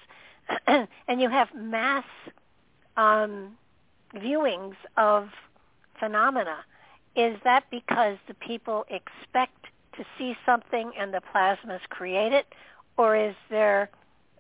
and 1.09 1.21
you 1.21 1.29
have 1.29 1.49
mass 1.55 2.05
um, 2.97 3.57
viewings 4.15 4.75
of 4.97 5.29
phenomena, 5.99 6.59
is 7.17 7.37
that 7.45 7.65
because 7.71 8.19
the 8.29 8.35
people 8.35 8.85
expect 8.91 9.67
to 9.97 10.05
see 10.17 10.37
something 10.47 10.93
and 10.99 11.13
the 11.13 11.23
plasmas 11.35 11.81
create 11.89 12.33
it, 12.33 12.47
or 12.97 13.17
is 13.17 13.35
there 13.51 13.91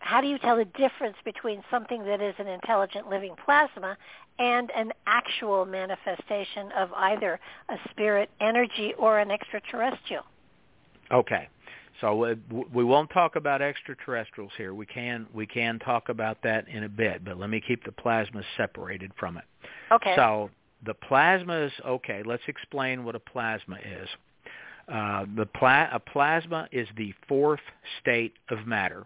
how 0.00 0.20
do 0.20 0.28
you 0.28 0.38
tell 0.38 0.56
the 0.56 0.64
difference 0.64 1.16
between 1.24 1.62
something 1.70 2.04
that 2.04 2.20
is 2.20 2.34
an 2.38 2.46
intelligent 2.46 3.08
living 3.08 3.34
plasma 3.44 3.96
and 4.38 4.70
an 4.70 4.92
actual 5.06 5.64
manifestation 5.64 6.70
of 6.76 6.92
either 6.94 7.40
a 7.68 7.76
spirit 7.90 8.30
energy 8.40 8.94
or 8.96 9.18
an 9.18 9.30
extraterrestrial? 9.30 10.24
Okay. 11.10 11.48
So 12.00 12.24
uh, 12.24 12.34
we 12.72 12.84
won't 12.84 13.10
talk 13.10 13.36
about 13.36 13.60
extraterrestrials 13.60 14.52
here. 14.56 14.72
We 14.72 14.86
can 14.86 15.26
we 15.34 15.46
can 15.46 15.78
talk 15.80 16.08
about 16.08 16.38
that 16.42 16.68
in 16.68 16.84
a 16.84 16.88
bit, 16.88 17.24
but 17.24 17.38
let 17.38 17.50
me 17.50 17.60
keep 17.60 17.84
the 17.84 17.92
plasma 17.92 18.42
separated 18.56 19.10
from 19.18 19.36
it. 19.36 19.44
Okay. 19.90 20.14
So 20.14 20.50
the 20.86 20.94
plasma 20.94 21.64
is 21.64 21.72
Okay, 21.84 22.22
let's 22.24 22.42
explain 22.46 23.04
what 23.04 23.16
a 23.16 23.20
plasma 23.20 23.76
is. 23.76 24.08
Uh, 24.88 25.26
the 25.36 25.46
pla- 25.46 25.88
a 25.92 25.98
plasma 25.98 26.68
is 26.72 26.88
the 26.96 27.12
fourth 27.26 27.60
state 28.00 28.34
of 28.50 28.66
matter. 28.66 29.04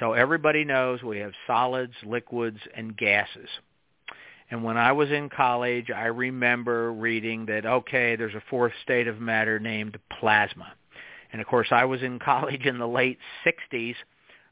So 0.00 0.12
everybody 0.12 0.64
knows 0.64 1.02
we 1.02 1.18
have 1.18 1.32
solids, 1.46 1.94
liquids, 2.04 2.58
and 2.74 2.96
gases. 2.96 3.48
And 4.50 4.62
when 4.62 4.76
I 4.76 4.92
was 4.92 5.10
in 5.10 5.28
college, 5.28 5.90
I 5.90 6.06
remember 6.06 6.92
reading 6.92 7.46
that, 7.46 7.66
okay, 7.66 8.14
there's 8.14 8.34
a 8.34 8.42
fourth 8.48 8.72
state 8.82 9.08
of 9.08 9.20
matter 9.20 9.58
named 9.58 9.98
plasma. 10.20 10.72
And 11.36 11.42
of 11.42 11.48
course, 11.48 11.68
I 11.70 11.84
was 11.84 12.02
in 12.02 12.18
college 12.24 12.64
in 12.64 12.78
the 12.78 12.88
late 12.88 13.18
60s 13.44 13.94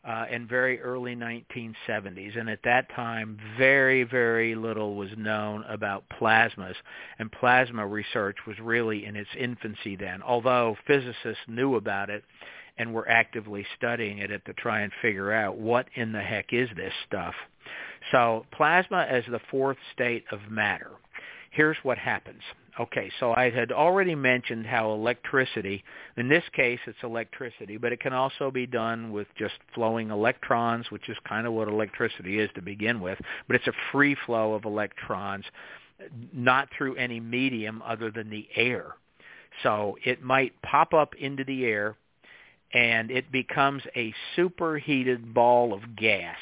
uh, 0.06 0.26
and 0.30 0.46
very 0.46 0.82
early 0.82 1.16
1970s. 1.16 2.38
And 2.38 2.50
at 2.50 2.60
that 2.64 2.94
time, 2.94 3.38
very, 3.56 4.04
very 4.04 4.54
little 4.54 4.96
was 4.96 5.08
known 5.16 5.64
about 5.66 6.04
plasmas. 6.20 6.74
And 7.18 7.32
plasma 7.32 7.86
research 7.86 8.36
was 8.46 8.58
really 8.60 9.06
in 9.06 9.16
its 9.16 9.30
infancy 9.38 9.96
then, 9.96 10.22
although 10.22 10.76
physicists 10.86 11.42
knew 11.48 11.76
about 11.76 12.10
it 12.10 12.22
and 12.76 12.92
we're 12.92 13.08
actively 13.08 13.64
studying 13.78 14.18
it 14.18 14.44
to 14.44 14.52
try 14.52 14.80
and 14.80 14.92
figure 15.00 15.32
out 15.32 15.56
what 15.56 15.86
in 15.94 16.12
the 16.12 16.20
heck 16.20 16.52
is 16.52 16.68
this 16.76 16.92
stuff. 17.06 17.34
So 18.12 18.44
plasma 18.52 19.06
as 19.08 19.24
the 19.30 19.40
fourth 19.50 19.78
state 19.94 20.24
of 20.30 20.40
matter. 20.50 20.90
Here's 21.50 21.76
what 21.82 21.96
happens. 21.96 22.42
Okay, 22.80 23.08
so 23.20 23.32
I 23.32 23.50
had 23.50 23.70
already 23.70 24.16
mentioned 24.16 24.66
how 24.66 24.92
electricity, 24.92 25.84
in 26.16 26.28
this 26.28 26.42
case 26.52 26.80
it's 26.86 26.98
electricity, 27.04 27.76
but 27.76 27.92
it 27.92 28.00
can 28.00 28.12
also 28.12 28.50
be 28.50 28.66
done 28.66 29.12
with 29.12 29.28
just 29.38 29.54
flowing 29.74 30.10
electrons, 30.10 30.90
which 30.90 31.08
is 31.08 31.16
kind 31.28 31.46
of 31.46 31.52
what 31.52 31.68
electricity 31.68 32.40
is 32.40 32.50
to 32.56 32.62
begin 32.62 33.00
with, 33.00 33.18
but 33.46 33.54
it's 33.54 33.68
a 33.68 33.72
free 33.92 34.16
flow 34.26 34.54
of 34.54 34.64
electrons, 34.64 35.44
not 36.32 36.68
through 36.76 36.96
any 36.96 37.20
medium 37.20 37.80
other 37.86 38.10
than 38.10 38.28
the 38.28 38.48
air. 38.56 38.96
So 39.62 39.96
it 40.04 40.24
might 40.24 40.60
pop 40.62 40.92
up 40.94 41.14
into 41.14 41.44
the 41.44 41.66
air 41.66 41.96
and 42.72 43.08
it 43.12 43.30
becomes 43.30 43.84
a 43.94 44.12
superheated 44.34 45.32
ball 45.32 45.72
of 45.72 45.94
gas. 45.94 46.38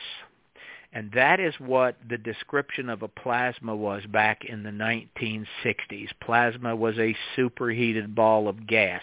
And 0.93 1.11
that 1.13 1.41
is 1.41 1.55
what 1.59 1.97
the 2.09 2.19
description 2.19 2.91
of 2.91 3.03
a 3.03 3.09
plasma 3.09 3.75
was 3.75 4.03
back 4.07 4.45
in 4.45 4.63
the 4.63 4.71
1960s. 4.71 6.09
Plasma 6.21 6.77
was 6.77 6.99
a 6.99 7.17
superheated 7.35 8.15
ball 8.15 8.47
of 8.47 8.67
gas. 8.67 9.03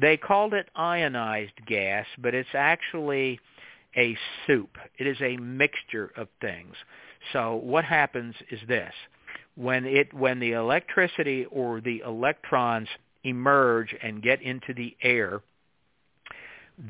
They 0.00 0.16
called 0.16 0.54
it 0.54 0.68
ionized 0.76 1.66
gas, 1.66 2.06
but 2.18 2.34
it's 2.34 2.48
actually 2.54 3.40
a 3.96 4.16
soup. 4.46 4.78
It 4.96 5.08
is 5.08 5.16
a 5.20 5.36
mixture 5.38 6.12
of 6.16 6.28
things. 6.40 6.74
So 7.32 7.56
what 7.56 7.84
happens 7.84 8.36
is 8.50 8.60
this. 8.68 8.94
When 9.56 9.86
it 9.86 10.14
when 10.14 10.38
the 10.38 10.52
electricity 10.52 11.46
or 11.46 11.80
the 11.80 12.00
electrons 12.06 12.86
emerge 13.24 13.92
and 14.00 14.22
get 14.22 14.40
into 14.40 14.72
the 14.72 14.96
air, 15.02 15.40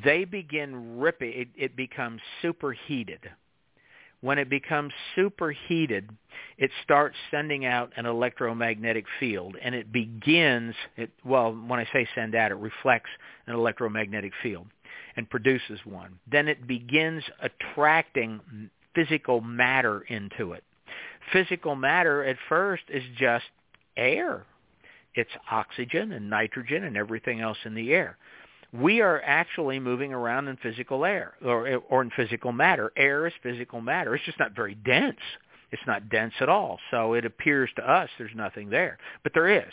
they 0.05 0.27
begin 0.27 0.99
ripping 0.99 1.33
it, 1.33 1.49
it 1.57 1.77
becomes 1.77 2.21
superheated 2.43 3.31
when 4.20 4.39
it 4.39 4.49
becomes 4.49 4.93
superheated, 5.15 6.11
it 6.57 6.70
starts 6.82 7.16
sending 7.31 7.65
out 7.65 7.93
an 7.97 8.07
electromagnetic 8.07 9.05
field, 9.20 9.57
and 9.62 9.74
it 9.74 9.93
begins, 9.93 10.74
it, 10.97 11.11
well, 11.24 11.53
when 11.53 11.78
I 11.78 11.86
say 11.93 12.09
send 12.15 12.35
out, 12.35 12.51
it 12.51 12.57
reflects 12.57 13.11
an 13.47 13.55
electromagnetic 13.55 14.32
field 14.43 14.66
and 15.16 15.31
produces 15.31 15.78
one. 15.85 16.19
Then 16.31 16.49
it 16.49 16.66
begins 16.66 17.23
attracting 17.40 18.40
physical 18.95 19.40
matter 19.40 20.01
into 20.09 20.53
it. 20.53 20.65
Physical 21.32 21.77
matter 21.77 22.24
at 22.24 22.36
first 22.49 22.85
is 22.89 23.05
just 23.16 23.45
air. 23.97 24.45
It's 25.15 25.31
oxygen 25.51 26.12
and 26.12 26.28
nitrogen 26.28 26.85
and 26.85 26.97
everything 26.97 27.40
else 27.40 27.59
in 27.65 27.74
the 27.74 27.93
air 27.93 28.16
we 28.73 29.01
are 29.01 29.23
actually 29.24 29.81
moving 29.81 30.12
around 30.12 30.49
in 30.49 30.57
physical 30.59 31.05
air 31.05 31.35
or, 31.45 31.77
or 31.89 32.03
in 32.03 32.11
physical 32.11 32.53
matter. 32.53 32.93
Air 32.97 33.27
is 33.27 33.32
physical 33.43 33.81
matter. 33.81 34.15
It's 34.15 34.24
just 34.24 34.39
not 34.39 34.55
very 34.55 34.74
dense. 34.74 35.16
It's 35.70 35.82
not 35.86 36.09
dense 36.09 36.35
at 36.40 36.49
all. 36.49 36.78
So 36.90 37.15
it 37.15 37.24
appears 37.24 37.70
to 37.77 37.90
us 37.90 38.09
there's 38.19 38.31
nothing 38.35 38.70
there. 38.70 38.99
But 39.23 39.32
there 39.35 39.49
is. 39.49 39.73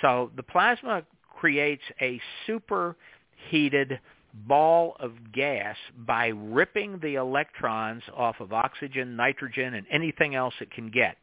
So 0.00 0.30
the 0.36 0.42
plasma 0.42 1.02
creates 1.38 1.82
a 2.00 2.20
superheated 2.46 3.98
ball 4.46 4.96
of 4.98 5.12
gas 5.32 5.76
by 6.06 6.28
ripping 6.28 6.98
the 7.00 7.16
electrons 7.16 8.02
off 8.16 8.36
of 8.40 8.52
oxygen, 8.52 9.16
nitrogen, 9.16 9.74
and 9.74 9.86
anything 9.90 10.34
else 10.34 10.54
it 10.60 10.70
can 10.70 10.90
get. 10.90 11.16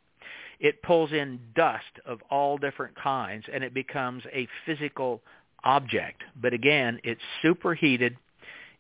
It 0.60 0.82
pulls 0.84 1.14
in 1.14 1.40
dust 1.56 1.86
of 2.06 2.20
all 2.30 2.58
different 2.58 2.96
kinds, 2.96 3.46
and 3.52 3.64
it 3.64 3.74
becomes 3.74 4.24
a 4.34 4.48
physical 4.66 5.22
object. 5.64 6.24
But 6.42 6.54
again, 6.54 7.00
it's 7.04 7.22
superheated. 7.42 8.18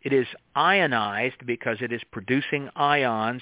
It 0.02 0.14
is 0.14 0.28
ionized 0.56 1.46
because 1.46 1.78
it 1.82 1.92
is 1.92 2.02
producing 2.12 2.70
ions. 2.76 3.42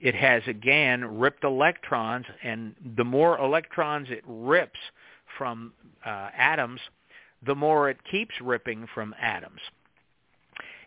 It 0.00 0.14
has, 0.14 0.42
again, 0.46 1.18
ripped 1.18 1.44
electrons, 1.44 2.26
and 2.42 2.74
the 2.96 3.04
more 3.04 3.38
electrons 3.38 4.08
it 4.10 4.22
rips 4.26 4.78
from 5.36 5.72
uh, 6.04 6.30
atoms, 6.36 6.80
the 7.44 7.54
more 7.54 7.88
it 7.90 7.98
keeps 8.10 8.34
ripping 8.40 8.86
from 8.94 9.14
atoms. 9.20 9.60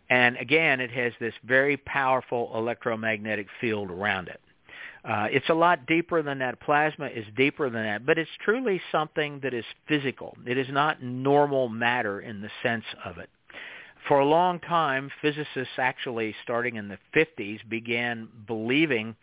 And 0.10 0.36
again, 0.38 0.82
it 0.82 0.91
has 0.91 1.14
this 1.20 1.34
very 1.45 1.78
powerful 1.78 2.52
electromagnetic 2.53 3.48
field 3.60 3.90
around 3.90 4.28
it. 4.28 4.41
Uh, 5.03 5.28
it's 5.32 5.49
a 5.49 5.53
lot 5.53 5.88
deeper 5.88 6.22
than 6.22 6.40
that. 6.40 6.60
Plasma 6.60 7.07
is 7.07 7.26
deeper 7.36 7.69
than 7.69 7.84
that, 7.84 8.06
but 8.06 8.19
it's 8.19 8.30
truly 8.44 8.80
something 8.91 9.40
that 9.41 9.53
is 9.53 9.65
physical. 9.88 10.38
It 10.45 10.57
is 10.57 10.68
not 10.69 11.02
normal 11.02 11.69
matter 11.69 12.22
in 12.22 12.41
the 12.41 12.52
sense 12.61 12.86
of 13.03 13.18
it. 13.18 13.30
For 14.07 14.19
a 14.19 14.26
long 14.26 14.60
time, 14.60 15.10
physicists 15.22 15.78
actually, 15.78 16.36
starting 16.44 16.76
in 16.76 16.88
the 16.88 16.98
50s, 17.15 17.68
began 17.68 18.28
believing 18.48 19.15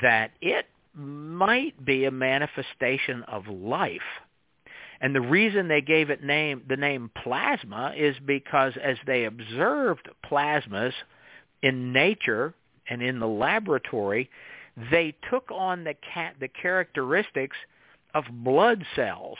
that 0.00 0.32
it 0.40 0.66
might 0.94 1.84
be 1.84 2.04
a 2.04 2.10
manifestation 2.10 3.22
of 3.24 3.46
life. 3.48 4.00
And 5.00 5.14
the 5.14 5.20
reason 5.20 5.68
they 5.68 5.82
gave 5.82 6.10
it 6.10 6.24
name 6.24 6.62
the 6.68 6.76
name 6.76 7.10
plasma 7.22 7.94
is 7.96 8.16
because 8.24 8.72
as 8.82 8.96
they 9.06 9.24
observed 9.24 10.08
plasmas 10.24 10.92
in 11.62 11.92
nature 11.92 12.54
and 12.88 13.02
in 13.02 13.18
the 13.18 13.26
laboratory, 13.26 14.30
they 14.90 15.14
took 15.30 15.50
on 15.50 15.84
the 15.84 15.94
cat 16.12 16.36
the 16.40 16.48
characteristics 16.48 17.56
of 18.14 18.24
blood 18.30 18.84
cells, 18.94 19.38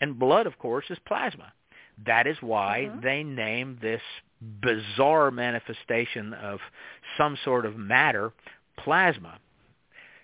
and 0.00 0.18
blood, 0.18 0.46
of 0.46 0.58
course, 0.58 0.86
is 0.90 0.98
plasma. 1.06 1.52
That 2.04 2.26
is 2.26 2.36
why 2.40 2.88
mm-hmm. 2.88 3.00
they 3.00 3.22
named 3.22 3.78
this 3.80 4.02
bizarre 4.60 5.30
manifestation 5.30 6.34
of 6.34 6.60
some 7.16 7.38
sort 7.44 7.64
of 7.64 7.76
matter 7.76 8.32
plasma. 8.78 9.38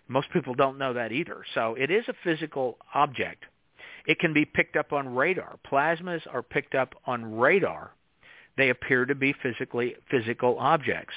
Most 0.09 0.31
people 0.33 0.55
don't 0.55 0.79
know 0.79 0.93
that 0.93 1.13
either. 1.13 1.45
So 1.55 1.75
it 1.79 1.91
is 1.91 2.05
a 2.09 2.15
physical 2.23 2.77
object. 2.95 3.45
It 4.07 4.19
can 4.19 4.35
be 4.35 4.45
picked 4.45 4.77
up 4.77 4.93
on 4.93 5.15
radar. 5.15 5.59
Plasmas 5.71 6.21
are 6.31 6.43
picked 6.43 6.75
up 6.75 6.95
on 7.07 7.37
radar. 7.37 7.93
They 8.57 8.71
appear 8.71 9.07
to 9.07 9.15
be 9.15 9.35
physically 9.43 9.97
physical 10.11 10.59
objects. 10.59 11.15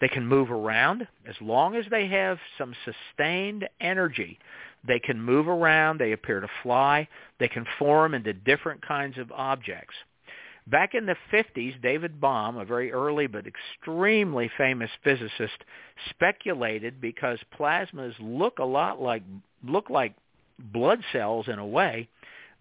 They 0.00 0.08
can 0.08 0.26
move 0.26 0.50
around 0.50 1.06
as 1.26 1.34
long 1.40 1.76
as 1.76 1.84
they 1.90 2.06
have 2.08 2.38
some 2.56 2.74
sustained 2.84 3.68
energy. 3.80 4.38
They 4.86 4.98
can 4.98 5.20
move 5.20 5.48
around. 5.48 5.98
They 5.98 6.12
appear 6.12 6.40
to 6.40 6.48
fly. 6.62 7.08
They 7.38 7.48
can 7.48 7.66
form 7.78 8.14
into 8.14 8.32
different 8.32 8.86
kinds 8.86 9.18
of 9.18 9.32
objects. 9.32 9.94
Back 10.66 10.94
in 10.94 11.06
the 11.06 11.16
50s, 11.32 11.80
David 11.80 12.20
Bohm, 12.20 12.58
a 12.58 12.64
very 12.64 12.92
early 12.92 13.26
but 13.26 13.46
extremely 13.46 14.50
famous 14.56 14.90
physicist, 15.02 15.64
speculated 16.10 17.00
because 17.00 17.38
plasmas 17.58 18.14
look 18.20 18.58
a 18.58 18.64
lot 18.64 19.00
like 19.00 19.22
look 19.64 19.88
like 19.88 20.14
blood 20.58 21.02
cells 21.12 21.48
in 21.48 21.58
a 21.58 21.66
way 21.66 22.08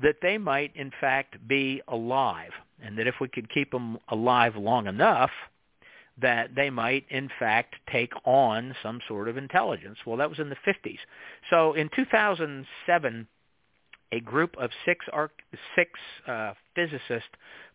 that 0.01 0.21
they 0.21 0.37
might 0.37 0.75
in 0.75 0.91
fact 1.01 1.35
be 1.47 1.81
alive 1.87 2.51
and 2.81 2.97
that 2.97 3.07
if 3.07 3.15
we 3.19 3.27
could 3.27 3.49
keep 3.49 3.71
them 3.71 3.97
alive 4.09 4.55
long 4.55 4.87
enough, 4.87 5.31
that 6.19 6.55
they 6.55 6.69
might 6.69 7.05
in 7.09 7.29
fact 7.39 7.75
take 7.91 8.13
on 8.25 8.75
some 8.81 8.99
sort 9.07 9.27
of 9.27 9.37
intelligence. 9.37 9.97
Well, 10.05 10.17
that 10.17 10.29
was 10.29 10.39
in 10.39 10.49
the 10.49 10.57
50s. 10.65 10.97
So 11.49 11.73
in 11.73 11.89
2007, 11.95 13.27
a 14.11 14.19
group 14.21 14.55
of 14.57 14.71
six, 14.85 15.05
arc, 15.11 15.31
six 15.75 15.91
uh, 16.27 16.53
physicists 16.75 17.29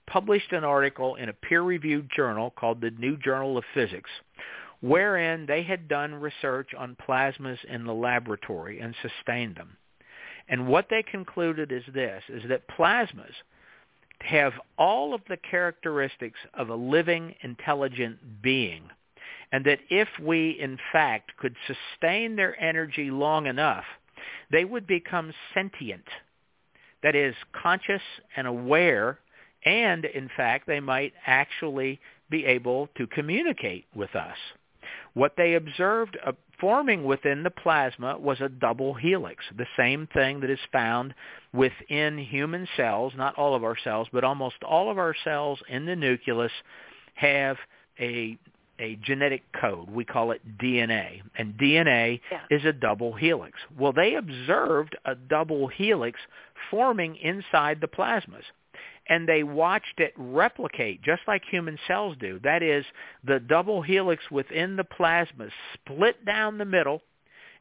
published 0.06 0.52
an 0.52 0.64
article 0.64 1.14
in 1.16 1.28
a 1.28 1.32
peer-reviewed 1.32 2.10
journal 2.14 2.52
called 2.58 2.80
the 2.80 2.90
New 2.90 3.16
Journal 3.16 3.56
of 3.58 3.64
Physics, 3.74 4.10
wherein 4.80 5.46
they 5.46 5.62
had 5.62 5.88
done 5.88 6.14
research 6.14 6.70
on 6.76 6.96
plasmas 7.08 7.58
in 7.68 7.84
the 7.84 7.94
laboratory 7.94 8.80
and 8.80 8.94
sustained 9.02 9.56
them. 9.56 9.76
And 10.48 10.66
what 10.66 10.88
they 10.90 11.04
concluded 11.04 11.70
is 11.70 11.84
this, 11.94 12.22
is 12.28 12.42
that 12.48 12.68
plasmas 12.68 13.32
have 14.24 14.52
all 14.78 15.14
of 15.14 15.20
the 15.28 15.36
characteristics 15.36 16.38
of 16.54 16.68
a 16.68 16.74
living, 16.74 17.34
intelligent 17.42 18.42
being. 18.42 18.82
And 19.52 19.64
that 19.66 19.80
if 19.90 20.08
we, 20.20 20.50
in 20.58 20.78
fact, 20.92 21.36
could 21.36 21.54
sustain 21.66 22.36
their 22.36 22.58
energy 22.60 23.10
long 23.10 23.46
enough, 23.46 23.84
they 24.50 24.64
would 24.64 24.86
become 24.86 25.32
sentient. 25.52 26.04
That 27.02 27.14
is, 27.14 27.34
conscious 27.52 28.02
and 28.36 28.46
aware, 28.46 29.18
and 29.64 30.04
in 30.04 30.30
fact, 30.36 30.66
they 30.66 30.80
might 30.80 31.12
actually 31.26 32.00
be 32.30 32.46
able 32.46 32.88
to 32.96 33.06
communicate 33.06 33.86
with 33.94 34.14
us. 34.14 34.36
What 35.14 35.34
they 35.36 35.54
observed 35.54 36.16
forming 36.62 37.02
within 37.02 37.42
the 37.42 37.50
plasma 37.50 38.16
was 38.16 38.40
a 38.40 38.48
double 38.48 38.94
helix, 38.94 39.44
the 39.58 39.66
same 39.76 40.06
thing 40.14 40.38
that 40.38 40.48
is 40.48 40.60
found 40.70 41.12
within 41.52 42.16
human 42.16 42.68
cells, 42.76 43.12
not 43.16 43.34
all 43.34 43.56
of 43.56 43.64
our 43.64 43.76
cells, 43.82 44.06
but 44.12 44.22
almost 44.22 44.54
all 44.62 44.88
of 44.88 44.96
our 44.96 45.12
cells 45.24 45.58
in 45.68 45.84
the 45.86 45.96
nucleus 45.96 46.52
have 47.14 47.56
a 47.98 48.38
a 48.78 48.96
genetic 48.96 49.42
code. 49.60 49.90
We 49.90 50.04
call 50.04 50.32
it 50.32 50.40
DNA. 50.58 51.20
And 51.36 51.54
DNA 51.54 52.20
yeah. 52.30 52.40
is 52.50 52.64
a 52.64 52.72
double 52.72 53.12
helix. 53.12 53.58
Well, 53.78 53.92
they 53.92 54.14
observed 54.14 54.96
a 55.04 55.14
double 55.14 55.68
helix 55.68 56.18
forming 56.70 57.16
inside 57.16 57.80
the 57.80 57.86
plasmas 57.86 58.44
and 59.12 59.28
they 59.28 59.42
watched 59.42 60.00
it 60.00 60.14
replicate 60.16 61.02
just 61.02 61.20
like 61.28 61.42
human 61.44 61.78
cells 61.86 62.16
do. 62.18 62.40
That 62.42 62.62
is, 62.62 62.82
the 63.22 63.40
double 63.40 63.82
helix 63.82 64.22
within 64.30 64.76
the 64.76 64.84
plasma 64.84 65.48
split 65.74 66.24
down 66.24 66.56
the 66.56 66.64
middle 66.64 67.02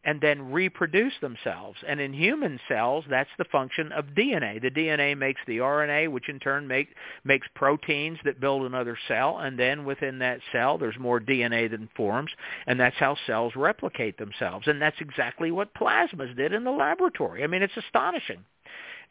and 0.06 0.22
then 0.22 0.54
reproduce 0.54 1.12
themselves. 1.20 1.78
And 1.86 2.00
in 2.00 2.14
human 2.14 2.58
cells, 2.70 3.04
that's 3.10 3.30
the 3.38 3.44
function 3.44 3.92
of 3.92 4.06
DNA. 4.18 4.62
The 4.62 4.72
DNA 4.72 5.18
makes 5.18 5.42
the 5.46 5.58
RNA, 5.58 6.08
which 6.08 6.30
in 6.30 6.40
turn 6.40 6.70
make, 6.70 6.88
makes 7.26 7.48
proteins 7.54 8.18
that 8.24 8.40
build 8.40 8.66
another 8.66 8.98
cell, 9.10 9.40
and 9.40 9.60
then 9.60 9.84
within 9.84 10.20
that 10.20 10.40
cell, 10.54 10.78
there's 10.78 10.98
more 10.98 11.20
DNA 11.20 11.70
than 11.70 11.90
forms, 11.98 12.32
and 12.66 12.80
that's 12.80 12.96
how 12.96 13.18
cells 13.28 13.58
replicate 13.58 14.18
themselves. 14.18 14.68
And 14.68 14.82
that's 14.82 15.02
exactly 15.02 15.52
what 15.52 15.76
plasmas 15.76 16.34
did 16.38 16.54
in 16.54 16.64
the 16.64 16.72
laboratory. 16.72 17.44
I 17.44 17.48
mean, 17.48 17.62
it's 17.62 17.76
astonishing. 17.76 18.40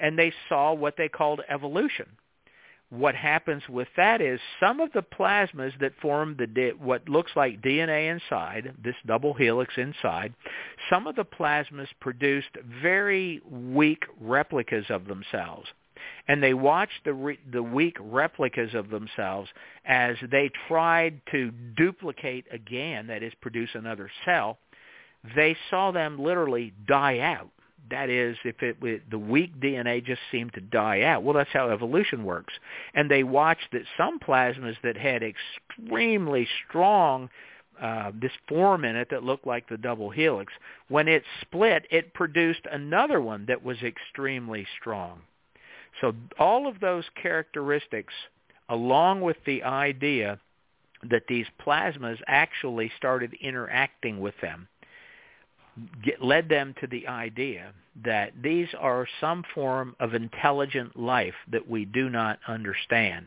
And 0.00 0.18
they 0.18 0.32
saw 0.48 0.72
what 0.72 0.96
they 0.96 1.10
called 1.10 1.42
evolution 1.50 2.06
what 2.90 3.14
happens 3.14 3.62
with 3.68 3.86
that 3.96 4.20
is 4.20 4.40
some 4.58 4.80
of 4.80 4.92
the 4.92 5.02
plasmas 5.02 5.72
that 5.80 5.92
form 6.02 6.36
the 6.36 6.72
what 6.78 7.08
looks 7.08 7.30
like 7.36 7.62
DNA 7.62 8.10
inside, 8.10 8.74
this 8.82 8.96
double 9.06 9.32
helix 9.32 9.74
inside, 9.76 10.34
some 10.90 11.06
of 11.06 11.14
the 11.14 11.24
plasmas 11.24 11.86
produced 12.00 12.50
very 12.82 13.40
weak 13.48 14.02
replicas 14.20 14.86
of 14.90 15.06
themselves. 15.06 15.68
And 16.26 16.42
they 16.42 16.54
watched 16.54 17.04
the 17.04 17.14
re, 17.14 17.38
the 17.52 17.62
weak 17.62 17.96
replicas 18.00 18.74
of 18.74 18.90
themselves 18.90 19.48
as 19.84 20.16
they 20.30 20.50
tried 20.66 21.20
to 21.30 21.52
duplicate 21.76 22.46
again, 22.50 23.06
that 23.06 23.22
is, 23.22 23.32
produce 23.40 23.70
another 23.74 24.10
cell. 24.24 24.58
They 25.36 25.56
saw 25.68 25.92
them 25.92 26.18
literally 26.18 26.72
die 26.88 27.20
out 27.20 27.50
that 27.90 28.10
is, 28.10 28.36
if 28.44 28.62
it 28.62 28.80
the 29.10 29.18
weak 29.18 29.58
DNA 29.60 30.04
just 30.04 30.20
seemed 30.30 30.52
to 30.54 30.60
die 30.60 31.02
out. 31.02 31.22
Well, 31.22 31.34
that's 31.34 31.50
how 31.52 31.70
evolution 31.70 32.24
works. 32.24 32.54
And 32.94 33.10
they 33.10 33.22
watched 33.22 33.72
that 33.72 33.82
some 33.96 34.18
plasmas 34.18 34.76
that 34.82 34.96
had 34.96 35.22
extremely 35.22 36.46
strong 36.68 37.30
uh, 37.80 38.12
this 38.20 38.32
form 38.46 38.84
in 38.84 38.94
it 38.94 39.08
that 39.10 39.24
looked 39.24 39.46
like 39.46 39.68
the 39.68 39.78
double 39.78 40.10
helix, 40.10 40.52
when 40.88 41.08
it 41.08 41.22
split, 41.40 41.86
it 41.90 42.12
produced 42.12 42.60
another 42.70 43.20
one 43.20 43.46
that 43.46 43.64
was 43.64 43.78
extremely 43.82 44.66
strong. 44.78 45.20
So 46.00 46.14
all 46.38 46.66
of 46.66 46.80
those 46.80 47.04
characteristics, 47.20 48.12
along 48.68 49.22
with 49.22 49.38
the 49.46 49.62
idea 49.62 50.38
that 51.08 51.22
these 51.26 51.46
plasmas 51.66 52.18
actually 52.26 52.92
started 52.98 53.34
interacting 53.40 54.20
with 54.20 54.34
them, 54.42 54.68
get, 56.02 56.22
led 56.22 56.48
them 56.48 56.74
to 56.80 56.86
the 56.86 57.06
idea 57.06 57.72
that 58.04 58.32
these 58.42 58.68
are 58.78 59.06
some 59.20 59.44
form 59.54 59.94
of 60.00 60.14
intelligent 60.14 60.98
life 60.98 61.34
that 61.50 61.68
we 61.68 61.84
do 61.84 62.08
not 62.08 62.38
understand. 62.46 63.26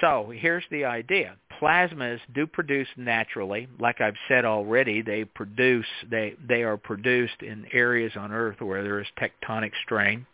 So 0.00 0.32
here's 0.34 0.64
the 0.70 0.84
idea. 0.84 1.36
Plasmas 1.60 2.20
do 2.34 2.46
produce 2.46 2.88
naturally. 2.96 3.68
Like 3.80 4.00
I've 4.00 4.16
said 4.28 4.44
already, 4.44 5.02
they 5.02 5.24
produce 5.24 5.86
they 6.08 6.34
they 6.46 6.62
are 6.62 6.76
produced 6.76 7.42
in 7.42 7.66
areas 7.72 8.12
on 8.16 8.30
Earth 8.32 8.60
where 8.60 8.82
there 8.82 9.00
is 9.00 9.06
tectonic 9.18 9.72
strain. 9.84 10.26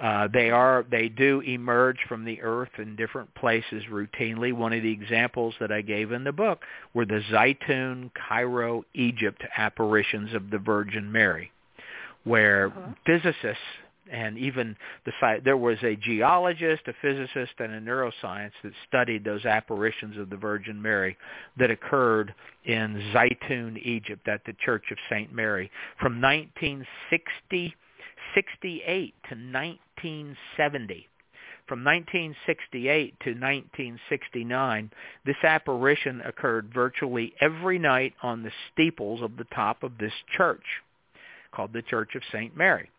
Uh, 0.00 0.28
they 0.32 0.50
are 0.50 0.86
they 0.90 1.08
do 1.10 1.40
emerge 1.40 1.98
from 2.08 2.24
the 2.24 2.40
earth 2.40 2.70
in 2.78 2.96
different 2.96 3.32
places 3.34 3.84
routinely. 3.90 4.52
One 4.52 4.72
of 4.72 4.82
the 4.82 4.90
examples 4.90 5.54
that 5.60 5.70
I 5.70 5.82
gave 5.82 6.10
in 6.12 6.24
the 6.24 6.32
book 6.32 6.62
were 6.94 7.04
the 7.04 7.22
Zaytun, 7.30 8.10
Cairo, 8.14 8.84
Egypt 8.94 9.42
apparitions 9.56 10.34
of 10.34 10.50
the 10.50 10.58
Virgin 10.58 11.12
Mary, 11.12 11.52
where 12.24 12.68
uh-huh. 12.68 12.92
physicists 13.04 13.58
and 14.10 14.38
even 14.38 14.74
the 15.04 15.40
there 15.44 15.58
was 15.58 15.76
a 15.82 15.96
geologist, 15.96 16.82
a 16.88 16.94
physicist, 17.02 17.52
and 17.58 17.72
a 17.72 17.80
neuroscience 17.80 18.52
that 18.64 18.72
studied 18.88 19.22
those 19.22 19.44
apparitions 19.44 20.16
of 20.16 20.30
the 20.30 20.36
Virgin 20.36 20.80
Mary 20.80 21.16
that 21.58 21.70
occurred 21.70 22.34
in 22.64 23.12
Zaytun, 23.14 23.78
Egypt, 23.82 24.26
at 24.28 24.44
the 24.46 24.54
Church 24.64 24.84
of 24.90 24.98
Saint 25.10 25.32
Mary 25.32 25.70
from 26.00 26.20
1960 26.20 27.74
68 28.34 29.14
to 29.28 29.34
1970. 29.34 31.08
From 31.66 31.84
1968 31.84 33.14
to 33.20 33.30
1969, 33.30 34.90
this 35.24 35.36
apparition 35.44 36.20
occurred 36.22 36.74
virtually 36.74 37.32
every 37.40 37.78
night 37.78 38.12
on 38.22 38.42
the 38.42 38.50
steeples 38.72 39.22
of 39.22 39.36
the 39.36 39.46
top 39.54 39.84
of 39.84 39.96
this 39.98 40.12
church 40.36 40.64
called 41.52 41.72
the 41.72 41.82
Church 41.82 42.16
of 42.16 42.22
St. 42.32 42.56
Mary. 42.56 42.90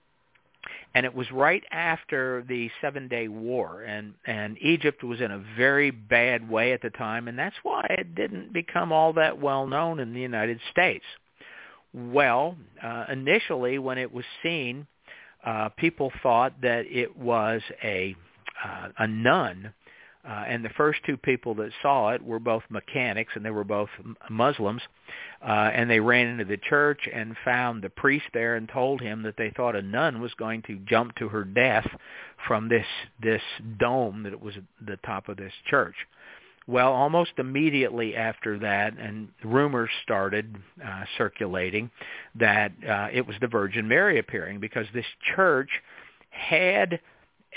And 0.94 1.06
it 1.06 1.14
was 1.14 1.30
right 1.32 1.64
after 1.72 2.46
the 2.48 2.70
Seven 2.80 3.10
Day 3.10 3.28
War, 3.28 3.82
and, 3.82 4.14
and 4.26 4.58
Egypt 4.62 5.04
was 5.04 5.20
in 5.20 5.32
a 5.32 5.44
very 5.58 5.92
bad 5.92 6.50
way 6.50 6.72
at 6.72 6.82
the 6.82 6.92
time, 6.92 7.28
and 7.28 7.38
that's 7.38 7.56
why 7.64 7.86
it 7.90 8.16
didn't 8.16 8.54
become 8.54 8.94
all 8.94 9.12
that 9.14 9.38
well 9.38 9.68
known 9.68 10.00
in 10.00 10.14
the 10.14 10.22
United 10.22 10.60
States. 10.72 11.04
Well, 11.94 12.56
uh, 12.82 13.06
initially 13.12 13.80
when 13.80 13.98
it 13.98 14.14
was 14.14 14.26
seen 14.44 14.88
uh, 15.46 15.70
people 15.70 16.12
thought 16.22 16.54
that 16.62 16.86
it 16.88 17.16
was 17.18 17.62
a 17.84 18.16
uh, 18.64 18.90
a 19.00 19.08
nun, 19.08 19.74
uh, 20.24 20.44
and 20.48 20.64
the 20.64 20.70
first 20.70 21.00
two 21.04 21.18
people 21.18 21.56
that 21.56 21.72
saw 21.82 22.10
it 22.10 22.24
were 22.24 22.40
both 22.40 22.62
mechanics, 22.70 23.32
and 23.36 23.44
they 23.44 23.50
were 23.50 23.64
both 23.64 23.90
Muslims, 24.30 24.82
uh, 25.42 25.72
and 25.74 25.90
they 25.90 26.00
ran 26.00 26.28
into 26.28 26.46
the 26.46 26.58
church 26.58 27.10
and 27.12 27.36
found 27.44 27.82
the 27.82 27.90
priest 27.90 28.26
there 28.34 28.56
and 28.56 28.70
told 28.70 29.02
him 29.02 29.24
that 29.24 29.36
they 29.36 29.52
thought 29.58 29.76
a 29.76 29.82
nun 29.82 30.22
was 30.22 30.32
going 30.36 30.62
to 30.62 30.78
jump 30.86 31.16
to 31.16 31.28
her 31.30 31.44
death 31.44 31.88
from 32.48 32.70
this 32.70 32.86
this 33.22 33.42
dome 33.80 34.24
that 34.24 34.40
was 34.40 34.56
at 34.58 34.64
the 34.86 34.98
top 34.98 35.28
of 35.28 35.38
this 35.38 35.54
church. 35.68 35.96
Well, 36.72 36.94
almost 36.94 37.32
immediately 37.38 38.16
after 38.16 38.58
that, 38.60 38.98
and 38.98 39.28
rumors 39.44 39.90
started 40.04 40.56
uh, 40.82 41.04
circulating 41.18 41.92
that 42.36 42.72
uh, 42.90 43.10
it 43.12 43.28
was 43.28 43.36
the 43.42 43.48
Virgin 43.48 43.90
Mary 43.90 44.20
appearing 44.20 44.62
because 44.62 44.86
this 44.94 45.06
church 45.36 45.70
had 46.30 47.02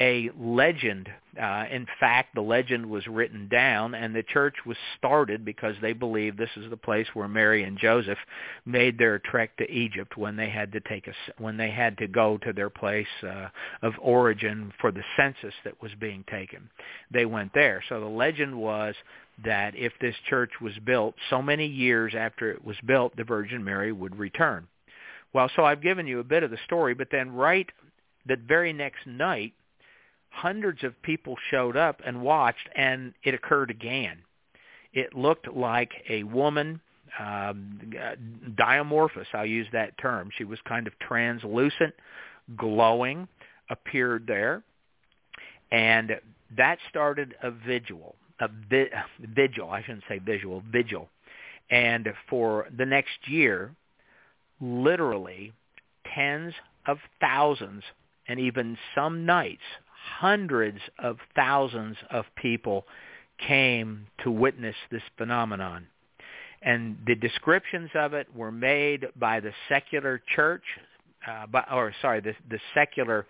a 0.00 0.30
legend. 0.38 1.08
Uh, 1.40 1.64
in 1.70 1.86
fact, 2.00 2.34
the 2.34 2.40
legend 2.40 2.86
was 2.86 3.06
written 3.06 3.48
down, 3.48 3.94
and 3.94 4.14
the 4.14 4.22
church 4.22 4.54
was 4.66 4.76
started 4.98 5.44
because 5.44 5.74
they 5.80 5.92
believed 5.92 6.38
this 6.38 6.50
is 6.56 6.68
the 6.70 6.76
place 6.76 7.06
where 7.14 7.28
Mary 7.28 7.64
and 7.64 7.78
Joseph 7.78 8.18
made 8.64 8.98
their 8.98 9.18
trek 9.18 9.56
to 9.56 9.70
Egypt 9.70 10.16
when 10.16 10.36
they 10.36 10.48
had 10.48 10.72
to 10.72 10.80
take 10.80 11.06
a 11.06 11.42
when 11.42 11.56
they 11.56 11.70
had 11.70 11.98
to 11.98 12.06
go 12.06 12.38
to 12.38 12.52
their 12.52 12.70
place 12.70 13.06
uh, 13.22 13.48
of 13.82 13.94
origin 14.00 14.72
for 14.80 14.90
the 14.90 15.02
census 15.16 15.54
that 15.64 15.80
was 15.82 15.92
being 16.00 16.24
taken. 16.30 16.68
They 17.12 17.26
went 17.26 17.52
there. 17.54 17.82
So 17.88 18.00
the 18.00 18.06
legend 18.06 18.56
was 18.56 18.94
that 19.44 19.74
if 19.76 19.92
this 20.00 20.14
church 20.28 20.52
was 20.60 20.74
built 20.84 21.14
so 21.30 21.42
many 21.42 21.66
years 21.66 22.14
after 22.16 22.50
it 22.50 22.64
was 22.64 22.76
built, 22.86 23.16
the 23.16 23.24
Virgin 23.24 23.64
Mary 23.64 23.92
would 23.92 24.16
return. 24.16 24.66
Well, 25.32 25.50
so 25.56 25.64
I've 25.64 25.82
given 25.82 26.06
you 26.06 26.20
a 26.20 26.24
bit 26.24 26.44
of 26.44 26.52
the 26.52 26.58
story, 26.64 26.94
but 26.94 27.08
then 27.10 27.32
right 27.32 27.68
that 28.26 28.38
very 28.40 28.72
next 28.72 29.06
night, 29.06 29.52
hundreds 30.35 30.82
of 30.82 31.01
people 31.02 31.36
showed 31.51 31.77
up 31.77 32.01
and 32.05 32.20
watched, 32.20 32.69
and 32.74 33.15
it 33.23 33.35
occurred 33.35 33.70
again. 33.70 34.19
It 34.93 35.15
looked 35.15 35.48
like 35.55 35.90
a 36.09 36.23
woman, 36.24 36.81
um, 37.19 37.81
diamorphous, 38.56 39.27
I'll 39.32 39.47
use 39.47 39.66
that 39.73 39.97
term. 39.98 40.31
She 40.36 40.44
was 40.44 40.59
kind 40.66 40.86
of 40.86 40.93
translucent, 40.98 41.94
glowing, 42.56 43.28
appeared 43.70 44.27
there, 44.27 44.62
and 45.70 46.12
that 46.56 46.78
started 46.89 47.35
a 47.43 47.51
vigil, 47.51 48.16
a 48.40 48.48
vi- 48.70 48.90
vigil, 49.20 49.70
I 49.70 49.82
shouldn't 49.82 50.05
say 50.09 50.19
visual, 50.19 50.62
vigil. 50.70 51.09
And 51.70 52.12
for 52.28 52.66
the 52.77 52.85
next 52.85 53.27
year, 53.27 53.74
literally 54.61 55.52
tens 56.15 56.52
of 56.86 56.98
thousands 57.20 57.82
and 58.28 58.39
even 58.39 58.77
some 58.94 59.27
nights 59.27 59.62
hundreds 60.18 60.78
of 60.98 61.18
thousands 61.35 61.97
of 62.10 62.24
people 62.36 62.85
came 63.47 64.06
to 64.22 64.31
witness 64.31 64.76
this 64.90 65.02
phenomenon. 65.16 65.86
And 66.62 66.97
the 67.06 67.14
descriptions 67.14 67.90
of 67.94 68.14
it 68.14 68.26
were 68.35 68.52
made 68.52 69.06
by 69.16 69.40
the 69.40 69.52
secular 69.68 70.22
church, 70.35 70.62
uh, 71.28 71.47
by, 71.47 71.64
or 71.70 71.93
sorry, 72.01 72.20
the, 72.20 72.35
the 72.48 72.59
secular 72.74 73.26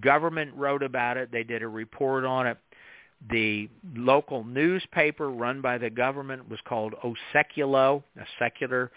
government 0.00 0.52
wrote 0.54 0.82
about 0.82 1.16
it. 1.16 1.30
They 1.32 1.44
did 1.44 1.62
a 1.62 1.68
report 1.68 2.24
on 2.24 2.46
it. 2.46 2.58
The 3.30 3.70
local 3.96 4.44
newspaper 4.44 5.30
run 5.30 5.62
by 5.62 5.78
the 5.78 5.88
government 5.88 6.50
was 6.50 6.58
called 6.66 6.94
O 7.02 7.14
Seculo, 7.32 8.02
a 8.20 8.26
secular 8.38 8.90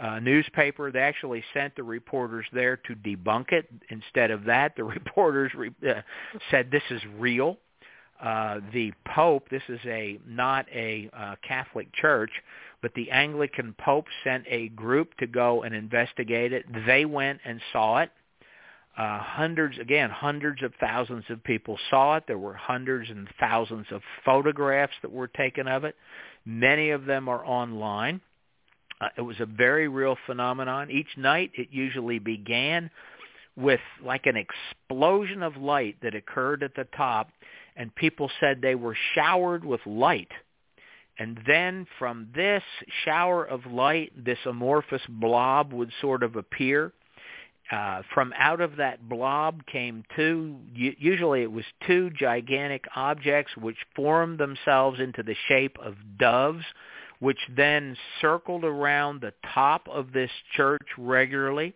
uh, 0.00 0.18
newspaper. 0.20 0.90
They 0.90 1.00
actually 1.00 1.44
sent 1.54 1.76
the 1.76 1.82
reporters 1.82 2.46
there 2.52 2.76
to 2.76 2.94
debunk 2.94 3.52
it. 3.52 3.68
Instead 3.90 4.30
of 4.30 4.44
that, 4.44 4.76
the 4.76 4.84
reporters 4.98 5.52
re- 5.54 5.74
uh, 5.88 6.02
said 6.50 6.70
this 6.70 6.82
is 6.90 7.02
real. 7.18 7.58
Uh, 8.22 8.60
the 8.72 8.92
Pope, 9.04 9.48
this 9.50 9.62
is 9.68 9.80
a 9.84 10.18
not 10.26 10.66
a 10.72 11.10
uh, 11.12 11.34
Catholic 11.46 11.92
church, 11.92 12.30
but 12.80 12.94
the 12.94 13.10
Anglican 13.10 13.74
Pope 13.78 14.06
sent 14.22 14.44
a 14.48 14.68
group 14.68 15.16
to 15.18 15.26
go 15.26 15.64
and 15.64 15.74
investigate 15.74 16.52
it. 16.52 16.64
They 16.86 17.04
went 17.04 17.40
and 17.44 17.60
saw 17.72 17.98
it. 17.98 18.10
Uh, 18.96 19.18
hundreds, 19.18 19.78
again, 19.78 20.10
hundreds 20.10 20.62
of 20.62 20.72
thousands 20.78 21.24
of 21.30 21.42
people 21.42 21.78
saw 21.90 22.16
it. 22.16 22.24
There 22.28 22.38
were 22.38 22.54
hundreds 22.54 23.08
and 23.10 23.26
thousands 23.40 23.86
of 23.90 24.02
photographs 24.24 24.92
that 25.02 25.10
were 25.10 25.28
taken 25.28 25.66
of 25.66 25.84
it. 25.84 25.96
Many 26.44 26.90
of 26.90 27.06
them 27.06 27.28
are 27.28 27.44
online. 27.44 28.20
Uh, 29.02 29.08
it 29.16 29.22
was 29.22 29.40
a 29.40 29.46
very 29.46 29.88
real 29.88 30.16
phenomenon. 30.26 30.90
Each 30.90 31.16
night 31.16 31.50
it 31.54 31.68
usually 31.70 32.20
began 32.20 32.90
with 33.56 33.80
like 34.02 34.26
an 34.26 34.36
explosion 34.36 35.42
of 35.42 35.56
light 35.56 35.96
that 36.02 36.14
occurred 36.14 36.62
at 36.62 36.74
the 36.74 36.86
top 36.96 37.30
and 37.76 37.94
people 37.94 38.30
said 38.40 38.60
they 38.60 38.74
were 38.74 38.96
showered 39.14 39.64
with 39.64 39.80
light. 39.86 40.30
And 41.18 41.38
then 41.46 41.86
from 41.98 42.28
this 42.34 42.62
shower 43.04 43.44
of 43.44 43.66
light, 43.66 44.12
this 44.16 44.38
amorphous 44.46 45.02
blob 45.08 45.72
would 45.72 45.90
sort 46.00 46.22
of 46.22 46.36
appear. 46.36 46.92
Uh, 47.70 48.02
from 48.12 48.32
out 48.36 48.60
of 48.60 48.76
that 48.76 49.08
blob 49.08 49.64
came 49.66 50.04
two, 50.16 50.56
usually 50.74 51.42
it 51.42 51.52
was 51.52 51.64
two 51.86 52.10
gigantic 52.10 52.84
objects 52.96 53.56
which 53.56 53.76
formed 53.94 54.38
themselves 54.38 55.00
into 55.00 55.22
the 55.22 55.36
shape 55.48 55.76
of 55.82 55.94
doves, 56.18 56.64
which 57.22 57.38
then 57.56 57.96
circled 58.20 58.64
around 58.64 59.20
the 59.20 59.32
top 59.54 59.86
of 59.88 60.12
this 60.12 60.30
church 60.56 60.88
regularly. 60.98 61.72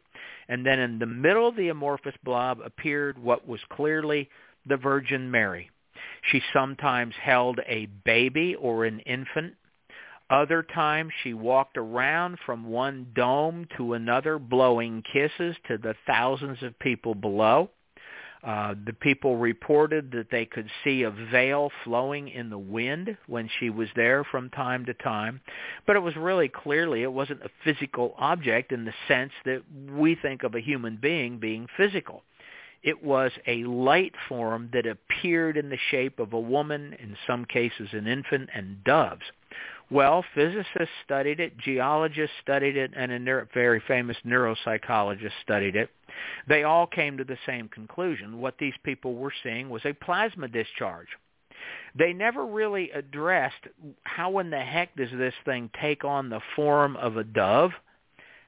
And 0.49 0.67
then 0.67 0.81
in 0.81 0.99
the 0.99 1.07
middle 1.07 1.47
of 1.47 1.55
the 1.55 1.69
amorphous 1.69 2.17
blob 2.25 2.59
appeared 2.65 3.17
what 3.17 3.47
was 3.47 3.61
clearly 3.71 4.29
the 4.69 4.77
Virgin 4.77 5.31
Mary. 5.31 5.71
She 6.33 6.43
sometimes 6.53 7.15
held 7.23 7.61
a 7.69 7.87
baby 8.05 8.57
or 8.57 8.87
an 8.87 8.99
infant. 9.01 9.55
Other 10.29 10.65
times 10.65 11.13
she 11.23 11.33
walked 11.33 11.79
around 11.79 12.39
from 12.45 12.65
one 12.65 13.13
dome 13.15 13.69
to 13.77 13.93
another 13.93 14.41
blowing 14.41 15.05
kisses 15.13 15.55
to 15.69 15.79
the 15.79 15.95
thousands 16.09 16.61
of 16.65 16.77
people 16.81 17.15
below. 17.15 17.71
Uh, 18.47 18.77
the 18.87 18.93
people 18.93 19.37
reported 19.37 20.13
that 20.13 20.31
they 20.31 20.45
could 20.45 20.71
see 20.85 21.03
a 21.03 21.11
veil 21.11 21.69
flowing 21.83 22.29
in 22.29 22.49
the 22.49 22.57
wind 22.57 23.17
when 23.27 23.51
she 23.59 23.71
was 23.71 23.89
there 23.97 24.23
from 24.23 24.49
time 24.51 24.87
to 24.87 24.95
time. 24.95 25.41
But 25.85 25.97
it 25.97 26.03
was 26.03 26.15
really 26.15 26.49
clearly, 26.49 27.03
it 27.03 27.13
wasn't 27.13 27.43
a 27.43 27.51
physical 27.65 28.15
object 28.19 28.71
in 28.71 28.85
the 28.85 28.95
sense 29.09 29.33
that 29.47 29.63
we 29.91 30.15
think 30.15 30.45
of 30.45 30.55
a 30.55 30.61
human 30.61 30.97
being 30.97 31.39
being 31.39 31.67
physical. 31.77 32.23
It 32.85 33.03
was 33.03 33.33
a 33.49 33.65
light 33.65 34.15
form 34.29 34.71
that 34.73 34.87
appeared 34.87 35.57
in 35.57 35.69
the 35.69 35.79
shape 35.91 36.21
of 36.21 36.33
a 36.33 36.39
woman, 36.39 36.95
in 37.01 37.17
some 37.27 37.45
cases 37.47 37.89
an 37.91 38.07
infant, 38.07 38.49
and 38.55 38.85
doves. 38.85 39.25
Well, 39.91 40.25
physicists 40.35 40.95
studied 41.05 41.39
it, 41.39 41.57
geologists 41.59 42.35
studied 42.43 42.77
it, 42.77 42.93
and 42.97 43.13
a 43.13 43.19
neuro- 43.19 43.47
very 43.55 43.81
famous 43.87 44.17
neuropsychologist 44.27 45.33
studied 45.43 45.77
it. 45.77 45.91
They 46.49 46.65
all 46.65 46.87
came 46.87 47.17
to 47.19 47.25
the 47.25 47.39
same 47.47 47.69
conclusion. 47.69 48.41
What 48.41 48.59
these 48.59 48.75
people 48.83 49.15
were 49.15 49.33
seeing 49.43 49.69
was 49.69 49.83
a 49.85 49.93
plasma 49.93 50.49
discharge. 50.49 51.09
They 51.95 52.13
never 52.13 52.45
really 52.45 52.91
addressed 52.91 53.69
how 54.03 54.39
in 54.39 54.51
the 54.51 54.61
heck 54.61 54.95
does 54.97 55.11
this 55.13 55.35
thing 55.45 55.71
take 55.81 56.05
on 56.05 56.31
the 56.31 56.41
form 56.55 56.97
of 56.97 57.17
a 57.17 57.25
dove 57.25 57.73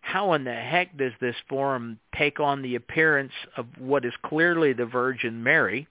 how 0.09 0.32
in 0.32 0.44
the 0.44 0.55
heck 0.55 0.97
does 0.97 1.12
this 1.20 1.36
form 1.48 1.98
take 2.16 2.40
on 2.40 2.62
the 2.62 2.77
appearance 2.77 3.32
of 3.59 3.66
what 3.78 4.06
is 4.06 4.12
clearly 4.23 4.73
the 4.73 4.86
Virgin 4.86 5.43
Mary? 5.43 5.86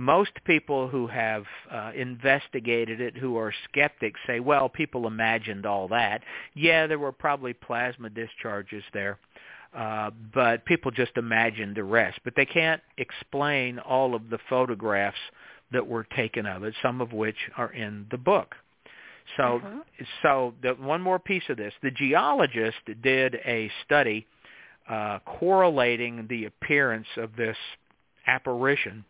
Most 0.00 0.30
people 0.44 0.86
who 0.86 1.08
have 1.08 1.42
uh, 1.72 1.90
investigated 1.92 3.00
it, 3.00 3.16
who 3.16 3.36
are 3.36 3.52
skeptics, 3.68 4.20
say, 4.28 4.38
well, 4.38 4.68
people 4.68 5.08
imagined 5.08 5.66
all 5.66 5.88
that. 5.88 6.22
Yeah, 6.54 6.86
there 6.86 7.00
were 7.00 7.10
probably 7.10 7.52
plasma 7.52 8.08
discharges 8.08 8.84
there, 8.94 9.18
uh, 9.76 10.10
but 10.32 10.64
people 10.66 10.92
just 10.92 11.16
imagined 11.16 11.74
the 11.74 11.82
rest. 11.82 12.20
But 12.22 12.34
they 12.36 12.46
can't 12.46 12.80
explain 12.96 13.80
all 13.80 14.14
of 14.14 14.30
the 14.30 14.38
photographs 14.48 15.18
that 15.72 15.84
were 15.84 16.04
taken 16.04 16.46
of 16.46 16.62
it, 16.62 16.74
some 16.80 17.00
of 17.00 17.12
which 17.12 17.50
are 17.56 17.72
in 17.72 18.06
the 18.12 18.18
book. 18.18 18.54
So, 19.36 19.56
uh-huh. 19.56 20.04
so 20.22 20.54
the, 20.62 20.74
one 20.74 21.02
more 21.02 21.18
piece 21.18 21.42
of 21.48 21.56
this: 21.56 21.74
the 21.82 21.90
geologist 21.90 22.78
did 23.02 23.34
a 23.44 23.68
study 23.84 24.28
uh, 24.88 25.18
correlating 25.26 26.28
the 26.30 26.44
appearance 26.44 27.08
of 27.16 27.34
this 27.34 27.56
apparition 28.28 29.04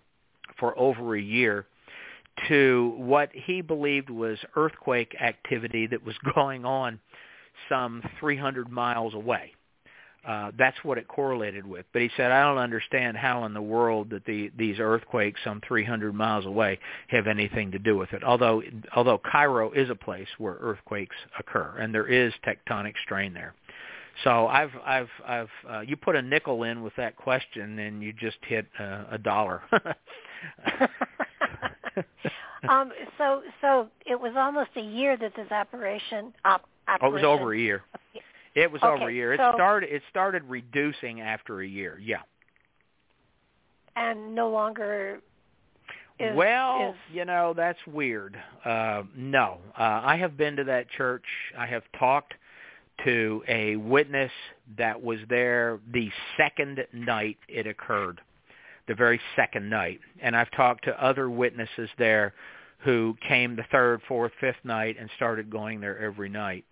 for 0.59 0.79
over 0.79 1.17
a 1.17 1.21
year 1.21 1.67
to 2.49 2.95
what 2.97 3.31
he 3.33 3.61
believed 3.61 4.11
was 4.11 4.39
earthquake 4.57 5.15
activity 5.21 5.87
that 5.87 6.05
was 6.05 6.15
going 6.35 6.65
on 6.65 7.01
some 7.69 8.03
300 8.21 8.71
miles 8.71 9.15
away. 9.15 9.53
Uh, 10.27 10.51
that's 10.59 10.77
what 10.83 10.99
it 10.99 11.09
correlated 11.09 11.67
with. 11.67 11.87
But 11.93 12.03
he 12.03 12.11
said, 12.17 12.33
I 12.33 12.43
don't 12.43 12.59
understand 12.59 13.17
how 13.17 13.45
in 13.45 13.55
the 13.55 13.63
world 13.63 14.11
that 14.11 14.27
the, 14.27 14.51
these 14.59 14.79
earthquakes 14.79 15.41
some 15.43 15.63
300 15.67 16.13
miles 16.13 16.45
away 16.45 16.79
have 17.09 17.27
anything 17.27 17.71
to 17.71 17.79
do 17.79 17.97
with 17.97 18.13
it. 18.13 18.23
Although, 18.23 18.63
although 18.95 19.19
Cairo 19.19 19.73
is 19.73 19.89
a 19.89 19.95
place 19.95 20.29
where 20.37 20.59
earthquakes 20.61 21.17
occur, 21.39 21.77
and 21.79 21.95
there 21.95 22.07
is 22.07 22.33
tectonic 22.45 22.95
strain 23.05 23.33
there. 23.33 23.55
So 24.25 24.49
I've, 24.49 24.73
I've, 24.85 25.09
I've, 25.27 25.49
uh, 25.71 25.81
you 25.81 25.97
put 25.97 26.17
a 26.17 26.23
nickel 26.23 26.65
in 26.65 26.83
with 26.83 26.95
that 26.97 27.17
question, 27.17 27.79
and 27.79 28.03
you 28.03 28.13
just 28.13 28.39
hit 28.43 28.67
uh, 28.79 29.05
a 29.13 29.19
dollar. 29.19 29.63
um, 32.69 32.93
so, 33.17 33.43
so 33.61 33.89
it 34.07 34.21
was 34.21 34.33
almost 34.37 34.71
a 34.77 34.81
year 34.81 35.17
that 35.17 35.35
this 35.37 35.51
operation, 35.51 36.33
op, 36.45 36.69
operation 36.87 37.01
oh, 37.03 37.09
it 37.09 37.13
was 37.13 37.25
over 37.25 37.55
a 37.55 37.59
year. 37.59 37.83
It 38.55 38.73
was 38.73 38.83
okay, 38.83 38.93
over 38.93 39.09
a 39.09 39.15
year. 39.15 39.35
It 39.35 39.39
so, 39.39 39.53
started. 39.55 39.95
It 39.95 40.03
started 40.11 40.43
reducing 40.49 41.21
after 41.21 41.61
a 41.61 41.67
year. 41.67 41.99
Yeah. 42.03 42.23
And 43.95 44.35
no 44.35 44.51
longer. 44.51 45.21
Is, 46.19 46.35
well, 46.35 46.91
is... 46.91 47.15
you 47.15 47.25
know 47.25 47.55
that's 47.57 47.79
weird. 47.87 48.37
Uh, 48.65 49.05
no, 49.17 49.59
uh, 49.79 50.01
I 50.05 50.17
have 50.17 50.37
been 50.37 50.57
to 50.57 50.65
that 50.65 50.91
church. 50.91 51.25
I 51.57 51.67
have 51.67 51.85
talked 51.99 52.35
to 53.05 53.43
a 53.47 53.77
witness 53.77 54.33
that 54.77 55.01
was 55.01 55.19
there 55.29 55.79
the 55.93 56.11
second 56.37 56.85
night 56.93 57.39
it 57.49 57.67
occurred, 57.67 58.21
the 58.89 58.95
very 58.95 59.21
second 59.37 59.69
night, 59.71 60.01
and 60.21 60.35
I've 60.35 60.51
talked 60.51 60.85
to 60.85 61.05
other 61.05 61.31
witnesses 61.31 61.89
there 61.99 62.35
who 62.79 63.17
came 63.27 63.57
the 63.57 63.65
third, 63.71 64.01
fourth, 64.09 64.33
fifth 64.41 64.65
night 64.65 64.97
and 64.99 65.11
started 65.17 65.51
going 65.51 65.81
there 65.81 65.99
every 65.99 66.29
night 66.29 66.65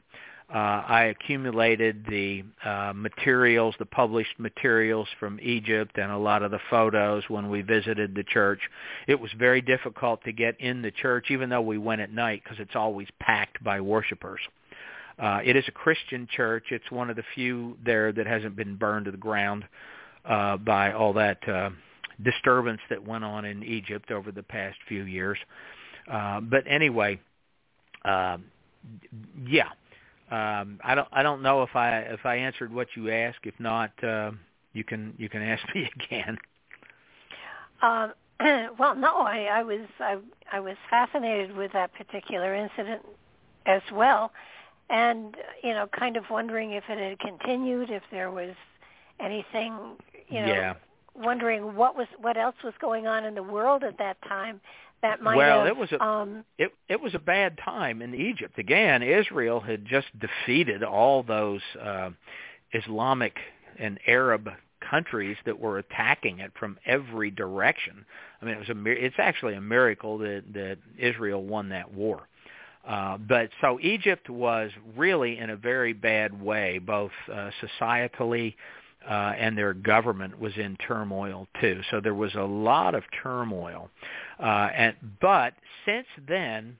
uh, 0.48 0.58
I 0.58 1.04
accumulated 1.04 2.06
the 2.08 2.44
uh, 2.64 2.92
materials, 2.94 3.74
the 3.80 3.86
published 3.86 4.38
materials 4.38 5.08
from 5.18 5.40
Egypt 5.42 5.98
and 5.98 6.12
a 6.12 6.16
lot 6.16 6.44
of 6.44 6.52
the 6.52 6.60
photos 6.70 7.24
when 7.28 7.50
we 7.50 7.62
visited 7.62 8.14
the 8.14 8.22
church. 8.22 8.60
It 9.08 9.18
was 9.18 9.30
very 9.36 9.60
difficult 9.60 10.22
to 10.22 10.32
get 10.32 10.60
in 10.60 10.82
the 10.82 10.92
church, 10.92 11.30
even 11.30 11.48
though 11.50 11.62
we 11.62 11.78
went 11.78 12.00
at 12.00 12.12
night, 12.12 12.42
because 12.44 12.60
it's 12.60 12.76
always 12.76 13.08
packed 13.18 13.62
by 13.64 13.80
worshipers. 13.80 14.40
Uh, 15.18 15.40
it 15.44 15.56
is 15.56 15.64
a 15.66 15.72
Christian 15.72 16.28
church. 16.30 16.66
It's 16.70 16.90
one 16.92 17.10
of 17.10 17.16
the 17.16 17.24
few 17.34 17.76
there 17.84 18.12
that 18.12 18.26
hasn't 18.26 18.54
been 18.54 18.76
burned 18.76 19.06
to 19.06 19.10
the 19.10 19.16
ground 19.16 19.64
uh, 20.24 20.58
by 20.58 20.92
all 20.92 21.12
that 21.14 21.48
uh, 21.48 21.70
disturbance 22.22 22.80
that 22.90 23.06
went 23.06 23.24
on 23.24 23.44
in 23.44 23.62
Egypt 23.62 24.10
over 24.10 24.32
the 24.32 24.42
past 24.42 24.76
few 24.88 25.04
years. 25.04 25.38
Uh, 26.10 26.40
but 26.40 26.64
anyway, 26.68 27.20
uh, 28.04 28.38
yeah, 29.46 29.68
um, 30.30 30.78
I 30.82 30.94
don't 30.94 31.08
I 31.12 31.22
don't 31.22 31.42
know 31.42 31.62
if 31.62 31.74
I 31.74 31.98
if 31.98 32.24
I 32.24 32.36
answered 32.36 32.72
what 32.72 32.88
you 32.96 33.10
asked. 33.10 33.40
If 33.44 33.54
not, 33.58 33.92
uh, 34.02 34.32
you 34.72 34.84
can 34.84 35.14
you 35.18 35.28
can 35.28 35.42
ask 35.54 35.62
me 35.74 35.90
again. 35.96 36.38
Um, 37.82 38.12
well, 38.78 38.94
no, 38.94 39.18
I, 39.18 39.48
I 39.52 39.62
was 39.62 39.86
I, 39.98 40.16
I 40.52 40.60
was 40.60 40.76
fascinated 40.90 41.56
with 41.56 41.72
that 41.72 41.92
particular 41.94 42.54
incident 42.54 43.02
as 43.66 43.82
well, 43.92 44.32
and 44.90 45.36
you 45.62 45.70
know, 45.70 45.88
kind 45.98 46.16
of 46.16 46.24
wondering 46.30 46.72
if 46.72 46.84
it 46.88 46.98
had 46.98 47.18
continued, 47.18 47.90
if 47.90 48.02
there 48.10 48.30
was 48.30 48.54
anything, 49.20 49.96
you 50.28 50.40
know, 50.40 50.46
yeah. 50.46 50.74
Wondering 51.18 51.74
what 51.74 51.96
was 51.96 52.06
what 52.20 52.36
else 52.36 52.56
was 52.64 52.74
going 52.80 53.06
on 53.06 53.24
in 53.24 53.34
the 53.34 53.42
world 53.42 53.82
at 53.84 53.98
that 53.98 54.16
time 54.22 54.60
that 55.02 55.22
might 55.22 55.36
well, 55.36 55.60
have, 55.60 55.68
it 55.68 55.76
was 55.76 55.92
a 55.92 56.02
um, 56.02 56.44
it 56.58 56.72
it 56.88 57.00
was 57.00 57.14
a 57.14 57.18
bad 57.18 57.58
time 57.64 58.02
in 58.02 58.14
Egypt. 58.14 58.58
Again, 58.58 59.02
Israel 59.02 59.60
had 59.60 59.84
just 59.84 60.06
defeated 60.18 60.82
all 60.82 61.22
those 61.22 61.60
uh, 61.80 62.10
Islamic 62.72 63.36
and 63.78 63.98
Arab 64.06 64.48
countries 64.88 65.36
that 65.44 65.58
were 65.58 65.78
attacking 65.78 66.38
it 66.38 66.52
from 66.58 66.78
every 66.86 67.30
direction. 67.30 68.04
I 68.40 68.44
mean, 68.44 68.54
it 68.54 68.58
was 68.58 68.68
a 68.68 68.90
it's 68.90 69.16
actually 69.18 69.54
a 69.54 69.60
miracle 69.60 70.18
that 70.18 70.44
that 70.54 70.78
Israel 70.98 71.42
won 71.42 71.68
that 71.70 71.92
war. 71.92 72.26
Uh, 72.86 73.18
but 73.18 73.50
so 73.60 73.78
Egypt 73.82 74.30
was 74.30 74.70
really 74.96 75.38
in 75.38 75.50
a 75.50 75.56
very 75.56 75.92
bad 75.92 76.40
way, 76.40 76.78
both 76.78 77.10
uh, 77.32 77.50
societally, 77.60 78.54
uh, 78.54 78.54
and 79.38 79.56
their 79.56 79.74
government 79.74 80.38
was 80.38 80.52
in 80.56 80.76
turmoil 80.76 81.46
too. 81.60 81.80
So 81.90 82.00
there 82.00 82.14
was 82.14 82.34
a 82.34 82.42
lot 82.42 82.94
of 82.94 83.04
turmoil. 83.22 83.88
Uh, 84.40 84.68
and 84.74 84.96
but 85.20 85.54
since 85.84 86.06
then, 86.28 86.76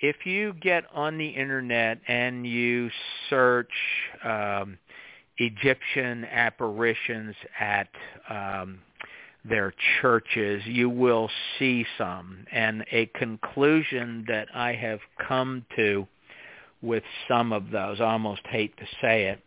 if 0.00 0.26
you 0.26 0.54
get 0.54 0.84
on 0.92 1.18
the 1.18 1.28
internet 1.28 1.98
and 2.08 2.46
you 2.46 2.90
search 3.30 3.70
um, 4.24 4.78
Egyptian 5.38 6.24
apparitions 6.24 7.34
at 7.58 7.88
um, 8.28 8.80
their 9.44 9.72
churches, 10.00 10.62
you 10.66 10.88
will 10.88 11.30
see 11.58 11.86
some. 11.98 12.44
And 12.52 12.84
a 12.92 13.06
conclusion 13.06 14.24
that 14.28 14.48
I 14.54 14.74
have 14.74 15.00
come 15.26 15.64
to 15.76 16.06
with 16.82 17.04
some 17.28 17.52
of 17.52 17.70
those. 17.70 18.00
I 18.00 18.04
almost 18.12 18.42
hate 18.48 18.76
to 18.76 18.86
say 19.00 19.26
it. 19.26 19.40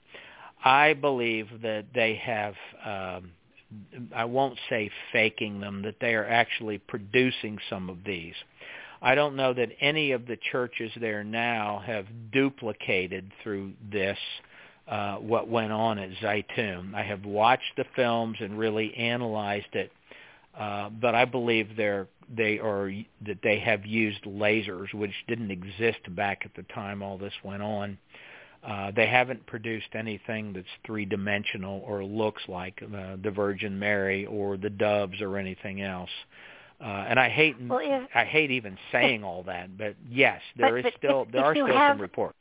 I 0.65 0.93
believe 0.93 1.47
that 1.61 1.85
they 1.93 2.15
have, 2.15 2.55
um, 2.83 3.31
I 4.13 4.25
won't 4.25 4.57
say 4.67 4.89
faking 5.13 5.59
them, 5.59 5.83
that 5.83 5.97
they 6.01 6.15
are 6.15 6.25
actually 6.25 6.79
producing 6.79 7.59
some 7.69 7.89
of 7.89 7.99
these. 8.03 8.33
I 9.01 9.13
don't 9.13 9.35
know 9.35 9.53
that 9.53 9.69
any 9.79 10.11
of 10.11 10.25
the 10.25 10.37
churches 10.51 10.91
there 10.99 11.23
now 11.23 11.83
have 11.85 12.07
duplicated 12.31 13.31
through 13.43 13.73
this 13.91 14.17
uh, 14.87 15.15
what 15.17 15.47
went 15.47 15.71
on 15.71 15.99
at 15.99 16.09
Zaytun. 16.21 16.95
I 16.95 17.03
have 17.03 17.25
watched 17.25 17.75
the 17.77 17.85
films 17.95 18.37
and 18.39 18.57
really 18.57 18.93
analyzed 18.95 19.73
it, 19.73 19.91
uh, 20.57 20.89
but 20.89 21.13
I 21.13 21.25
believe 21.25 21.75
they're 21.77 22.07
they 22.35 22.57
are 22.59 22.91
that 23.27 23.37
they 23.43 23.59
have 23.59 23.85
used 23.85 24.23
lasers, 24.23 24.91
which 24.93 25.13
didn't 25.27 25.51
exist 25.51 25.99
back 26.15 26.41
at 26.43 26.55
the 26.55 26.63
time 26.73 27.03
all 27.03 27.17
this 27.17 27.33
went 27.43 27.61
on. 27.61 27.97
Uh, 28.65 28.91
they 28.95 29.05
haven't 29.05 29.45
produced 29.45 29.89
anything 29.93 30.53
that's 30.53 30.65
three-dimensional 30.85 31.83
or 31.85 32.03
looks 32.03 32.41
like 32.47 32.81
uh, 32.81 33.15
the 33.21 33.29
Virgin 33.29 33.77
Mary 33.77 34.25
or 34.25 34.57
the 34.57 34.69
doves 34.69 35.21
or 35.21 35.37
anything 35.37 35.81
else. 35.81 36.09
Uh, 36.81 37.05
and 37.07 37.19
I 37.19 37.29
hate 37.29 37.55
well, 37.61 37.79
if, 37.81 38.09
I 38.15 38.25
hate 38.25 38.51
even 38.51 38.77
saying 38.91 39.23
all 39.23 39.43
that, 39.43 39.77
but 39.77 39.95
yes, 40.09 40.41
there 40.57 40.71
but, 40.71 40.77
is 40.79 40.83
but 40.83 40.93
still 40.97 41.21
if, 41.23 41.31
there 41.31 41.45
are 41.45 41.53
still 41.53 41.67
have, 41.67 41.93
some 41.93 42.01
reports 42.01 42.37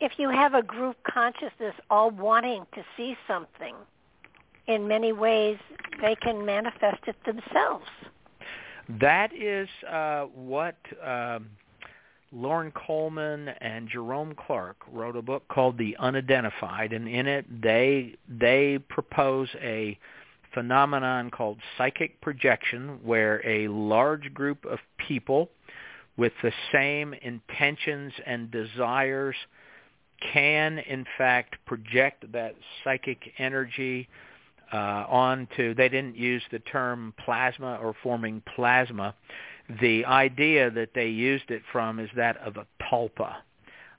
if 0.00 0.12
you 0.18 0.30
have 0.30 0.54
a 0.54 0.62
group 0.62 0.96
consciousness 1.04 1.74
all 1.90 2.10
wanting 2.10 2.66
to 2.74 2.84
see 2.96 3.16
something, 3.26 3.74
in 4.66 4.86
many 4.86 5.12
ways 5.12 5.56
they 6.00 6.14
can 6.14 6.44
manifest 6.44 7.02
it 7.06 7.16
themselves. 7.24 7.86
That 9.00 9.32
is 9.34 9.68
uh, 9.90 10.24
what 10.26 10.76
um, 11.04 11.46
Loren 12.32 12.72
Coleman 12.72 13.48
and 13.48 13.88
Jerome 13.88 14.34
Clark 14.34 14.76
wrote 14.92 15.16
a 15.16 15.22
book 15.22 15.44
called 15.48 15.78
The 15.78 15.96
Unidentified, 15.98 16.92
and 16.92 17.08
in 17.08 17.26
it 17.26 17.62
they 17.62 18.16
they 18.28 18.78
propose 18.88 19.48
a 19.60 19.98
phenomenon 20.52 21.30
called 21.30 21.58
psychic 21.76 22.20
projection, 22.20 23.00
where 23.02 23.40
a 23.46 23.68
large 23.68 24.32
group 24.34 24.64
of 24.66 24.78
people 24.98 25.50
with 26.16 26.32
the 26.42 26.52
same 26.72 27.14
intentions 27.14 28.12
and 28.26 28.50
desires 28.50 29.36
can 30.32 30.78
in 30.78 31.06
fact 31.16 31.56
project 31.64 32.30
that 32.32 32.54
psychic 32.82 33.32
energy 33.38 34.08
uh, 34.72 35.04
onto, 35.08 35.74
they 35.74 35.88
didn't 35.88 36.16
use 36.16 36.42
the 36.50 36.58
term 36.60 37.14
plasma 37.24 37.78
or 37.82 37.94
forming 38.02 38.42
plasma. 38.54 39.14
The 39.80 40.04
idea 40.06 40.70
that 40.70 40.90
they 40.94 41.08
used 41.08 41.50
it 41.50 41.62
from 41.70 41.98
is 41.98 42.08
that 42.16 42.36
of 42.38 42.56
a 42.56 42.66
tulpa. 42.90 43.36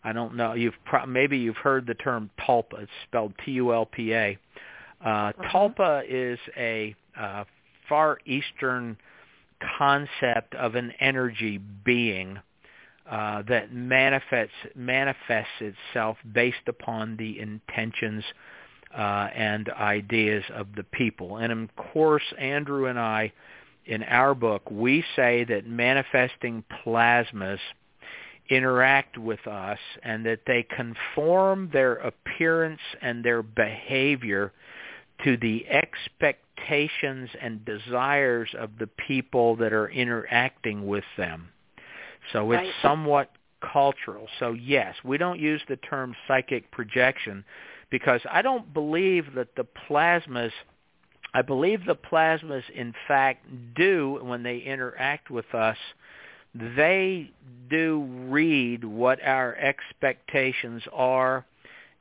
I 0.04 0.14
don't 0.14 0.36
know. 0.36 0.54
You've 0.54 0.76
pro- 0.86 1.06
maybe 1.06 1.38
you've 1.38 1.58
heard 1.58 1.86
the 1.86 1.94
term 1.94 2.30
tulpa. 2.40 2.84
It's 2.84 2.92
spelled 3.08 3.34
T-U-L-P-A. 3.46 4.38
Uh, 5.04 5.08
uh-huh. 5.08 5.44
Tulpa 5.52 6.04
is 6.08 6.40
a 6.58 6.96
uh, 7.18 7.44
far 7.88 8.18
eastern 8.26 8.98
concept 9.78 10.56
of 10.56 10.76
an 10.76 10.94
energy 11.00 11.60
being 11.84 12.40
uh, 13.10 13.42
that 13.48 13.74
manifests 13.74 14.54
manifests 14.76 15.50
itself 15.60 16.18
based 16.32 16.68
upon 16.68 17.18
the 17.18 17.40
intentions 17.40 18.24
uh, 18.96 19.30
and 19.36 19.70
ideas 19.70 20.44
of 20.54 20.68
the 20.76 20.84
people. 20.84 21.38
And 21.38 21.52
of 21.52 21.76
course, 21.76 22.24
Andrew 22.38 22.86
and 22.86 23.00
I, 23.00 23.32
in 23.90 24.04
our 24.04 24.36
book, 24.36 24.62
we 24.70 25.04
say 25.16 25.44
that 25.46 25.66
manifesting 25.66 26.64
plasmas 26.86 27.58
interact 28.50 29.18
with 29.18 29.46
us 29.48 29.80
and 30.04 30.24
that 30.28 30.42
they 30.46 30.64
conform 30.76 31.70
their 31.74 31.96
appearance 31.96 32.80
and 33.02 33.24
their 33.24 33.42
behavior 33.42 34.54
to 35.24 35.38
the 35.38 35.66
expectations 35.68 37.30
and 37.42 37.66
desires 37.66 38.50
of 38.60 38.70
the 38.80 38.88
people 39.08 39.56
that 39.56 39.74
are 39.74 39.90
interacting 39.90 40.86
with 40.86 41.04
them. 41.18 41.50
So 42.32 42.52
it's 42.52 42.62
right. 42.62 42.74
somewhat 42.84 43.32
cultural. 43.74 44.28
So 44.40 44.54
yes, 44.54 44.96
we 45.04 45.18
don't 45.18 45.40
use 45.40 45.62
the 45.68 45.78
term 45.78 46.16
psychic 46.28 46.70
projection 46.72 47.44
because 47.90 48.22
I 48.32 48.44
don't 48.44 48.72
believe 48.72 49.34
that 49.34 49.56
the 49.56 49.66
plasmas 49.90 50.52
I 51.34 51.42
believe 51.42 51.86
the 51.86 51.96
plasmas 51.96 52.64
in 52.74 52.94
fact 53.08 53.46
do 53.76 54.20
when 54.22 54.44
they 54.44 54.60
interact 54.60 55.30
with 55.30 55.54
us 55.54 55.78
they 56.56 57.32
do 57.70 58.08
read 58.28 58.84
what 58.84 59.22
our 59.24 59.56
expectations 59.56 60.82
are 60.92 61.46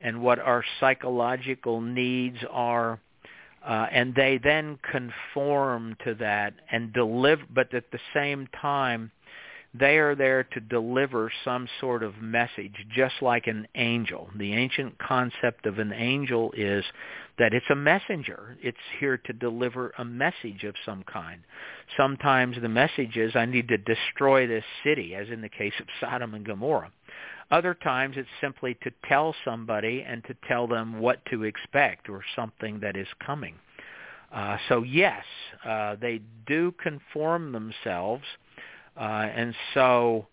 and 0.01 0.21
what 0.21 0.39
our 0.39 0.63
psychological 0.79 1.81
needs 1.81 2.37
are 2.49 2.99
uh, 3.63 3.87
and 3.91 4.15
they 4.15 4.39
then 4.41 4.79
conform 4.89 5.95
to 6.03 6.15
that 6.15 6.53
and 6.71 6.93
deliver 6.93 7.43
but 7.53 7.73
at 7.73 7.91
the 7.91 7.99
same 8.13 8.47
time 8.59 9.11
they 9.73 9.97
are 9.97 10.15
there 10.15 10.43
to 10.43 10.59
deliver 10.59 11.31
some 11.45 11.67
sort 11.79 12.01
of 12.01 12.19
message, 12.19 12.73
just 12.95 13.15
like 13.21 13.45
an 13.45 13.67
angel. 13.75 14.27
The 14.35 14.53
ancient 14.53 14.97
concept 14.97 15.67
of 15.67 15.77
an 15.77 15.93
angel 15.93 16.51
is 16.57 16.83
that 17.39 17.53
it's 17.53 17.69
a 17.69 17.75
messenger. 17.75 18.57
It's 18.61 18.77
here 18.99 19.17
to 19.17 19.33
deliver 19.33 19.93
a 19.97 20.05
message 20.05 20.63
of 20.63 20.75
some 20.85 21.03
kind. 21.03 21.41
Sometimes 21.97 22.57
the 22.61 22.69
message 22.69 23.17
is, 23.17 23.35
I 23.35 23.45
need 23.45 23.67
to 23.69 23.77
destroy 23.77 24.45
this 24.45 24.63
city, 24.83 25.15
as 25.15 25.29
in 25.29 25.41
the 25.41 25.49
case 25.49 25.73
of 25.79 25.87
Sodom 25.99 26.33
and 26.33 26.45
Gomorrah. 26.45 26.91
Other 27.49 27.73
times 27.73 28.15
it's 28.17 28.29
simply 28.39 28.77
to 28.83 28.91
tell 29.07 29.33
somebody 29.43 30.05
and 30.07 30.23
to 30.25 30.35
tell 30.47 30.67
them 30.67 30.99
what 30.99 31.25
to 31.31 31.43
expect 31.43 32.09
or 32.09 32.21
something 32.35 32.79
that 32.81 32.95
is 32.95 33.07
coming. 33.25 33.55
Uh, 34.31 34.57
so 34.67 34.83
yes, 34.83 35.23
uh, 35.65 35.95
they 35.99 36.21
do 36.45 36.71
conform 36.83 37.51
themselves 37.51 38.23
uh, 38.99 39.29
and 39.33 39.55
so 39.73 40.27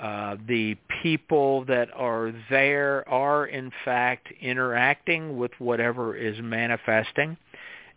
uh, 0.00 0.36
the 0.46 0.76
people 1.02 1.64
that 1.64 1.88
are 1.94 2.32
there 2.50 3.08
are 3.08 3.46
in 3.46 3.70
fact 3.84 4.28
interacting 4.40 5.36
with 5.38 5.52
whatever 5.58 6.14
is 6.14 6.36
manifesting. 6.42 7.36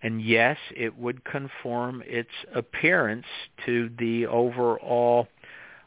And 0.01 0.21
yes, 0.21 0.57
it 0.75 0.97
would 0.97 1.25
conform 1.25 2.01
its 2.05 2.29
appearance 2.55 3.25
to 3.65 3.89
the 3.99 4.27
overall 4.27 5.27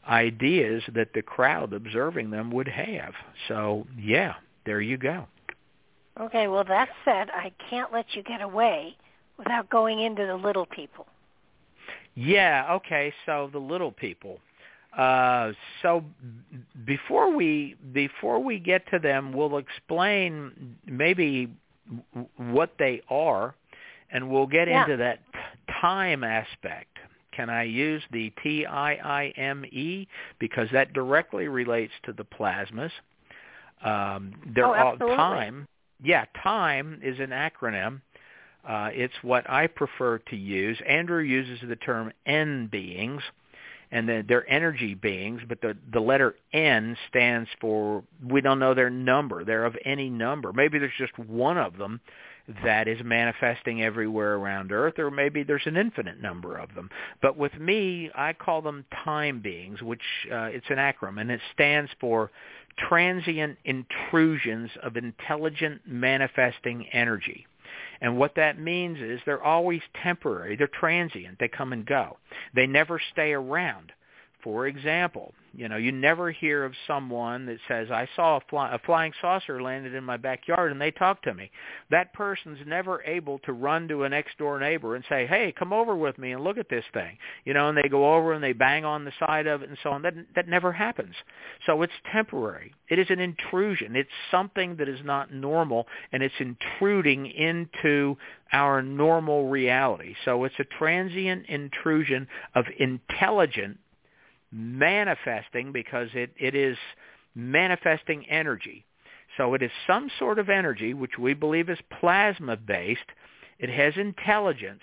ideas 0.07 0.83
that 0.95 1.15
the 1.15 1.23
crowd 1.23 1.73
observing 1.73 2.31
them 2.31 2.51
would 2.51 2.69
have. 2.69 3.15
So 3.49 3.87
yeah, 3.99 4.35
there 4.67 4.83
you 4.83 4.99
go. 4.99 5.27
Okay, 6.21 6.47
well 6.49 6.65
that 6.65 6.91
said, 7.07 7.31
I 7.31 7.53
can't 7.71 7.91
let 7.91 8.15
you 8.15 8.23
get 8.23 8.43
away 8.43 8.97
without 9.39 9.71
going 9.71 10.01
into 10.01 10.27
the 10.27 10.37
little 10.37 10.67
people. 10.67 11.07
Yeah. 12.15 12.67
Okay. 12.71 13.13
So 13.27 13.49
the 13.53 13.59
little 13.59 13.93
people. 13.93 14.39
Uh, 14.97 15.53
so 15.81 16.05
before 16.85 17.35
we 17.35 17.77
before 17.93 18.43
we 18.43 18.59
get 18.59 18.89
to 18.91 18.99
them, 18.99 19.33
we'll 19.33 19.59
explain 19.59 20.77
maybe 20.87 21.49
what 22.37 22.73
they 22.79 23.03
are, 23.09 23.55
and 24.11 24.31
we'll 24.31 24.47
get 24.47 24.69
yeah. 24.69 24.83
into 24.83 24.97
that 24.99 25.21
time 25.81 26.23
aspect. 26.25 26.99
Can 27.33 27.49
I 27.49 27.63
use 27.63 28.03
the 28.13 28.31
T-I-I-M-E 28.43 30.07
because 30.39 30.69
that 30.73 30.93
directly 30.93 31.49
relates 31.49 31.95
to 32.05 32.13
the 32.13 32.25
plasmas? 32.25 32.91
Um, 33.83 34.35
they're 34.55 34.67
oh, 34.67 34.97
all 35.01 35.17
time. 35.17 35.67
Yeah, 36.05 36.27
time 36.43 37.01
is 37.03 37.19
an 37.21 37.31
acronym 37.31 38.03
uh, 38.67 38.91
it's 38.93 39.15
what 39.23 39.49
I 39.51 39.67
prefer 39.67 40.19
to 40.19 40.37
use. 40.37 40.79
Andrew 40.89 41.23
uses 41.23 41.59
the 41.69 41.77
term 41.77 42.13
N 42.27 42.69
beings, 42.71 43.23
and 43.93 44.09
then 44.09 44.25
they're 44.27 44.51
energy 44.51 44.95
beings, 44.95 45.43
but 45.49 45.61
the, 45.61 45.77
the 45.93 46.01
letter 46.01 46.35
N 46.53 46.97
stands 47.09 47.49
for, 47.61 48.03
we 48.27 48.41
don't 48.41 48.59
know 48.59 48.75
their 48.75 48.91
number. 48.91 49.45
They're 49.45 49.67
of 49.67 49.77
any 49.85 50.09
number. 50.09 50.53
Maybe 50.53 50.79
there's 50.79 50.93
just 50.99 51.17
one 51.19 51.59
of 51.59 51.77
them 51.77 52.01
that 52.65 52.89
is 52.89 52.99
manifesting 53.05 53.83
everywhere 53.83 54.35
around 54.35 54.73
Earth, 54.73 54.99
or 54.99 55.11
maybe 55.11 55.43
there's 55.43 55.67
an 55.67 55.77
infinite 55.77 56.21
number 56.21 56.57
of 56.57 56.75
them. 56.75 56.91
But 57.21 57.37
with 57.37 57.55
me, 57.55 58.11
I 58.15 58.33
call 58.33 58.63
them 58.63 58.85
time 59.05 59.41
beings, 59.41 59.81
which 59.83 60.01
uh, 60.33 60.47
it's 60.47 60.67
an 60.71 60.79
acronym, 60.79 61.21
and 61.21 61.31
it 61.31 61.41
stands 61.53 61.91
for 62.01 62.31
transient 62.89 63.59
intrusions 63.65 64.71
of 64.83 64.97
intelligent 64.97 65.83
manifesting 65.87 66.87
energy. 66.93 67.47
And 68.01 68.19
what 68.19 68.35
that 68.37 68.59
means 68.59 68.99
is 69.01 69.21
they're 69.25 69.43
always 69.43 69.83
temporary. 70.03 70.57
They're 70.57 70.69
transient. 70.69 71.39
They 71.39 71.49
come 71.49 71.73
and 71.73 71.87
go. 71.87 72.19
They 72.55 72.67
never 72.67 73.01
stay 73.13 73.33
around 73.33 73.93
For 74.43 74.67
example, 74.67 75.35
you 75.55 75.69
know, 75.69 75.77
you 75.77 75.93
never 75.93 76.33
hear 76.33 76.65
of 76.65 76.73
someone 76.87 77.47
that 77.47 77.59
says, 77.69 77.91
I 77.91 78.09
saw 78.17 78.39
a, 78.39 78.41
fly, 78.51 78.75
a 78.75 78.79
flying 78.81 79.13
saucer 79.21 79.63
landed 79.63 79.95
in 79.95 80.03
my 80.03 80.17
backyard 80.17 80.73
and 80.73 80.81
they 80.81 80.91
talked 80.91 81.25
to 81.25 81.35
me. 81.35 81.51
That 81.91 82.13
person's 82.13 82.59
never 82.67 83.03
able 83.05 83.39
to 83.41 83.53
run 83.53 83.87
to 83.89 84.03
a 84.03 84.09
next 84.09 84.39
door 84.39 84.59
neighbor 84.59 84.97
and 84.97 85.05
say, 85.09 85.27
hey, 85.27 85.55
come 85.57 85.73
over 85.73 85.95
with 85.95 86.19
me 86.19 86.33
and 86.33 86.43
look 86.43 86.59
at 86.59 86.69
this 86.69 86.85
thing. 86.93 87.19
You 87.45 87.55
know, 87.55 87.69
and 87.69 87.79
they 87.79 87.89
go 87.89 88.15
over 88.15 88.33
and 88.33 88.43
they 88.43 88.53
bang 88.53 88.85
on 88.85 89.05
the 89.05 89.13
side 89.21 89.47
of 89.47 89.63
it 89.63 89.69
and 89.69 89.79
so 89.83 89.91
on. 89.91 90.03
That, 90.03 90.15
that 90.35 90.49
never 90.49 90.73
happens. 90.73 91.15
So 91.67 91.83
it's 91.83 91.93
temporary. 92.11 92.75
It 92.89 92.99
is 92.99 93.07
an 93.11 93.21
intrusion. 93.21 93.95
It's 93.95 94.11
something 94.31 94.77
that 94.77 94.89
is 94.89 95.01
not 95.05 95.33
normal 95.33 95.87
and 96.11 96.23
it's 96.23 96.35
intruding 96.41 97.27
into 97.27 98.17
our 98.53 98.83
normal 98.83 99.49
reality. 99.49 100.15
So 100.25 100.45
it's 100.45 100.59
a 100.59 100.65
transient 100.65 101.47
intrusion 101.47 102.27
of 102.55 102.65
intelligent 102.79 103.79
manifesting 104.53 105.73
because 105.73 106.09
it, 106.15 106.31
it 106.39 106.55
is 106.55 106.77
manifesting 107.35 108.27
energy. 108.29 108.85
So 109.37 109.55
it 109.55 109.63
is 109.63 109.71
some 109.87 110.11
sort 110.19 110.39
of 110.39 110.51
energy 110.51 110.95
which 110.95 111.19
we 111.19 111.35
believe 111.35 111.71
is 111.71 111.79
plasma-based. 112.01 113.01
It 113.59 113.71
has 113.71 113.95
intelligence, 113.97 114.83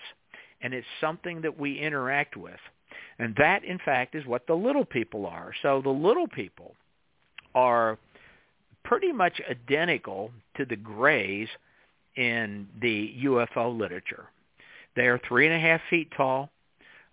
and 0.62 0.74
it's 0.74 0.88
something 1.00 1.42
that 1.42 1.60
we 1.60 1.80
interact 1.80 2.36
with. 2.36 2.60
And 3.20 3.36
that, 3.38 3.64
in 3.64 3.78
fact, 3.80 4.16
is 4.16 4.26
what 4.26 4.48
the 4.48 4.56
little 4.56 4.86
people 4.86 5.26
are. 5.26 5.54
So 5.62 5.82
the 5.84 5.90
little 5.90 6.28
people 6.28 6.76
are 7.54 7.98
pretty 8.84 9.12
much 9.12 9.40
identical 9.50 10.32
to 10.58 10.66
the 10.66 10.76
grays 10.76 11.48
in 12.16 12.68
the 12.82 13.14
UFO 13.26 13.78
literature. 13.78 14.26
They 14.96 15.04
are 15.04 15.20
three 15.28 15.46
and 15.46 15.56
a 15.56 15.60
half 15.60 15.82
feet 15.90 16.10
tall. 16.16 16.50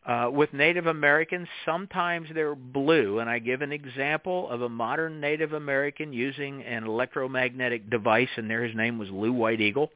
Uh, 0.07 0.31
with 0.33 0.53
Native 0.53 0.87
Americans, 0.87 1.49
sometimes 1.65 2.29
they're 2.33 2.55
blue, 2.55 3.19
and 3.19 3.29
I 3.29 3.41
give 3.41 3.61
an 3.61 3.73
example 3.73 4.49
of 4.51 4.63
a 4.63 4.69
modern 4.69 5.21
Native 5.21 5.53
American 5.53 6.13
using 6.13 6.63
an 6.63 6.85
electromagnetic 6.85 7.91
device, 7.91 8.29
and 8.37 8.49
there 8.49 8.63
his 8.63 8.77
name 8.77 8.99
was 8.99 9.11
Lou 9.11 9.33
White 9.33 9.61
Eagle. 9.61 9.91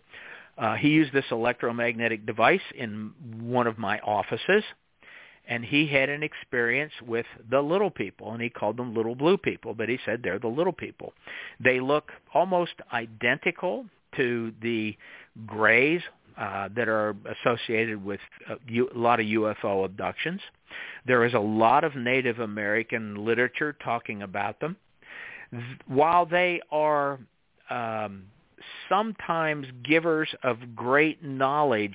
Uh, 0.59 0.75
he 0.75 0.89
used 0.89 1.13
this 1.13 1.25
electromagnetic 1.31 2.27
device 2.27 2.61
in 2.77 3.13
one 3.41 3.69
of 3.69 3.79
my 3.79 4.01
offices, 4.01 4.65
and 5.47 5.65
he 5.65 5.87
had 5.87 6.09
an 6.09 6.25
experience 6.25 6.93
with 7.07 7.27
the 7.49 7.61
little 7.61 7.91
people, 7.91 8.33
and 8.33 8.43
he 8.43 8.51
called 8.51 8.77
them 8.77 8.97
little 8.97 9.15
blue 9.15 9.39
people, 9.39 9.75
but 9.75 9.89
he 9.89 9.99
said 10.05 10.23
they're 10.25 10.41
the 10.41 10.49
little 10.49 10.73
people. 10.73 11.13
They 11.61 11.79
look 11.79 12.11
almost 12.35 12.73
identical 12.93 13.87
to 14.17 14.53
the 14.61 14.97
grays 15.47 16.03
uh, 16.41 16.71
that 16.75 16.89
are 16.89 17.15
associated 17.45 18.03
with 18.03 18.21
a, 18.49 18.55
a 18.55 18.99
lot 18.99 19.21
of 19.21 19.27
UFO 19.27 19.85
abductions. 19.85 20.41
There 21.07 21.25
is 21.27 21.35
a 21.35 21.39
lot 21.39 21.85
of 21.85 21.95
Native 21.95 22.39
American 22.39 23.27
literature 23.27 23.77
talking 23.85 24.23
about 24.23 24.59
them. 24.59 24.77
While 25.87 26.25
they 26.25 26.63
are 26.73 27.19
um, 27.69 28.25
sometimes 28.89 29.67
givers 29.85 30.31
of 30.43 30.75
great 30.75 31.23
knowledge, 31.23 31.95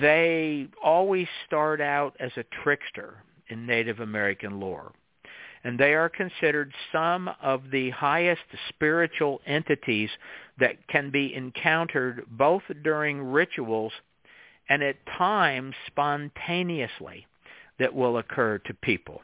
they 0.00 0.66
always 0.82 1.28
start 1.46 1.80
out 1.80 2.16
as 2.18 2.32
a 2.36 2.44
trickster 2.64 3.22
in 3.48 3.66
Native 3.66 4.00
American 4.00 4.58
lore. 4.58 4.92
And 5.64 5.78
they 5.78 5.94
are 5.94 6.08
considered 6.08 6.72
some 6.90 7.30
of 7.40 7.70
the 7.70 7.90
highest 7.90 8.42
spiritual 8.68 9.40
entities 9.46 10.10
that 10.58 10.86
can 10.88 11.10
be 11.10 11.34
encountered 11.34 12.24
both 12.30 12.62
during 12.82 13.22
rituals 13.22 13.92
and 14.68 14.82
at 14.82 14.96
times 15.18 15.74
spontaneously 15.86 17.26
that 17.78 17.94
will 17.94 18.18
occur 18.18 18.58
to 18.58 18.74
people. 18.74 19.22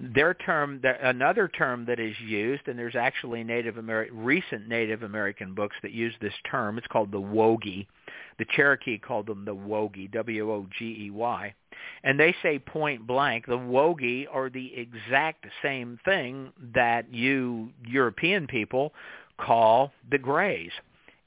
Their 0.00 0.34
term, 0.34 0.80
another 1.02 1.48
term 1.48 1.84
that 1.86 1.98
is 1.98 2.14
used, 2.20 2.68
and 2.68 2.78
there's 2.78 2.94
actually 2.94 3.42
Native 3.42 3.78
American, 3.78 4.16
recent 4.16 4.68
Native 4.68 5.02
American 5.02 5.54
books 5.54 5.74
that 5.82 5.90
use 5.90 6.14
this 6.20 6.34
term. 6.48 6.78
It's 6.78 6.86
called 6.86 7.10
the 7.10 7.20
Wogey. 7.20 7.88
The 8.38 8.46
Cherokee 8.50 8.98
called 8.98 9.26
them 9.26 9.44
the 9.44 9.54
Wogey, 9.54 10.06
W-O-G-E-Y. 10.12 11.54
And 12.04 12.20
they 12.20 12.34
say 12.42 12.60
point 12.60 13.08
blank, 13.08 13.46
the 13.46 13.58
Wogey 13.58 14.26
are 14.30 14.48
the 14.48 14.72
exact 14.76 15.46
same 15.62 15.98
thing 16.04 16.52
that 16.74 17.12
you 17.12 17.70
European 17.84 18.46
people 18.46 18.92
call 19.40 19.92
the 20.10 20.18
Greys 20.18 20.70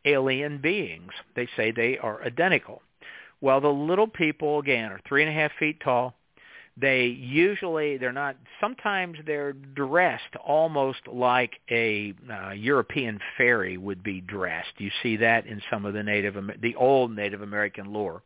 alien 0.06 0.60
beings. 0.60 1.12
They 1.36 1.48
say 1.58 1.72
they 1.72 1.98
are 1.98 2.24
identical. 2.24 2.82
Well, 3.42 3.60
the 3.60 3.68
little 3.68 4.08
people, 4.08 4.60
again, 4.60 4.92
are 4.92 5.02
three 5.08 5.24
and 5.24 5.32
a 5.32 5.34
half 5.34 5.52
feet 5.60 5.80
tall. 5.84 6.16
They 6.78 7.06
usually, 7.06 7.98
they're 7.98 8.14
not, 8.14 8.38
sometimes 8.60 9.18
they're 9.26 9.54
dressed 9.54 10.36
almost 10.44 11.08
like 11.08 11.60
a 11.70 12.14
uh, 12.32 12.52
European 12.52 13.20
fairy 13.38 13.78
would 13.78 14.04
be 14.04 14.22
dressed. 14.22 14.74
You 14.78 14.90
see 15.04 15.18
that 15.18 15.46
in 15.46 15.62
some 15.70 15.86
of 15.86 15.94
the 15.94 16.04
Native, 16.04 16.36
the 16.62 16.76
old 16.76 17.16
Native 17.16 17.42
American 17.42 17.92
lore. 17.94 18.24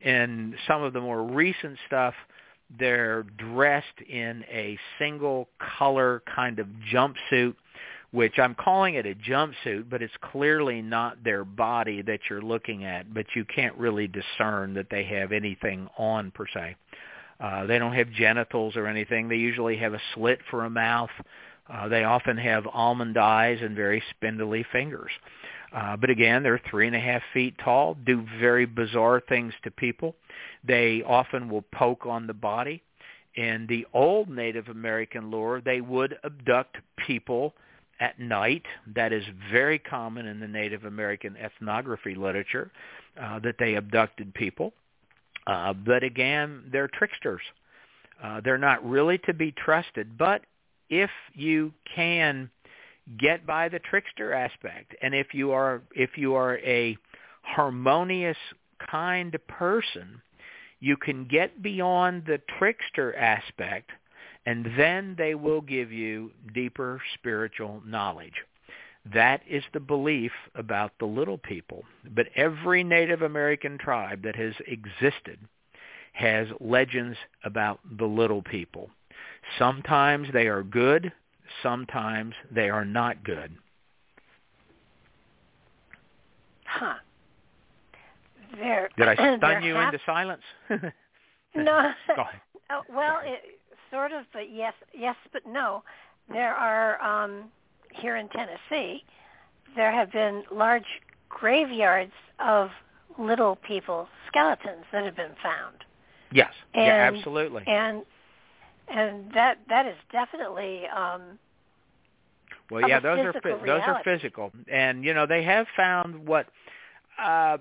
In 0.00 0.54
some 0.66 0.82
of 0.82 0.92
the 0.92 1.00
more 1.00 1.22
recent 1.22 1.78
stuff, 1.86 2.14
they're 2.78 3.22
dressed 3.22 4.00
in 4.08 4.44
a 4.50 4.76
single 4.98 5.48
color 5.78 6.22
kind 6.34 6.58
of 6.58 6.66
jumpsuit 6.92 7.54
which 8.12 8.38
I'm 8.38 8.54
calling 8.54 8.94
it 8.94 9.04
a 9.04 9.14
jumpsuit, 9.14 9.90
but 9.90 10.00
it's 10.00 10.14
clearly 10.22 10.80
not 10.80 11.22
their 11.22 11.44
body 11.44 12.02
that 12.02 12.20
you're 12.30 12.40
looking 12.40 12.84
at, 12.84 13.12
but 13.12 13.26
you 13.34 13.44
can't 13.44 13.76
really 13.76 14.08
discern 14.08 14.72
that 14.74 14.86
they 14.90 15.04
have 15.04 15.32
anything 15.32 15.88
on 15.98 16.30
per 16.30 16.46
se. 16.46 16.76
Uh, 17.40 17.66
they 17.66 17.78
don't 17.78 17.92
have 17.92 18.10
genitals 18.10 18.76
or 18.76 18.86
anything. 18.86 19.28
They 19.28 19.36
usually 19.36 19.76
have 19.76 19.94
a 19.94 20.00
slit 20.14 20.40
for 20.50 20.64
a 20.64 20.70
mouth. 20.70 21.10
Uh, 21.68 21.88
they 21.88 22.04
often 22.04 22.36
have 22.36 22.66
almond 22.72 23.18
eyes 23.18 23.58
and 23.60 23.74
very 23.74 24.02
spindly 24.10 24.64
fingers. 24.72 25.10
Uh, 25.72 25.96
but 25.96 26.10
again, 26.10 26.42
they're 26.42 26.60
three 26.70 26.86
and 26.86 26.96
a 26.96 27.00
half 27.00 27.22
feet 27.34 27.54
tall, 27.62 27.96
do 28.06 28.24
very 28.40 28.66
bizarre 28.66 29.20
things 29.28 29.52
to 29.64 29.70
people. 29.70 30.14
They 30.64 31.02
often 31.02 31.48
will 31.48 31.64
poke 31.72 32.06
on 32.06 32.26
the 32.26 32.34
body. 32.34 32.82
In 33.34 33.66
the 33.68 33.86
old 33.92 34.30
Native 34.30 34.68
American 34.68 35.30
lore, 35.30 35.60
they 35.60 35.80
would 35.82 36.16
abduct 36.24 36.76
people 37.06 37.54
at 38.00 38.18
night. 38.18 38.62
That 38.94 39.12
is 39.12 39.24
very 39.52 39.78
common 39.78 40.26
in 40.26 40.40
the 40.40 40.48
Native 40.48 40.84
American 40.84 41.36
ethnography 41.36 42.14
literature, 42.14 42.70
uh, 43.20 43.40
that 43.40 43.56
they 43.58 43.74
abducted 43.74 44.32
people. 44.34 44.72
Uh, 45.46 45.72
but 45.72 46.02
again, 46.02 46.64
they're 46.72 46.88
tricksters. 46.88 47.42
Uh, 48.22 48.40
they're 48.44 48.58
not 48.58 48.84
really 48.88 49.18
to 49.18 49.34
be 49.34 49.52
trusted. 49.52 50.18
But 50.18 50.42
if 50.90 51.10
you 51.34 51.72
can 51.94 52.50
get 53.18 53.46
by 53.46 53.68
the 53.68 53.78
trickster 53.78 54.32
aspect, 54.32 54.94
and 55.02 55.14
if 55.14 55.32
you 55.32 55.52
are 55.52 55.82
if 55.94 56.16
you 56.16 56.34
are 56.34 56.58
a 56.58 56.96
harmonious, 57.42 58.36
kind 58.90 59.36
person, 59.48 60.20
you 60.80 60.96
can 60.96 61.26
get 61.26 61.62
beyond 61.62 62.24
the 62.26 62.40
trickster 62.58 63.16
aspect 63.16 63.90
and 64.46 64.66
then 64.78 65.14
they 65.18 65.34
will 65.34 65.60
give 65.60 65.90
you 65.90 66.30
deeper 66.54 67.02
spiritual 67.14 67.82
knowledge. 67.84 68.34
That 69.12 69.42
is 69.48 69.62
the 69.72 69.80
belief 69.80 70.32
about 70.54 70.92
the 70.98 71.06
little 71.06 71.38
people. 71.38 71.84
But 72.14 72.26
every 72.34 72.82
Native 72.82 73.22
American 73.22 73.78
tribe 73.78 74.22
that 74.22 74.36
has 74.36 74.54
existed 74.66 75.38
has 76.12 76.48
legends 76.60 77.16
about 77.44 77.78
the 77.98 78.06
little 78.06 78.42
people. 78.42 78.90
Sometimes 79.58 80.28
they 80.32 80.46
are 80.46 80.62
good, 80.62 81.12
sometimes 81.62 82.34
they 82.50 82.68
are 82.68 82.84
not 82.84 83.22
good. 83.22 83.54
Huh. 86.64 86.94
There, 88.58 88.88
Did 88.96 89.08
I 89.08 89.14
stun 89.36 89.62
you 89.62 89.76
into 89.76 89.98
silence? 90.06 90.42
no. 91.54 91.92
Well, 92.92 93.20
it, 93.22 93.60
sort 93.92 94.10
of, 94.10 94.24
but 94.32 94.52
yes, 94.52 94.72
yes, 94.92 95.14
but 95.32 95.42
no. 95.46 95.84
There 96.28 96.52
are 96.52 97.00
um, 97.00 97.44
here 98.00 98.16
in 98.16 98.28
Tennessee. 98.28 99.04
There 99.74 99.92
have 99.92 100.12
been 100.12 100.44
large 100.52 100.86
graveyards 101.28 102.12
of 102.38 102.70
little 103.18 103.56
people 103.56 104.08
skeletons 104.28 104.84
that 104.92 105.04
have 105.04 105.16
been 105.16 105.34
found. 105.42 105.76
Yes, 106.32 106.52
and, 106.74 106.86
yeah, 106.86 107.10
absolutely. 107.14 107.64
And 107.66 108.02
and 108.88 109.32
that 109.34 109.58
that 109.68 109.86
is 109.86 109.96
definitely 110.12 110.82
um, 110.86 111.38
well, 112.70 112.88
yeah, 112.88 113.00
those 113.00 113.18
are 113.18 113.32
those 113.32 113.62
reality. 113.62 113.82
are 113.84 114.02
physical, 114.04 114.52
and 114.70 115.04
you 115.04 115.14
know 115.14 115.26
they 115.26 115.42
have 115.44 115.66
found 115.76 116.26
what 116.26 116.46
uh, 117.22 117.58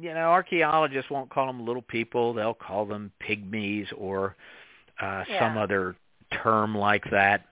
you 0.00 0.14
know 0.14 0.30
archaeologists 0.30 1.10
won't 1.10 1.30
call 1.30 1.46
them 1.46 1.66
little 1.66 1.82
people; 1.82 2.32
they'll 2.32 2.54
call 2.54 2.86
them 2.86 3.12
pygmies 3.26 3.86
or 3.96 4.36
uh, 5.00 5.24
yeah. 5.28 5.38
some 5.38 5.58
other 5.58 5.96
term 6.42 6.76
like 6.76 7.04
that. 7.10 7.44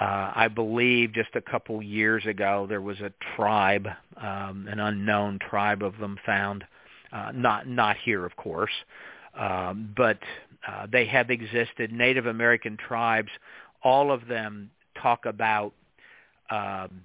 Uh, 0.00 0.32
I 0.34 0.48
believe 0.48 1.12
just 1.12 1.30
a 1.34 1.40
couple 1.40 1.82
years 1.82 2.26
ago 2.26 2.66
there 2.68 2.80
was 2.80 3.00
a 3.00 3.12
tribe, 3.36 3.86
um, 4.16 4.66
an 4.70 4.80
unknown 4.80 5.38
tribe 5.38 5.82
of 5.82 5.98
them 5.98 6.18
found, 6.26 6.64
uh, 7.12 7.30
not 7.34 7.68
not 7.68 7.96
here 8.04 8.24
of 8.24 8.34
course, 8.36 8.72
um, 9.38 9.92
but 9.96 10.18
Uh, 10.66 10.86
they 10.90 11.04
have 11.06 11.30
existed. 11.30 11.92
Native 11.92 12.26
American 12.26 12.76
tribes, 12.76 13.30
all 13.82 14.10
of 14.10 14.26
them 14.28 14.70
talk 15.02 15.26
about 15.26 15.72
um, 16.50 17.02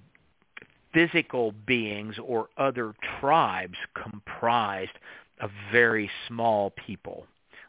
physical 0.94 1.52
beings 1.66 2.16
or 2.18 2.48
other 2.56 2.94
tribes 3.20 3.76
comprised 3.94 4.96
of 5.40 5.50
very 5.70 6.10
small 6.26 6.70
people 6.86 7.26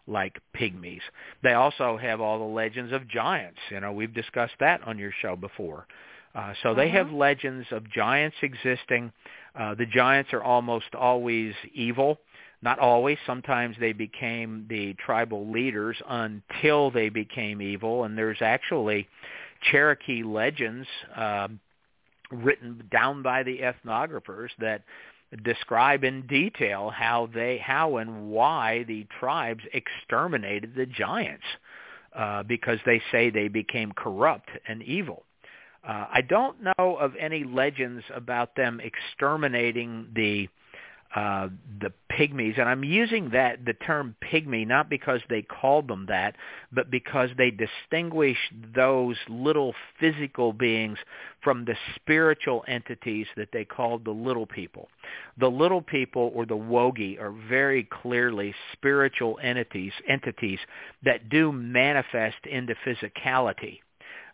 like 0.08 0.40
pygmies. 0.56 1.02
They 1.44 1.54
also 1.54 1.98
have 1.98 2.22
all 2.22 2.40
the 2.40 2.54
legends 2.54 2.92
of 2.92 3.08
giants. 3.08 3.60
You 3.70 3.80
know, 3.80 3.92
we've 3.92 4.14
discussed 4.14 4.56
that 4.60 4.82
on 4.86 4.98
your 4.98 5.12
show 5.22 5.36
before. 5.36 5.88
Uh, 6.34 6.54
so 6.64 6.74
they 6.74 6.90
have 6.90 7.08
Mhm. 7.08 7.18
legends 7.18 7.72
of 7.72 7.90
giants 7.90 8.38
existing. 8.42 9.12
Uh, 9.56 9.76
the 9.76 9.86
giants 9.86 10.34
are 10.34 10.44
almost 10.44 10.96
always 10.96 11.54
evil. 11.74 12.22
Not 12.62 12.80
always. 12.80 13.18
Sometimes 13.26 13.76
they 13.78 13.92
became 13.92 14.66
the 14.68 14.94
tribal 14.94 15.50
leaders 15.50 16.02
until 16.08 16.92
they 16.92 17.10
became 17.10 17.62
evil. 17.62 18.04
And 18.06 18.18
there's 18.18 18.42
actually 18.42 19.08
Cherokee 19.62 20.24
legends 20.24 20.88
um, 21.16 21.60
written 22.32 22.88
down 22.92 23.24
by 23.24 23.44
the 23.44 23.60
ethnographers 23.60 24.50
that 24.60 24.84
describe 25.44 26.04
in 26.04 26.28
detail 26.28 26.90
how 26.90 27.30
they 27.34 27.58
how 27.58 27.98
and 27.98 28.30
why 28.30 28.84
the 28.88 29.06
tribes 29.20 29.64
exterminated 29.74 30.76
the 30.76 30.86
giants 30.86 31.46
uh, 32.16 32.44
because 32.44 32.80
they 32.86 33.02
say 33.12 33.30
they 33.30 33.48
became 33.48 33.92
corrupt 33.94 34.50
and 34.68 34.84
evil. 34.84 35.24
Uh, 35.88 36.06
I 36.12 36.22
don't 36.22 36.58
know 36.62 36.98
of 36.98 37.14
any 37.20 37.44
legends 37.44 38.04
about 38.14 38.56
them 38.56 38.80
exterminating 38.82 40.08
the 40.16 40.48
uh, 41.16 41.50
the 41.82 41.92
pygmies, 42.10 42.58
and 42.58 42.70
I'm 42.70 42.86
using 42.86 43.32
that 43.32 43.66
the 43.66 43.74
term 43.74 44.16
pygmy 44.24 44.66
not 44.66 44.90
because 44.90 45.20
they 45.30 45.42
called 45.42 45.90
them 45.90 46.06
that, 46.08 46.36
but 46.72 46.90
because 46.90 47.30
they 47.38 47.52
distinguish 47.52 48.38
those 48.74 49.18
little 49.28 49.74
physical 50.00 50.54
beings 50.54 50.98
from 51.44 51.66
the 51.66 51.76
spiritual 51.96 52.64
entities 52.68 53.28
that 53.36 53.50
they 53.52 53.66
called 53.66 54.06
the 54.06 54.12
little 54.12 54.46
people. 54.46 54.88
The 55.38 55.50
little 55.50 55.82
people 55.82 56.32
or 56.34 56.46
the 56.46 56.56
Wogey 56.56 57.20
are 57.20 57.32
very 57.32 57.84
clearly 57.84 58.54
spiritual 58.74 59.38
entities 59.44 59.94
entities 60.08 60.60
that 61.04 61.28
do 61.30 61.52
manifest 61.52 62.38
into 62.50 62.74
physicality, 62.86 63.80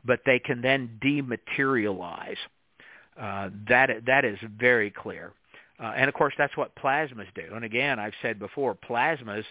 but 0.06 0.20
they 0.26 0.38
can 0.38 0.62
then 0.62 1.00
dematerialize. 1.04 2.38
Uh, 3.20 3.50
that 3.68 3.90
that 4.06 4.26
is 4.26 4.38
very 4.60 4.92
clear. 4.92 5.34
Uh, 5.80 5.94
and 5.96 6.10
of 6.10 6.16
course, 6.16 6.34
that's 6.38 6.58
what 6.58 6.76
plasmas 6.76 7.28
do. 7.36 7.54
And 7.54 7.64
again, 7.64 8.00
I've 8.00 8.14
said 8.22 8.40
before, 8.40 8.76
plasmas 8.76 9.44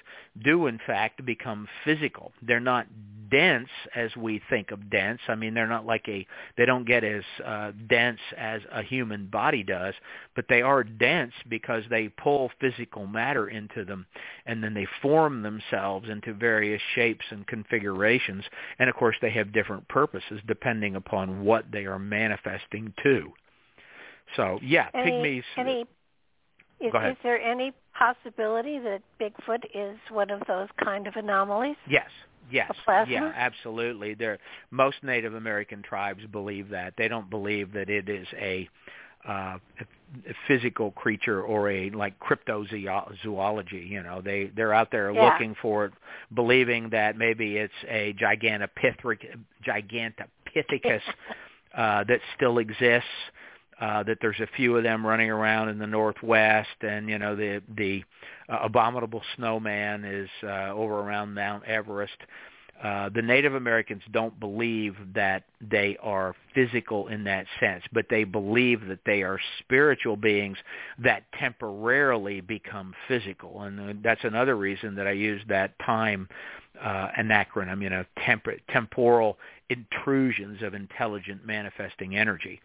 do 0.42 0.66
in 0.66 0.80
fact 0.84 1.24
become 1.24 1.68
physical. 1.84 2.32
They're 2.42 2.58
not 2.58 2.86
dense 3.30 3.68
as 3.94 4.14
we 4.16 4.40
think 4.50 4.70
of 4.70 4.90
dense. 4.90 5.20
I 5.28 5.36
mean, 5.36 5.54
they're 5.54 5.66
not 5.66 5.86
like 5.86 6.04
a, 6.08 6.26
they 6.56 6.64
don't 6.64 6.86
get 6.86 7.04
as 7.04 7.22
uh, 7.44 7.72
dense 7.88 8.18
as 8.36 8.60
a 8.72 8.82
human 8.82 9.26
body 9.26 9.62
does, 9.62 9.94
but 10.34 10.46
they 10.48 10.62
are 10.62 10.82
dense 10.82 11.32
because 11.48 11.84
they 11.90 12.08
pull 12.08 12.50
physical 12.60 13.06
matter 13.06 13.48
into 13.48 13.84
them 13.84 14.06
and 14.46 14.62
then 14.62 14.74
they 14.74 14.86
form 15.02 15.42
themselves 15.42 16.08
into 16.08 16.34
various 16.34 16.82
shapes 16.94 17.24
and 17.30 17.46
configurations. 17.46 18.44
And 18.78 18.90
of 18.90 18.96
course, 18.96 19.16
they 19.22 19.30
have 19.30 19.52
different 19.52 19.86
purposes 19.88 20.40
depending 20.46 20.96
upon 20.96 21.44
what 21.44 21.66
they 21.72 21.84
are 21.84 21.98
manifesting 21.98 22.92
to. 23.04 23.32
So 24.34 24.58
yeah, 24.62 24.88
any, 24.94 25.12
pygmies. 25.12 25.44
Any, 25.56 25.86
is, 26.80 26.92
is 26.94 27.16
there 27.22 27.40
any 27.40 27.72
possibility 27.96 28.78
that 28.78 29.00
Bigfoot 29.20 29.64
is 29.74 29.96
one 30.10 30.30
of 30.30 30.42
those 30.46 30.68
kind 30.82 31.06
of 31.06 31.16
anomalies? 31.16 31.76
Yes. 31.88 32.10
Yes. 32.50 32.70
Yeah, 33.08 33.32
absolutely. 33.34 34.14
There 34.14 34.38
most 34.70 34.98
Native 35.02 35.34
American 35.34 35.82
tribes 35.82 36.22
believe 36.30 36.68
that. 36.68 36.94
They 36.96 37.08
don't 37.08 37.28
believe 37.28 37.72
that 37.72 37.90
it 37.90 38.08
is 38.08 38.26
a 38.38 38.68
uh 39.28 39.58
a 39.80 40.34
physical 40.46 40.92
creature 40.92 41.42
or 41.42 41.70
a 41.70 41.90
like 41.90 42.14
cryptozoology, 42.20 43.88
you 43.88 44.02
know. 44.02 44.20
They 44.20 44.52
they're 44.54 44.72
out 44.72 44.92
there 44.92 45.10
Yeah. 45.10 45.24
looking 45.24 45.56
for 45.60 45.86
it, 45.86 45.92
believing 46.34 46.90
that 46.90 47.16
maybe 47.18 47.56
it's 47.56 47.74
a 47.88 48.14
gigantopithric 48.14 49.36
gigantopithecus 49.66 51.00
uh 51.74 52.04
that 52.04 52.20
still 52.36 52.58
exists 52.58 53.08
uh, 53.80 54.02
that 54.04 54.18
there's 54.20 54.40
a 54.40 54.46
few 54.56 54.76
of 54.76 54.82
them 54.82 55.06
running 55.06 55.30
around 55.30 55.68
in 55.68 55.78
the 55.78 55.86
northwest, 55.86 56.68
and 56.80 57.08
you 57.08 57.18
know 57.18 57.36
the 57.36 57.62
the 57.76 58.02
uh, 58.48 58.58
abominable 58.62 59.22
snowman 59.36 60.04
is 60.04 60.28
uh, 60.42 60.70
over 60.72 61.00
around 61.00 61.34
Mount 61.34 61.64
Everest. 61.64 62.16
Uh, 62.82 63.08
the 63.14 63.22
Native 63.22 63.54
Americans 63.54 64.02
don't 64.12 64.38
believe 64.38 64.94
that 65.14 65.44
they 65.62 65.96
are 66.02 66.34
physical 66.54 67.08
in 67.08 67.24
that 67.24 67.46
sense, 67.58 67.82
but 67.90 68.04
they 68.10 68.22
believe 68.22 68.86
that 68.86 68.98
they 69.06 69.22
are 69.22 69.40
spiritual 69.60 70.14
beings 70.14 70.58
that 70.98 71.22
temporarily 71.38 72.42
become 72.42 72.94
physical, 73.08 73.62
and 73.62 73.80
uh, 73.80 73.94
that's 74.02 74.24
another 74.24 74.56
reason 74.56 74.94
that 74.94 75.06
I 75.06 75.12
use 75.12 75.40
that 75.48 75.78
time 75.78 76.28
uh, 76.82 77.08
you 77.16 77.90
know, 77.90 78.04
temp- 78.24 78.46
temporal 78.68 79.38
intrusions 79.70 80.62
of 80.62 80.74
intelligent 80.74 81.44
manifesting 81.46 82.16
energy. 82.16 82.60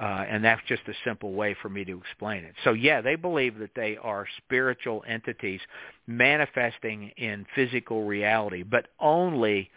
Uh, 0.00 0.24
and 0.28 0.44
that's 0.44 0.60
just 0.68 0.82
a 0.86 0.92
simple 1.04 1.32
way 1.32 1.56
for 1.60 1.68
me 1.68 1.84
to 1.84 1.98
explain 1.98 2.44
it. 2.44 2.54
So 2.62 2.72
yeah, 2.72 3.00
they 3.00 3.16
believe 3.16 3.58
that 3.58 3.74
they 3.74 3.96
are 3.96 4.26
spiritual 4.44 5.02
entities 5.08 5.60
manifesting 6.06 7.10
in 7.16 7.44
physical 7.54 8.04
reality, 8.04 8.62
but 8.62 8.86
only 9.00 9.70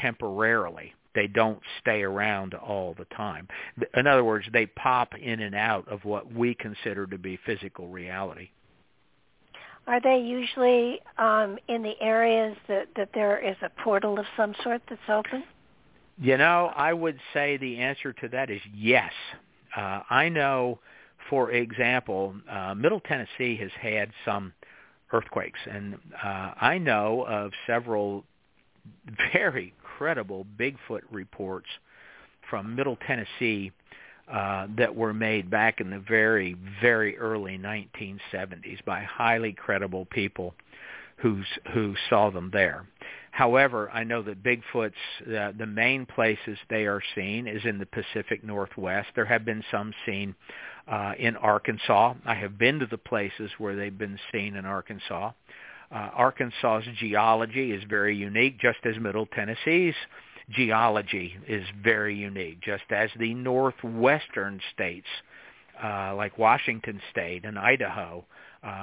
temporarily. 0.00 0.92
They 1.14 1.26
don't 1.26 1.60
stay 1.80 2.02
around 2.02 2.54
all 2.54 2.94
the 2.98 3.04
time. 3.16 3.48
In 3.94 4.06
other 4.06 4.24
words, 4.24 4.46
they 4.52 4.66
pop 4.66 5.14
in 5.14 5.40
and 5.40 5.54
out 5.54 5.86
of 5.88 6.04
what 6.04 6.32
we 6.32 6.54
consider 6.54 7.06
to 7.06 7.18
be 7.18 7.38
physical 7.44 7.88
reality. 7.88 8.50
Are 9.86 10.00
they 10.00 10.18
usually 10.18 11.00
um, 11.18 11.58
in 11.68 11.82
the 11.82 11.94
areas 12.00 12.56
that, 12.68 12.88
that 12.96 13.10
there 13.14 13.38
is 13.38 13.56
a 13.62 13.70
portal 13.82 14.18
of 14.18 14.26
some 14.36 14.54
sort 14.62 14.80
that's 14.88 15.00
open? 15.08 15.44
You 16.20 16.36
know, 16.36 16.72
I 16.74 16.92
would 16.92 17.18
say 17.34 17.56
the 17.56 17.78
answer 17.78 18.12
to 18.12 18.28
that 18.28 18.50
is 18.50 18.60
yes. 18.74 19.12
Uh, 19.76 20.00
I 20.10 20.28
know, 20.28 20.78
for 21.30 21.50
example, 21.52 22.34
uh, 22.50 22.74
Middle 22.74 23.00
Tennessee 23.00 23.56
has 23.56 23.70
had 23.80 24.10
some 24.24 24.52
earthquakes, 25.12 25.58
and 25.70 25.94
uh, 26.22 26.52
I 26.60 26.78
know 26.78 27.24
of 27.26 27.52
several 27.66 28.24
very 29.32 29.74
credible 29.82 30.46
Bigfoot 30.58 31.02
reports 31.10 31.68
from 32.50 32.74
Middle 32.74 32.96
Tennessee 33.06 33.72
uh, 34.30 34.66
that 34.76 34.94
were 34.94 35.12
made 35.12 35.50
back 35.50 35.80
in 35.80 35.90
the 35.90 35.98
very, 35.98 36.56
very 36.80 37.18
early 37.18 37.58
1970s 37.58 38.84
by 38.84 39.02
highly 39.02 39.52
credible 39.52 40.06
people 40.06 40.54
who's, 41.16 41.46
who 41.72 41.94
saw 42.08 42.30
them 42.30 42.50
there. 42.52 42.86
However, 43.32 43.90
I 43.90 44.04
know 44.04 44.22
that 44.22 44.42
Bigfoot's 44.42 44.94
uh, 45.26 45.52
the 45.58 45.66
main 45.66 46.04
places 46.04 46.58
they 46.68 46.84
are 46.84 47.00
seen 47.14 47.46
is 47.46 47.64
in 47.64 47.78
the 47.78 47.86
Pacific 47.86 48.44
Northwest. 48.44 49.08
There 49.14 49.24
have 49.24 49.44
been 49.44 49.64
some 49.70 49.94
seen 50.04 50.34
uh, 50.86 51.14
in 51.18 51.36
Arkansas. 51.36 52.14
I 52.26 52.34
have 52.34 52.58
been 52.58 52.78
to 52.80 52.86
the 52.86 52.98
places 52.98 53.50
where 53.56 53.74
they've 53.74 53.96
been 53.96 54.18
seen 54.32 54.54
in 54.54 54.66
Arkansas. 54.66 55.32
Uh, 55.90 56.10
Arkansas's 56.14 56.94
geology 56.98 57.72
is 57.72 57.82
very 57.88 58.14
unique, 58.14 58.60
just 58.60 58.80
as 58.84 58.96
Middle 58.98 59.26
Tennessee's 59.26 59.94
geology 60.50 61.34
is 61.48 61.64
very 61.82 62.14
unique, 62.14 62.60
just 62.60 62.84
as 62.90 63.08
the 63.18 63.32
northwestern 63.32 64.60
states, 64.74 65.06
uh, 65.82 66.14
like 66.14 66.36
Washington 66.38 67.00
State 67.10 67.44
and 67.44 67.58
Idaho, 67.58 68.24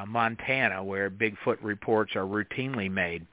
Montana, 0.07 0.83
where 0.83 1.09
Bigfoot 1.09 1.57
reports 1.61 2.15
are 2.15 2.25
routinely 2.25 2.91
made, 2.91 3.25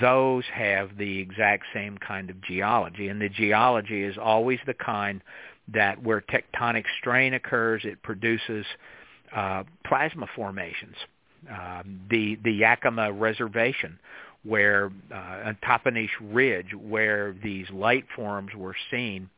those 0.00 0.44
have 0.52 0.96
the 0.96 1.18
exact 1.18 1.64
same 1.74 1.98
kind 1.98 2.30
of 2.30 2.40
geology. 2.42 3.08
And 3.08 3.20
the 3.20 3.28
geology 3.28 4.02
is 4.02 4.16
always 4.16 4.58
the 4.66 4.74
kind 4.74 5.20
that 5.68 6.02
where 6.02 6.22
tectonic 6.22 6.84
strain 6.98 7.34
occurs, 7.34 7.82
it 7.84 8.02
produces 8.02 8.64
uh, 9.34 9.64
plasma 9.86 10.26
formations. 10.34 10.96
Um, 11.50 12.00
the 12.08 12.38
the 12.44 12.52
Yakima 12.52 13.12
Reservation, 13.12 13.98
where 14.44 14.92
uh, 15.10 15.48
on 15.48 15.58
Toppenish 15.64 16.10
Ridge, 16.20 16.72
where 16.74 17.34
these 17.42 17.68
light 17.70 18.04
forms 18.14 18.54
were 18.54 18.76
seen, 18.90 19.28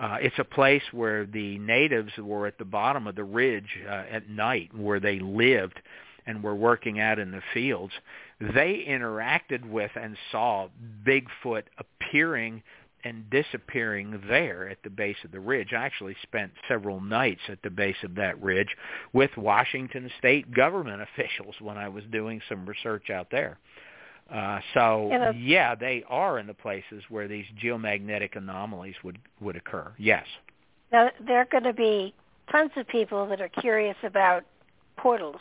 uh, 0.00 0.16
it's 0.20 0.38
a 0.38 0.44
place 0.44 0.82
where 0.92 1.26
the 1.26 1.58
natives 1.58 2.12
were 2.18 2.46
at 2.46 2.56
the 2.58 2.64
bottom 2.64 3.06
of 3.06 3.16
the 3.16 3.24
ridge 3.24 3.78
uh, 3.86 4.04
at 4.10 4.30
night, 4.30 4.70
where 4.74 4.98
they 4.98 5.18
lived 5.18 5.78
and 6.26 6.42
were 6.42 6.54
working 6.54 7.00
out 7.00 7.18
in 7.18 7.30
the 7.30 7.42
fields. 7.52 7.92
They 8.40 8.84
interacted 8.88 9.68
with 9.68 9.90
and 9.96 10.16
saw 10.32 10.68
Bigfoot 11.06 11.64
appearing 11.78 12.62
and 13.04 13.28
disappearing 13.30 14.22
there 14.28 14.68
at 14.68 14.82
the 14.82 14.90
base 14.90 15.16
of 15.24 15.32
the 15.32 15.40
ridge. 15.40 15.68
I 15.72 15.84
actually 15.84 16.16
spent 16.22 16.52
several 16.68 17.00
nights 17.00 17.40
at 17.48 17.62
the 17.62 17.70
base 17.70 17.96
of 18.02 18.14
that 18.16 18.40
ridge 18.42 18.74
with 19.12 19.30
Washington 19.36 20.10
state 20.18 20.52
government 20.52 21.02
officials 21.18 21.54
when 21.60 21.76
I 21.76 21.88
was 21.88 22.04
doing 22.10 22.40
some 22.48 22.66
research 22.66 23.10
out 23.10 23.28
there. 23.30 23.58
So 24.74 25.32
yeah, 25.36 25.74
they 25.74 26.04
are 26.08 26.38
in 26.38 26.46
the 26.46 26.54
places 26.54 27.02
where 27.08 27.26
these 27.28 27.46
geomagnetic 27.62 28.36
anomalies 28.36 28.94
would 29.02 29.18
would 29.40 29.56
occur. 29.56 29.92
Yes. 29.98 30.26
Now 30.92 31.10
there 31.26 31.38
are 31.38 31.48
going 31.50 31.64
to 31.64 31.72
be 31.72 32.14
tons 32.50 32.70
of 32.76 32.86
people 32.88 33.26
that 33.28 33.40
are 33.40 33.48
curious 33.48 33.96
about 34.02 34.44
portals. 34.96 35.40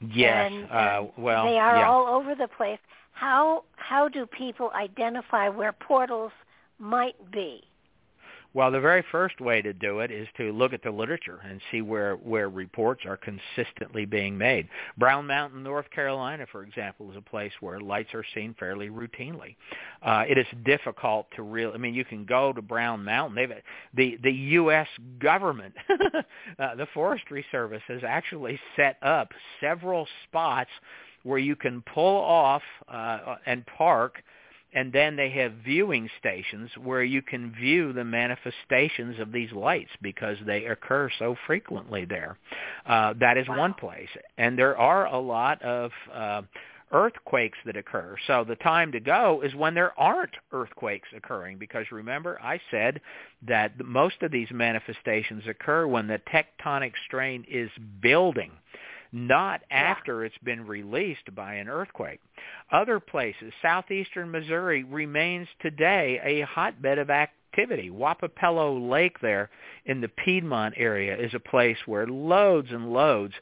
Yes. 0.00 0.52
And, 0.52 0.70
uh, 0.70 1.04
well, 1.16 1.44
they 1.46 1.58
are 1.58 1.78
yeah. 1.78 1.88
all 1.88 2.06
over 2.06 2.34
the 2.34 2.48
place. 2.48 2.78
How 3.12 3.64
how 3.76 4.08
do 4.08 4.26
people 4.26 4.70
identify 4.74 5.48
where 5.48 5.72
portals 5.72 6.32
might 6.78 7.16
be? 7.32 7.64
Well, 8.58 8.72
the 8.72 8.80
very 8.80 9.04
first 9.12 9.40
way 9.40 9.62
to 9.62 9.72
do 9.72 10.00
it 10.00 10.10
is 10.10 10.26
to 10.36 10.50
look 10.50 10.72
at 10.72 10.82
the 10.82 10.90
literature 10.90 11.38
and 11.48 11.60
see 11.70 11.80
where, 11.80 12.16
where 12.16 12.48
reports 12.48 13.02
are 13.06 13.16
consistently 13.16 14.04
being 14.04 14.36
made. 14.36 14.68
Brown 14.96 15.28
Mountain, 15.28 15.62
North 15.62 15.88
Carolina, 15.90 16.44
for 16.50 16.64
example, 16.64 17.08
is 17.12 17.16
a 17.16 17.20
place 17.20 17.52
where 17.60 17.80
lights 17.80 18.12
are 18.14 18.24
seen 18.34 18.56
fairly 18.58 18.88
routinely. 18.88 19.54
Uh, 20.02 20.24
it 20.28 20.38
is 20.38 20.46
difficult 20.64 21.28
to 21.36 21.44
really, 21.44 21.72
I 21.72 21.76
mean, 21.76 21.94
you 21.94 22.04
can 22.04 22.24
go 22.24 22.52
to 22.52 22.60
Brown 22.60 23.04
Mountain. 23.04 23.36
They've, 23.36 23.62
the, 23.94 24.18
the 24.24 24.32
U.S. 24.32 24.88
government, 25.20 25.74
uh, 26.58 26.74
the 26.74 26.88
Forestry 26.92 27.44
Service, 27.52 27.82
has 27.86 28.00
actually 28.04 28.58
set 28.74 28.96
up 29.04 29.28
several 29.60 30.08
spots 30.24 30.70
where 31.22 31.38
you 31.38 31.54
can 31.54 31.84
pull 31.94 32.16
off 32.16 32.62
uh, 32.88 33.36
and 33.46 33.64
park 33.66 34.20
and 34.72 34.92
then 34.92 35.16
they 35.16 35.30
have 35.30 35.52
viewing 35.64 36.08
stations 36.18 36.70
where 36.82 37.02
you 37.02 37.22
can 37.22 37.52
view 37.54 37.92
the 37.92 38.04
manifestations 38.04 39.18
of 39.18 39.32
these 39.32 39.52
lights 39.52 39.90
because 40.02 40.36
they 40.46 40.66
occur 40.66 41.10
so 41.18 41.36
frequently 41.46 42.04
there. 42.04 42.36
Uh, 42.86 43.14
that 43.18 43.38
is 43.38 43.48
wow. 43.48 43.58
one 43.58 43.74
place, 43.74 44.08
and 44.36 44.58
there 44.58 44.76
are 44.76 45.06
a 45.06 45.18
lot 45.18 45.60
of 45.62 45.90
uh, 46.12 46.42
earthquakes 46.92 47.58
that 47.66 47.76
occur. 47.76 48.16
So 48.26 48.44
the 48.44 48.56
time 48.56 48.92
to 48.92 49.00
go 49.00 49.42
is 49.44 49.54
when 49.54 49.74
there 49.74 49.98
aren't 49.98 50.36
earthquakes 50.52 51.08
occurring 51.14 51.58
because 51.58 51.86
remember 51.90 52.38
I 52.42 52.60
said 52.70 53.00
that 53.46 53.78
most 53.84 54.22
of 54.22 54.30
these 54.30 54.48
manifestations 54.50 55.44
occur 55.46 55.86
when 55.86 56.06
the 56.06 56.20
tectonic 56.32 56.92
strain 57.06 57.44
is 57.48 57.70
building 58.00 58.52
not 59.12 59.62
after 59.70 60.24
it's 60.24 60.38
been 60.38 60.66
released 60.66 61.34
by 61.34 61.54
an 61.54 61.68
earthquake. 61.68 62.20
Other 62.70 63.00
places, 63.00 63.52
southeastern 63.62 64.30
Missouri 64.30 64.84
remains 64.84 65.48
today 65.60 66.20
a 66.22 66.42
hotbed 66.42 66.98
of 66.98 67.10
activity. 67.10 67.90
Wappapello 67.90 68.90
Lake 68.90 69.20
there 69.20 69.50
in 69.86 70.00
the 70.00 70.08
Piedmont 70.08 70.74
area 70.76 71.16
is 71.16 71.34
a 71.34 71.40
place 71.40 71.78
where 71.86 72.06
loads 72.06 72.68
and 72.70 72.92
loads 72.92 73.34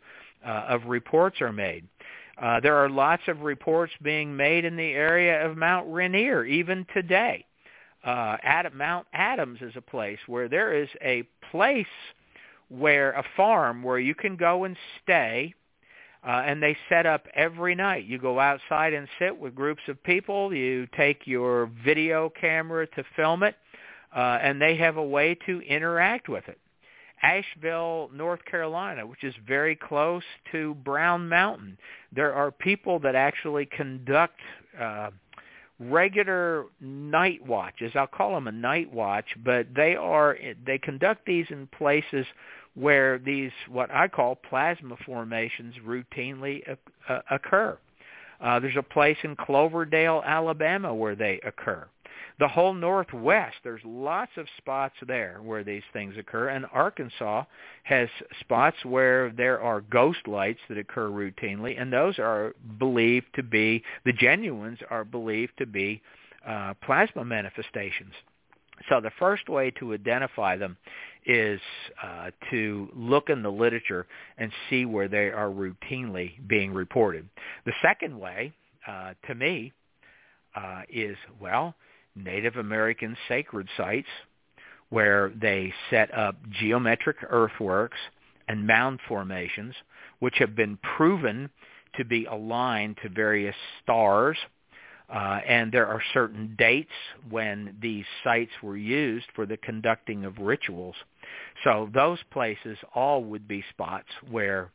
uh, 0.46 0.66
of 0.68 0.84
reports 0.86 1.40
are 1.40 1.52
made. 1.52 1.84
Uh, 2.40 2.60
there 2.60 2.76
are 2.76 2.88
lots 2.88 3.22
of 3.28 3.40
reports 3.40 3.92
being 4.02 4.36
made 4.36 4.64
in 4.64 4.76
the 4.76 4.92
area 4.92 5.44
of 5.44 5.56
Mount 5.56 5.86
Rainier 5.90 6.44
even 6.44 6.86
today. 6.92 7.44
Uh, 8.04 8.36
Adam, 8.42 8.76
Mount 8.76 9.06
Adams 9.12 9.58
is 9.62 9.72
a 9.74 9.80
place 9.80 10.18
where 10.26 10.48
there 10.48 10.74
is 10.74 10.88
a 11.02 11.24
place 11.50 11.86
where 12.68 13.12
a 13.12 13.24
farm 13.36 13.82
where 13.82 13.98
you 13.98 14.14
can 14.14 14.36
go 14.36 14.64
and 14.64 14.76
stay 15.02 15.54
uh, 16.26 16.42
and 16.44 16.60
they 16.60 16.76
set 16.88 17.06
up 17.06 17.26
every 17.34 17.74
night. 17.74 18.04
You 18.04 18.18
go 18.18 18.40
outside 18.40 18.92
and 18.92 19.06
sit 19.18 19.38
with 19.38 19.54
groups 19.54 19.82
of 19.88 20.02
people. 20.02 20.52
You 20.52 20.88
take 20.96 21.20
your 21.24 21.70
video 21.84 22.28
camera 22.28 22.86
to 22.88 23.04
film 23.14 23.44
it, 23.44 23.54
uh, 24.14 24.38
and 24.42 24.60
they 24.60 24.76
have 24.76 24.96
a 24.96 25.04
way 25.04 25.36
to 25.46 25.60
interact 25.60 26.28
with 26.28 26.48
it. 26.48 26.58
Asheville, 27.22 28.10
North 28.12 28.44
Carolina, 28.44 29.06
which 29.06 29.24
is 29.24 29.34
very 29.46 29.76
close 29.76 30.24
to 30.52 30.74
Brown 30.74 31.28
Mountain, 31.28 31.78
there 32.12 32.34
are 32.34 32.50
people 32.50 32.98
that 33.00 33.14
actually 33.14 33.66
conduct 33.66 34.38
uh, 34.78 35.10
regular 35.78 36.66
night 36.80 37.44
watches. 37.46 37.92
I'll 37.94 38.06
call 38.06 38.34
them 38.34 38.48
a 38.48 38.52
night 38.52 38.92
watch, 38.92 39.26
but 39.44 39.66
they 39.74 39.96
are 39.96 40.38
they 40.64 40.78
conduct 40.78 41.26
these 41.26 41.46
in 41.50 41.66
places 41.68 42.26
where 42.74 43.18
these 43.18 43.50
what 43.68 43.90
I 43.90 44.08
call 44.08 44.36
plasma 44.36 44.96
formations 45.04 45.74
routinely 45.84 46.62
uh, 47.08 47.18
occur. 47.30 47.78
Uh, 48.40 48.60
there's 48.60 48.76
a 48.76 48.82
place 48.82 49.16
in 49.22 49.34
Cloverdale, 49.36 50.22
Alabama 50.24 50.94
where 50.94 51.14
they 51.14 51.40
occur. 51.44 51.86
The 52.38 52.48
whole 52.48 52.74
Northwest, 52.74 53.56
there's 53.64 53.80
lots 53.84 54.32
of 54.36 54.46
spots 54.58 54.94
there 55.06 55.38
where 55.42 55.64
these 55.64 55.82
things 55.94 56.14
occur, 56.18 56.48
and 56.48 56.66
Arkansas 56.70 57.44
has 57.84 58.08
spots 58.40 58.76
where 58.84 59.30
there 59.30 59.58
are 59.60 59.80
ghost 59.80 60.28
lights 60.28 60.60
that 60.68 60.76
occur 60.76 61.08
routinely, 61.08 61.80
and 61.80 61.90
those 61.90 62.18
are 62.18 62.54
believed 62.78 63.26
to 63.36 63.42
be, 63.42 63.82
the 64.04 64.12
genuines 64.12 64.78
are 64.90 65.04
believed 65.04 65.52
to 65.58 65.66
be 65.66 66.02
uh, 66.46 66.74
plasma 66.84 67.24
manifestations. 67.24 68.12
So 68.90 69.00
the 69.00 69.12
first 69.18 69.48
way 69.48 69.70
to 69.78 69.94
identify 69.94 70.58
them 70.58 70.76
is 71.24 71.60
uh, 72.02 72.30
to 72.50 72.88
look 72.94 73.30
in 73.30 73.42
the 73.42 73.50
literature 73.50 74.06
and 74.36 74.52
see 74.68 74.84
where 74.84 75.08
they 75.08 75.30
are 75.30 75.48
routinely 75.48 76.32
being 76.46 76.74
reported. 76.74 77.26
The 77.64 77.72
second 77.80 78.18
way, 78.18 78.52
uh, 78.86 79.14
to 79.26 79.34
me, 79.34 79.72
uh, 80.54 80.82
is, 80.90 81.16
well, 81.40 81.74
Native 82.16 82.56
American 82.56 83.16
sacred 83.28 83.68
sites 83.76 84.08
where 84.88 85.32
they 85.40 85.72
set 85.90 86.12
up 86.16 86.36
geometric 86.50 87.16
earthworks 87.28 87.98
and 88.48 88.66
mound 88.66 89.00
formations 89.08 89.74
which 90.20 90.36
have 90.38 90.56
been 90.56 90.78
proven 90.96 91.50
to 91.96 92.04
be 92.04 92.24
aligned 92.26 92.96
to 93.02 93.08
various 93.08 93.56
stars 93.82 94.38
uh, 95.08 95.40
and 95.46 95.70
there 95.70 95.86
are 95.86 96.02
certain 96.12 96.54
dates 96.58 96.90
when 97.30 97.76
these 97.80 98.04
sites 98.24 98.50
were 98.62 98.76
used 98.76 99.26
for 99.34 99.46
the 99.46 99.56
conducting 99.58 100.24
of 100.24 100.38
rituals. 100.38 100.96
So 101.62 101.88
those 101.94 102.18
places 102.32 102.76
all 102.94 103.22
would 103.24 103.46
be 103.46 103.64
spots 103.70 104.08
where 104.30 104.70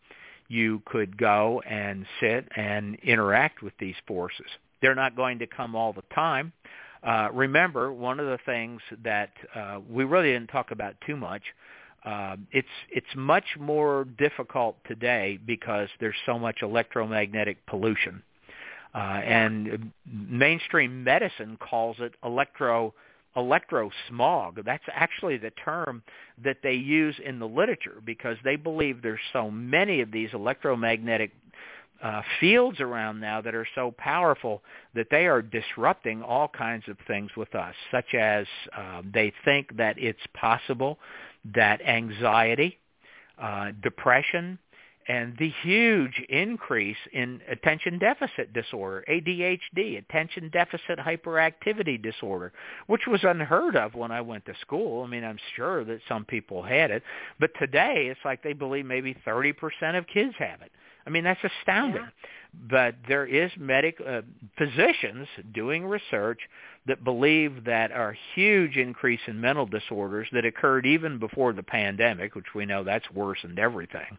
you 0.48 0.82
could 0.86 1.18
go 1.18 1.62
and 1.70 2.06
sit 2.22 2.48
and 2.56 2.96
interact 3.04 3.62
with 3.62 3.74
these 3.80 3.96
forces. 4.08 4.48
They're 4.82 4.96
not 4.96 5.16
going 5.16 5.40
to 5.40 5.48
come 5.48 5.76
all 5.76 5.94
the 5.94 6.04
time. 6.14 6.54
Uh, 7.04 7.30
remember, 7.34 7.92
one 7.92 8.20
of 8.20 8.28
the 8.28 8.38
things 8.46 8.82
that 9.04 9.32
uh, 9.56 9.80
we 9.90 10.04
really 10.04 10.32
didn't 10.32 10.50
talk 10.50 10.72
about 10.72 10.94
too 11.06 11.16
much, 11.16 11.42
uh, 12.06 12.36
it's 12.52 12.68
it's 12.90 13.08
much 13.16 13.46
more 13.60 14.06
difficult 14.18 14.76
today 14.88 15.40
because 15.46 15.88
there's 16.00 16.16
so 16.26 16.38
much 16.38 16.62
electromagnetic 16.62 17.64
pollution. 17.66 18.22
Uh, 18.94 19.22
and 19.24 19.92
mainstream 20.06 21.04
medicine 21.04 21.58
calls 21.62 21.96
it 22.00 22.14
electro 22.24 22.94
electrosmog. 23.38 24.64
That's 24.66 24.84
actually 24.92 25.38
the 25.38 25.52
term 25.52 26.04
that 26.44 26.58
they 26.62 26.74
use 26.74 27.16
in 27.24 27.40
the 27.40 27.48
literature 27.48 28.02
because 28.06 28.36
they 28.44 28.58
believe 28.58 29.02
there's 29.02 29.20
so 29.32 29.50
many 29.50 30.02
of 30.02 30.12
these 30.12 30.30
electromagnetic 30.34 31.32
uh, 32.02 32.22
fields 32.40 32.80
around 32.80 33.20
now 33.20 33.42
that 33.42 33.54
are 33.54 33.68
so 33.76 33.94
powerful 33.98 34.62
that 34.96 35.08
they 35.12 35.28
are 35.28 35.42
disrupting 35.42 36.24
all 36.24 36.48
kinds 36.48 36.84
of 36.88 36.98
things 37.08 37.30
with 37.38 37.54
us, 37.56 37.76
such 37.92 38.14
as 38.14 38.46
uh, 38.76 39.02
they 39.14 39.32
think 39.46 39.76
that 39.78 39.98
it's 39.98 40.20
possible 40.34 40.98
that 41.54 41.82
anxiety, 41.82 42.78
uh, 43.40 43.72
depression, 43.82 44.58
and 45.08 45.36
the 45.38 45.52
huge 45.64 46.24
increase 46.30 46.98
in 47.12 47.42
attention 47.50 47.98
deficit 47.98 48.54
disorder, 48.54 49.04
ADHD, 49.10 49.98
attention 49.98 50.50
deficit 50.54 51.00
hyperactivity 51.00 52.02
disorder, 52.02 52.54
which 52.88 53.08
was 53.08 53.22
unheard 53.24 53.76
of 53.76 53.96
when 53.96 54.12
I 54.12 54.22
went 54.22 54.46
to 54.46 54.54
school. 54.62 55.04
I 55.04 55.08
mean, 55.08 55.24
I'm 55.24 55.40
sure 55.56 55.84
that 55.86 56.00
some 56.08 56.24
people 56.26 56.62
had 56.62 56.92
it, 56.92 57.04
but 57.40 57.52
today 57.60 58.08
it's 58.10 58.20
like 58.24 58.44
they 58.44 58.54
believe 58.54 58.86
maybe 58.86 59.16
30% 59.26 59.54
of 59.98 60.06
kids 60.08 60.34
have 60.38 60.62
it. 60.62 60.72
I 61.06 61.10
mean, 61.10 61.24
that's 61.24 61.40
astounding. 61.44 62.04
Yeah. 62.04 62.30
But 62.70 62.96
there 63.08 63.26
is 63.26 63.50
medic 63.58 63.98
uh, 64.06 64.22
physicians 64.58 65.28
doing 65.54 65.86
research 65.86 66.40
that 66.86 67.04
believe 67.04 67.64
that 67.66 67.92
a 67.92 68.14
huge 68.36 68.76
increase 68.76 69.22
in 69.28 69.40
mental 69.40 69.66
disorders 69.66 70.28
that 70.34 70.44
occurred 70.46 70.86
even 70.86 71.18
before 71.18 71.54
the 71.54 71.64
pandemic, 71.64 72.36
which 72.36 72.54
we 72.54 72.66
know 72.66 72.84
that's 72.84 73.10
worsened 73.12 73.58
everything. 73.58 74.18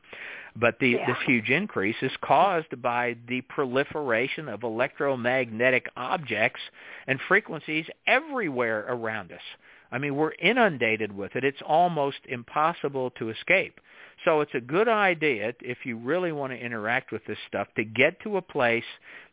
But 0.56 0.78
the, 0.78 0.90
yeah. 0.90 1.06
this 1.06 1.18
huge 1.26 1.50
increase 1.50 1.96
is 2.00 2.12
caused 2.22 2.80
by 2.80 3.16
the 3.28 3.42
proliferation 3.42 4.48
of 4.48 4.62
electromagnetic 4.62 5.88
objects 5.96 6.60
and 7.06 7.20
frequencies 7.28 7.86
everywhere 8.06 8.86
around 8.88 9.32
us. 9.32 9.40
I 9.90 9.98
mean, 9.98 10.16
we're 10.16 10.32
inundated 10.40 11.12
with 11.14 11.36
it. 11.36 11.44
It's 11.44 11.60
almost 11.66 12.18
impossible 12.26 13.10
to 13.18 13.28
escape. 13.28 13.78
So 14.24 14.40
it's 14.40 14.54
a 14.54 14.60
good 14.60 14.88
idea 14.88 15.52
if 15.60 15.78
you 15.84 15.96
really 15.96 16.32
want 16.32 16.52
to 16.52 16.58
interact 16.58 17.10
with 17.10 17.24
this 17.26 17.38
stuff 17.48 17.66
to 17.76 17.84
get 17.84 18.20
to 18.22 18.36
a 18.36 18.42
place 18.42 18.84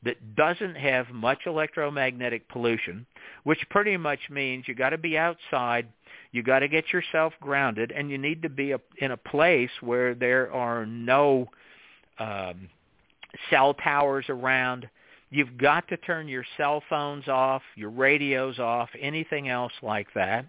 that 0.03 0.35
doesn't 0.35 0.75
have 0.75 1.09
much 1.09 1.39
electromagnetic 1.45 2.49
pollution, 2.49 3.05
which 3.43 3.59
pretty 3.69 3.97
much 3.97 4.19
means 4.29 4.67
you 4.67 4.73
got 4.73 4.89
to 4.89 4.97
be 4.97 5.17
outside, 5.17 5.87
you 6.31 6.41
got 6.41 6.59
to 6.59 6.67
get 6.67 6.91
yourself 6.91 7.33
grounded, 7.39 7.91
and 7.91 8.09
you 8.09 8.17
need 8.17 8.41
to 8.41 8.49
be 8.49 8.71
a, 8.71 8.79
in 8.97 9.11
a 9.11 9.17
place 9.17 9.69
where 9.81 10.15
there 10.15 10.51
are 10.51 10.85
no 10.85 11.47
um, 12.17 12.69
cell 13.49 13.75
towers 13.75 14.25
around. 14.29 14.89
You've 15.29 15.57
got 15.57 15.87
to 15.89 15.97
turn 15.97 16.27
your 16.27 16.45
cell 16.57 16.81
phones 16.89 17.27
off, 17.27 17.61
your 17.75 17.91
radios 17.91 18.57
off, 18.57 18.89
anything 18.99 19.49
else 19.49 19.73
like 19.83 20.07
that. 20.15 20.45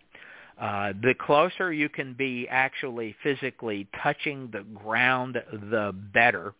Uh, 0.60 0.92
the 1.02 1.14
closer 1.14 1.72
you 1.72 1.88
can 1.88 2.12
be 2.12 2.46
actually 2.50 3.16
physically 3.22 3.88
touching 4.02 4.50
the 4.52 4.62
ground, 4.74 5.38
the 5.52 5.94
better. 6.12 6.52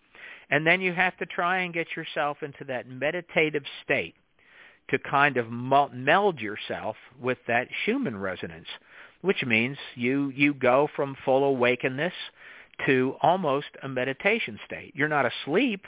And 0.50 0.66
then 0.66 0.80
you 0.80 0.92
have 0.94 1.16
to 1.18 1.26
try 1.26 1.58
and 1.58 1.74
get 1.74 1.88
yourself 1.94 2.38
into 2.42 2.64
that 2.64 2.88
meditative 2.88 3.64
state 3.84 4.14
to 4.88 4.98
kind 4.98 5.36
of 5.36 5.50
meld 5.50 6.40
yourself 6.40 6.96
with 7.20 7.38
that 7.46 7.68
Schumann 7.84 8.16
resonance, 8.16 8.66
which 9.20 9.44
means 9.44 9.76
you 9.94 10.30
you 10.34 10.54
go 10.54 10.88
from 10.96 11.14
full 11.24 11.44
awakeness 11.44 12.14
to 12.86 13.16
almost 13.22 13.68
a 13.82 13.88
meditation 13.88 14.58
state. 14.64 14.92
You're 14.96 15.08
not 15.08 15.26
asleep, 15.26 15.86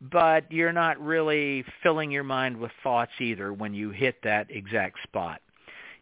but 0.00 0.50
you're 0.52 0.72
not 0.72 1.00
really 1.00 1.64
filling 1.82 2.10
your 2.10 2.22
mind 2.22 2.58
with 2.58 2.70
thoughts 2.82 3.12
either 3.18 3.52
when 3.52 3.72
you 3.72 3.90
hit 3.90 4.16
that 4.22 4.46
exact 4.50 4.98
spot. 5.02 5.40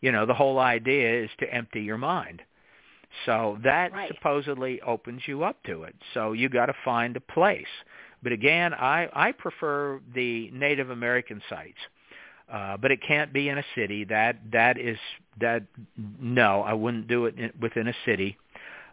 You 0.00 0.12
know, 0.12 0.26
the 0.26 0.34
whole 0.34 0.58
idea 0.58 1.24
is 1.24 1.30
to 1.40 1.52
empty 1.52 1.82
your 1.82 1.98
mind. 1.98 2.42
So 3.26 3.58
that 3.64 3.92
right. 3.92 4.08
supposedly 4.14 4.80
opens 4.82 5.22
you 5.26 5.42
up 5.42 5.62
to 5.64 5.84
it. 5.84 5.94
So 6.14 6.32
you 6.32 6.48
got 6.48 6.66
to 6.66 6.74
find 6.84 7.16
a 7.16 7.20
place. 7.20 7.66
But 8.22 8.32
again, 8.32 8.74
I 8.74 9.08
I 9.12 9.32
prefer 9.32 10.00
the 10.14 10.50
Native 10.52 10.90
American 10.90 11.40
sites. 11.48 11.78
Uh, 12.52 12.78
but 12.78 12.90
it 12.90 13.00
can't 13.06 13.32
be 13.32 13.50
in 13.50 13.58
a 13.58 13.64
city. 13.74 14.04
That 14.04 14.36
that 14.52 14.78
is 14.78 14.98
that. 15.40 15.64
No, 16.20 16.62
I 16.62 16.72
wouldn't 16.72 17.06
do 17.06 17.26
it 17.26 17.38
in, 17.38 17.52
within 17.60 17.88
a 17.88 17.94
city. 18.06 18.38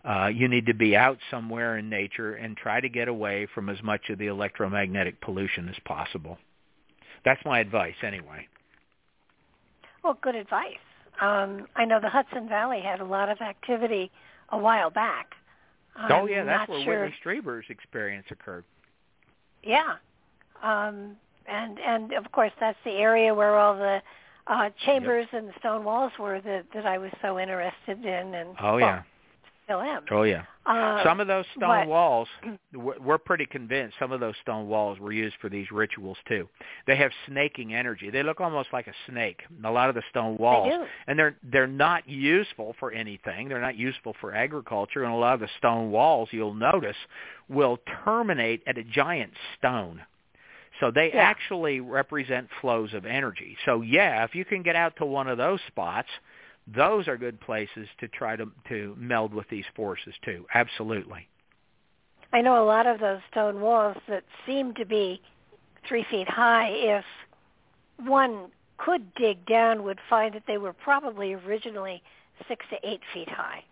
Uh, 0.04 0.28
you 0.28 0.48
need 0.48 0.68
to 0.68 0.74
be 0.74 0.96
out 0.96 1.18
somewhere 1.32 1.78
in 1.78 1.90
nature 1.90 2.36
and 2.36 2.56
try 2.56 2.80
to 2.80 2.90
get 2.90 3.08
away 3.08 3.48
from 3.56 3.70
as 3.70 3.82
much 3.82 4.10
of 4.10 4.20
the 4.20 4.28
electromagnetic 4.28 5.20
pollution 5.22 5.68
as 5.68 5.76
possible. 5.84 6.38
That's 7.24 7.44
my 7.44 7.60
advice, 7.60 7.96
anyway. 8.04 8.48
Well, 10.04 10.18
good 10.22 10.36
advice. 10.36 10.76
Um, 11.22 11.68
I 11.76 11.86
know 11.86 12.00
the 12.00 12.10
Hudson 12.10 12.48
Valley 12.50 12.82
had 12.82 13.00
a 13.00 13.06
lot 13.06 13.30
of 13.30 13.42
activity 13.42 14.12
a 14.50 14.58
while 14.58 14.90
back. 14.90 15.34
I'm 15.96 16.12
oh 16.12 16.28
yeah, 16.28 16.44
that's 16.44 16.70
where 16.70 16.84
sure. 16.84 17.02
Whitley 17.04 17.16
Strieber's 17.20 17.66
experience 17.70 18.26
occurred. 18.30 18.66
Yeah, 19.64 19.96
um, 20.62 21.16
and 21.48 21.80
and 21.80 22.14
of 22.14 22.32
course 22.32 22.52
that's 22.60 22.78
the 22.84 22.92
area 22.92 23.34
where 23.34 23.58
all 23.58 23.76
the 23.76 24.02
uh, 24.48 24.70
chambers 24.86 25.28
yep. 25.32 25.42
and 25.42 25.50
the 25.50 25.54
stone 25.60 25.84
walls 25.84 26.12
were 26.20 26.42
that 26.42 26.66
that 26.74 26.86
I 26.86 26.98
was 26.98 27.12
so 27.22 27.40
interested 27.40 28.04
in. 28.04 28.36
And 28.36 28.50
oh 28.62 28.74
well, 28.76 28.80
yeah, 28.80 29.04
still 29.66 29.82
am. 29.82 30.04
Oh 30.12 30.24
yeah. 30.24 30.44
Uh, 30.66 31.04
some 31.04 31.20
of 31.20 31.28
those 31.28 31.46
stone 31.56 31.88
walls, 31.88 32.28
we're 32.74 33.20
pretty 33.20 33.46
convinced 33.46 33.96
some 34.00 34.12
of 34.12 34.20
those 34.20 34.34
stone 34.42 34.68
walls 34.68 34.98
were 35.00 35.12
used 35.12 35.36
for 35.40 35.48
these 35.50 35.70
rituals 35.72 36.18
too. 36.28 36.48
They 36.88 36.96
have 36.96 37.12
snaking 37.28 37.76
energy. 37.76 38.10
They 38.10 38.24
look 38.24 38.42
almost 38.42 38.70
like 38.74 38.88
a 38.88 38.94
snake. 39.08 39.42
A 39.64 39.70
lot 39.70 39.90
of 39.90 39.96
the 39.96 40.02
stone 40.10 40.38
walls, 40.38 40.70
They 40.72 40.78
do. 40.78 40.86
and 41.08 41.20
they're 41.20 41.36
they're 41.44 41.68
not 41.68 42.08
useful 42.10 42.76
for 42.80 42.92
anything. 42.92 43.50
They're 43.50 43.62
not 43.62 43.76
useful 43.76 44.16
for 44.22 44.34
agriculture. 44.34 45.04
And 45.04 45.14
a 45.14 45.18
lot 45.18 45.36
of 45.36 45.40
the 45.42 45.50
stone 45.60 45.92
walls, 45.92 46.30
you'll 46.32 46.54
notice, 46.56 46.98
will 47.50 47.78
terminate 48.04 48.64
at 48.66 48.78
a 48.78 48.84
giant 48.84 49.34
stone. 49.58 50.02
So 50.80 50.92
they 50.92 51.12
Yeah. 51.14 51.22
actually 51.22 51.80
represent 51.80 52.50
flows 52.60 52.94
of 52.94 53.06
energy. 53.06 53.56
So 53.66 53.82
yeah, 53.82 54.24
if 54.24 54.36
you 54.36 54.46
can 54.46 54.62
get 54.64 54.76
out 54.76 54.96
to 54.98 55.06
one 55.06 55.28
of 55.28 55.38
those 55.38 55.60
spots, 55.68 56.10
those 56.68 57.08
are 57.08 57.18
good 57.18 57.40
places 57.42 57.88
to 58.00 58.08
try 58.08 58.36
to 58.36 58.52
to 58.70 58.96
meld 58.98 59.34
with 59.34 59.48
these 59.50 59.66
forces 59.76 60.14
too. 60.24 60.46
Absolutely. 60.54 61.28
I 62.34 62.42
know 62.42 62.64
a 62.64 62.66
lot 62.66 62.88
of 62.88 63.00
those 63.00 63.20
stone 63.32 63.62
walls 63.62 63.98
that 64.10 64.24
seem 64.46 64.74
to 64.76 64.86
be 64.86 65.22
three 65.88 66.06
feet 66.10 66.28
high. 66.28 66.70
If 66.70 67.06
one 68.06 68.48
could 68.78 69.14
dig 69.16 69.46
down, 69.46 69.84
would 69.84 70.00
find 70.10 70.34
that 70.34 70.44
they 70.48 70.58
were 70.58 70.74
probably 70.74 71.34
originally 71.34 72.02
six 72.48 72.66
to 72.72 72.78
eight 72.88 73.02
feet 73.14 73.30
high. 73.30 73.64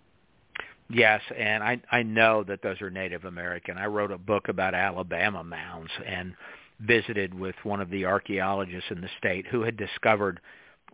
Yes, 0.90 1.22
and 1.36 1.64
I 1.64 1.82
I 1.92 2.04
know 2.04 2.44
that 2.44 2.62
those 2.62 2.82
are 2.82 2.90
Native 2.90 3.26
American. 3.26 3.78
I 3.78 3.88
wrote 3.88 4.12
a 4.12 4.18
book 4.18 4.48
about 4.48 4.76
Alabama 4.76 5.44
mounds 5.44 5.92
and 6.06 6.36
visited 6.80 7.34
with 7.34 7.56
one 7.64 7.82
of 7.82 7.90
the 7.90 8.06
archaeologists 8.06 8.92
in 8.92 9.02
the 9.02 9.10
state 9.18 9.48
who 9.48 9.62
had 9.62 9.78
discovered 9.78 10.40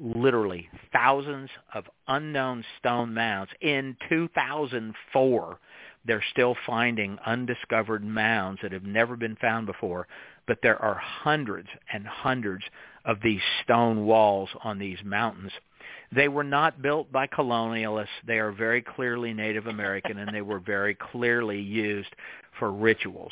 literally 0.02 0.70
thousands 0.92 1.50
of 1.74 1.86
unknown 2.08 2.64
stone 2.80 3.14
mounds. 3.14 3.52
In 3.62 3.96
2004, 4.10 5.60
they're 6.06 6.24
still 6.32 6.56
finding 6.66 7.18
undiscovered 7.26 8.04
mounds 8.04 8.60
that 8.62 8.72
have 8.72 8.84
never 8.84 9.16
been 9.16 9.36
found 9.36 9.66
before, 9.66 10.08
but 10.48 10.60
there 10.64 10.82
are 10.82 10.96
hundreds 10.96 11.70
and 11.94 12.06
hundreds 12.08 12.64
of 13.06 13.18
these 13.24 13.42
stone 13.64 14.06
walls 14.06 14.50
on 14.64 14.80
these 14.80 15.00
mountains. 15.04 15.52
They 16.12 16.28
were 16.28 16.44
not 16.44 16.82
built 16.82 17.12
by 17.12 17.28
colonialists. 17.28 18.08
They 18.26 18.40
are 18.40 18.52
very 18.52 18.82
clearly 18.82 19.34
Native 19.34 19.68
American, 19.68 20.18
and 20.18 20.34
they 20.34 20.42
were 20.42 20.60
very 20.60 20.96
clearly 20.96 21.60
used 21.60 22.16
for 22.58 22.72
rituals. 22.72 23.32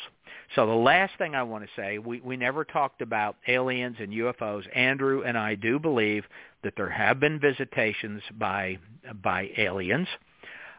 So 0.54 0.66
the 0.66 0.72
last 0.72 1.12
thing 1.18 1.34
I 1.34 1.42
want 1.42 1.64
to 1.64 1.70
say, 1.76 1.98
we, 1.98 2.20
we 2.20 2.36
never 2.36 2.64
talked 2.64 3.02
about 3.02 3.36
aliens 3.46 3.96
and 4.00 4.12
UFOs. 4.12 4.64
Andrew 4.74 5.22
and 5.24 5.36
I 5.36 5.54
do 5.54 5.78
believe 5.78 6.24
that 6.62 6.74
there 6.76 6.88
have 6.88 7.20
been 7.20 7.38
visitations 7.38 8.22
by 8.38 8.78
by 9.22 9.50
aliens. 9.58 10.08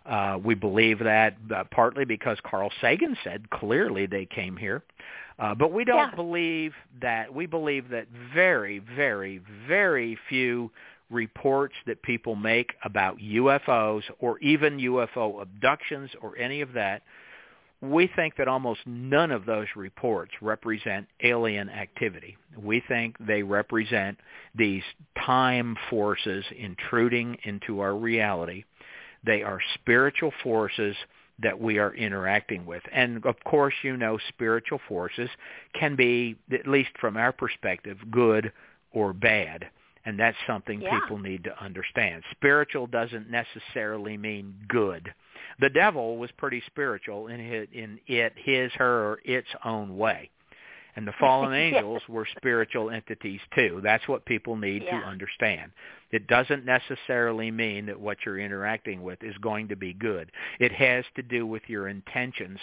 Uh, 0.05 0.39
we 0.43 0.55
believe 0.55 0.99
that 0.99 1.35
uh, 1.55 1.63
partly 1.71 2.05
because 2.05 2.37
Carl 2.43 2.71
Sagan 2.81 3.15
said 3.23 3.49
clearly 3.51 4.07
they 4.07 4.25
came 4.25 4.57
here. 4.57 4.81
Uh, 5.37 5.53
but 5.55 5.71
we 5.71 5.85
don't 5.85 6.09
Yeah. 6.09 6.15
believe 6.15 6.73
that. 7.01 7.33
We 7.33 7.45
believe 7.45 7.89
that 7.89 8.07
very, 8.33 8.79
very, 8.79 9.41
very 9.67 10.17
few 10.27 10.71
reports 11.09 11.75
that 11.87 12.01
people 12.03 12.35
make 12.35 12.73
about 12.83 13.17
UFOs 13.17 14.03
or 14.19 14.39
even 14.39 14.77
UFO 14.77 15.41
abductions 15.41 16.09
or 16.21 16.37
any 16.37 16.61
of 16.61 16.73
that 16.73 17.01
we 17.81 18.09
think 18.15 18.35
that 18.37 18.47
almost 18.47 18.81
none 18.85 19.31
of 19.31 19.45
those 19.45 19.67
reports 19.75 20.31
represent 20.41 21.07
alien 21.23 21.69
activity. 21.69 22.37
We 22.57 22.83
think 22.87 23.15
they 23.19 23.41
represent 23.41 24.17
these 24.53 24.83
time 25.25 25.77
forces 25.89 26.43
intruding 26.57 27.37
into 27.43 27.79
our 27.79 27.95
reality. 27.95 28.65
They 29.25 29.43
are 29.43 29.61
spiritual 29.75 30.33
forces 30.43 30.95
that 31.41 31.57
we 31.57 31.77
are 31.77 31.93
interacting 31.93 32.65
with. 32.65 32.83
And 32.91 33.25
of 33.25 33.35
course, 33.45 33.73
you 33.81 33.95
know, 33.95 34.17
spiritual 34.27 34.81
forces 34.89 35.29
can 35.73 35.95
be, 35.95 36.35
at 36.51 36.67
least 36.67 36.89
from 36.99 37.15
our 37.15 37.31
perspective, 37.31 37.97
good 38.11 38.51
or 38.91 39.13
bad. 39.13 39.69
And 40.05 40.17
that's 40.19 40.37
something 40.47 40.81
Yeah. 40.81 40.99
people 40.99 41.17
need 41.19 41.43
to 41.43 41.63
understand. 41.63 42.23
Spiritual 42.31 42.87
doesn't 42.87 43.29
necessarily 43.29 44.17
mean 44.17 44.55
good 44.67 45.13
the 45.59 45.69
devil 45.69 46.17
was 46.17 46.31
pretty 46.37 46.61
spiritual 46.67 47.27
in 47.27 47.39
his, 47.39 47.67
in 47.73 47.99
it 48.07 48.33
his 48.37 48.71
her 48.73 49.05
or 49.11 49.19
its 49.25 49.47
own 49.65 49.97
way 49.97 50.29
and 50.95 51.07
the 51.07 51.13
fallen 51.19 51.53
angels 51.55 52.01
were 52.07 52.27
spiritual 52.37 52.89
entities 52.89 53.41
too 53.55 53.79
that's 53.83 54.07
what 54.07 54.25
people 54.25 54.55
need 54.55 54.83
Yeah. 54.83 55.01
to 55.01 55.05
understand 55.07 55.71
it 56.11 56.27
doesn't 56.27 56.65
necessarily 56.65 57.51
mean 57.51 57.85
that 57.87 57.99
what 57.99 58.17
you're 58.25 58.39
interacting 58.39 59.03
with 59.03 59.21
is 59.23 59.37
going 59.39 59.67
to 59.69 59.75
be 59.75 59.93
good 59.93 60.31
it 60.59 60.71
has 60.71 61.05
to 61.15 61.21
do 61.23 61.45
with 61.45 61.63
your 61.67 61.87
intentions 61.87 62.59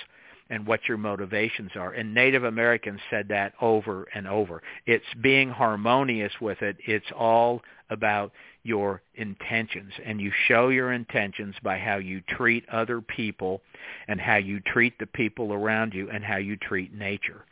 and 0.51 0.67
what 0.67 0.81
your 0.89 0.97
motivations 0.97 1.71
are. 1.75 1.93
And 1.93 2.15
native 2.15 2.45
americans 2.45 3.01
said 3.11 3.29
that 3.29 3.53
over 3.61 4.07
and 4.15 4.27
over. 4.27 4.63
It's 4.87 5.05
being 5.21 5.51
harmonious 5.51 6.33
with 6.41 6.63
it. 6.63 6.77
It's 6.87 7.07
all 7.17 7.63
about 7.91 8.33
your 8.63 9.01
intentions. 9.15 9.93
And 10.05 10.21
you 10.21 10.33
show 10.49 10.69
your 10.69 10.93
intentions 10.93 11.55
by 11.63 11.79
how 11.79 11.97
you 11.97 12.21
treat 12.29 12.69
other 12.69 13.01
people 13.01 13.63
and 14.09 14.21
how 14.21 14.37
you 14.37 14.61
treat 14.61 14.99
the 14.99 15.07
people 15.07 15.53
around 15.53 15.95
you 15.95 16.11
and 16.11 16.25
how 16.25 16.37
you 16.37 16.57
treat 16.57 16.93
nature. 16.93 17.45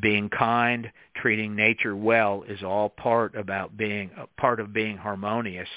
Being 0.00 0.28
kind 0.28 0.90
treating 1.16 1.56
nature 1.56 1.96
well 1.96 2.44
is 2.46 2.62
all 2.62 2.90
part 2.90 3.34
about 3.34 3.76
being 3.76 4.10
part 4.36 4.60
of 4.60 4.72
being 4.72 4.96
harmonious 4.96 5.68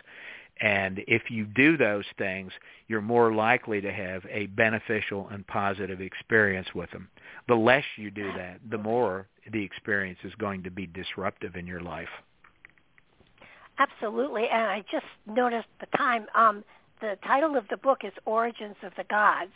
and 0.61 1.01
if 1.07 1.29
you 1.29 1.45
do 1.45 1.77
those 1.77 2.05
things 2.17 2.51
you're 2.87 3.01
more 3.01 3.33
likely 3.33 3.81
to 3.81 3.91
have 3.91 4.23
a 4.29 4.45
beneficial 4.47 5.27
and 5.29 5.45
positive 5.47 6.01
experience 6.01 6.67
with 6.75 6.89
them 6.91 7.09
the 7.47 7.55
less 7.55 7.83
you 7.97 8.11
do 8.11 8.31
that 8.33 8.59
the 8.69 8.77
more 8.77 9.27
the 9.51 9.63
experience 9.63 10.19
is 10.23 10.33
going 10.35 10.63
to 10.63 10.71
be 10.71 10.85
disruptive 10.87 11.55
in 11.55 11.67
your 11.67 11.81
life 11.81 12.09
Absolutely, 13.79 14.47
and 14.49 14.63
I 14.63 14.83
just 14.91 15.05
noticed 15.25 15.67
the 15.79 15.87
time. 15.97 16.27
Um, 16.35 16.63
the 17.01 17.17
title 17.25 17.57
of 17.57 17.67
the 17.69 17.77
book 17.77 18.01
is 18.03 18.13
Origins 18.25 18.75
of 18.83 18.93
the 18.95 19.03
Gods 19.05 19.51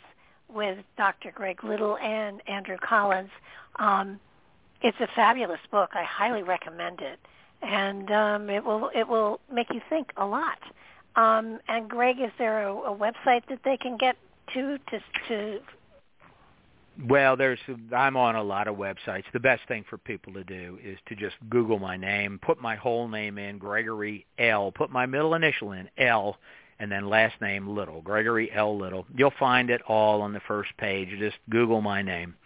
with 0.52 0.78
Dr. 0.96 1.30
Greg 1.30 1.62
Little 1.62 1.96
and 1.98 2.42
Andrew 2.48 2.76
Collins. 2.82 3.30
Um, 3.76 4.18
it's 4.82 4.98
a 5.00 5.08
fabulous 5.14 5.60
book. 5.70 5.90
I 5.94 6.02
highly 6.02 6.42
recommend 6.42 7.00
it, 7.00 7.18
and 7.62 8.10
um, 8.10 8.50
it 8.50 8.64
will 8.64 8.90
it 8.94 9.06
will 9.06 9.40
make 9.52 9.72
you 9.72 9.80
think 9.88 10.12
a 10.16 10.26
lot. 10.26 10.58
Um, 11.18 11.58
and 11.66 11.90
Greg, 11.90 12.20
is 12.20 12.30
there 12.38 12.68
a, 12.68 12.72
a 12.72 12.96
website 12.96 13.42
that 13.48 13.58
they 13.64 13.76
can 13.76 13.96
get 13.96 14.16
to 14.54 14.78
to 14.78 15.00
to 15.28 15.58
Well, 17.08 17.36
there's 17.36 17.58
I'm 17.94 18.16
on 18.16 18.36
a 18.36 18.42
lot 18.42 18.68
of 18.68 18.76
websites. 18.76 19.24
The 19.32 19.40
best 19.40 19.62
thing 19.66 19.84
for 19.90 19.98
people 19.98 20.32
to 20.34 20.44
do 20.44 20.78
is 20.82 20.96
to 21.08 21.16
just 21.16 21.34
Google 21.50 21.80
my 21.80 21.96
name, 21.96 22.38
put 22.40 22.62
my 22.62 22.76
whole 22.76 23.08
name 23.08 23.36
in, 23.36 23.58
Gregory 23.58 24.26
L. 24.38 24.70
Put 24.70 24.90
my 24.90 25.06
middle 25.06 25.34
initial 25.34 25.72
in 25.72 25.88
L, 25.98 26.36
and 26.78 26.90
then 26.90 27.08
last 27.08 27.40
name 27.40 27.66
Little, 27.66 28.00
Gregory 28.00 28.52
L. 28.52 28.78
Little. 28.78 29.04
You'll 29.16 29.32
find 29.40 29.70
it 29.70 29.82
all 29.88 30.22
on 30.22 30.32
the 30.32 30.40
first 30.46 30.70
page. 30.76 31.08
Just 31.18 31.38
Google 31.50 31.80
my 31.80 32.00
name. 32.00 32.36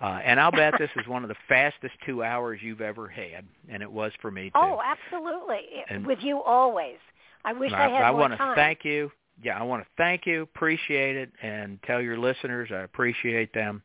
Uh, 0.00 0.20
and 0.24 0.40
I'll 0.40 0.50
bet 0.50 0.74
this 0.78 0.90
is 0.96 1.06
one 1.06 1.22
of 1.22 1.28
the 1.28 1.36
fastest 1.48 1.94
two 2.04 2.24
hours 2.24 2.58
you've 2.60 2.82
ever 2.82 3.06
had, 3.08 3.46
and 3.70 3.82
it 3.82 3.90
was 3.90 4.10
for 4.20 4.30
me 4.32 4.50
too. 4.50 4.56
Oh, 4.56 4.80
absolutely. 4.84 5.60
And 5.88 6.04
With 6.04 6.18
you 6.22 6.42
always. 6.42 6.98
I 7.46 7.52
wish 7.52 7.72
I, 7.72 7.86
I 7.86 7.88
had 7.88 8.02
I 8.02 8.10
more 8.10 8.20
want 8.20 8.32
to 8.32 8.36
time. 8.36 8.56
thank 8.56 8.84
you. 8.84 9.10
Yeah, 9.42 9.58
I 9.58 9.62
want 9.62 9.82
to 9.82 9.88
thank 9.96 10.26
you, 10.26 10.42
appreciate 10.42 11.16
it, 11.16 11.30
and 11.42 11.78
tell 11.86 12.02
your 12.02 12.18
listeners 12.18 12.70
I 12.72 12.80
appreciate 12.80 13.52
them. 13.54 13.82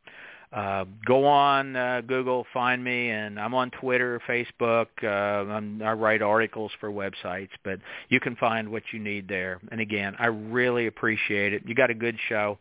Uh, 0.51 0.83
go 1.05 1.25
on 1.25 1.75
uh, 1.77 2.01
Google, 2.05 2.45
find 2.53 2.83
me, 2.83 3.09
and 3.09 3.39
I'm 3.39 3.53
on 3.53 3.71
Twitter, 3.71 4.19
Facebook. 4.27 4.87
Uh, 5.01 5.07
I'm, 5.49 5.81
I 5.81 5.93
write 5.93 6.21
articles 6.21 6.71
for 6.79 6.89
websites, 6.91 7.51
but 7.63 7.79
you 8.09 8.19
can 8.19 8.35
find 8.35 8.69
what 8.69 8.83
you 8.91 8.99
need 8.99 9.29
there. 9.29 9.61
And 9.71 9.79
again, 9.79 10.15
I 10.19 10.25
really 10.27 10.87
appreciate 10.87 11.53
it. 11.53 11.63
You 11.65 11.75
got 11.75 11.89
a 11.89 11.93
good 11.93 12.17
show. 12.27 12.57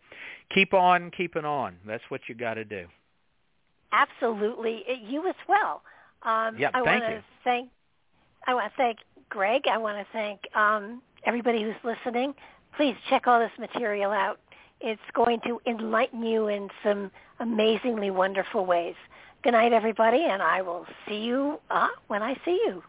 Keep 0.54 0.74
on 0.74 1.10
keeping 1.10 1.44
on. 1.44 1.76
That's 1.86 2.04
what 2.10 2.20
you 2.28 2.34
got 2.34 2.54
to 2.54 2.64
do. 2.64 2.86
Absolutely, 3.92 4.84
you 5.08 5.26
as 5.28 5.34
well. 5.48 5.82
Um, 6.22 6.58
yeah, 6.58 6.70
I 6.74 6.84
thank 6.84 7.02
you. 7.02 7.22
thank. 7.42 7.70
I 8.46 8.54
want 8.54 8.72
to 8.72 8.76
thank 8.76 8.98
Greg. 9.30 9.62
I 9.70 9.78
want 9.78 9.96
to 9.96 10.06
thank 10.12 10.40
um, 10.54 11.00
everybody 11.24 11.62
who's 11.62 11.74
listening. 11.84 12.34
Please 12.76 12.96
check 13.08 13.26
all 13.26 13.40
this 13.40 13.52
material 13.58 14.10
out. 14.10 14.38
It's 14.80 15.00
going 15.14 15.40
to 15.46 15.60
enlighten 15.66 16.22
you 16.22 16.48
in 16.48 16.68
some 16.82 17.10
amazingly 17.38 18.10
wonderful 18.10 18.66
ways. 18.66 18.96
Good 19.42 19.52
night, 19.52 19.72
everybody, 19.72 20.24
and 20.28 20.42
I 20.42 20.62
will 20.62 20.84
see 21.08 21.18
you 21.18 21.60
uh, 21.70 21.88
when 22.08 22.22
I 22.22 22.34
see 22.44 22.60
you. 22.66 22.82